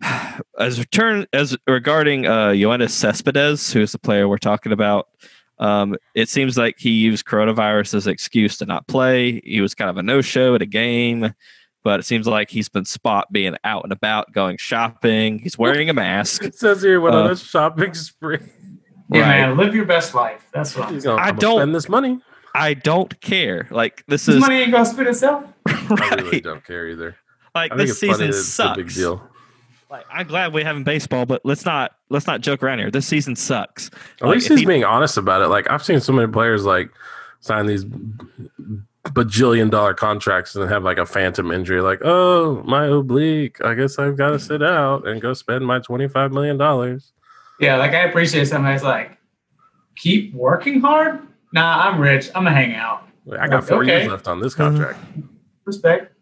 As 0.58 0.78
return 0.78 1.26
as 1.34 1.56
regarding 1.66 2.26
uh 2.26 2.48
Yoenis 2.48 2.90
Cespedes, 2.90 3.72
who's 3.72 3.92
the 3.92 3.98
player 3.98 4.26
we're 4.26 4.38
talking 4.38 4.72
about, 4.72 5.08
um, 5.60 5.96
it 6.14 6.28
seems 6.28 6.56
like 6.56 6.76
he 6.78 6.90
used 6.90 7.26
coronavirus 7.26 7.94
as 7.94 8.06
an 8.06 8.12
excuse 8.12 8.56
to 8.58 8.66
not 8.66 8.86
play. 8.88 9.40
He 9.44 9.60
was 9.60 9.74
kind 9.74 9.90
of 9.90 9.96
a 9.96 10.02
no 10.02 10.20
show 10.20 10.54
at 10.54 10.62
a 10.62 10.66
game 10.66 11.32
but 11.84 12.00
it 12.00 12.02
seems 12.02 12.26
like 12.26 12.50
he's 12.50 12.68
been 12.68 12.84
spot 12.84 13.32
being 13.32 13.56
out 13.64 13.82
and 13.84 13.92
about 13.92 14.30
going 14.32 14.58
shopping. 14.58 15.38
He's 15.38 15.56
wearing 15.56 15.88
a 15.88 15.94
mask. 15.94 16.42
It 16.44 16.54
says 16.56 16.82
here 16.82 17.00
went 17.00 17.14
on 17.14 17.28
Uh, 17.28 17.30
a 17.30 17.36
shopping 17.36 17.94
spree. 17.94 18.38
Yeah, 19.10 19.20
Right. 19.20 19.28
man, 19.48 19.56
live 19.56 19.74
your 19.74 19.84
best 19.86 20.12
life. 20.14 20.44
That's 20.52 20.76
what 20.76 20.88
I'm 20.88 20.94
He's 20.94 21.04
saying. 21.04 21.16
going, 21.16 21.24
I 21.24 21.28
I'm 21.28 21.36
don't- 21.36 21.58
spend 21.60 21.74
this 21.74 21.88
money. 21.88 22.20
I 22.54 22.74
don't 22.74 23.18
care. 23.20 23.68
Like 23.70 24.04
this 24.06 24.26
This 24.26 24.34
is 24.34 24.40
money 24.40 24.56
ain't 24.56 24.72
gonna 24.72 24.84
spend 24.84 25.08
itself. 25.08 25.44
I 25.68 26.14
really 26.16 26.30
right. 26.30 26.42
don't 26.42 26.64
care 26.66 26.88
either. 26.88 27.16
Like 27.54 27.72
I 27.72 27.76
think 27.76 27.88
this 27.88 27.90
it's 27.90 28.00
funny 28.00 28.12
season 28.12 28.26
that 28.32 28.36
it's 28.36 28.48
sucks. 28.48 28.78
a 28.78 28.82
big 28.82 28.92
deal. 28.94 29.30
Like 29.90 30.04
I'm 30.12 30.26
glad 30.26 30.52
we 30.52 30.62
having 30.62 30.84
baseball, 30.84 31.24
but 31.24 31.40
let's 31.44 31.64
not 31.64 31.92
let's 32.10 32.26
not 32.26 32.40
joke 32.42 32.62
around 32.62 32.78
here. 32.78 32.90
This 32.90 33.06
season 33.06 33.34
sucks. 33.36 33.88
At 34.20 34.26
Like, 34.26 34.34
least 34.34 34.48
he's 34.48 34.60
he- 34.60 34.66
being 34.66 34.84
honest 34.84 35.16
about 35.16 35.40
it. 35.42 35.48
Like 35.48 35.70
I've 35.70 35.82
seen 35.84 36.00
so 36.00 36.12
many 36.12 36.30
players 36.30 36.64
like 36.64 36.90
sign 37.40 37.66
these 37.66 37.84
bajillion 39.04 39.70
dollar 39.70 39.94
contracts 39.94 40.54
and 40.56 40.68
have 40.70 40.82
like 40.84 40.98
a 40.98 41.06
phantom 41.06 41.50
injury, 41.50 41.80
like, 41.80 42.00
oh, 42.04 42.62
my 42.66 42.86
oblique. 42.86 43.62
I 43.64 43.74
guess 43.74 43.98
I've 43.98 44.16
got 44.16 44.30
to 44.30 44.38
sit 44.38 44.62
out 44.62 45.06
and 45.08 45.20
go 45.20 45.32
spend 45.32 45.66
my 45.66 45.78
twenty 45.78 46.08
five 46.08 46.32
million 46.32 46.58
dollars. 46.58 47.12
Yeah, 47.60 47.76
like 47.76 47.92
I 47.92 48.02
appreciate 48.04 48.46
somebody's 48.46 48.82
like, 48.82 49.16
keep 49.96 50.34
working 50.34 50.80
hard. 50.80 51.20
Nah, 51.54 51.80
I'm 51.88 51.98
rich. 52.00 52.28
I'm 52.34 52.44
gonna 52.44 52.54
hang 52.54 52.74
out. 52.74 53.04
I 53.40 53.48
got 53.48 53.66
four 53.66 53.82
Okay. 53.82 54.00
years 54.00 54.10
left 54.10 54.28
on 54.28 54.40
this 54.40 54.54
contract. 54.54 55.00
Mm-hmm. 55.00 55.20
Respect. 55.64 56.14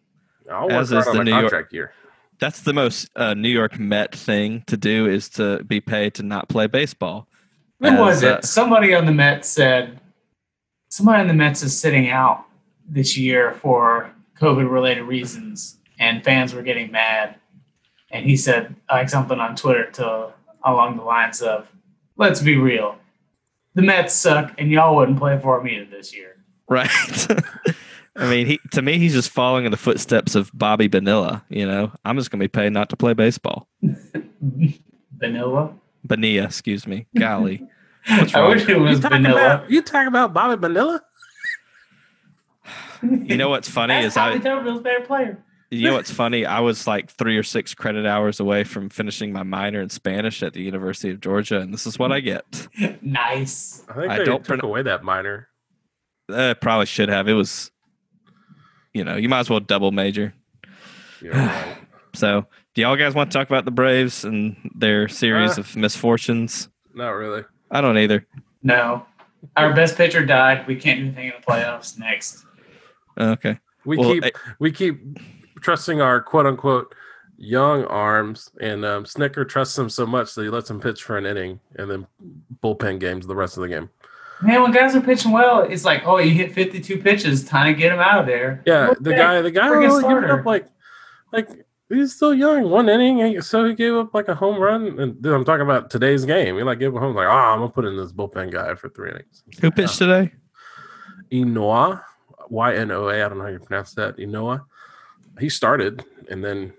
I'll 0.51 0.63
work 0.69 0.73
As 0.73 0.91
hard 0.91 1.03
is 1.03 1.07
on 1.09 1.13
the 1.15 1.19
my 1.19 1.25
New 1.25 1.31
York- 1.33 1.43
contract 1.43 1.73
year. 1.73 1.93
That's 2.39 2.63
the 2.63 2.73
most 2.73 3.09
uh, 3.17 3.35
New 3.35 3.49
York 3.49 3.79
Met 3.79 4.15
thing 4.15 4.65
to 4.67 4.77
do 4.77 5.07
is 5.07 5.29
to 5.31 5.63
be 5.65 5.81
paid 5.81 6.15
to 6.15 6.23
not 6.23 6.49
play 6.49 6.67
baseball. 6.67 7.29
Who 7.81 7.87
As, 7.87 7.99
was 7.99 8.25
uh, 8.25 8.39
it? 8.39 8.45
Somebody 8.45 8.95
on 8.95 9.07
the 9.07 9.13
Mets 9.13 9.49
said 9.49 10.01
somebody 10.89 11.21
on 11.21 11.29
the 11.29 11.35
Mets 11.35 11.63
is 11.63 11.79
sitting 11.79 12.09
out 12.09 12.45
this 12.89 13.17
year 13.17 13.53
for 13.53 14.11
COVID 14.41 14.71
related 14.71 15.03
reasons, 15.03 15.79
and 15.99 16.25
fans 16.25 16.55
were 16.55 16.63
getting 16.63 16.91
mad. 16.91 17.37
And 18.11 18.25
he 18.25 18.37
said 18.37 18.75
like 18.91 19.09
something 19.09 19.39
on 19.39 19.57
Twitter 19.57 19.91
to 19.93 20.33
along 20.65 20.97
the 20.97 21.05
lines 21.05 21.43
of, 21.43 21.71
"Let's 22.17 22.41
be 22.41 22.57
real, 22.57 22.99
the 23.75 23.83
Mets 23.83 24.15
suck, 24.15 24.55
and 24.59 24.71
y'all 24.71 24.97
wouldn't 24.97 25.19
play 25.19 25.39
for 25.39 25.59
them 25.59 25.69
either 25.69 25.85
this 25.85 26.15
year." 26.15 26.37
Right. 26.69 26.91
I 28.19 28.31
mean, 28.31 28.47
he 28.47 28.61
to 28.73 28.83
me 28.83 28.99
he's 28.99 29.13
just 29.13 29.31
following 29.31 29.65
in 29.65 29.71
the 29.71 29.77
footsteps 29.77 30.35
of 30.35 30.51
Bobby 30.55 30.89
Bonilla. 30.89 31.45
You 31.49 31.67
know, 31.67 31.93
I'm 32.05 32.17
just 32.17 32.31
gonna 32.31 32.45
be 32.45 32.49
paid 32.49 32.73
not 32.73 32.89
to 32.91 32.97
play 32.97 33.15
baseball. 33.15 33.69
Vanilla. 35.17 35.75
Bonilla, 36.05 36.45
excuse 36.45 36.87
me. 36.87 37.07
Golly. 37.19 37.67
I 38.09 38.49
wish 38.49 38.69
it 38.69 38.79
was 38.79 38.99
you 38.99 39.03
talk 39.03 39.13
about 39.13 39.71
you 39.71 39.83
talk 39.83 40.07
about 40.07 40.33
Bobby 40.33 40.61
Vanilla? 40.61 41.03
You 43.03 43.37
know 43.37 43.51
what's 43.51 43.69
funny 43.69 43.95
That's 43.95 44.15
is 44.15 44.17
I 44.17 44.31
Tommy 44.31 44.41
Tuberville's 44.41 44.83
better 44.83 45.05
player. 45.05 45.45
You 45.71 45.89
know 45.89 45.95
what's 45.95 46.13
funny? 46.13 46.47
I 46.47 46.61
was 46.61 46.87
like 46.87 47.11
three 47.11 47.37
or 47.37 47.43
six 47.43 47.75
credit 47.75 48.07
hours 48.07 48.39
away 48.39 48.63
from 48.63 48.89
finishing 48.89 49.33
my 49.33 49.43
minor 49.43 49.81
in 49.81 49.89
Spanish 49.89 50.43
at 50.43 50.53
the 50.53 50.63
University 50.63 51.11
of 51.11 51.21
Georgia, 51.21 51.59
and 51.59 51.75
this 51.75 51.87
is 51.87 51.99
what 51.99 52.13
I 52.13 52.21
get. 52.21 52.69
nice. 53.03 53.85
I 53.89 53.95
think 53.95 54.11
I 54.11 54.19
they 54.19 54.25
don't 54.25 54.45
took 54.45 54.61
pron- 54.61 54.71
away 54.71 54.83
that 54.83 55.03
minor. 55.03 55.49
Uh, 56.33 56.55
probably 56.55 56.87
should 56.87 57.09
have. 57.09 57.29
It 57.29 57.33
was, 57.33 57.73
you 58.97 59.05
know, 59.05 59.17
you 59.17 59.29
might 59.29 59.41
as 59.41 59.51
well 59.51 59.61
double 59.61 59.93
major. 59.93 60.33
You 61.21 61.33
right. 61.33 61.77
So, 62.15 62.47
do 62.75 62.81
y'all 62.81 62.97
guys 62.97 63.15
want 63.15 63.31
to 63.31 63.37
talk 63.39 63.47
about 63.51 63.67
the 63.67 63.71
Braves 63.71 64.25
and 64.25 64.57
their 64.75 65.07
series 65.07 65.59
Uh. 65.59 65.61
of 65.61 65.77
misfortunes? 65.77 66.71
Not 66.95 67.11
really. 67.11 67.43
I 67.71 67.83
don't 67.83 67.99
either. 67.99 68.27
No. 68.63 69.05
Our 69.55 69.75
best 69.75 69.99
pitcher 69.99 70.25
died. 70.25 70.67
We 70.67 70.77
can't 70.77 70.99
do 71.01 71.05
anything 71.09 71.27
in 71.27 71.33
the 71.39 71.47
playoffs 71.47 71.99
next. 71.99 72.47
Okay. 73.21 73.59
We 73.85 73.99
Well, 73.99 74.13
keep 74.15 74.25
I- 74.25 74.33
we 74.59 74.73
keep 74.73 75.19
trusting 75.61 76.01
our 76.01 76.23
quote 76.23 76.47
unquote 76.47 76.95
young 77.37 77.85
arms, 77.85 78.51
and 78.63 78.83
um, 78.87 79.05
Snitker 79.05 79.47
trusts 79.47 79.77
him 79.79 79.91
so 79.91 80.07
much 80.07 80.35
that 80.35 80.43
he 80.45 80.49
lets 80.49 80.71
him 80.71 80.81
pitch 80.81 81.03
for 81.03 81.19
an 81.19 81.27
inning 81.27 81.61
and 81.77 81.91
then 81.91 82.07
bullpen 82.65 82.99
games 82.99 83.27
the 83.27 83.37
rest 83.37 83.59
of 83.59 83.61
the 83.63 83.69
game. 83.69 83.91
Man, 84.43 84.63
when 84.63 84.73
guys 84.73 84.95
are 84.95 85.01
pitching 85.01 85.33
well, 85.33 85.61
it's 85.61 85.85
like, 85.85 86.03
oh, 86.05 86.19
you 86.19 86.31
hit 86.31 86.53
52 86.53 86.99
pitches, 86.99 87.45
time 87.45 87.73
to 87.73 87.79
get 87.79 87.93
him 87.93 88.01
out 88.01 88.21
of 88.21 88.27
there. 88.27 88.63
Yeah, 88.67 88.89
Look 88.89 89.03
the 89.03 89.11
back, 89.11 89.19
guy 89.19 89.43
the 89.43 89.51
guy 89.51 89.69
friggin' 89.69 89.91
only 89.91 90.03
giving 90.03 90.31
up 90.31 90.45
like 90.45 90.67
like 91.33 91.49
he's 91.89 92.15
still 92.15 92.35
young. 92.35 92.69
One 92.71 92.89
inning, 92.89 93.41
so 93.41 93.65
he 93.65 93.75
gave 93.75 93.95
up 93.95 94.13
like 94.13 94.29
a 94.29 94.35
home 94.35 94.61
run. 94.61 94.99
And 94.99 95.21
dude, 95.23 95.33
I'm 95.33 95.45
talking 95.45 95.63
about 95.63 95.91
today's 95.91 96.25
game. 96.25 96.57
He 96.57 96.63
like 96.63 96.79
gave 96.79 96.95
a 96.95 97.01
home 97.01 97.15
like, 97.15 97.27
oh, 97.27 97.31
I'm 97.31 97.61
gonna 97.61 97.71
put 97.71 97.87
in 97.87 97.97
this 97.97 98.13
bullpen 98.13 98.53
guy 98.53 98.75
for 98.75 98.89
three 98.91 99.11
innings. 99.11 99.43
Who 99.61 99.71
pitched 99.71 100.03
uh, 100.03 100.07
today? 100.07 100.35
Enoa, 101.33 102.03
Y 102.51 102.75
N 102.77 102.91
O 102.91 103.09
A. 103.09 103.15
I 103.15 103.29
don't 103.29 103.39
know 103.39 103.45
how 103.45 103.51
you 103.51 103.59
pronounce 103.59 103.95
that. 103.95 104.19
Enoa. 104.19 104.65
He 105.39 105.49
started 105.49 106.05
and 106.31 106.43
then 106.45 106.73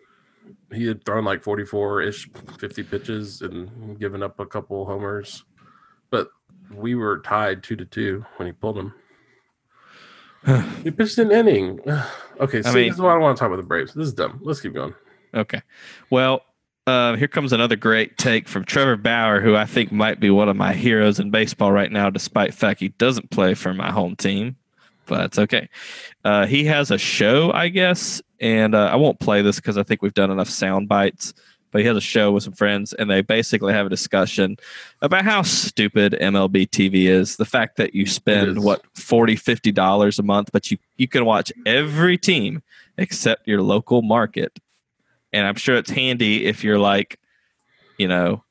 he 0.73 0.85
had 0.85 1.05
thrown 1.05 1.25
like 1.25 1.43
44 1.43 2.01
ish, 2.01 2.29
50 2.59 2.83
pitches 2.83 3.41
and 3.41 3.99
given 3.99 4.21
up 4.21 4.39
a 4.39 4.45
couple 4.45 4.85
homers. 4.85 5.43
But 6.09 6.29
we 6.73 6.95
were 6.95 7.19
tied 7.19 7.63
two 7.63 7.75
to 7.75 7.85
two 7.85 8.25
when 8.37 8.47
he 8.47 8.51
pulled 8.51 8.77
him. 8.77 8.93
he 10.83 10.91
pitched 10.91 11.17
an 11.17 11.31
inning. 11.31 11.79
okay, 12.39 12.61
see, 12.61 12.73
mean- 12.73 12.87
this 12.87 12.95
is 12.95 13.01
why 13.01 13.11
I 13.11 13.13
don't 13.13 13.23
want 13.23 13.37
to 13.37 13.39
talk 13.39 13.47
about 13.47 13.57
the 13.57 13.67
Braves. 13.67 13.93
This 13.93 14.07
is 14.07 14.13
dumb. 14.13 14.39
Let's 14.43 14.61
keep 14.61 14.73
going. 14.73 14.93
Okay. 15.33 15.61
Well, 16.09 16.41
uh, 16.87 17.15
here 17.17 17.27
comes 17.27 17.51
another 17.51 17.75
great 17.75 18.17
take 18.17 18.47
from 18.47 18.63
Trevor 18.63 18.95
Bauer, 18.95 19.41
who 19.41 19.55
I 19.55 19.65
think 19.65 19.91
might 19.91 20.21
be 20.21 20.29
one 20.29 20.47
of 20.47 20.55
my 20.55 20.73
heroes 20.73 21.19
in 21.19 21.31
baseball 21.31 21.71
right 21.71 21.91
now, 21.91 22.09
despite 22.09 22.51
the 22.51 22.57
fact 22.57 22.79
he 22.79 22.89
doesn't 22.89 23.29
play 23.29 23.53
for 23.53 23.73
my 23.73 23.91
home 23.91 24.15
team. 24.15 24.55
But 25.05 25.25
it's 25.25 25.39
okay. 25.39 25.69
Uh, 26.23 26.45
he 26.45 26.65
has 26.65 26.89
a 26.89 26.97
show, 26.97 27.51
I 27.51 27.67
guess, 27.69 28.21
and 28.39 28.73
uh, 28.73 28.89
I 28.91 28.95
won't 28.95 29.19
play 29.19 29.41
this 29.41 29.57
because 29.57 29.77
I 29.77 29.83
think 29.83 30.01
we've 30.01 30.13
done 30.13 30.31
enough 30.31 30.49
sound 30.49 30.87
bites. 30.87 31.33
But 31.77 31.83
he 31.83 31.87
has 31.87 31.97
a 31.97 32.01
show 32.01 32.31
with 32.31 32.43
some 32.43 32.53
friends, 32.53 32.93
and 32.93 33.09
they 33.09 33.21
basically 33.21 33.73
have 33.73 33.85
a 33.85 33.89
discussion 33.89 34.57
about 35.01 35.23
how 35.23 35.43
stupid 35.43 36.17
MLB 36.19 36.67
TV 36.69 37.05
is. 37.05 37.35
The 37.35 37.45
fact 37.45 37.77
that 37.77 37.93
you 37.93 38.07
spend 38.07 38.63
what 38.63 38.81
40 38.95 39.35
50 39.35 39.71
dollars 39.71 40.17
a 40.17 40.23
month, 40.23 40.49
but 40.51 40.71
you 40.71 40.77
you 40.97 41.07
can 41.07 41.23
watch 41.25 41.51
every 41.65 42.17
team 42.17 42.63
except 42.97 43.47
your 43.47 43.61
local 43.61 44.01
market 44.01 44.57
and 45.33 45.45
I'm 45.45 45.55
sure 45.55 45.75
it's 45.75 45.89
handy 45.89 46.45
if 46.45 46.63
you're 46.63 46.79
like, 46.79 47.19
you 47.97 48.07
know, 48.07 48.43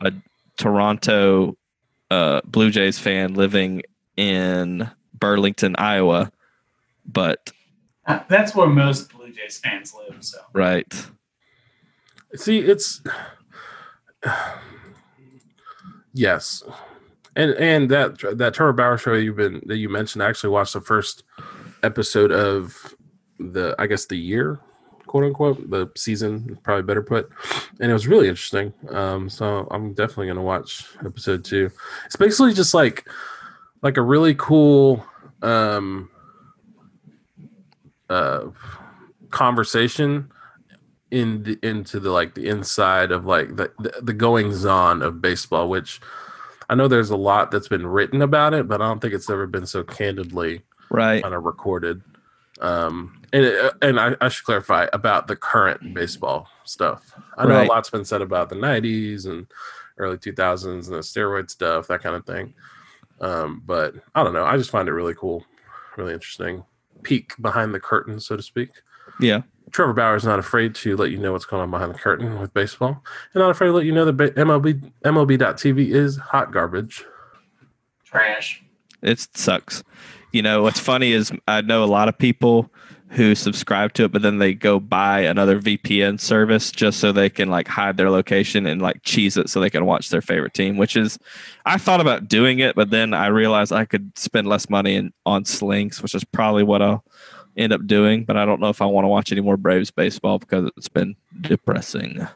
a 0.00 0.12
Toronto 0.58 1.56
uh, 2.10 2.40
Blue 2.44 2.70
Jays 2.70 2.98
fan 2.98 3.34
living 3.34 3.82
in 4.16 4.90
Burlington, 5.12 5.76
Iowa. 5.76 6.32
But 7.06 7.50
Uh, 8.06 8.20
That's 8.28 8.54
where 8.54 8.66
most 8.66 9.10
Blue 9.10 9.30
Jays 9.30 9.58
fans 9.58 9.94
live. 9.94 10.22
So 10.24 10.38
right, 10.52 10.92
See, 12.36 12.58
it's 12.58 13.00
yes, 16.12 16.62
and 17.36 17.52
and 17.52 17.90
that 17.90 18.18
that 18.38 18.54
Trevor 18.54 18.72
Bauer 18.72 18.98
show 18.98 19.14
you've 19.14 19.36
been 19.36 19.62
that 19.66 19.76
you 19.76 19.88
mentioned. 19.88 20.22
I 20.22 20.28
actually 20.28 20.50
watched 20.50 20.72
the 20.72 20.80
first 20.80 21.24
episode 21.82 22.32
of 22.32 22.94
the 23.38 23.76
I 23.78 23.86
guess 23.86 24.06
the 24.06 24.16
year, 24.16 24.58
quote 25.06 25.24
unquote, 25.24 25.70
the 25.70 25.90
season, 25.96 26.58
probably 26.62 26.82
better 26.82 27.02
put, 27.02 27.30
and 27.80 27.90
it 27.90 27.94
was 27.94 28.08
really 28.08 28.28
interesting. 28.28 28.72
Um, 28.88 29.28
so 29.28 29.68
I'm 29.70 29.92
definitely 29.94 30.28
gonna 30.28 30.42
watch 30.42 30.86
episode 31.04 31.44
two. 31.44 31.70
It's 32.06 32.16
basically 32.16 32.52
just 32.52 32.74
like 32.74 33.08
like 33.82 33.96
a 33.96 34.02
really 34.02 34.34
cool 34.34 35.04
um 35.42 36.08
uh 38.08 38.46
conversation 39.30 40.30
in 41.14 41.42
the, 41.44 41.58
into 41.62 42.00
the 42.00 42.10
like 42.10 42.34
the 42.34 42.48
inside 42.48 43.12
of 43.12 43.24
like 43.24 43.54
the, 43.56 43.70
the 43.78 43.92
the 44.02 44.12
goings 44.12 44.64
on 44.64 45.00
of 45.00 45.20
baseball 45.22 45.68
which 45.68 46.00
i 46.68 46.74
know 46.74 46.88
there's 46.88 47.10
a 47.10 47.16
lot 47.16 47.50
that's 47.52 47.68
been 47.68 47.86
written 47.86 48.20
about 48.20 48.52
it 48.52 48.66
but 48.66 48.82
i 48.82 48.86
don't 48.88 49.00
think 49.00 49.14
it's 49.14 49.30
ever 49.30 49.46
been 49.46 49.66
so 49.66 49.84
candidly 49.84 50.62
right, 50.90 51.22
kind 51.22 51.34
of 51.34 51.44
recorded. 51.44 52.02
Um 52.60 53.22
and 53.32 53.44
it, 53.44 53.72
and 53.82 53.98
I, 53.98 54.14
I 54.20 54.28
should 54.28 54.44
clarify 54.44 54.86
about 54.92 55.26
the 55.26 55.34
current 55.34 55.92
baseball 55.92 56.48
stuff. 56.64 57.02
I 57.36 57.44
know 57.44 57.50
Right. 57.56 57.68
a 57.68 57.72
lot's 57.72 57.90
been 57.90 58.04
said 58.04 58.22
about 58.22 58.48
the 58.48 58.54
90s 58.56 59.26
and 59.26 59.46
early 59.98 60.16
2000s 60.18 60.64
and 60.64 60.82
the 60.84 60.98
steroid 61.00 61.50
stuff 61.50 61.88
that 61.88 62.02
kind 62.02 62.16
of 62.16 62.24
thing. 62.26 62.54
Um 63.20 63.62
but 63.64 63.94
i 64.14 64.22
don't 64.24 64.34
know 64.34 64.44
i 64.44 64.56
just 64.56 64.70
find 64.70 64.88
it 64.88 64.92
really 64.92 65.14
cool 65.14 65.44
really 65.96 66.12
interesting. 66.14 66.64
Peek 67.02 67.34
behind 67.40 67.72
the 67.74 67.80
curtain 67.80 68.18
so 68.20 68.36
to 68.36 68.42
speak. 68.42 68.70
Yeah, 69.20 69.42
Trevor 69.74 69.92
Bauer 69.92 70.14
is 70.14 70.24
not 70.24 70.38
afraid 70.38 70.72
to 70.76 70.96
let 70.96 71.10
you 71.10 71.18
know 71.18 71.32
what's 71.32 71.46
going 71.46 71.60
on 71.60 71.70
behind 71.72 71.92
the 71.92 71.98
curtain 71.98 72.38
with 72.38 72.54
baseball, 72.54 73.02
and 73.32 73.40
not 73.40 73.50
afraid 73.50 73.66
to 73.66 73.72
let 73.72 73.84
you 73.84 73.90
know 73.90 74.04
that 74.04 74.12
ba- 74.12 74.30
MLB 74.30 74.92
MLB.TV 75.04 75.92
is 75.92 76.16
hot 76.16 76.52
garbage. 76.52 77.04
trash. 78.04 78.62
it 79.02 79.26
sucks. 79.34 79.82
You 80.30 80.42
know 80.42 80.62
what's 80.62 80.78
funny 80.78 81.10
is 81.10 81.32
I 81.48 81.60
know 81.62 81.82
a 81.82 81.86
lot 81.86 82.08
of 82.08 82.16
people 82.16 82.70
who 83.08 83.34
subscribe 83.34 83.92
to 83.94 84.04
it, 84.04 84.12
but 84.12 84.22
then 84.22 84.38
they 84.38 84.54
go 84.54 84.78
buy 84.78 85.20
another 85.20 85.60
VPN 85.60 86.20
service 86.20 86.70
just 86.70 87.00
so 87.00 87.10
they 87.10 87.28
can 87.28 87.50
like 87.50 87.66
hide 87.66 87.96
their 87.96 88.10
location 88.10 88.66
and 88.66 88.80
like 88.80 89.02
cheese 89.02 89.36
it 89.36 89.50
so 89.50 89.58
they 89.58 89.70
can 89.70 89.86
watch 89.86 90.10
their 90.10 90.22
favorite 90.22 90.54
team. 90.54 90.76
Which 90.76 90.96
is, 90.96 91.18
I 91.66 91.78
thought 91.78 92.00
about 92.00 92.28
doing 92.28 92.60
it, 92.60 92.76
but 92.76 92.90
then 92.90 93.12
I 93.12 93.26
realized 93.26 93.72
I 93.72 93.86
could 93.86 94.16
spend 94.16 94.46
less 94.46 94.70
money 94.70 94.94
in, 94.94 95.12
on 95.26 95.44
Slinks, 95.44 96.00
which 96.00 96.14
is 96.14 96.22
probably 96.22 96.62
what 96.62 96.80
I'll 96.80 97.04
end 97.56 97.72
up 97.72 97.86
doing. 97.86 98.24
But 98.24 98.36
I 98.36 98.44
don't 98.44 98.60
know 98.60 98.68
if 98.68 98.80
I 98.82 98.86
want 98.86 99.04
to 99.04 99.08
watch 99.08 99.32
any 99.32 99.40
more 99.40 99.56
Braves 99.56 99.90
baseball 99.90 100.38
because 100.38 100.70
it's 100.76 100.88
been 100.88 101.16
depressing. 101.40 102.26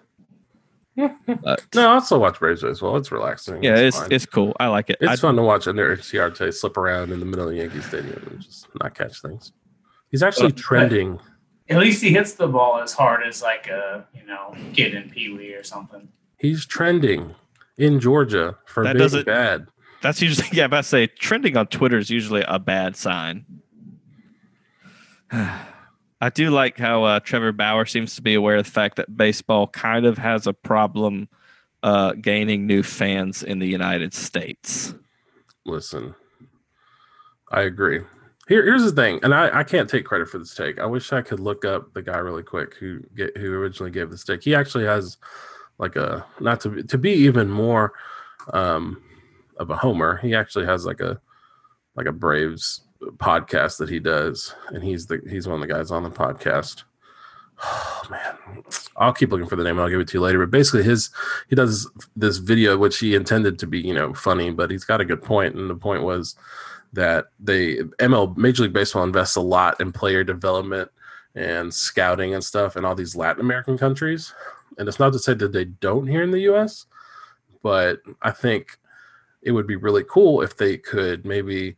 but 0.97 1.65
No, 1.75 1.89
I 1.91 1.93
also 1.95 2.19
watch 2.19 2.39
Braves 2.41 2.63
baseball. 2.63 2.97
It's 2.97 3.13
relaxing. 3.13 3.63
yeah, 3.63 3.77
it's 3.77 3.99
fine. 3.99 4.13
it's 4.13 4.27
cool. 4.27 4.57
I 4.59 4.67
like 4.67 4.91
it. 4.91 4.97
It's 5.01 5.11
I- 5.13 5.17
fun 5.17 5.37
to 5.37 5.43
watch 5.43 5.67
Ender 5.69 5.97
Inciarte 5.97 6.53
slip 6.53 6.77
around 6.77 7.13
in 7.13 7.21
the 7.21 7.27
middle 7.27 7.49
of 7.49 7.55
Yankee 7.55 7.81
Stadium 7.81 8.23
and 8.31 8.41
just 8.41 8.67
not 8.83 8.95
catch 8.95 9.23
things. 9.23 9.53
He's 10.11 10.23
actually 10.23 10.49
Uh, 10.49 10.57
trending. 10.57 11.21
At 11.69 11.79
least 11.79 12.03
he 12.03 12.11
hits 12.11 12.33
the 12.33 12.49
ball 12.49 12.81
as 12.81 12.95
hard 12.95 13.23
as 13.27 13.43
like 13.43 13.69
a 13.69 14.07
you 14.15 14.27
know 14.27 14.57
kid 14.73 14.95
in 14.95 15.11
Pee 15.11 15.33
Wee 15.33 15.53
or 15.55 15.63
something. 15.63 16.09
He's 16.39 16.65
trending 16.65 17.35
in 17.77 18.01
Georgia 18.01 18.57
for 18.67 18.83
That 18.85 18.95
being 18.95 19.03
doesn't- 19.05 19.27
bad. 19.27 19.67
That's 20.01 20.23
usually 20.23 20.49
yeah. 20.53 20.65
About 20.65 20.79
to 20.85 20.89
say 20.89 21.07
trending 21.09 21.57
on 21.57 21.67
Twitter 21.67 21.99
is 21.99 22.09
usually 22.11 22.43
a 22.49 22.59
bad 22.59 22.97
sign. 22.97 23.45
I 26.21 26.31
do 26.31 26.51
like 26.51 26.79
how 26.79 27.05
uh, 27.05 27.21
Trevor 27.21 27.53
Bauer 27.53 27.87
seems 27.87 28.17
to 28.17 28.23
be 28.23 28.35
aware 28.35 28.57
of 28.57 28.65
the 28.65 28.71
fact 28.71 28.97
that 28.97 29.17
baseball 29.17 29.69
kind 29.69 30.05
of 30.05 30.19
has 30.19 30.47
a 30.47 30.53
problem 30.53 31.29
uh, 31.83 32.13
gaining 32.15 32.67
new 32.67 32.83
fans 32.83 33.43
in 33.43 33.61
the 33.61 33.69
United 33.69 34.13
States. 34.13 34.95
Listen, 35.65 36.15
I 37.53 37.63
agree. 37.63 38.01
Here, 38.49 38.65
here's 38.65 38.83
the 38.83 38.93
thing, 38.93 39.21
and 39.23 39.35
I, 39.35 39.61
I 39.61 39.63
can't 39.63 39.89
take 39.89 40.07
credit 40.07 40.29
for 40.29 40.39
this 40.39 40.55
take. 40.55 40.81
I 40.81 40.87
wish 40.87 41.13
I 41.13 41.21
could 41.21 41.39
look 41.39 41.65
up 41.65 41.93
the 41.93 42.03
guy 42.03 42.17
really 42.17 42.43
quick 42.43 42.75
who 42.75 43.01
get 43.15 43.37
who 43.37 43.53
originally 43.53 43.91
gave 43.91 44.11
this 44.11 44.25
take. 44.25 44.43
He 44.43 44.55
actually 44.55 44.87
has 44.87 45.19
like 45.77 45.97
a 45.97 46.25
not 46.41 46.61
to 46.63 46.83
to 46.83 46.99
be 46.99 47.13
even 47.13 47.51
more 47.51 47.93
um, 48.55 49.03
of 49.59 49.69
a 49.69 49.77
homer. 49.77 50.17
He 50.17 50.35
actually 50.35 50.65
has 50.65 50.87
like 50.87 51.01
a 51.01 51.21
like 51.95 52.07
a 52.07 52.13
Braves 52.13 52.88
podcast 53.03 53.79
that 53.79 53.89
he 53.89 53.99
does, 53.99 54.55
and 54.69 54.83
he's 54.83 55.07
the 55.07 55.21
he's 55.29 55.47
one 55.47 55.61
of 55.63 55.69
the 55.69 55.73
guys 55.73 55.91
on 55.91 56.03
the 56.03 56.11
podcast. 56.11 56.85
Oh 57.63 58.03
man, 58.11 58.63
I'll 58.97 59.13
keep 59.13 59.31
looking 59.31 59.49
for 59.49 59.57
the 59.57 59.65
name. 59.65 59.73
and 59.73 59.81
I'll 59.81 59.91
give 59.91 60.01
it 60.01 60.09
to 60.09 60.19
you 60.19 60.21
later. 60.21 60.39
But 60.39 60.51
basically, 60.51 60.85
his 60.85 61.11
he 61.49 61.57
does 61.57 61.91
this 62.17 62.39
video 62.39 62.77
which 62.77 62.99
he 62.99 63.15
intended 63.15 63.59
to 63.59 63.67
be 63.67 63.81
you 63.81 63.95
know 63.95 64.15
funny, 64.15 64.51
but 64.51 64.71
he's 64.71 64.85
got 64.85 65.01
a 65.01 65.05
good 65.05 65.23
point, 65.23 65.55
and 65.55 65.69
the 65.69 65.75
point 65.75 66.03
was 66.03 66.37
that 66.93 67.27
they 67.41 67.77
ML 67.99 68.37
Major 68.37 68.63
League 68.65 68.73
Baseball 68.73 69.05
invests 69.05 69.37
a 69.37 69.41
lot 69.41 69.81
in 69.81 69.93
player 69.93 70.25
development 70.25 70.91
and 71.35 71.73
scouting 71.73 72.35
and 72.35 72.43
stuff 72.43 72.77
in 72.77 72.85
all 72.85 72.95
these 72.95 73.17
Latin 73.17 73.41
American 73.41 73.79
countries. 73.79 74.35
And 74.79 74.89
it's 74.89 74.99
not 74.99 75.13
to 75.13 75.19
say 75.19 75.35
that 75.35 75.53
they 75.53 75.65
don't 75.67 76.07
here 76.07 76.23
in 76.23 76.31
the 76.31 76.49
US, 76.53 76.87
but 77.63 78.01
I 78.23 78.31
think 78.31 78.79
it 79.43 79.53
would 79.53 79.67
be 79.67 79.77
really 79.77 80.05
cool 80.09 80.43
if 80.43 80.57
they 80.57 80.77
could 80.77 81.25
maybe 81.25 81.77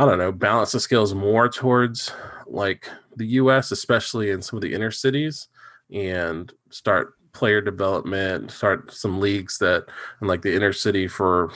I 0.00 0.06
don't 0.06 0.16
know, 0.16 0.32
balance 0.32 0.72
the 0.72 0.80
scales 0.80 1.12
more 1.12 1.46
towards 1.46 2.10
like 2.46 2.88
the 3.16 3.26
US, 3.26 3.70
especially 3.70 4.30
in 4.30 4.40
some 4.40 4.56
of 4.56 4.62
the 4.62 4.72
inner 4.72 4.90
cities, 4.90 5.48
and 5.92 6.50
start 6.70 7.12
player 7.34 7.60
development, 7.60 8.50
start 8.50 8.90
some 8.94 9.20
leagues 9.20 9.58
that 9.58 9.84
in 10.22 10.26
like 10.26 10.40
the 10.40 10.54
inner 10.54 10.72
city 10.72 11.06
for 11.06 11.52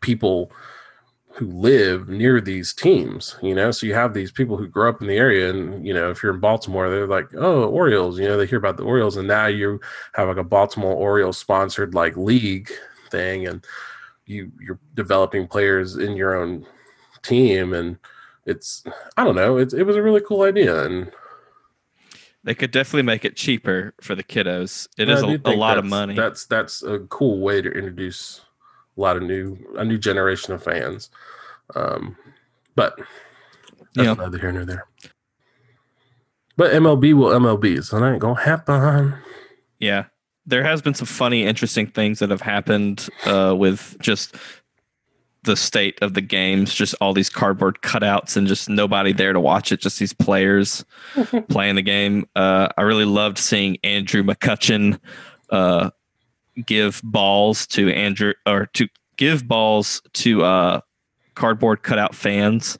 people 0.00 0.50
who 1.34 1.46
live 1.46 2.08
near 2.08 2.40
these 2.40 2.74
teams, 2.74 3.36
you 3.40 3.54
know. 3.54 3.70
So 3.70 3.86
you 3.86 3.94
have 3.94 4.14
these 4.14 4.32
people 4.32 4.56
who 4.56 4.66
grow 4.66 4.88
up 4.88 5.00
in 5.00 5.06
the 5.06 5.16
area, 5.16 5.48
and 5.48 5.86
you 5.86 5.94
know, 5.94 6.10
if 6.10 6.24
you're 6.24 6.34
in 6.34 6.40
Baltimore, 6.40 6.90
they're 6.90 7.06
like, 7.06 7.28
"Oh, 7.36 7.66
Orioles," 7.66 8.18
you 8.18 8.26
know, 8.26 8.36
they 8.36 8.46
hear 8.46 8.58
about 8.58 8.78
the 8.78 8.82
Orioles, 8.82 9.16
and 9.16 9.28
now 9.28 9.46
you 9.46 9.80
have 10.14 10.26
like 10.26 10.38
a 10.38 10.42
Baltimore 10.42 10.94
Orioles 10.94 11.38
sponsored 11.38 11.94
like 11.94 12.16
league 12.16 12.68
thing, 13.10 13.46
and 13.46 13.64
you 14.26 14.50
you're 14.60 14.80
developing 14.94 15.46
players 15.46 15.98
in 15.98 16.16
your 16.16 16.34
own 16.34 16.66
team, 17.22 17.72
and 17.72 17.98
it's 18.46 18.84
I 19.16 19.24
don't 19.24 19.36
know, 19.36 19.56
it's 19.58 19.74
it 19.74 19.84
was 19.84 19.96
a 19.96 20.02
really 20.02 20.20
cool 20.20 20.42
idea, 20.42 20.84
and 20.84 21.10
They 22.44 22.54
could 22.54 22.70
definitely 22.70 23.02
make 23.02 23.24
it 23.24 23.36
cheaper 23.36 23.94
for 24.00 24.14
the 24.14 24.24
kiddos. 24.24 24.88
It 24.98 25.08
is 25.08 25.22
a, 25.22 25.40
a 25.44 25.54
lot 25.56 25.78
of 25.78 25.84
money. 25.84 26.14
That's 26.14 26.46
that's 26.46 26.82
a 26.82 27.00
cool 27.10 27.40
way 27.40 27.60
to 27.62 27.70
introduce 27.70 28.40
a 28.96 29.00
lot 29.00 29.16
of 29.16 29.22
new 29.22 29.58
a 29.76 29.84
new 29.84 29.98
generation 29.98 30.54
of 30.54 30.62
fans. 30.62 31.10
Um, 31.74 32.16
but 32.74 32.98
that's 33.94 34.06
Yeah. 34.06 34.14
neither 34.14 34.38
here 34.38 34.52
nor 34.52 34.64
there. 34.64 34.86
But 36.56 36.72
MLB 36.72 37.14
will 37.14 37.28
MLB, 37.30 37.82
so 37.84 37.98
that 38.00 38.10
ain't 38.12 38.20
gonna 38.20 38.40
happen. 38.40 39.14
Yeah. 39.78 40.04
There 40.46 40.64
has 40.64 40.82
been 40.82 40.94
some 40.94 41.06
funny, 41.06 41.44
interesting 41.44 41.86
things 41.86 42.18
that 42.18 42.30
have 42.30 42.40
happened 42.40 43.08
uh, 43.24 43.54
with 43.56 43.96
just 44.00 44.34
the 45.44 45.56
state 45.56 45.98
of 46.02 46.14
the 46.14 46.20
games, 46.20 46.74
just 46.74 46.94
all 47.00 47.12
these 47.14 47.30
cardboard 47.30 47.80
cutouts 47.82 48.36
and 48.36 48.46
just 48.46 48.68
nobody 48.68 49.12
there 49.12 49.32
to 49.32 49.40
watch 49.40 49.72
it, 49.72 49.80
just 49.80 49.98
these 49.98 50.12
players 50.12 50.84
playing 51.48 51.76
the 51.76 51.82
game. 51.82 52.26
Uh, 52.36 52.68
I 52.76 52.82
really 52.82 53.04
loved 53.06 53.38
seeing 53.38 53.78
Andrew 53.82 54.22
McCutchen 54.22 55.00
uh, 55.50 55.90
give 56.66 57.00
balls 57.02 57.66
to 57.68 57.90
Andrew 57.90 58.34
or 58.46 58.66
to 58.74 58.88
give 59.16 59.48
balls 59.48 60.02
to 60.14 60.44
uh, 60.44 60.80
cardboard 61.34 61.82
cutout 61.82 62.14
fans. 62.14 62.78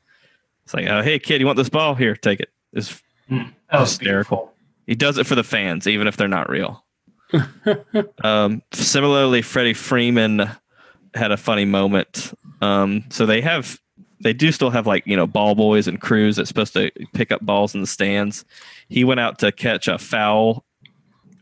It's 0.65 0.75
like, 0.75 0.87
oh, 0.87 1.03
hey, 1.03 1.19
kid, 1.19 1.41
you 1.41 1.47
want 1.47 1.57
this 1.57 1.69
ball? 1.71 1.95
Here, 1.95 2.15
take 2.15 2.41
it. 2.41 2.51
It's 2.73 3.03
Mm, 3.31 3.53
that 3.71 3.79
was 3.81 3.91
Hysterical. 3.91 4.37
beautiful. 4.39 4.55
he 4.89 4.95
does 4.97 5.17
it 5.17 5.25
for 5.25 5.37
the 5.37 5.45
fans, 5.45 5.87
even 5.87 6.09
if 6.09 6.17
they're 6.17 6.27
not 6.27 6.51
real. 6.51 6.85
um, 8.25 8.61
similarly, 8.73 9.41
Freddie 9.41 9.73
Freeman 9.75 10.51
had 11.15 11.31
a 11.31 11.37
funny 11.37 11.65
moment. 11.65 12.33
Um, 12.61 13.05
so 13.11 13.27
they 13.27 13.41
have, 13.41 13.81
they 14.21 14.33
do 14.33 14.53
still 14.53 14.71
have 14.71 14.87
like 14.87 15.07
you 15.07 15.17
know 15.17 15.27
ball 15.27 15.55
boys 15.55 15.89
and 15.89 16.01
crews 16.01 16.37
that's 16.37 16.49
supposed 16.49 16.73
to 16.75 16.91
pick 17.15 17.33
up 17.33 17.41
balls 17.41 17.75
in 17.75 17.81
the 17.81 17.87
stands. 17.87 18.45
He 18.89 19.05
went 19.05 19.21
out 19.21 19.39
to 19.41 19.51
catch 19.53 19.89
a 19.89 19.99
foul. 19.99 20.65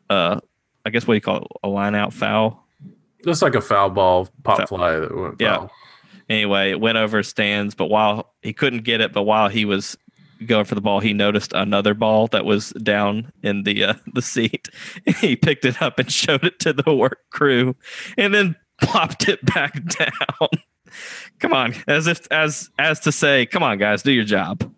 Uh, 0.09 0.40
I 0.85 0.90
guess 0.90 1.07
what 1.07 1.15
do 1.15 1.16
you 1.16 1.20
call 1.20 1.39
it? 1.39 1.47
A 1.65 1.69
line 1.69 1.95
out 1.95 2.12
foul. 2.12 2.65
Just 3.24 3.43
like 3.43 3.55
a 3.55 3.61
foul 3.61 3.90
ball 3.90 4.28
pop 4.45 4.59
Foul. 4.59 4.66
fly 4.66 4.97
that 4.99 5.15
went 5.16 5.35
Yeah. 5.40 5.57
foul. 5.57 5.70
Anyway, 6.31 6.70
it 6.70 6.81
went 6.81 6.99
over 6.99 7.23
stands, 7.23 7.74
but 7.74 7.86
while 7.86 8.32
he 8.43 8.53
couldn't 8.53 8.85
get 8.85 9.01
it, 9.01 9.12
but 9.12 9.23
while 9.23 9.49
he 9.49 9.65
was 9.65 9.97
going 10.47 10.65
for 10.66 10.74
the 10.77 10.81
ball, 10.81 11.01
he 11.01 11.12
noticed 11.12 11.53
another 11.55 11.95
ball 11.95 12.28
that 12.28 12.45
was 12.45 12.70
down 12.82 13.32
in 13.43 13.65
the 13.65 13.82
uh, 13.82 13.95
the 14.15 14.23
seat. 14.23 14.69
he 15.20 15.35
picked 15.36 15.65
it 15.65 15.82
up 15.82 15.99
and 15.99 16.12
showed 16.23 16.45
it 16.45 16.61
to 16.61 16.73
the 16.73 16.95
work 16.95 17.19
crew, 17.31 17.74
and 18.16 18.32
then 18.35 18.55
plopped 18.81 19.28
it 19.28 19.45
back 19.45 19.82
down. 19.86 20.49
Come 21.39 21.53
on, 21.53 21.75
as 21.87 22.07
if 22.07 22.27
as 22.31 22.70
as 22.79 23.01
to 23.01 23.12
say, 23.12 23.47
come 23.47 23.62
on, 23.62 23.79
guys, 23.79 24.03
do 24.03 24.12
your 24.12 24.25
job. 24.25 24.70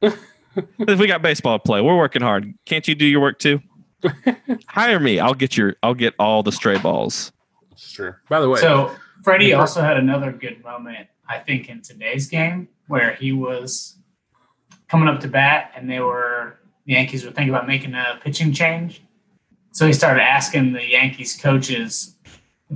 if 0.00 0.18
we 0.98 1.06
got 1.06 1.22
baseball 1.22 1.58
to 1.58 1.62
play, 1.62 1.80
we're 1.80 1.96
working 1.96 2.22
hard. 2.22 2.52
Can't 2.66 2.86
you 2.86 2.94
do 2.94 3.06
your 3.06 3.20
work 3.20 3.38
too? 3.38 3.60
Hire 4.66 4.98
me. 5.00 5.18
I'll 5.20 5.34
get 5.34 5.56
your. 5.56 5.76
I'll 5.82 5.94
get 5.94 6.14
all 6.18 6.42
the 6.42 6.52
stray 6.52 6.78
balls. 6.78 7.32
Sure. 7.76 8.20
By 8.28 8.40
the 8.40 8.48
way, 8.48 8.60
So 8.60 8.94
Freddie 9.24 9.46
Yeah. 9.46 9.60
also 9.60 9.80
had 9.82 9.96
another 9.96 10.32
good 10.32 10.62
moment, 10.62 11.08
I 11.28 11.38
think, 11.38 11.68
in 11.68 11.82
today's 11.82 12.26
game 12.26 12.68
where 12.88 13.14
he 13.14 13.32
was 13.32 13.96
coming 14.88 15.08
up 15.08 15.20
to 15.20 15.28
bat 15.28 15.72
and 15.76 15.88
they 15.90 16.00
were 16.00 16.58
the 16.86 16.94
Yankees 16.94 17.24
were 17.24 17.30
thinking 17.30 17.54
about 17.54 17.66
making 17.66 17.94
a 17.94 18.18
pitching 18.22 18.52
change. 18.52 19.02
So 19.72 19.86
he 19.86 19.92
started 19.92 20.22
asking 20.22 20.72
the 20.72 20.84
Yankees 20.86 21.38
coaches 21.40 22.11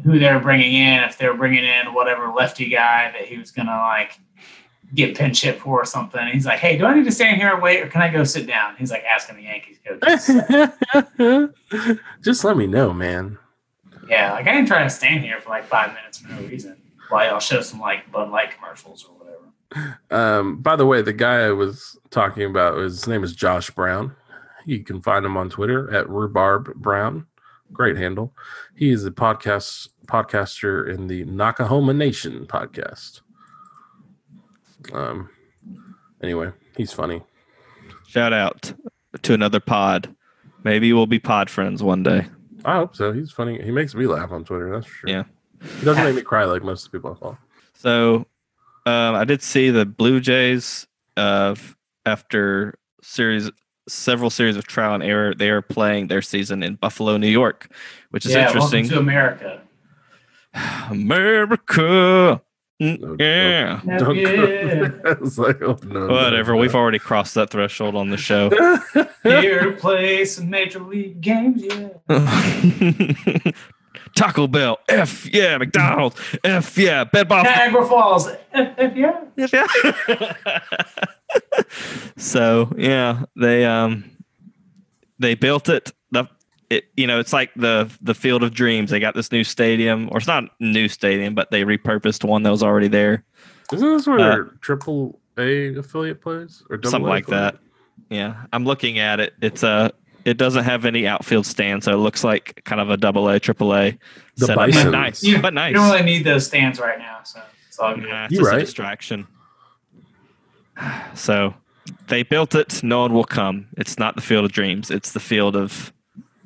who 0.04 0.18
they're 0.18 0.40
bringing 0.40 0.74
in, 0.74 1.02
if 1.04 1.18
they're 1.18 1.34
bringing 1.34 1.64
in 1.64 1.94
whatever 1.94 2.28
lefty 2.28 2.68
guy 2.68 3.10
that 3.12 3.26
he 3.26 3.38
was 3.38 3.50
gonna 3.50 3.70
like 3.70 4.18
get 4.94 5.16
pinch 5.16 5.42
hit 5.42 5.60
for 5.60 5.82
or 5.82 5.84
something. 5.84 6.26
He's 6.28 6.46
like, 6.46 6.58
"Hey, 6.58 6.76
do 6.76 6.86
I 6.86 6.94
need 6.94 7.04
to 7.04 7.12
stand 7.12 7.40
here 7.40 7.52
and 7.52 7.62
wait, 7.62 7.82
or 7.82 7.88
can 7.88 8.02
I 8.02 8.08
go 8.08 8.24
sit 8.24 8.46
down?" 8.46 8.76
He's 8.76 8.90
like 8.90 9.04
asking 9.04 9.36
the 9.36 9.42
Yankees 9.42 9.78
coaches. 9.84 11.50
just 12.22 12.44
let 12.44 12.56
me 12.56 12.66
know, 12.66 12.92
man. 12.92 13.38
yeah, 14.08 14.32
like 14.32 14.46
I 14.46 14.54
didn't 14.54 14.68
try 14.68 14.82
to 14.82 14.90
stand 14.90 15.24
here 15.24 15.40
for 15.40 15.50
like 15.50 15.64
five 15.64 15.92
minutes 15.94 16.18
for 16.18 16.32
no 16.32 16.40
reason 16.46 16.76
while 17.08 17.28
y'all 17.28 17.40
show 17.40 17.60
some 17.60 17.80
like 17.80 18.10
Bud 18.10 18.30
Light 18.30 18.50
commercials 18.54 19.04
or 19.04 19.16
whatever. 19.16 19.98
Um, 20.10 20.62
by 20.62 20.76
the 20.76 20.86
way, 20.86 21.02
the 21.02 21.12
guy 21.12 21.46
I 21.46 21.50
was 21.50 21.98
talking 22.10 22.44
about, 22.44 22.78
his 22.78 23.06
name 23.06 23.24
is 23.24 23.34
Josh 23.34 23.70
Brown. 23.70 24.14
You 24.64 24.82
can 24.82 25.00
find 25.02 25.24
him 25.24 25.36
on 25.36 25.50
Twitter 25.50 25.92
at 25.92 26.08
Rhubarb 26.08 26.74
Brown. 26.74 27.26
Great 27.72 27.96
handle. 27.96 28.32
He 28.74 28.90
is 28.90 29.04
a 29.04 29.10
podcast 29.10 29.88
podcaster 30.06 30.88
in 30.92 31.06
the 31.08 31.24
Nakahoma 31.24 31.94
Nation 31.94 32.46
podcast. 32.46 33.20
Um. 34.92 35.30
Anyway, 36.22 36.50
he's 36.76 36.92
funny. 36.92 37.22
Shout 38.06 38.32
out 38.32 38.72
to 39.22 39.34
another 39.34 39.60
pod. 39.60 40.14
Maybe 40.64 40.92
we'll 40.92 41.06
be 41.06 41.18
pod 41.18 41.50
friends 41.50 41.82
one 41.82 42.02
day. 42.02 42.26
I 42.64 42.76
hope 42.76 42.96
so. 42.96 43.12
He's 43.12 43.30
funny. 43.30 43.60
He 43.62 43.70
makes 43.70 43.94
me 43.94 44.06
laugh 44.06 44.32
on 44.32 44.44
Twitter. 44.44 44.70
That's 44.70 44.86
for 44.86 44.94
sure. 44.94 45.10
Yeah. 45.10 45.24
He 45.78 45.84
doesn't 45.84 46.02
make 46.02 46.14
me 46.16 46.22
cry 46.22 46.44
like 46.44 46.62
most 46.62 46.86
of 46.86 46.92
the 46.92 46.98
people 46.98 47.12
I 47.12 47.20
follow. 47.20 47.38
So 47.74 48.26
um, 48.86 49.14
I 49.14 49.24
did 49.24 49.42
see 49.42 49.70
the 49.70 49.84
Blue 49.84 50.20
Jays 50.20 50.86
uh, 51.16 51.54
after 52.04 52.78
series 53.02 53.50
several 53.88 54.30
series 54.30 54.56
of 54.56 54.66
trial 54.66 54.94
and 54.94 55.02
error. 55.02 55.34
They 55.34 55.50
are 55.50 55.62
playing 55.62 56.08
their 56.08 56.22
season 56.22 56.62
in 56.62 56.74
Buffalo, 56.76 57.16
New 57.16 57.28
York, 57.28 57.68
which 58.10 58.26
is 58.26 58.32
yeah, 58.32 58.46
interesting. 58.48 58.84
welcome 58.84 58.96
to 58.96 59.00
America. 59.00 59.60
America. 60.90 62.42
Mm, 62.82 63.00
No, 63.00 63.16
yeah. 63.18 63.80
Don't 63.98 64.16
Yeah. 64.16 64.88
go. 64.88 65.16
it's 65.22 65.38
like, 65.38 65.62
oh, 65.62 65.78
no, 65.84 66.06
no, 66.08 66.12
Whatever. 66.14 66.52
no. 66.52 66.58
We've 66.58 66.74
already 66.74 66.98
crossed 66.98 67.34
that 67.34 67.48
threshold 67.50 67.94
on 67.96 68.10
the 68.10 68.18
show. 68.18 68.50
Here 69.22 69.64
to 69.64 69.72
play 69.78 70.24
some 70.26 70.50
major 70.50 70.80
league 70.80 71.20
games. 71.22 71.62
Yeah. 71.64 71.88
Taco 74.14 74.46
Bell. 74.46 74.78
F 74.88 75.26
yeah. 75.32 75.56
McDonald's. 75.58 76.20
F 76.44 76.76
yeah. 76.76 77.04
Bed 77.04 77.28
Bath 77.28 77.44
Niagara 77.44 77.86
Falls. 77.86 78.28
eh, 78.28 78.74
eh, 78.76 78.90
yeah. 78.94 79.24
Yeah. 79.36 79.66
So 82.16 82.72
yeah, 82.76 83.24
they 83.36 83.64
um 83.64 84.04
they 85.18 85.34
built 85.34 85.68
it. 85.68 85.92
The 86.10 86.28
it 86.70 86.84
you 86.96 87.06
know 87.06 87.20
it's 87.20 87.32
like 87.32 87.52
the 87.54 87.90
the 88.00 88.14
Field 88.14 88.42
of 88.42 88.52
Dreams. 88.54 88.90
They 88.90 89.00
got 89.00 89.14
this 89.14 89.32
new 89.32 89.44
stadium, 89.44 90.08
or 90.12 90.18
it's 90.18 90.26
not 90.26 90.44
new 90.60 90.88
stadium, 90.88 91.34
but 91.34 91.50
they 91.50 91.62
repurposed 91.64 92.24
one 92.24 92.42
that 92.44 92.50
was 92.50 92.62
already 92.62 92.88
there. 92.88 93.24
Isn't 93.72 93.88
this 93.96 94.06
where 94.06 94.18
Uh, 94.18 94.22
their 94.22 94.44
triple 94.60 95.20
A 95.38 95.74
affiliate 95.76 96.20
plays 96.20 96.62
or 96.70 96.76
double 96.76 96.90
something 96.90 97.06
A 97.08 97.10
like 97.10 97.24
affiliate? 97.24 97.54
that. 97.54 97.60
Yeah, 98.14 98.44
I'm 98.52 98.64
looking 98.64 98.98
at 98.98 99.20
it. 99.20 99.34
It's 99.40 99.62
a 99.62 99.92
it 100.24 100.36
doesn't 100.38 100.64
have 100.64 100.84
any 100.84 101.06
outfield 101.06 101.46
stand, 101.46 101.84
so 101.84 101.92
it 101.92 101.96
looks 101.98 102.24
like 102.24 102.60
kind 102.64 102.80
of 102.80 102.90
a 102.90 102.96
double 102.96 103.28
A, 103.28 103.38
triple 103.38 103.74
A 103.74 103.96
setup. 104.36 104.56
But 104.56 104.90
nice, 104.90 105.22
You, 105.22 105.40
but 105.40 105.54
nice. 105.54 105.70
you 105.70 105.76
don't 105.76 105.88
really 105.90 106.04
need 106.04 106.24
those 106.24 106.46
stands 106.46 106.80
right 106.80 106.98
now, 106.98 107.18
so 107.22 107.40
it's 107.68 107.78
all 107.78 107.94
good. 107.94 108.08
Nah, 108.08 108.24
it's 108.24 108.32
You 108.32 108.38
just 108.40 108.50
right. 108.50 108.60
a 108.60 108.64
distraction. 108.64 109.26
So 111.14 111.54
they 112.08 112.22
built 112.22 112.54
it. 112.54 112.82
No 112.82 113.00
one 113.00 113.12
will 113.14 113.24
come. 113.24 113.68
It's 113.76 113.98
not 113.98 114.14
the 114.16 114.22
field 114.22 114.44
of 114.44 114.52
dreams. 114.52 114.90
It's 114.90 115.12
the 115.12 115.20
field 115.20 115.56
of 115.56 115.92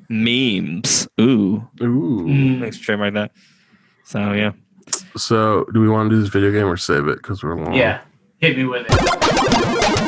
memes. 0.09 1.07
Ooh, 1.19 1.67
Ooh. 1.81 2.25
Mm. 2.27 2.59
thanks 2.61 2.77
for 2.77 2.83
trademark 2.85 3.13
that. 3.15 3.31
So 4.03 4.33
yeah, 4.33 4.51
So, 5.15 5.65
do 5.73 5.79
we 5.79 5.87
want 5.89 6.09
to 6.09 6.15
do 6.15 6.21
this 6.21 6.29
video 6.29 6.51
game 6.51 6.65
or 6.65 6.75
save 6.77 7.07
it 7.07 7.17
because 7.17 7.43
we're 7.43 7.55
long? 7.55 7.73
Yeah. 7.73 8.01
Hit 8.39 8.57
me 8.57 8.65
with 8.65 8.85
it. 8.89 10.01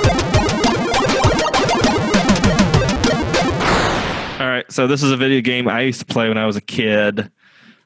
all 4.40 4.50
right. 4.50 4.66
So 4.72 4.88
this 4.88 5.04
is 5.04 5.12
a 5.12 5.18
video 5.18 5.41
game 5.41 5.68
I 5.68 5.82
used 5.82 6.00
to 6.00 6.06
play 6.06 6.28
when 6.28 6.38
I 6.38 6.45
was 6.45 6.56
a 6.56 6.62
kid. 6.62 7.32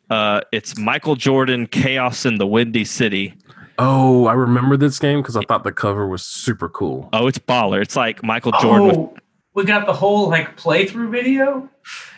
Uh, 0.09 0.41
it's 0.51 0.77
Michael 0.77 1.15
Jordan 1.15 1.68
Chaos 1.68 2.26
in 2.26 2.38
the 2.38 2.47
Windy 2.47 2.85
City. 2.85 3.34
Oh, 3.79 4.25
I 4.25 4.33
remember 4.33 4.75
this 4.77 4.97
game 4.99 5.21
because 5.21 5.35
I 5.35 5.41
thought 5.41 5.63
the 5.63 5.71
cover 5.71 6.07
was 6.07 6.23
super 6.23 6.67
cool. 6.69 7.09
Oh, 7.13 7.27
it's 7.27 7.37
baller. 7.37 7.81
It's 7.81 7.95
like 7.95 8.23
Michael 8.23 8.51
Jordan. 8.61 8.87
with- 8.87 8.97
Oh, 8.97 9.17
we 9.53 9.63
got 9.65 9.85
the 9.85 9.93
whole 9.93 10.29
like 10.29 10.57
playthrough 10.57 11.11
video. 11.11 11.69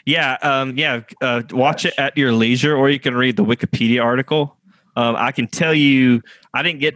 Yeah, 0.06 0.38
um, 0.42 0.78
yeah. 0.78 1.02
Uh, 1.22 1.42
watch 1.52 1.86
it 1.86 1.94
at 1.98 2.18
your 2.18 2.32
leisure, 2.32 2.76
or 2.76 2.90
you 2.90 3.00
can 3.00 3.16
read 3.16 3.36
the 3.38 3.46
Wikipedia 3.46 4.04
article. 4.04 4.58
Um, 4.96 5.16
I 5.18 5.32
can 5.32 5.48
tell 5.48 5.74
you, 5.74 6.22
I 6.54 6.64
didn't 6.64 6.80
get 6.80 6.94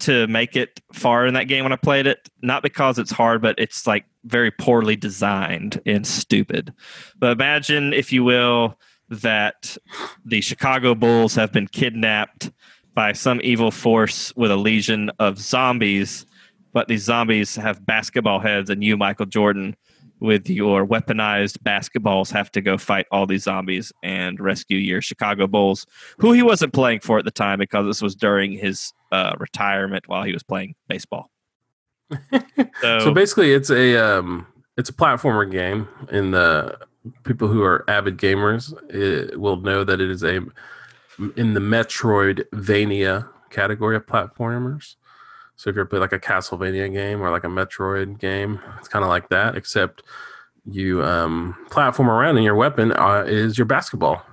to 0.00 0.26
make 0.28 0.56
it 0.56 0.80
far 0.92 1.26
in 1.26 1.34
that 1.34 1.44
game 1.44 1.64
when 1.64 1.72
I 1.72 1.76
played 1.76 2.06
it. 2.06 2.28
Not 2.42 2.62
because 2.62 2.98
it's 2.98 3.10
hard, 3.10 3.42
but 3.42 3.58
it's 3.58 3.86
like 3.86 4.04
very 4.24 4.50
poorly 4.50 4.96
designed 4.96 5.80
and 5.86 6.06
stupid. 6.06 6.72
But 7.18 7.32
imagine, 7.32 7.92
if 7.92 8.12
you 8.12 8.22
will, 8.24 8.78
that 9.08 9.76
the 10.24 10.40
Chicago 10.40 10.94
Bulls 10.94 11.34
have 11.34 11.50
been 11.52 11.66
kidnapped 11.66 12.50
by 12.94 13.12
some 13.12 13.40
evil 13.42 13.70
force 13.70 14.34
with 14.36 14.50
a 14.50 14.56
legion 14.56 15.10
of 15.18 15.38
zombies, 15.38 16.26
but 16.72 16.88
these 16.88 17.02
zombies 17.02 17.56
have 17.56 17.84
basketball 17.84 18.40
heads, 18.40 18.70
and 18.70 18.82
you, 18.82 18.96
Michael 18.96 19.26
Jordan, 19.26 19.76
with 20.20 20.50
your 20.50 20.86
weaponized 20.86 21.58
basketballs, 21.58 22.30
have 22.30 22.52
to 22.52 22.60
go 22.60 22.76
fight 22.76 23.06
all 23.10 23.26
these 23.26 23.44
zombies 23.44 23.92
and 24.02 24.38
rescue 24.38 24.78
your 24.78 25.00
Chicago 25.00 25.46
Bulls, 25.46 25.86
who 26.18 26.32
he 26.32 26.42
wasn't 26.42 26.72
playing 26.72 27.00
for 27.00 27.18
at 27.18 27.24
the 27.24 27.30
time 27.30 27.58
because 27.58 27.86
this 27.86 28.02
was 28.02 28.14
during 28.14 28.52
his 28.52 28.92
uh, 29.12 29.34
retirement 29.38 30.06
while 30.08 30.22
he 30.22 30.32
was 30.32 30.42
playing 30.42 30.74
baseball. 30.88 31.30
so, 32.82 32.98
So 32.98 33.14
basically, 33.14 33.52
it's 33.52 33.70
a 33.70 33.96
um, 33.96 34.46
it's 34.76 34.90
a 34.90 34.92
platformer 34.92 35.50
game, 35.50 35.88
and 36.10 36.34
the 36.34 36.78
people 37.24 37.48
who 37.48 37.62
are 37.62 37.84
avid 37.88 38.18
gamers 38.18 38.74
will 39.36 39.56
know 39.56 39.84
that 39.84 40.00
it 40.00 40.10
is 40.10 40.22
a 40.22 40.40
in 41.36 41.54
the 41.54 41.60
Metroidvania 41.60 43.28
category 43.50 43.96
of 43.96 44.06
platformers. 44.06 44.96
So 45.56 45.68
if 45.68 45.76
you 45.76 45.82
ever 45.82 45.88
play 45.88 45.98
like 45.98 46.12
a 46.12 46.18
Castlevania 46.18 46.90
game 46.90 47.20
or 47.20 47.30
like 47.30 47.44
a 47.44 47.48
Metroid 47.48 48.18
game, 48.18 48.60
it's 48.78 48.88
kind 48.88 49.04
of 49.04 49.10
like 49.10 49.28
that, 49.28 49.56
except 49.56 50.02
you 50.64 51.02
um, 51.02 51.54
platform 51.70 52.08
around, 52.08 52.36
and 52.36 52.44
your 52.44 52.54
weapon 52.54 52.92
uh, 52.92 53.24
is 53.26 53.58
your 53.58 53.66
basketball. 53.66 54.24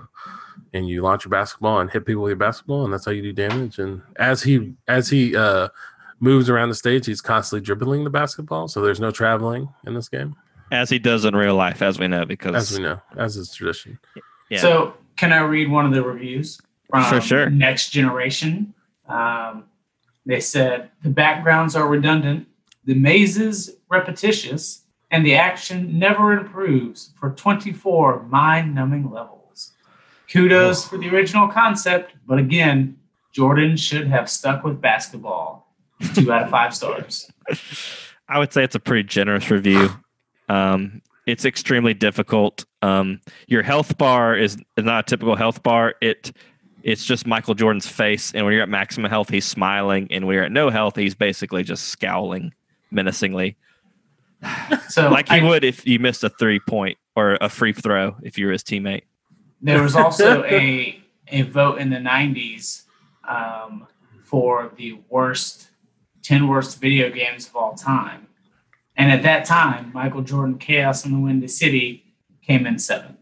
And 0.73 0.87
you 0.87 1.01
launch 1.01 1.25
your 1.25 1.31
basketball 1.31 1.79
and 1.79 1.89
hit 1.89 2.05
people 2.05 2.23
with 2.23 2.29
your 2.29 2.37
basketball, 2.37 2.83
and 2.83 2.93
that's 2.93 3.05
how 3.05 3.11
you 3.11 3.21
do 3.21 3.33
damage. 3.33 3.79
And 3.79 4.01
as 4.17 4.43
he 4.43 4.73
as 4.87 5.09
he 5.09 5.35
uh, 5.35 5.69
moves 6.19 6.49
around 6.49 6.69
the 6.69 6.75
stage, 6.75 7.05
he's 7.05 7.21
constantly 7.21 7.65
dribbling 7.65 8.03
the 8.03 8.09
basketball. 8.09 8.67
So 8.67 8.81
there's 8.81 8.99
no 8.99 9.09
traveling 9.09 9.69
in 9.85 9.95
this 9.95 10.09
game, 10.09 10.35
as 10.71 10.89
he 10.89 10.99
does 10.99 11.25
in 11.25 11.35
real 11.35 11.55
life, 11.55 11.81
as 11.81 11.97
we 11.97 12.07
know, 12.07 12.25
because 12.25 12.55
as 12.55 12.77
we 12.77 12.83
know, 12.83 13.01
as 13.17 13.37
is 13.37 13.53
tradition. 13.53 13.97
yeah, 14.49 14.59
So, 14.59 14.93
can 15.15 15.31
I 15.33 15.39
read 15.39 15.71
one 15.71 15.85
of 15.85 15.93
the 15.93 16.03
reviews 16.03 16.59
from 16.89 17.03
Sure, 17.03 17.21
sure. 17.21 17.49
Next 17.49 17.89
Generation? 17.89 18.73
Um, 19.07 19.65
they 20.25 20.39
said 20.39 20.89
the 21.03 21.09
backgrounds 21.09 21.75
are 21.75 21.87
redundant, 21.87 22.47
the 22.83 22.95
mazes 22.95 23.77
repetitious, 23.89 24.83
and 25.09 25.25
the 25.25 25.35
action 25.35 25.97
never 25.97 26.33
improves 26.33 27.11
for 27.17 27.29
24 27.31 28.23
mind-numbing 28.23 29.09
levels. 29.09 29.73
Kudos 30.29 30.85
for 30.85 30.97
the 30.97 31.09
original 31.09 31.47
concept, 31.47 32.13
but 32.27 32.37
again, 32.37 32.97
Jordan 33.31 33.77
should 33.77 34.07
have 34.07 34.29
stuck 34.29 34.63
with 34.63 34.81
basketball. 34.81 35.73
Two 36.13 36.31
out 36.31 36.43
of 36.43 36.49
five 36.49 36.75
stars. 36.75 37.31
I 38.29 38.39
would 38.39 38.51
say 38.51 38.63
it's 38.63 38.75
a 38.75 38.79
pretty 38.79 39.03
generous 39.03 39.49
review. 39.49 39.89
Um, 40.49 41.01
it's 41.25 41.45
extremely 41.45 41.93
difficult. 41.93 42.65
Um, 42.81 43.21
your 43.47 43.63
health 43.63 43.97
bar 43.97 44.35
is, 44.35 44.57
is 44.77 44.83
not 44.83 45.05
a 45.05 45.09
typical 45.09 45.35
health 45.35 45.63
bar. 45.63 45.95
It 46.01 46.31
it's 46.87 47.05
just 47.05 47.27
Michael 47.27 47.53
Jordan's 47.53 47.85
face, 47.87 48.31
and 48.33 48.45
when 48.45 48.53
you're 48.53 48.63
at 48.63 48.69
maximum 48.69 49.09
health, 49.11 49.29
he's 49.29 49.45
smiling, 49.45 50.07
and 50.09 50.25
when 50.25 50.35
you're 50.35 50.45
at 50.45 50.53
no 50.53 50.69
health, 50.69 50.95
he's 50.95 51.15
basically 51.15 51.61
just 51.63 51.89
scowling 51.89 52.53
menacingly, 52.91 53.57
So, 54.89 55.09
like 55.09 55.27
he 55.29 55.35
I- 55.39 55.43
would 55.43 55.63
if 55.63 55.85
you 55.85 55.99
missed 55.99 56.23
a 56.23 56.29
three 56.29 56.59
point 56.59 56.97
or 57.15 57.37
a 57.41 57.49
free 57.49 57.73
throw 57.73 58.15
if 58.23 58.37
you 58.37 58.45
were 58.45 58.53
his 58.53 58.63
teammate. 58.63 59.03
There 59.61 59.83
was 59.83 59.95
also 59.95 60.43
a 60.49 61.01
a 61.27 61.41
vote 61.41 61.79
in 61.79 61.89
the 61.89 61.97
'90s 61.97 62.83
um, 63.27 63.87
for 64.23 64.71
the 64.77 64.99
worst 65.09 65.69
ten 66.23 66.47
worst 66.47 66.79
video 66.79 67.09
games 67.09 67.47
of 67.47 67.55
all 67.55 67.73
time, 67.75 68.27
and 68.95 69.11
at 69.11 69.23
that 69.23 69.45
time, 69.45 69.91
Michael 69.93 70.21
Jordan 70.21 70.57
Chaos 70.57 71.05
in 71.05 71.11
the 71.11 71.19
Windy 71.19 71.47
City 71.49 72.05
came 72.41 72.65
in 72.65 72.79
seventh. 72.79 73.16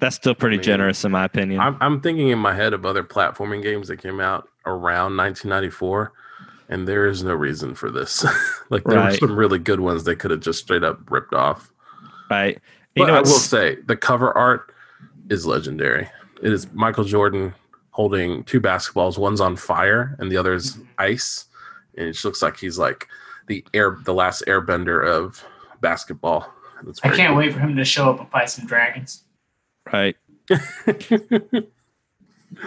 That's 0.00 0.16
still 0.16 0.34
pretty 0.34 0.56
I 0.56 0.58
mean, 0.58 0.64
generous, 0.64 1.04
in 1.04 1.12
my 1.12 1.24
opinion. 1.24 1.60
I'm, 1.60 1.76
I'm 1.80 2.00
thinking 2.00 2.28
in 2.28 2.38
my 2.38 2.54
head 2.54 2.72
of 2.72 2.86
other 2.86 3.02
platforming 3.02 3.62
games 3.62 3.88
that 3.88 3.96
came 3.96 4.20
out 4.20 4.48
around 4.64 5.16
1994, 5.16 6.12
and 6.68 6.86
there 6.86 7.06
is 7.06 7.24
no 7.24 7.34
reason 7.34 7.74
for 7.74 7.90
this. 7.90 8.24
like 8.70 8.84
there 8.84 9.02
were 9.02 9.14
some 9.14 9.36
really 9.36 9.58
good 9.58 9.80
ones 9.80 10.04
they 10.04 10.14
could 10.14 10.30
have 10.30 10.40
just 10.40 10.60
straight 10.60 10.84
up 10.84 11.10
ripped 11.10 11.34
off. 11.34 11.72
right? 12.30 12.60
But 12.94 13.02
You 13.02 13.06
know, 13.08 13.14
I 13.14 13.20
will 13.20 13.26
say 13.26 13.76
the 13.86 13.96
cover 13.96 14.36
art 14.36 14.72
is 15.30 15.46
legendary. 15.46 16.08
It 16.42 16.52
is 16.52 16.70
Michael 16.72 17.04
Jordan 17.04 17.54
holding 17.90 18.44
two 18.44 18.60
basketballs. 18.60 19.18
One's 19.18 19.40
on 19.40 19.56
fire 19.56 20.16
and 20.20 20.30
the 20.30 20.36
other 20.36 20.54
is 20.54 20.78
ice, 20.98 21.46
and 21.96 22.06
it 22.06 22.12
just 22.12 22.24
looks 22.24 22.42
like 22.42 22.56
he's 22.56 22.78
like 22.78 23.08
the 23.48 23.64
air, 23.74 23.98
the 24.04 24.14
last 24.14 24.44
airbender 24.46 25.04
of 25.04 25.42
basketball. 25.80 26.52
It's 26.86 27.00
I 27.02 27.08
can't 27.08 27.30
cool. 27.30 27.38
wait 27.38 27.52
for 27.52 27.58
him 27.58 27.74
to 27.76 27.84
show 27.84 28.10
up 28.10 28.20
and 28.20 28.30
fight 28.30 28.50
some 28.50 28.66
dragons. 28.66 29.24
Right. 29.92 30.16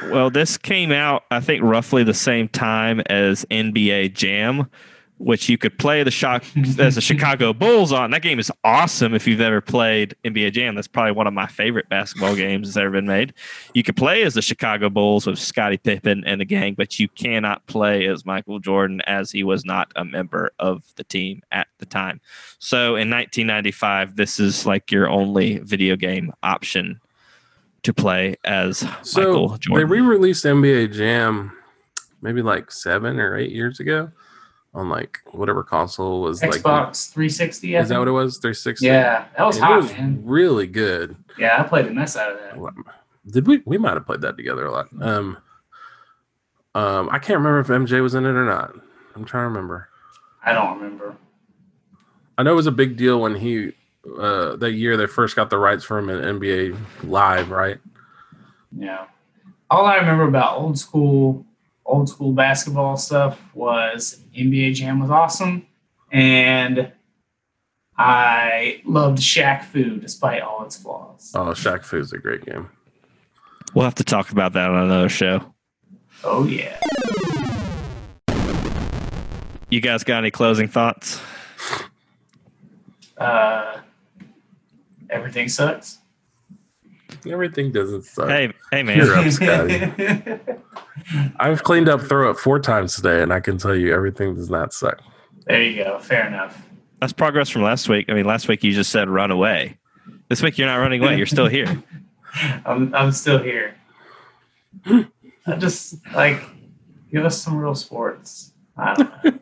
well, 0.09 0.29
this 0.29 0.57
came 0.57 0.91
out, 0.91 1.23
I 1.31 1.39
think, 1.39 1.63
roughly 1.63 2.03
the 2.03 2.13
same 2.13 2.47
time 2.47 3.01
as 3.07 3.45
NBA 3.45 4.13
Jam, 4.13 4.69
which 5.17 5.49
you 5.49 5.57
could 5.57 5.77
play 5.77 6.03
the 6.03 6.11
shock 6.11 6.43
as 6.79 6.95
the 6.95 7.01
Chicago 7.01 7.53
Bulls 7.53 7.91
on. 7.91 8.11
That 8.11 8.21
game 8.21 8.39
is 8.39 8.51
awesome 8.63 9.13
if 9.13 9.27
you've 9.27 9.41
ever 9.41 9.61
played 9.61 10.15
NBA 10.25 10.53
Jam. 10.53 10.75
That's 10.75 10.87
probably 10.87 11.11
one 11.11 11.27
of 11.27 11.33
my 11.33 11.47
favorite 11.47 11.89
basketball 11.89 12.35
games 12.35 12.67
that's 12.67 12.77
ever 12.77 12.91
been 12.91 13.05
made. 13.05 13.33
You 13.73 13.83
could 13.83 13.95
play 13.95 14.23
as 14.23 14.33
the 14.33 14.41
Chicago 14.41 14.89
Bulls 14.89 15.27
with 15.27 15.39
Scottie 15.39 15.77
Pippen 15.77 16.23
and 16.25 16.41
the 16.41 16.45
gang, 16.45 16.73
but 16.75 16.99
you 16.99 17.07
cannot 17.09 17.65
play 17.67 18.07
as 18.07 18.25
Michael 18.25 18.59
Jordan 18.59 19.01
as 19.07 19.31
he 19.31 19.43
was 19.43 19.63
not 19.65 19.91
a 19.95 20.05
member 20.05 20.51
of 20.59 20.83
the 20.95 21.03
team 21.03 21.41
at 21.51 21.67
the 21.77 21.85
time. 21.85 22.19
So 22.59 22.95
in 22.95 23.09
1995, 23.09 24.15
this 24.15 24.39
is 24.39 24.65
like 24.65 24.91
your 24.91 25.09
only 25.09 25.59
video 25.59 25.95
game 25.95 26.33
option 26.41 26.99
to 27.83 27.93
play 27.93 28.35
as 28.45 28.85
So 29.01 29.47
Michael 29.47 29.75
they 29.75 29.83
re-released 29.83 30.45
NBA 30.45 30.93
Jam 30.93 31.51
maybe 32.21 32.41
like 32.41 32.71
seven 32.71 33.19
or 33.19 33.35
eight 33.35 33.51
years 33.51 33.79
ago 33.79 34.11
on 34.73 34.87
like 34.89 35.19
whatever 35.31 35.63
console 35.63 36.21
was 36.21 36.41
like. 36.41 36.51
Xbox 36.61 37.11
360. 37.11 37.77
I 37.77 37.81
Is 37.81 37.89
that 37.89 37.99
what 37.99 38.07
it 38.07 38.11
was? 38.11 38.37
360. 38.37 38.85
Yeah, 38.85 39.25
that 39.37 39.43
was 39.43 39.57
It 39.57 39.63
hot, 39.63 39.81
was 39.81 39.91
man. 39.93 40.21
really 40.23 40.67
good. 40.67 41.15
Yeah, 41.37 41.59
I 41.59 41.63
played 41.63 41.87
the 41.87 41.91
mess 41.91 42.15
out 42.15 42.31
of 42.31 42.37
that. 42.39 42.73
Did 43.29 43.47
we? 43.47 43.61
We 43.65 43.77
might 43.77 43.93
have 43.95 44.05
played 44.05 44.21
that 44.21 44.37
together 44.37 44.65
a 44.65 44.71
lot. 44.71 44.87
Um, 45.01 45.37
um, 46.73 47.09
I 47.11 47.19
can't 47.19 47.39
remember 47.39 47.59
if 47.59 47.67
MJ 47.67 48.01
was 48.01 48.15
in 48.15 48.25
it 48.25 48.29
or 48.29 48.45
not. 48.45 48.73
I'm 49.15 49.25
trying 49.25 49.43
to 49.43 49.47
remember. 49.49 49.89
I 50.43 50.53
don't 50.53 50.77
remember. 50.79 51.15
I 52.37 52.43
know 52.43 52.53
it 52.53 52.55
was 52.55 52.67
a 52.67 52.71
big 52.71 52.95
deal 52.97 53.19
when 53.21 53.35
he 53.35 53.73
uh, 54.17 54.55
that 54.57 54.73
year 54.73 54.97
they 54.97 55.07
first 55.07 55.35
got 55.35 55.49
the 55.49 55.57
rights 55.57 55.83
for 55.83 55.99
him 55.99 56.09
in 56.09 56.39
NBA 56.39 56.77
Live, 57.03 57.51
right? 57.51 57.79
Yeah. 58.75 59.05
All 59.69 59.85
I 59.85 59.95
remember 59.95 60.23
about 60.23 60.57
old 60.57 60.77
school, 60.77 61.45
old 61.85 62.09
school 62.09 62.33
basketball 62.33 62.97
stuff 62.97 63.39
was 63.53 64.21
NBA 64.37 64.75
Jam 64.75 64.99
was 64.99 65.09
awesome, 65.09 65.65
and 66.11 66.91
I 67.97 68.81
loved 68.85 69.19
Shaq 69.19 69.63
Fu 69.63 69.97
despite 69.97 70.41
all 70.41 70.65
its 70.65 70.77
flaws. 70.77 71.31
Oh, 71.35 71.51
Shaq 71.51 71.83
Fu 71.83 71.99
is 71.99 72.11
a 72.11 72.17
great 72.17 72.45
game. 72.45 72.69
We'll 73.73 73.85
have 73.85 73.95
to 73.95 74.03
talk 74.03 74.31
about 74.31 74.53
that 74.53 74.69
on 74.69 74.83
another 74.83 75.09
show. 75.09 75.53
Oh 76.23 76.45
yeah. 76.45 76.77
You 79.69 79.79
guys 79.79 80.03
got 80.03 80.17
any 80.17 80.31
closing 80.31 80.67
thoughts? 80.67 81.21
Uh, 83.17 83.79
everything 85.11 85.47
sucks. 85.49 85.99
Everything 87.29 87.71
doesn't 87.71 88.03
suck. 88.03 88.29
Hey, 88.29 88.51
hey, 88.71 88.95
You're 88.95 89.15
man. 89.15 89.27
up, 89.27 89.31
Scotty. 89.31 90.39
I've 91.39 91.63
cleaned 91.63 91.89
up 91.89 92.01
throw 92.01 92.31
up 92.31 92.37
four 92.37 92.59
times 92.59 92.95
today, 92.95 93.21
and 93.21 93.31
I 93.33 93.39
can 93.39 93.57
tell 93.57 93.75
you 93.75 93.93
everything 93.93 94.33
does 94.35 94.49
not 94.49 94.73
suck. 94.73 95.01
there 95.45 95.61
you 95.61 95.83
go. 95.83 95.99
Fair 95.99 96.25
enough. 96.27 96.65
That's 96.99 97.13
progress 97.13 97.49
from 97.49 97.63
last 97.63 97.89
week. 97.89 98.05
I 98.09 98.13
mean, 98.13 98.25
last 98.25 98.47
week 98.47 98.63
you 98.63 98.71
just 98.71 98.91
said 98.91 99.09
run 99.09 99.29
away. 99.31 99.77
This 100.29 100.41
week 100.41 100.57
you're 100.57 100.67
not 100.67 100.77
running 100.77 101.03
away. 101.03 101.17
You're 101.17 101.25
still 101.25 101.47
here. 101.47 101.83
I'm 102.65 102.93
I'm 102.95 103.11
still 103.11 103.39
here. 103.39 103.75
I 104.85 105.55
just 105.57 105.95
like 106.13 106.41
give 107.11 107.25
us 107.25 107.41
some 107.41 107.57
real 107.57 107.75
sports. 107.75 108.53
I 108.77 108.93
don't 108.93 109.23
know. 109.25 109.39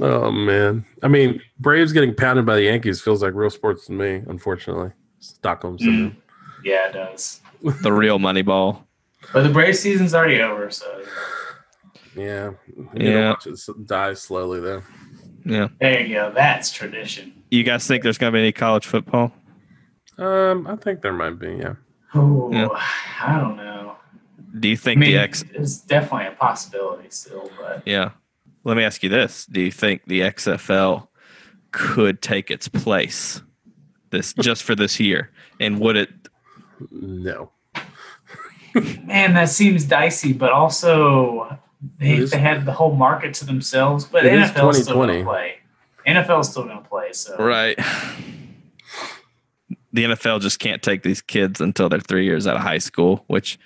Oh 0.00 0.30
man, 0.30 0.84
I 1.02 1.08
mean, 1.08 1.40
Braves 1.58 1.92
getting 1.92 2.14
pounded 2.14 2.44
by 2.46 2.56
the 2.56 2.62
Yankees 2.62 3.00
feels 3.00 3.22
like 3.22 3.34
real 3.34 3.50
sports 3.50 3.86
to 3.86 3.92
me. 3.92 4.22
Unfortunately, 4.26 4.90
Stockholm 5.20 5.78
syndrome. 5.78 6.16
yeah, 6.64 6.88
it 6.88 6.92
does. 6.92 7.40
The 7.82 7.92
real 7.92 8.18
money 8.18 8.42
ball. 8.42 8.86
But 9.32 9.42
the 9.44 9.48
Brave 9.50 9.76
season's 9.76 10.14
already 10.14 10.40
over, 10.40 10.70
so 10.70 11.02
Yeah, 12.16 12.50
you 12.74 12.88
Yeah. 12.94 13.02
yeah. 13.10 13.30
Watch 13.30 13.46
it 13.46 13.86
die 13.86 14.14
slowly 14.14 14.60
though. 14.60 14.82
Yeah. 15.46 15.68
there 15.80 16.00
you 16.06 16.14
go. 16.14 16.32
That's 16.34 16.70
tradition. 16.72 17.42
You 17.50 17.62
guys 17.64 17.86
think 17.86 18.02
there's 18.02 18.18
going 18.18 18.32
to 18.32 18.36
be 18.36 18.40
any 18.40 18.52
college 18.52 18.86
football? 18.86 19.32
Um, 20.18 20.66
I 20.66 20.76
think 20.76 21.02
there 21.02 21.12
might 21.12 21.38
be. 21.38 21.56
Yeah, 21.60 21.74
Oh, 22.14 22.50
Yeah. 22.52 22.68
I 23.22 23.38
don't 23.40 23.56
know. 23.56 23.96
Do 24.58 24.68
you 24.68 24.74
I 24.74 24.76
think 24.76 25.00
mean, 25.00 25.12
the 25.12 25.18
X? 25.18 25.44
it's 25.52 25.78
definitely 25.78 26.28
a 26.28 26.32
possibility 26.32 27.08
still, 27.10 27.50
but 27.58 27.82
Yeah. 27.84 28.10
Let 28.64 28.76
me 28.76 28.82
ask 28.84 29.02
you 29.02 29.08
this: 29.08 29.46
Do 29.46 29.60
you 29.60 29.70
think 29.70 30.02
the 30.06 30.20
XFL 30.22 31.08
could 31.70 32.22
take 32.22 32.50
its 32.50 32.68
place 32.68 33.42
this 34.10 34.32
just 34.40 34.62
for 34.62 34.74
this 34.74 34.98
year? 34.98 35.30
And 35.60 35.78
would 35.80 35.96
it? 35.96 36.10
No. 36.90 37.50
man, 39.04 39.34
that 39.34 39.48
seems 39.48 39.84
dicey. 39.84 40.32
But 40.32 40.50
also, 40.52 41.58
they, 41.98 42.14
It 42.14 42.18
is- 42.20 42.30
they 42.32 42.38
had 42.38 42.64
the 42.64 42.72
whole 42.72 42.94
market 42.94 43.34
to 43.34 43.46
themselves. 43.46 44.04
But 44.04 44.24
It 44.26 44.32
is 44.34 44.50
NFL's 44.50 44.82
still 44.82 44.94
going 44.96 45.08
2020. 45.10 45.18
to 45.18 45.24
play. 45.24 45.54
NFL's 46.06 46.50
still 46.50 46.64
going 46.64 46.82
to 46.82 46.88
play. 46.88 47.12
So 47.12 47.36
Right. 47.38 47.78
The 49.92 50.04
NFL 50.04 50.40
just 50.40 50.58
can't 50.58 50.82
take 50.82 51.02
these 51.04 51.22
kids 51.22 51.60
until 51.60 51.88
they're 51.88 52.00
three 52.00 52.24
years 52.24 52.46
out 52.48 52.56
of 52.56 52.62
high 52.62 52.78
school, 52.78 53.22
which 53.28 53.58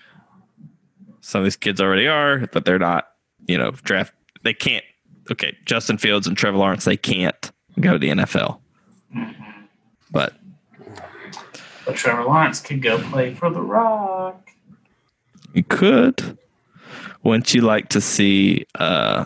some 1.22 1.40
of 1.40 1.44
these 1.46 1.56
kids 1.56 1.80
already 1.80 2.06
are, 2.06 2.46
but 2.52 2.66
they're 2.66 2.78
not, 2.78 3.08
you 3.46 3.56
know, 3.56 3.70
draft. 3.70 4.12
They 4.44 4.52
can't. 4.52 4.84
Okay, 5.30 5.56
Justin 5.66 5.98
Fields 5.98 6.26
and 6.26 6.36
Trevor 6.36 6.56
Lawrence, 6.58 6.84
they 6.84 6.96
can't 6.96 7.50
go 7.80 7.92
to 7.92 7.98
the 7.98 8.08
NFL. 8.08 8.60
But 10.10 10.34
But 11.84 11.96
Trevor 11.96 12.24
Lawrence 12.24 12.60
could 12.60 12.82
go 12.82 12.98
play 12.98 13.34
for 13.34 13.50
the 13.50 13.60
Rock. 13.60 14.48
you 15.54 15.62
could. 15.62 16.38
Wouldn't 17.22 17.52
you 17.52 17.60
like 17.62 17.88
to 17.90 18.00
see 18.00 18.64
uh, 18.76 19.24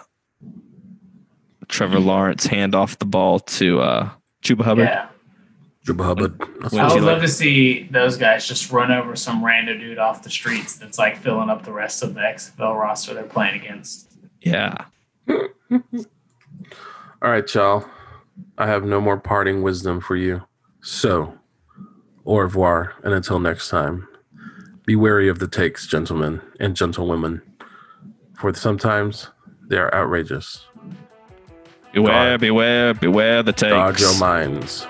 Trevor 1.69 2.01
Lawrence 2.01 2.47
hand 2.47 2.75
off 2.75 2.99
the 2.99 3.05
ball 3.05 3.39
to 3.41 3.81
uh, 3.81 4.11
Chuba 4.43 4.63
Hubbard? 4.65 4.89
Yeah. 4.89 5.09
Jabba 5.87 6.05
Hubbard. 6.05 6.39
That's 6.61 6.75
I 6.75 6.89
you 6.89 6.95
would 6.95 7.03
like- 7.03 7.13
love 7.15 7.23
to 7.23 7.29
see 7.29 7.89
those 7.91 8.17
guys 8.17 8.47
just 8.47 8.71
run 8.71 8.93
over 8.93 9.17
some 9.17 9.45
random 9.45 9.79
dude 9.81 9.99
off 9.99 10.23
the 10.23 10.31
streets 10.31 10.77
that's 10.77 10.97
like 10.99 11.17
filling 11.17 11.51
up 11.51 11.65
the 11.65 11.73
rest 11.73 12.03
of 12.05 12.15
the 12.15 12.21
XFL 12.21 12.79
roster 12.81 13.15
they're 13.15 13.25
playing 13.25 13.61
against. 13.61 14.09
Yeah. 14.41 14.85
All 15.71 17.31
right, 17.31 17.55
y'all. 17.55 17.87
I 18.59 18.67
have 18.67 18.85
no 18.85 19.01
more 19.01 19.19
parting 19.19 19.63
wisdom 19.63 20.01
for 20.01 20.17
you. 20.17 20.43
So, 20.83 21.35
au 22.25 22.39
revoir, 22.39 22.95
and 23.05 23.15
until 23.15 23.39
next 23.39 23.69
time, 23.69 24.09
be 24.85 24.97
wary 24.97 25.29
of 25.29 25.39
the 25.39 25.49
takes, 25.49 25.87
gentlemen 25.87 26.41
and 26.59 26.75
gentlewomen, 26.75 27.43
for 28.35 28.53
sometimes 28.55 29.29
they 29.69 29.77
are 29.77 29.95
outrageous. 29.95 30.67
Beware, 31.93 32.33
God. 32.33 32.41
beware, 32.41 32.95
beware 32.95 33.43
the 33.43 33.53
Guard 33.53 33.97
takes. 33.97 34.03
your 34.03 34.19
minds. 34.19 34.87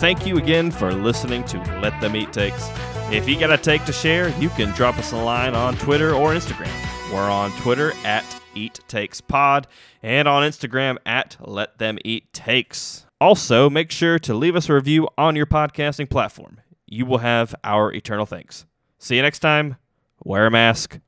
Thank 0.00 0.26
you 0.26 0.38
again 0.38 0.70
for 0.70 0.92
listening 0.92 1.44
to 1.44 1.58
Let 1.82 2.00
Them 2.00 2.16
Eat 2.16 2.32
Takes. 2.32 2.68
If 3.10 3.28
you 3.28 3.38
got 3.38 3.50
a 3.50 3.58
take 3.58 3.84
to 3.86 3.92
share, 3.92 4.28
you 4.38 4.48
can 4.50 4.74
drop 4.74 4.98
us 4.98 5.12
a 5.12 5.16
line 5.16 5.54
on 5.54 5.76
Twitter 5.76 6.14
or 6.14 6.32
Instagram. 6.32 6.70
We're 7.12 7.30
on 7.30 7.50
Twitter 7.52 7.92
at 8.04 8.24
Eat 8.54 8.80
Takes 8.86 9.20
Pod 9.22 9.66
and 10.02 10.28
on 10.28 10.42
Instagram 10.42 10.98
at 11.06 11.38
Let 11.40 11.78
Them 11.78 11.98
Eat 12.04 12.32
Takes. 12.34 13.06
Also, 13.20 13.70
make 13.70 13.90
sure 13.90 14.18
to 14.18 14.34
leave 14.34 14.54
us 14.54 14.68
a 14.68 14.74
review 14.74 15.08
on 15.16 15.34
your 15.34 15.46
podcasting 15.46 16.10
platform. 16.10 16.60
You 16.86 17.06
will 17.06 17.18
have 17.18 17.54
our 17.64 17.92
eternal 17.92 18.26
thanks. 18.26 18.66
See 18.98 19.16
you 19.16 19.22
next 19.22 19.38
time. 19.38 19.76
Wear 20.22 20.46
a 20.46 20.50
mask. 20.50 21.00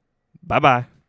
Bye 0.42 0.58
bye. 0.58 0.99